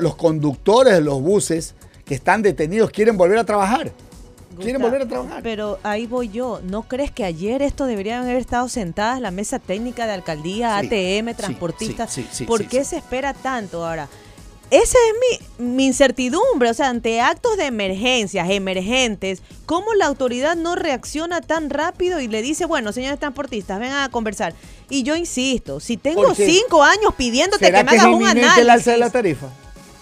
los 0.00 0.14
conductores 0.16 0.94
de 0.94 1.00
los 1.00 1.20
buses 1.20 1.74
que 2.04 2.14
están 2.14 2.42
detenidos 2.42 2.90
quieren 2.90 3.16
volver 3.16 3.38
a 3.38 3.44
trabajar. 3.44 3.90
Quieren 4.60 4.80
volver 4.82 5.02
a 5.02 5.06
trabajar. 5.06 5.42
Pero 5.42 5.78
ahí 5.82 6.06
voy 6.06 6.28
yo. 6.28 6.60
¿No 6.62 6.82
crees 6.82 7.10
que 7.10 7.24
ayer 7.24 7.62
esto 7.62 7.86
deberían 7.86 8.22
haber 8.24 8.36
estado 8.36 8.68
sentadas 8.68 9.20
la 9.20 9.30
mesa 9.30 9.58
técnica 9.58 10.06
de 10.06 10.12
alcaldía, 10.12 10.80
Sí, 10.80 10.86
ATM, 10.86 11.34
transportistas? 11.34 12.12
sí, 12.12 12.22
sí, 12.22 12.28
sí, 12.38 12.44
¿Por 12.44 12.66
qué 12.66 12.84
se 12.84 12.96
espera 12.96 13.34
tanto 13.34 13.86
ahora? 13.86 14.08
Esa 14.70 14.96
es 14.96 15.50
mi, 15.60 15.66
mi 15.66 15.86
incertidumbre, 15.86 16.70
o 16.70 16.74
sea, 16.74 16.88
ante 16.88 17.20
actos 17.20 17.58
de 17.58 17.66
emergencias, 17.66 18.48
emergentes, 18.48 19.42
¿cómo 19.66 19.92
la 19.92 20.06
autoridad 20.06 20.56
no 20.56 20.76
reacciona 20.76 21.42
tan 21.42 21.68
rápido 21.68 22.20
y 22.20 22.28
le 22.28 22.40
dice, 22.40 22.64
bueno, 22.64 22.90
señores 22.90 23.18
transportistas, 23.18 23.78
vengan 23.78 24.02
a 24.02 24.08
conversar? 24.08 24.54
Y 24.88 25.02
yo 25.02 25.14
insisto, 25.14 25.78
si 25.78 25.98
tengo 25.98 26.34
cinco 26.34 26.82
años 26.82 27.14
pidiéndote 27.18 27.66
¿Será 27.66 27.80
que 27.80 27.84
me 27.84 27.90
hagas 27.98 28.06
un 28.14 28.24
análisis, 28.24 28.58
el 28.58 28.70
alza 28.70 28.92
de 28.92 28.96
la 28.96 29.10
tarifa? 29.10 29.48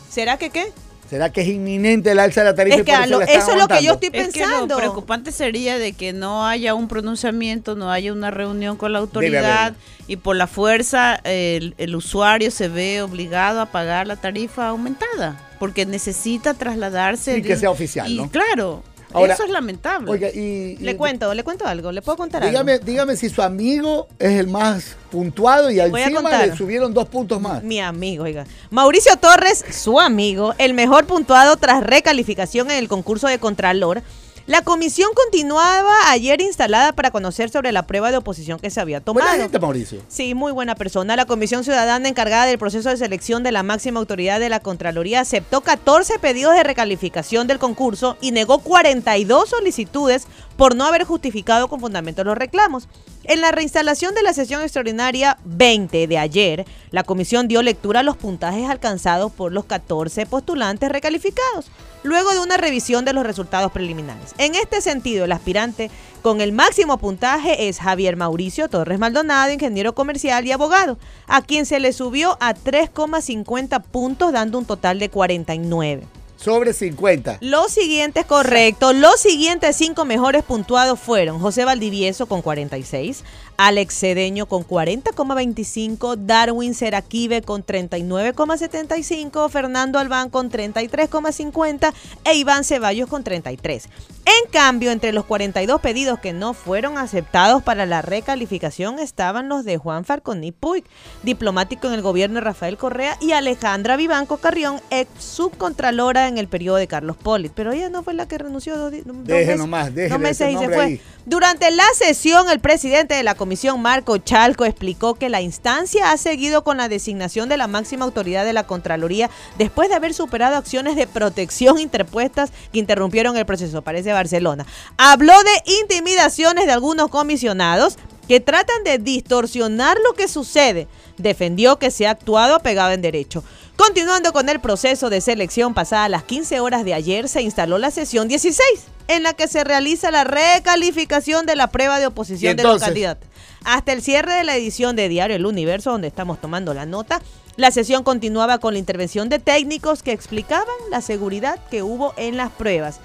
¿será 0.09 0.37
que 0.37 0.51
qué? 0.51 0.73
¿Será 1.11 1.31
que 1.33 1.41
es 1.41 1.49
inminente 1.49 2.13
el 2.13 2.21
alza 2.21 2.43
de 2.43 2.51
la 2.51 2.55
tarifa? 2.55 2.77
Es 2.77 2.83
y 2.83 2.85
que 2.85 2.93
por 2.93 3.01
eso 3.03 3.11
lo- 3.19 3.21
eso 3.23 3.51
es 3.51 3.59
lo 3.59 3.67
que 3.69 3.83
yo 3.83 3.93
estoy 3.95 4.11
Es 4.13 4.29
que 4.33 4.41
lo 4.43 4.47
pensando. 4.51 4.77
preocupante 4.77 5.33
sería 5.33 5.77
de 5.77 5.93
que 5.93 6.13
no 6.13 6.47
haya 6.47 6.75
un 6.75 6.87
pronunciamiento, 6.87 7.75
no 7.75 7.91
haya 7.91 8.13
una 8.13 8.31
reunión 8.31 8.77
con 8.77 8.93
la 8.93 9.01
autoridad 9.01 9.75
y 10.07 10.17
por 10.17 10.37
la 10.37 10.47
fuerza 10.47 11.17
el, 11.25 11.75
el 11.79 11.97
usuario 11.97 12.53
se 12.53 12.69
ve 12.69 13.03
obligado 13.03 13.61
a 13.61 13.67
pagar 13.67 14.07
la 14.07 14.15
tarifa 14.17 14.69
aumentada 14.69 15.49
porque 15.59 15.85
necesita 15.85 16.55
trasladarse. 16.55 17.37
Y 17.39 17.43
que 17.43 17.55
un- 17.55 17.59
sea 17.59 17.71
oficial, 17.71 18.09
y 18.11 18.17
¿no? 18.17 18.31
claro. 18.31 18.83
Eso 19.15 19.45
es 19.45 19.51
lamentable. 19.51 20.11
Oiga, 20.11 20.29
y, 20.29 20.77
le 20.77 20.97
cuento, 20.97 21.33
le 21.35 21.43
cuento 21.43 21.67
algo, 21.67 21.91
le 21.93 22.03
puedo 22.03 22.17
contar 22.17 22.45
dígame, 22.45 22.73
algo. 22.73 22.85
Dígame 22.85 23.17
si 23.17 23.29
su 23.29 23.43
amigo 23.43 24.09
es 24.19 24.39
el 24.39 24.47
más 24.47 24.97
puntuado 25.11 25.71
y 25.71 25.81
encima 25.81 26.45
le 26.45 26.57
subieron 26.57 26.95
dos 26.95 27.09
puntos 27.09 27.41
más. 27.41 27.63
Mi 27.63 27.81
amigo, 27.81 28.25
oiga. 28.25 28.47
Mauricio 28.71 29.17
Torres, 29.17 29.65
su 29.71 29.99
amigo, 29.99 30.55
el 30.59 30.75
mejor 30.75 31.07
puntuado 31.07 31.57
tras 31.57 31.83
recalificación 31.83 32.71
en 32.71 32.79
el 32.79 32.89
concurso 32.89 33.27
de 33.27 33.39
Contralor 33.39 34.03
la 34.51 34.63
comisión 34.63 35.11
continuaba 35.15 36.11
ayer 36.11 36.41
instalada 36.41 36.93
para 36.93 37.13
conocer 37.13 37.51
sobre 37.51 37.71
la 37.71 37.87
prueba 37.87 38.11
de 38.11 38.17
oposición 38.17 38.59
que 38.59 38.69
se 38.69 38.81
había 38.81 39.01
tomado. 39.01 39.25
Buena 39.29 39.45
gente, 39.45 39.61
Mauricio. 39.61 40.03
Sí, 40.09 40.35
muy 40.35 40.51
buena 40.51 40.75
persona. 40.75 41.15
La 41.15 41.25
comisión 41.25 41.63
ciudadana 41.63 42.09
encargada 42.09 42.47
del 42.47 42.59
proceso 42.59 42.89
de 42.89 42.97
selección 42.97 43.45
de 43.45 43.53
la 43.53 43.63
máxima 43.63 44.01
autoridad 44.01 44.41
de 44.41 44.49
la 44.49 44.59
Contraloría 44.59 45.21
aceptó 45.21 45.61
14 45.61 46.19
pedidos 46.19 46.55
de 46.55 46.65
recalificación 46.65 47.47
del 47.47 47.61
concurso 47.61 48.17
y 48.21 48.33
negó 48.33 48.59
42 48.59 49.51
solicitudes 49.51 50.27
por 50.61 50.77
no 50.77 50.85
haber 50.85 51.05
justificado 51.05 51.69
con 51.69 51.81
fundamento 51.81 52.23
los 52.23 52.37
reclamos. 52.37 52.87
En 53.25 53.41
la 53.41 53.51
reinstalación 53.51 54.15
de 54.15 54.23
la 54.23 54.35
sesión 54.35 54.61
extraordinaria 54.61 55.39
20 55.47 56.07
de 56.07 56.19
ayer, 56.19 56.67
la 56.91 57.03
comisión 57.03 57.49
dio 57.49 57.63
lectura 57.63 58.01
a 58.01 58.03
los 58.03 58.19
puntajes 58.19 58.69
alcanzados 58.69 59.33
por 59.33 59.53
los 59.53 59.65
14 59.65 60.27
postulantes 60.27 60.93
recalificados, 60.93 61.71
luego 62.03 62.33
de 62.33 62.41
una 62.41 62.59
revisión 62.59 63.07
de 63.07 63.15
los 63.15 63.25
resultados 63.25 63.73
preliminares. 63.73 64.35
En 64.37 64.55
este 64.55 64.83
sentido, 64.83 65.25
el 65.25 65.33
aspirante 65.33 65.91
con 66.21 66.43
el 66.43 66.53
máximo 66.53 66.99
puntaje 66.99 67.71
es 67.71 67.79
Javier 67.79 68.17
Mauricio 68.17 68.69
Torres 68.69 68.99
Maldonado, 68.99 69.51
ingeniero 69.51 69.95
comercial 69.95 70.47
y 70.47 70.53
abogado, 70.53 70.99
a 71.27 71.41
quien 71.41 71.65
se 71.65 71.81
le 71.81 71.95
subió 71.95 72.37
a 72.39 72.55
3,50 72.55 73.83
puntos, 73.85 74.31
dando 74.35 74.59
un 74.59 74.67
total 74.67 74.99
de 74.99 75.09
49. 75.09 76.20
Sobre 76.43 76.73
50. 76.73 77.37
Los 77.43 77.71
siguientes, 77.71 78.25
correcto. 78.25 78.95
Los 78.95 79.21
siguientes 79.21 79.77
cinco 79.77 80.07
mejores 80.07 80.43
puntuados 80.43 80.99
fueron 80.99 81.39
José 81.39 81.67
Valdivieso 81.67 82.25
con 82.25 82.41
46, 82.41 83.25
Alex 83.63 83.95
Cedeño 83.95 84.47
con 84.47 84.67
40,25, 84.67 86.17
Darwin 86.17 86.73
Seraquive 86.73 87.43
con 87.43 87.63
39,75, 87.63 89.51
Fernando 89.51 89.99
Albán 89.99 90.31
con 90.31 90.51
33,50 90.51 91.93
e 92.25 92.37
Iván 92.37 92.65
Ceballos 92.65 93.11
con 93.11 93.23
33. 93.23 93.91
En 94.25 94.51
cambio, 94.51 94.93
entre 94.93 95.13
los 95.13 95.27
42 95.27 95.81
pedidos 95.81 96.21
que 96.21 96.33
no 96.33 96.55
fueron 96.55 96.97
aceptados 96.97 97.63
para 97.63 97.85
la 97.85 98.01
recalificación 98.01 98.99
estaban 98.99 99.49
los 99.51 99.65
de 99.65 99.77
Juan 99.77 100.07
Farconi 100.07 100.53
Puig, 100.53 100.85
diplomático 101.23 101.87
en 101.89 101.95
el 101.95 102.03
gobierno 102.03 102.37
de 102.37 102.43
Rafael 102.43 102.79
Correa, 102.79 103.19
y 103.21 103.33
Alejandra 103.33 103.97
Vivanco 103.97 104.39
Carrión, 104.39 104.81
ex 104.91 105.11
subcontralora 105.19 106.29
en 106.29 106.39
el 106.39 106.49
periodo 106.49 106.77
de 106.77 106.87
Carlos 106.87 107.17
Polit. 107.17 107.53
Pero 107.55 107.73
ella 107.73 107.91
no 107.91 108.03
fue 108.03 108.15
la 108.15 108.27
que 108.27 108.39
renunció 108.39 108.79
dos, 108.79 108.93
meses, 108.93 109.59
nomás, 109.59 109.91
meses 109.93 110.55
y 110.55 110.57
se 110.57 110.69
fue. 110.69 111.01
Durante 111.27 111.71
la 111.71 111.85
sesión, 111.95 112.49
el 112.51 112.61
presidente 112.61 113.15
de 113.15 113.23
la 113.23 113.35
comisión, 113.35 113.50
Marco 113.79 114.17
Chalco, 114.19 114.65
explicó 114.65 115.15
que 115.15 115.29
la 115.29 115.41
instancia 115.41 116.13
ha 116.13 116.17
seguido 116.17 116.63
con 116.63 116.77
la 116.77 116.89
designación 116.89 117.49
de 117.49 117.57
la 117.57 117.67
máxima 117.67 118.05
autoridad 118.05 118.45
de 118.45 118.53
la 118.53 118.67
Contraloría 118.67 119.29
después 119.59 119.89
de 119.89 119.97
haber 119.97 120.15
superado 120.15 120.57
acciones 120.57 120.95
de 120.95 121.09
protección 121.09 121.79
interpuestas 121.79 122.53
que 122.73 122.79
interrumpieron 122.79 123.37
el 123.37 123.47
proceso. 123.47 123.83
Parece 123.83 124.13
Barcelona. 124.13 124.67
Habló 124.97 125.35
de 125.43 125.73
intimidaciones 125.81 126.67
de 126.67 126.73
algunos 126.73 127.09
comisionados 127.09 127.97
que 128.29 128.39
tratan 128.39 128.85
de 128.85 128.99
distorsionar 128.99 129.97
lo 130.05 130.15
que 130.15 130.29
sucede. 130.29 130.87
Defendió 131.19 131.81
que 131.81 131.91
se 131.91 132.07
ha 132.07 132.11
actuado 132.11 132.55
apegado 132.55 132.93
en 132.93 133.03
derecho. 133.03 133.43
Continuando 133.81 134.35
con 134.35 134.51
el 134.51 134.61
proceso 134.61 135.09
de 135.09 135.23
selección, 135.23 135.73
pasada 135.73 136.11
las 136.11 136.23
15 136.25 136.61
horas 136.61 136.85
de 136.85 136.93
ayer, 136.93 137.31
se 137.31 137.41
instaló 137.41 137.79
la 137.79 137.91
sesión 137.91 138.29
16, 138.29 138.63
en 139.09 139.23
la 139.23 139.33
que 139.33 139.49
se 139.49 139.65
realiza 139.65 140.11
la 140.11 140.23
recalificación 140.23 141.47
de 141.47 141.57
la 141.57 141.69
prueba 141.69 141.99
de 141.99 142.07
oposición 142.07 142.59
de 142.59 142.63
los 142.63 142.79
candidatos. 142.79 143.27
Hasta 143.65 143.95
el 143.95 144.03
cierre 144.03 144.35
de 144.35 144.45
la 144.45 144.55
edición 144.55 144.97
de 144.97 145.09
Diario 145.09 145.35
El 145.35 145.47
Universo, 145.47 145.93
donde 145.93 146.09
estamos 146.09 146.39
tomando 146.43 146.75
la 146.75 146.85
nota, 146.85 147.23
la 147.57 147.71
sesión 147.71 148.03
continuaba 148.05 148.59
con 148.59 148.75
la 148.75 148.79
intervención 148.79 149.31
de 149.31 149.39
técnicos 149.39 150.03
que 150.03 150.13
explicaban 150.13 150.67
la 150.91 151.01
seguridad 151.01 151.59
que 151.71 151.83
hubo 151.83 152.13
en 152.19 152.37
las 152.37 152.51
pruebas. 152.51 153.01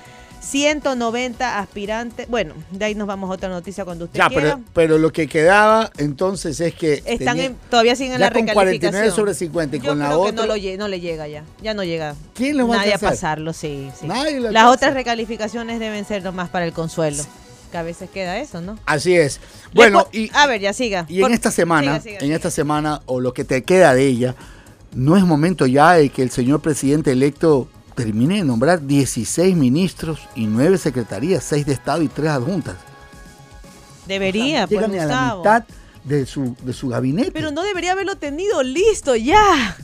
190 0.46 1.60
aspirantes. 1.60 2.28
Bueno, 2.30 2.54
de 2.70 2.86
ahí 2.86 2.96
nos 2.96 3.08
vamos 3.08 3.30
a 3.32 3.34
otra 3.34 3.50
noticia 3.50 3.84
cuando 3.84 4.06
usted 4.06 4.20
ya, 4.20 4.28
quiera. 4.28 4.44
Pero, 4.44 4.62
pero 4.74 4.98
lo 5.00 5.12
que 5.12 5.28
quedaba 5.28 5.92
entonces 5.98 6.60
es 6.60 6.76
que. 6.76 7.02
Están 7.06 7.58
todavía 7.70 7.96
siguen 7.96 8.20
la 8.20 8.32
con 8.32 8.46
49 8.46 9.12
sobre 9.12 9.34
50 9.34 9.78
y 9.78 9.80
con 9.80 9.98
la 9.98 10.18
otra. 10.18 10.32
Que 10.32 10.36
no, 10.36 10.46
lo, 10.46 10.78
no 10.78 10.88
le 10.88 11.00
llega 11.00 11.28
ya. 11.28 11.44
Ya 11.62 11.74
no 11.74 11.84
llega. 11.84 12.16
¿Quién 12.36 12.58
lo 12.58 12.68
va 12.68 12.78
Nadie 12.78 12.94
a, 12.94 12.98
a 12.98 13.00
pasarlo, 13.00 13.54
sí. 13.54 13.90
sí. 14.00 14.06
Nadie 14.06 14.40
lo 14.40 14.52
Las 14.52 14.66
otras 14.66 14.94
recalificaciones 14.94 15.80
deben 15.80 16.06
ser 16.06 16.24
nomás 16.24 16.50
para 16.50 16.66
el 16.66 16.74
consuelo. 16.74 17.24
Que 17.72 17.78
a 17.78 17.84
veces 17.84 18.10
queda 18.12 18.38
eso, 18.38 18.62
¿no? 18.62 18.78
Así 18.86 19.16
es. 19.16 19.40
Bueno, 19.74 20.08
y. 20.12 20.30
A 20.36 20.46
ver, 20.46 20.62
ya 20.62 20.74
siga. 20.74 21.08
Y 21.10 21.24
en 21.24 21.34
esta 21.34 21.50
semana, 21.50 22.00
en 22.06 22.32
esta 22.32 22.52
semana, 22.52 23.02
o 23.08 23.20
lo 23.20 23.34
que 23.34 23.46
te 23.46 23.64
queda 23.64 23.96
de 23.96 24.06
ella, 24.06 24.36
no 24.94 25.18
es 25.18 25.24
momento 25.24 25.66
ya 25.66 25.94
de 25.94 26.10
que 26.10 26.22
el 26.22 26.30
señor 26.30 26.62
presidente 26.62 27.12
electo 27.12 27.68
termine 27.96 28.38
de 28.38 28.44
nombrar 28.44 28.86
16 28.86 29.56
ministros 29.56 30.20
y 30.36 30.46
9 30.46 30.78
secretarías, 30.78 31.44
6 31.44 31.66
de 31.66 31.74
Estado 31.74 32.02
y 32.02 32.08
3 32.08 32.30
adjuntas. 32.30 32.76
Debería, 34.06 34.66
o 34.66 34.68
sea, 34.68 34.88
pues, 34.88 35.02
a 35.02 35.06
la 35.06 35.36
mitad 35.36 35.64
de 36.04 36.26
su, 36.26 36.56
de 36.62 36.74
su 36.74 36.90
gabinete. 36.90 37.32
Pero 37.32 37.52
no 37.52 37.64
debería 37.64 37.94
haberlo 37.94 38.16
tenido 38.18 38.62
listo 38.62 39.16
ya. 39.16 39.78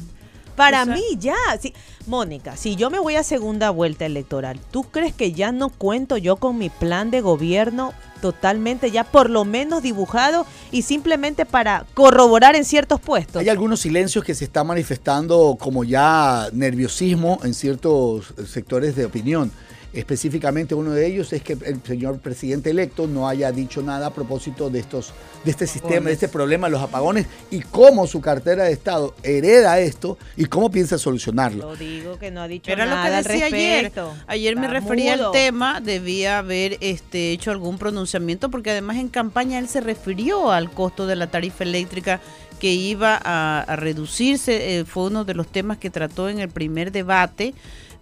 Para 0.56 0.86
mí 0.86 1.04
ya. 1.18 1.36
Sí. 1.60 1.74
Mónica, 2.08 2.58
si 2.58 2.76
yo 2.76 2.90
me 2.90 3.00
voy 3.00 3.16
a 3.16 3.24
segunda 3.24 3.70
vuelta 3.70 4.06
electoral, 4.06 4.60
¿tú 4.72 4.84
crees 4.84 5.14
que 5.14 5.34
ya 5.34 5.52
no 5.52 5.70
cuento 5.70 6.18
yo 6.18 6.38
con 6.38 6.58
mi 6.58 6.70
plan 6.70 7.12
de 7.12 7.22
gobierno 7.22 7.94
totalmente 8.22 8.92
ya 8.92 9.04
por 9.04 9.30
lo 9.30 9.46
menos 9.46 9.82
dibujado 9.82 10.46
y 10.72 10.84
simplemente 10.84 11.46
para 11.46 11.86
corroborar 11.94 12.56
en 12.56 12.66
ciertos 12.66 13.00
puestos? 13.00 13.42
Hay 13.42 13.50
algunos 13.50 13.82
silencios 13.82 14.24
que 14.24 14.36
se 14.36 14.46
están 14.46 14.68
manifestando 14.68 15.58
como 15.60 15.84
ya 15.84 16.48
nerviosismo 16.54 17.40
en 17.44 17.54
ciertos 17.54 18.34
sectores 18.48 18.96
de 18.96 19.06
opinión. 19.06 19.52
Específicamente 19.94 20.74
uno 20.74 20.92
de 20.92 21.06
ellos 21.06 21.34
es 21.34 21.44
que 21.44 21.54
el 21.66 21.82
señor 21.84 22.20
presidente 22.20 22.70
electo 22.70 23.08
no 23.08 23.28
haya 23.28 23.52
dicho 23.52 23.82
nada 23.82 24.08
a 24.08 24.14
propósito 24.14 24.70
de 24.70 24.80
estos, 24.80 25.14
de 25.44 25.52
este 25.52 25.68
sistema, 25.68 26.08
de 26.08 26.14
este 26.14 26.30
problema 26.30 26.68
de 26.68 26.72
los 26.72 26.82
apagones 26.82 27.28
y 27.50 27.60
cómo 27.62 28.08
su 28.08 28.22
cartera 28.22 28.64
de 28.64 28.72
Estado 28.72 29.14
hereda 29.24 29.80
esto 29.80 30.18
y 30.38 30.46
cómo 30.46 30.72
piensa 30.72 30.98
solucionarlo. 30.98 31.70
Lo 31.72 31.76
digo 31.76 32.18
que 32.18 32.32
no 32.32 32.42
ha 32.42 32.48
dicho 32.48 32.72
Era 32.72 32.86
nada 32.86 33.18
lo 33.22 33.24
que 33.28 33.30
decía 33.34 33.48
al 33.48 33.54
ayer. 33.54 33.84
respecto. 33.84 34.14
Ayer 34.28 34.56
me 34.56 34.68
Está 34.68 34.80
refería 34.80 35.16
mudo. 35.18 35.28
al 35.28 35.32
tema, 35.34 35.82
debía 35.82 36.38
haber 36.40 36.78
este, 36.80 37.32
hecho 37.32 37.52
algún 37.52 37.78
pronunciamiento 37.78 38.50
porque 38.50 38.72
además 38.72 38.96
en 38.98 39.10
campaña 39.10 39.60
él 39.60 39.68
se 39.68 39.82
refirió 39.82 40.52
al 40.52 40.72
costo 40.72 41.06
de 41.06 41.18
la 41.18 41.28
tarifa 41.28 41.64
eléctrica 41.66 42.22
que 42.60 42.72
iba 42.72 43.20
a, 43.22 43.62
a 43.62 43.76
reducirse, 43.76 44.80
eh, 44.80 44.86
fue 44.86 45.06
uno 45.06 45.26
de 45.26 45.34
los 45.34 45.48
temas 45.48 45.80
que 45.80 45.90
trató 45.90 46.30
en 46.30 46.40
el 46.40 46.48
primer 46.50 46.92
debate. 46.92 47.54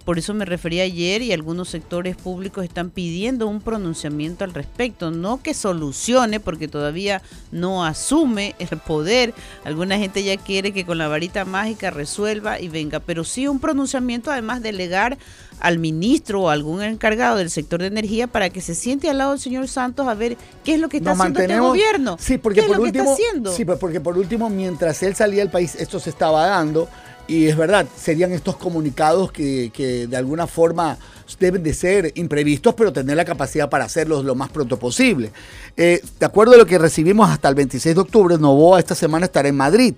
Por 0.09 0.17
eso 0.17 0.33
me 0.33 0.43
refería 0.43 0.85
ayer 0.85 1.21
y 1.21 1.33
algunos 1.33 1.69
sectores 1.69 2.15
públicos 2.15 2.63
están 2.63 2.89
pidiendo 2.89 3.45
un 3.45 3.61
pronunciamiento 3.61 4.43
al 4.43 4.55
respecto, 4.55 5.11
no 5.11 5.39
que 5.43 5.53
solucione 5.53 6.39
porque 6.39 6.67
todavía 6.67 7.21
no 7.51 7.85
asume 7.85 8.55
el 8.57 8.79
poder. 8.79 9.35
Alguna 9.65 9.99
gente 9.99 10.23
ya 10.23 10.35
quiere 10.37 10.73
que 10.73 10.83
con 10.83 10.97
la 10.97 11.07
varita 11.07 11.45
mágica 11.45 11.91
resuelva 11.91 12.59
y 12.59 12.69
venga, 12.69 12.99
pero 12.99 13.23
sí 13.23 13.47
un 13.47 13.59
pronunciamiento 13.59 14.31
además 14.31 14.63
delegar 14.63 15.19
al 15.59 15.77
ministro 15.77 16.41
o 16.41 16.49
algún 16.49 16.81
encargado 16.81 17.37
del 17.37 17.51
sector 17.51 17.79
de 17.79 17.87
energía 17.87 18.25
para 18.25 18.49
que 18.49 18.61
se 18.61 18.73
siente 18.73 19.11
al 19.11 19.19
lado 19.19 19.31
del 19.31 19.39
señor 19.39 19.67
Santos 19.67 20.07
a 20.07 20.15
ver 20.15 20.37
qué 20.63 20.73
es 20.73 20.79
lo 20.79 20.89
que 20.89 20.97
está 20.97 21.11
Nos 21.11 21.19
haciendo 21.19 21.39
este 21.41 21.59
gobierno. 21.59 22.17
Sí, 22.19 22.39
porque 22.39 22.61
¿Qué 22.61 22.67
por 22.67 22.77
es 22.77 22.77
lo 22.79 22.83
último, 22.85 23.05
que 23.05 23.11
está 23.11 23.27
haciendo? 23.27 23.53
sí, 23.53 23.63
pues, 23.63 23.77
porque 23.77 24.01
por 24.01 24.17
último, 24.17 24.49
mientras 24.49 25.03
él 25.03 25.15
salía 25.15 25.41
del 25.41 25.51
país, 25.51 25.75
esto 25.75 25.99
se 25.99 26.09
estaba 26.09 26.47
dando. 26.47 26.89
Y 27.29 27.47
es 27.47 27.55
verdad, 27.55 27.85
serían 27.95 28.31
estos 28.33 28.57
comunicados 28.57 29.31
que, 29.31 29.71
que 29.73 30.07
de 30.07 30.17
alguna 30.17 30.47
forma 30.47 30.97
deben 31.39 31.61
de 31.61 31.73
ser 31.75 32.11
imprevistos, 32.15 32.73
pero 32.73 32.91
tener 32.91 33.15
la 33.15 33.23
capacidad 33.23 33.69
para 33.69 33.85
hacerlos 33.85 34.25
lo 34.25 34.33
más 34.33 34.49
pronto 34.49 34.77
posible. 34.79 35.31
Eh, 35.77 36.01
de 36.19 36.25
acuerdo 36.25 36.55
a 36.55 36.57
lo 36.57 36.65
que 36.65 36.79
recibimos 36.79 37.29
hasta 37.29 37.47
el 37.47 37.53
26 37.55 37.93
de 37.95 38.01
octubre, 38.01 38.37
Novoa 38.39 38.79
esta 38.79 38.95
semana 38.95 39.25
estará 39.27 39.47
en 39.47 39.55
Madrid. 39.55 39.93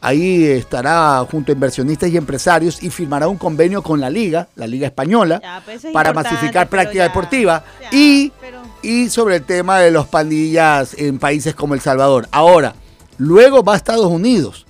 Ahí 0.00 0.44
estará 0.44 1.22
junto 1.30 1.52
a 1.52 1.54
inversionistas 1.54 2.08
y 2.08 2.16
empresarios 2.16 2.82
y 2.82 2.88
firmará 2.88 3.28
un 3.28 3.36
convenio 3.36 3.82
con 3.82 4.00
la 4.00 4.08
Liga, 4.08 4.48
la 4.56 4.66
Liga 4.66 4.86
Española, 4.86 5.38
Ya, 5.42 5.60
pues 5.62 5.84
es 5.84 5.92
para 5.92 6.14
masificar 6.14 6.70
práctica 6.70 7.04
ya- 7.04 7.08
deportiva 7.08 7.62
y, 7.92 8.32
y 8.80 9.10
sobre 9.10 9.36
el 9.36 9.42
tema 9.44 9.78
de 9.80 9.90
los 9.90 10.06
pandillas 10.06 10.94
en 10.96 11.18
países 11.18 11.54
como 11.54 11.74
El 11.74 11.80
Salvador. 11.82 12.26
Ahora, 12.30 12.74
luego 13.18 13.62
va 13.62 13.74
a 13.74 13.76
Estados 13.76 14.06
Unidos 14.06 14.64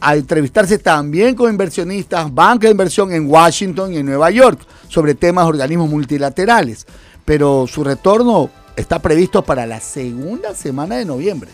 a 0.00 0.16
entrevistarse 0.16 0.78
también 0.78 1.34
con 1.34 1.50
inversionistas, 1.50 2.32
banca 2.32 2.66
de 2.66 2.72
inversión 2.72 3.12
en 3.12 3.28
Washington 3.28 3.92
y 3.92 3.98
en 3.98 4.06
Nueva 4.06 4.30
York 4.30 4.60
sobre 4.88 5.14
temas 5.14 5.44
de 5.44 5.50
organismos 5.50 5.88
multilaterales. 5.90 6.86
Pero 7.24 7.66
su 7.66 7.84
retorno 7.84 8.50
está 8.76 8.98
previsto 9.00 9.42
para 9.42 9.66
la 9.66 9.80
segunda 9.80 10.54
semana 10.54 10.96
de 10.96 11.04
noviembre. 11.04 11.50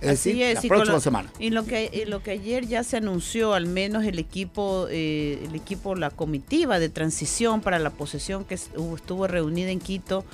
Es 0.00 0.20
Así 0.20 0.30
decir, 0.32 0.42
es, 0.42 0.54
la 0.56 0.66
y 0.66 0.68
próxima 0.68 0.94
lo- 0.96 1.00
semana. 1.00 1.30
Y 1.38 1.50
lo 1.50 1.64
que 1.64 1.90
y 1.90 2.04
lo 2.10 2.22
que 2.22 2.32
ayer 2.32 2.66
ya 2.66 2.82
se 2.84 2.98
anunció, 2.98 3.54
al 3.54 3.66
menos 3.66 4.04
el 4.04 4.18
equipo, 4.18 4.86
eh, 4.90 5.42
el 5.48 5.54
equipo, 5.54 5.94
la 5.94 6.10
comitiva 6.10 6.78
de 6.78 6.90
transición 6.90 7.62
para 7.62 7.78
la 7.78 7.88
posesión 7.90 8.44
que 8.44 8.54
estuvo 8.54 9.26
reunida 9.26 9.70
en 9.70 9.78
Quito, 9.80 10.24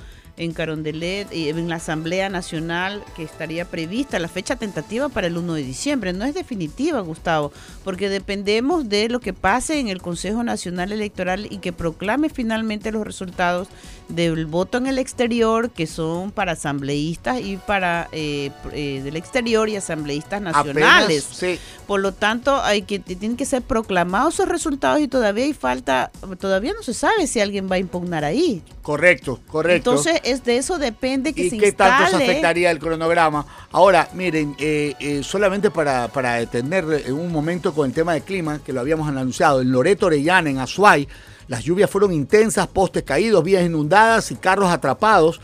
en 0.41 0.53
Carondelet, 0.53 1.31
y 1.33 1.49
en 1.49 1.69
la 1.69 1.75
Asamblea 1.75 2.29
Nacional, 2.29 3.03
que 3.15 3.23
estaría 3.23 3.65
prevista 3.65 4.19
la 4.19 4.27
fecha 4.27 4.55
tentativa 4.55 5.09
para 5.09 5.27
el 5.27 5.37
1 5.37 5.53
de 5.53 5.63
diciembre. 5.63 6.13
No 6.13 6.25
es 6.25 6.33
definitiva, 6.33 6.99
Gustavo, 7.01 7.51
porque 7.83 8.09
dependemos 8.09 8.89
de 8.89 9.07
lo 9.09 9.19
que 9.19 9.33
pase 9.33 9.79
en 9.79 9.87
el 9.87 10.01
Consejo 10.01 10.43
Nacional 10.43 10.91
Electoral 10.91 11.47
y 11.49 11.59
que 11.59 11.73
proclame 11.73 12.29
finalmente 12.29 12.91
los 12.91 13.05
resultados 13.05 13.67
del 14.15 14.45
voto 14.45 14.77
en 14.77 14.87
el 14.87 14.97
exterior, 14.97 15.69
que 15.69 15.87
son 15.87 16.31
para 16.31 16.53
asambleístas 16.53 17.41
y 17.41 17.57
para 17.57 18.09
eh, 18.11 18.51
eh, 18.73 19.01
del 19.03 19.15
exterior 19.15 19.69
y 19.69 19.75
asambleístas 19.75 20.41
nacionales. 20.41 21.27
sí. 21.31 21.59
Por 21.87 21.99
lo 21.99 22.13
tanto, 22.13 22.61
hay 22.61 22.83
que 22.83 22.99
tienen 22.99 23.35
que 23.35 23.45
ser 23.45 23.61
proclamados 23.61 24.35
esos 24.35 24.47
resultados 24.47 25.01
y 25.01 25.09
todavía 25.09 25.43
hay 25.43 25.53
falta, 25.53 26.09
todavía 26.39 26.71
no 26.73 26.83
se 26.83 26.93
sabe 26.93 27.27
si 27.27 27.41
alguien 27.41 27.69
va 27.69 27.75
a 27.75 27.79
impugnar 27.79 28.23
ahí. 28.23 28.61
Correcto, 28.81 29.39
correcto. 29.47 29.91
Entonces, 29.91 30.21
es 30.23 30.43
de 30.43 30.57
eso 30.57 30.77
depende 30.77 31.33
que 31.33 31.43
¿Y 31.43 31.49
se 31.49 31.57
qué 31.57 31.71
tanto 31.71 32.17
se 32.17 32.23
afectaría 32.23 32.71
el 32.71 32.79
cronograma? 32.79 33.45
Ahora, 33.71 34.09
miren, 34.13 34.55
eh, 34.57 34.95
eh, 34.99 35.21
solamente 35.23 35.69
para, 35.69 36.07
para 36.07 36.35
detener 36.35 36.85
en 37.05 37.13
un 37.13 37.31
momento 37.31 37.73
con 37.73 37.87
el 37.87 37.93
tema 37.93 38.13
del 38.13 38.23
clima, 38.23 38.59
que 38.63 38.73
lo 38.73 38.79
habíamos 38.79 39.07
anunciado, 39.07 39.61
en 39.61 39.71
Loreto 39.71 40.07
Orellana, 40.07 40.49
en 40.49 40.59
Azuay, 40.59 41.07
las 41.47 41.63
lluvias 41.63 41.89
fueron 41.89 42.13
intensas, 42.13 42.67
postes 42.67 43.03
caídos, 43.03 43.43
vías 43.43 43.65
inundadas 43.65 44.31
y 44.31 44.35
carros 44.35 44.71
atrapados. 44.71 45.41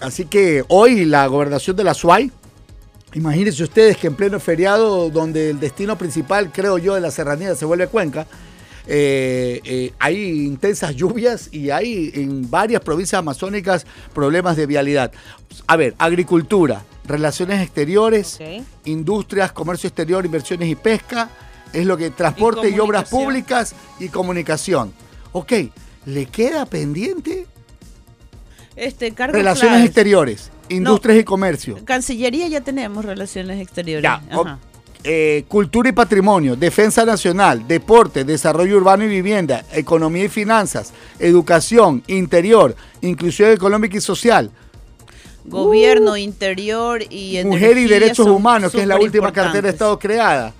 Así 0.00 0.24
que 0.24 0.64
hoy 0.68 1.04
la 1.04 1.26
gobernación 1.26 1.76
de 1.76 1.84
la 1.84 1.92
Azuay, 1.92 2.30
imagínense 3.14 3.62
ustedes 3.62 3.96
que 3.96 4.06
en 4.06 4.14
pleno 4.14 4.38
feriado, 4.40 5.10
donde 5.10 5.50
el 5.50 5.60
destino 5.60 5.96
principal, 5.98 6.52
creo 6.52 6.78
yo, 6.78 6.94
de 6.94 7.00
la 7.00 7.10
serranía 7.10 7.54
se 7.54 7.64
vuelve 7.64 7.88
Cuenca, 7.88 8.26
eh, 8.90 9.60
eh, 9.64 9.92
hay 9.98 10.46
intensas 10.46 10.96
lluvias 10.96 11.50
y 11.52 11.68
hay 11.68 12.10
en 12.14 12.50
varias 12.50 12.80
provincias 12.80 13.18
amazónicas 13.18 13.86
problemas 14.14 14.56
de 14.56 14.64
vialidad. 14.66 15.12
A 15.66 15.76
ver, 15.76 15.94
agricultura, 15.98 16.82
relaciones 17.04 17.60
exteriores, 17.60 18.38
industrias, 18.86 19.52
comercio 19.52 19.88
exterior, 19.88 20.24
inversiones 20.24 20.70
y 20.70 20.74
pesca, 20.74 21.28
es 21.72 21.86
lo 21.86 21.96
que 21.96 22.10
transporte 22.10 22.70
y, 22.70 22.78
obras 22.78 23.08
comunicación. 23.08 23.24
públicas 23.24 23.74
y 24.00 24.08
comunicación. 24.08 24.92
Ok, 25.32 25.52
¿le 26.06 26.26
queda 26.26 26.66
pendiente? 26.66 27.46
Este, 28.76 29.10
Relaciones 29.10 29.58
claves. 29.60 29.84
exteriores, 29.86 30.50
industrias 30.68 31.18
y 31.18 31.24
comercio. 31.24 31.84
Cancillería 31.84 32.48
ya 32.48 32.60
tenemos 32.60 33.04
relaciones 33.04 33.60
exteriores. 33.60 34.04
Ya, 34.04 34.22
Ajá. 34.30 34.58
eh, 35.02 35.44
cultura 35.48 35.88
y 35.88 35.92
patrimonio, 35.92 36.54
defensa 36.54 37.04
nacional, 37.04 37.66
deporte, 37.66 38.24
desarrollo 38.24 38.76
urbano 38.76 39.04
y 39.04 39.08
vivienda, 39.08 39.64
economía 39.72 40.24
y 40.24 40.28
finanzas, 40.28 40.92
educación, 41.18 42.04
interior, 42.06 42.76
inclusión 43.00 43.50
económica 43.50 43.96
y 43.96 44.00
social, 44.00 44.52
Gobierno, 45.48 46.16
interior 46.16 47.02
y 47.08 47.42
mujer 47.44 47.78
y 47.78 47.86
derechos 47.86 48.26
humanos, 48.26 48.70
que 48.72 48.82
es 48.82 48.86
la 48.86 48.98
última 48.98 49.32
cartera 49.32 49.62
de. 49.62 49.70
Estado 49.70 49.98
creada, 49.98 50.52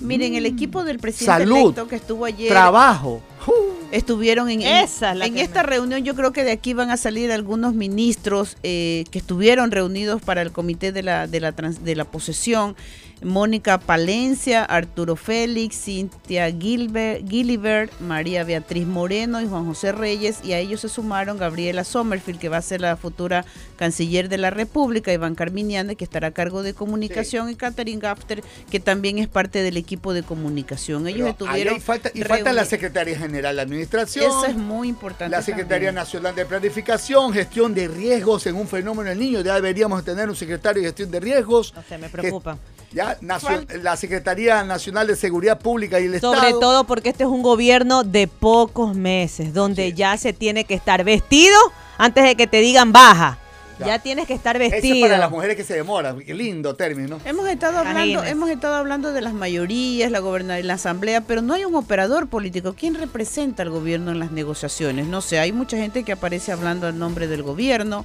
Miren, 0.00 0.34
el 0.34 0.44
equipo 0.46 0.82
del 0.84 0.98
presidente 0.98 1.44
Salud, 1.44 1.56
electo 1.66 1.88
que 1.88 1.96
estuvo 1.96 2.24
ayer. 2.24 2.48
trabajo. 2.48 3.22
Estuvieron 3.92 4.50
en, 4.50 4.62
Esa 4.62 5.12
es 5.12 5.18
la 5.18 5.26
en 5.26 5.38
esta 5.38 5.62
reunión. 5.62 6.02
Yo 6.04 6.14
creo 6.16 6.32
que 6.32 6.42
de 6.42 6.50
aquí 6.50 6.74
van 6.74 6.90
a 6.90 6.96
salir 6.96 7.30
algunos 7.30 7.74
ministros 7.74 8.56
eh, 8.64 9.04
que 9.12 9.18
estuvieron 9.20 9.70
reunidos 9.70 10.20
para 10.20 10.42
el 10.42 10.50
comité 10.50 10.90
de 10.90 11.02
la, 11.04 11.26
de 11.28 11.38
la, 11.40 11.52
trans- 11.52 11.84
de 11.84 11.94
la 11.94 12.04
posesión. 12.04 12.74
Mónica 13.22 13.78
Palencia, 13.78 14.64
Arturo 14.64 15.16
Félix, 15.16 15.84
Cintia 15.84 16.50
Gilbert, 16.50 17.28
Gilibert, 17.28 17.92
María 18.00 18.44
Beatriz 18.44 18.86
Moreno 18.86 19.40
y 19.40 19.46
Juan 19.46 19.66
José 19.66 19.92
Reyes. 19.92 20.38
Y 20.44 20.52
a 20.52 20.58
ellos 20.58 20.80
se 20.80 20.88
sumaron 20.88 21.38
Gabriela 21.38 21.84
Sommerfield, 21.84 22.38
que 22.38 22.48
va 22.48 22.58
a 22.58 22.62
ser 22.62 22.80
la 22.80 22.96
futura 22.96 23.44
canciller 23.76 24.28
de 24.28 24.38
la 24.38 24.50
República, 24.50 25.12
Iván 25.12 25.34
Carminiane, 25.34 25.96
que 25.96 26.04
estará 26.04 26.28
a 26.28 26.30
cargo 26.32 26.62
de 26.62 26.74
comunicación, 26.74 27.50
y 27.50 27.54
Catherine 27.54 28.00
Gafter, 28.00 28.42
que 28.70 28.80
también 28.80 29.18
es 29.18 29.28
parte 29.28 29.62
del 29.62 29.76
equipo 29.76 30.12
de 30.12 30.22
comunicación. 30.22 31.06
Ellos 31.06 31.20
Pero 31.20 31.30
estuvieron. 31.30 31.74
hay 31.74 31.80
falta, 31.80 32.10
y 32.14 32.22
falta 32.22 32.52
la 32.52 32.64
Secretaría 32.64 33.18
General 33.18 33.56
de 33.56 33.62
Administración. 33.62 34.26
Eso 34.26 34.46
es 34.46 34.56
muy 34.56 34.88
importante. 34.88 35.34
La 35.34 35.42
Secretaría 35.42 35.88
también. 35.88 35.94
Nacional 35.94 36.34
de 36.34 36.44
Planificación, 36.44 37.32
gestión 37.32 37.74
de 37.74 37.88
riesgos 37.88 38.46
en 38.46 38.56
un 38.56 38.68
fenómeno 38.68 39.08
del 39.08 39.18
niño. 39.18 39.40
Ya 39.40 39.54
deberíamos 39.54 40.04
tener 40.04 40.28
un 40.28 40.36
secretario 40.36 40.82
de 40.82 40.88
gestión 40.88 41.10
de 41.10 41.20
riesgos. 41.20 41.72
No 41.74 41.82
sé, 41.82 41.98
me 41.98 42.08
preocupa. 42.08 42.58
Ya, 42.92 43.03
la 43.20 43.96
Secretaría 43.96 44.62
Nacional 44.64 45.06
de 45.06 45.16
Seguridad 45.16 45.58
Pública 45.58 46.00
y 46.00 46.04
el 46.04 46.20
Sobre 46.20 46.38
Estado. 46.38 46.60
todo 46.60 46.84
porque 46.84 47.10
este 47.10 47.24
es 47.24 47.30
un 47.30 47.42
gobierno 47.42 48.04
de 48.04 48.28
pocos 48.28 48.94
meses, 48.94 49.54
donde 49.54 49.92
ya 49.92 50.16
se 50.16 50.32
tiene 50.32 50.64
que 50.64 50.74
estar 50.74 51.04
vestido 51.04 51.56
antes 51.98 52.24
de 52.24 52.36
que 52.36 52.46
te 52.46 52.60
digan 52.60 52.92
baja. 52.92 53.38
Ya, 53.78 53.98
tienes 53.98 54.26
que 54.26 54.34
estar 54.34 54.56
Ese 54.56 54.66
es 54.66 54.82
vestido. 54.82 55.06
para 55.06 55.18
las 55.18 55.30
mujeres 55.30 55.56
que 55.56 55.64
se 55.64 55.74
demoran. 55.74 56.20
Qué 56.20 56.34
lindo 56.34 56.74
término. 56.74 57.18
Hemos 57.24 57.48
estado 57.48 57.78
hablando, 57.78 58.22
hemos 58.22 58.50
estado 58.50 58.76
hablando 58.76 59.12
de 59.12 59.20
las 59.20 59.34
mayorías, 59.34 60.10
la 60.10 60.20
la 60.20 60.74
asamblea, 60.74 61.22
pero 61.22 61.42
no 61.42 61.54
hay 61.54 61.64
un 61.64 61.74
operador 61.74 62.28
político. 62.28 62.74
¿Quién 62.78 62.94
representa 62.94 63.62
al 63.62 63.70
gobierno 63.70 64.12
en 64.12 64.20
las 64.20 64.30
negociaciones? 64.30 65.06
No 65.06 65.20
sé, 65.20 65.38
hay 65.38 65.52
mucha 65.52 65.76
gente 65.76 66.04
que 66.04 66.12
aparece 66.12 66.52
hablando 66.52 66.86
al 66.86 66.98
nombre 66.98 67.26
del 67.26 67.42
gobierno 67.42 68.04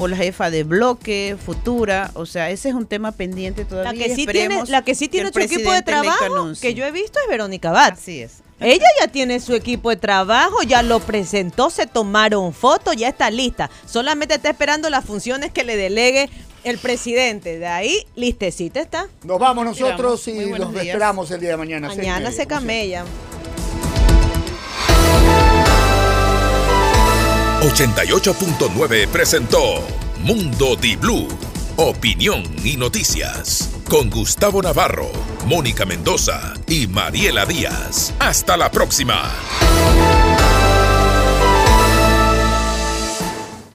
o 0.00 0.08
la 0.08 0.16
jefa 0.16 0.50
de 0.50 0.64
bloque, 0.64 1.36
futura, 1.44 2.10
o 2.14 2.26
sea, 2.26 2.50
ese 2.50 2.70
es 2.70 2.74
un 2.74 2.86
tema 2.86 3.12
pendiente 3.12 3.64
todavía. 3.64 3.92
La 3.92 3.98
que 3.98 4.14
sí 4.14 4.26
tiene, 4.26 4.62
la 4.66 4.82
que 4.82 4.94
sí 4.94 5.08
tiene 5.08 5.28
el 5.28 5.34
su 5.34 5.40
equipo 5.40 5.72
de 5.72 5.82
trabajo 5.82 6.52
que 6.60 6.74
yo 6.74 6.84
he 6.84 6.90
visto 6.90 7.18
es 7.22 7.28
Verónica 7.28 7.70
Bat. 7.70 7.94
Así 7.94 8.22
es. 8.22 8.38
Ella 8.60 8.86
ya 9.00 9.08
tiene 9.08 9.40
su 9.40 9.54
equipo 9.54 9.88
de 9.88 9.96
trabajo, 9.96 10.62
ya 10.62 10.82
lo 10.82 11.00
presentó, 11.00 11.70
se 11.70 11.86
tomaron 11.86 12.52
fotos, 12.52 12.94
ya 12.96 13.08
está 13.08 13.30
lista. 13.30 13.70
Solamente 13.86 14.34
está 14.34 14.50
esperando 14.50 14.90
las 14.90 15.04
funciones 15.04 15.50
que 15.50 15.64
le 15.64 15.76
delegue 15.76 16.28
el 16.64 16.78
presidente. 16.78 17.58
De 17.58 17.66
ahí, 17.66 18.06
listecita 18.16 18.80
está. 18.80 19.08
Nos 19.24 19.38
vamos 19.38 19.64
nosotros 19.64 20.28
y 20.28 20.50
los 20.50 20.72
días. 20.72 20.86
esperamos 20.86 21.30
el 21.30 21.40
día 21.40 21.50
de 21.50 21.56
mañana. 21.56 21.88
Mañana 21.88 22.30
se 22.32 22.46
como 22.46 22.60
88.9 27.60 29.06
presentó 29.08 29.86
Mundo 30.20 30.76
Di 30.76 30.96
Blue. 30.96 31.28
Opinión 31.76 32.42
y 32.64 32.78
noticias. 32.78 33.68
Con 33.86 34.08
Gustavo 34.08 34.62
Navarro, 34.62 35.10
Mónica 35.44 35.84
Mendoza 35.84 36.54
y 36.66 36.86
Mariela 36.86 37.44
Díaz. 37.44 38.14
Hasta 38.18 38.56
la 38.56 38.70
próxima. 38.70 39.30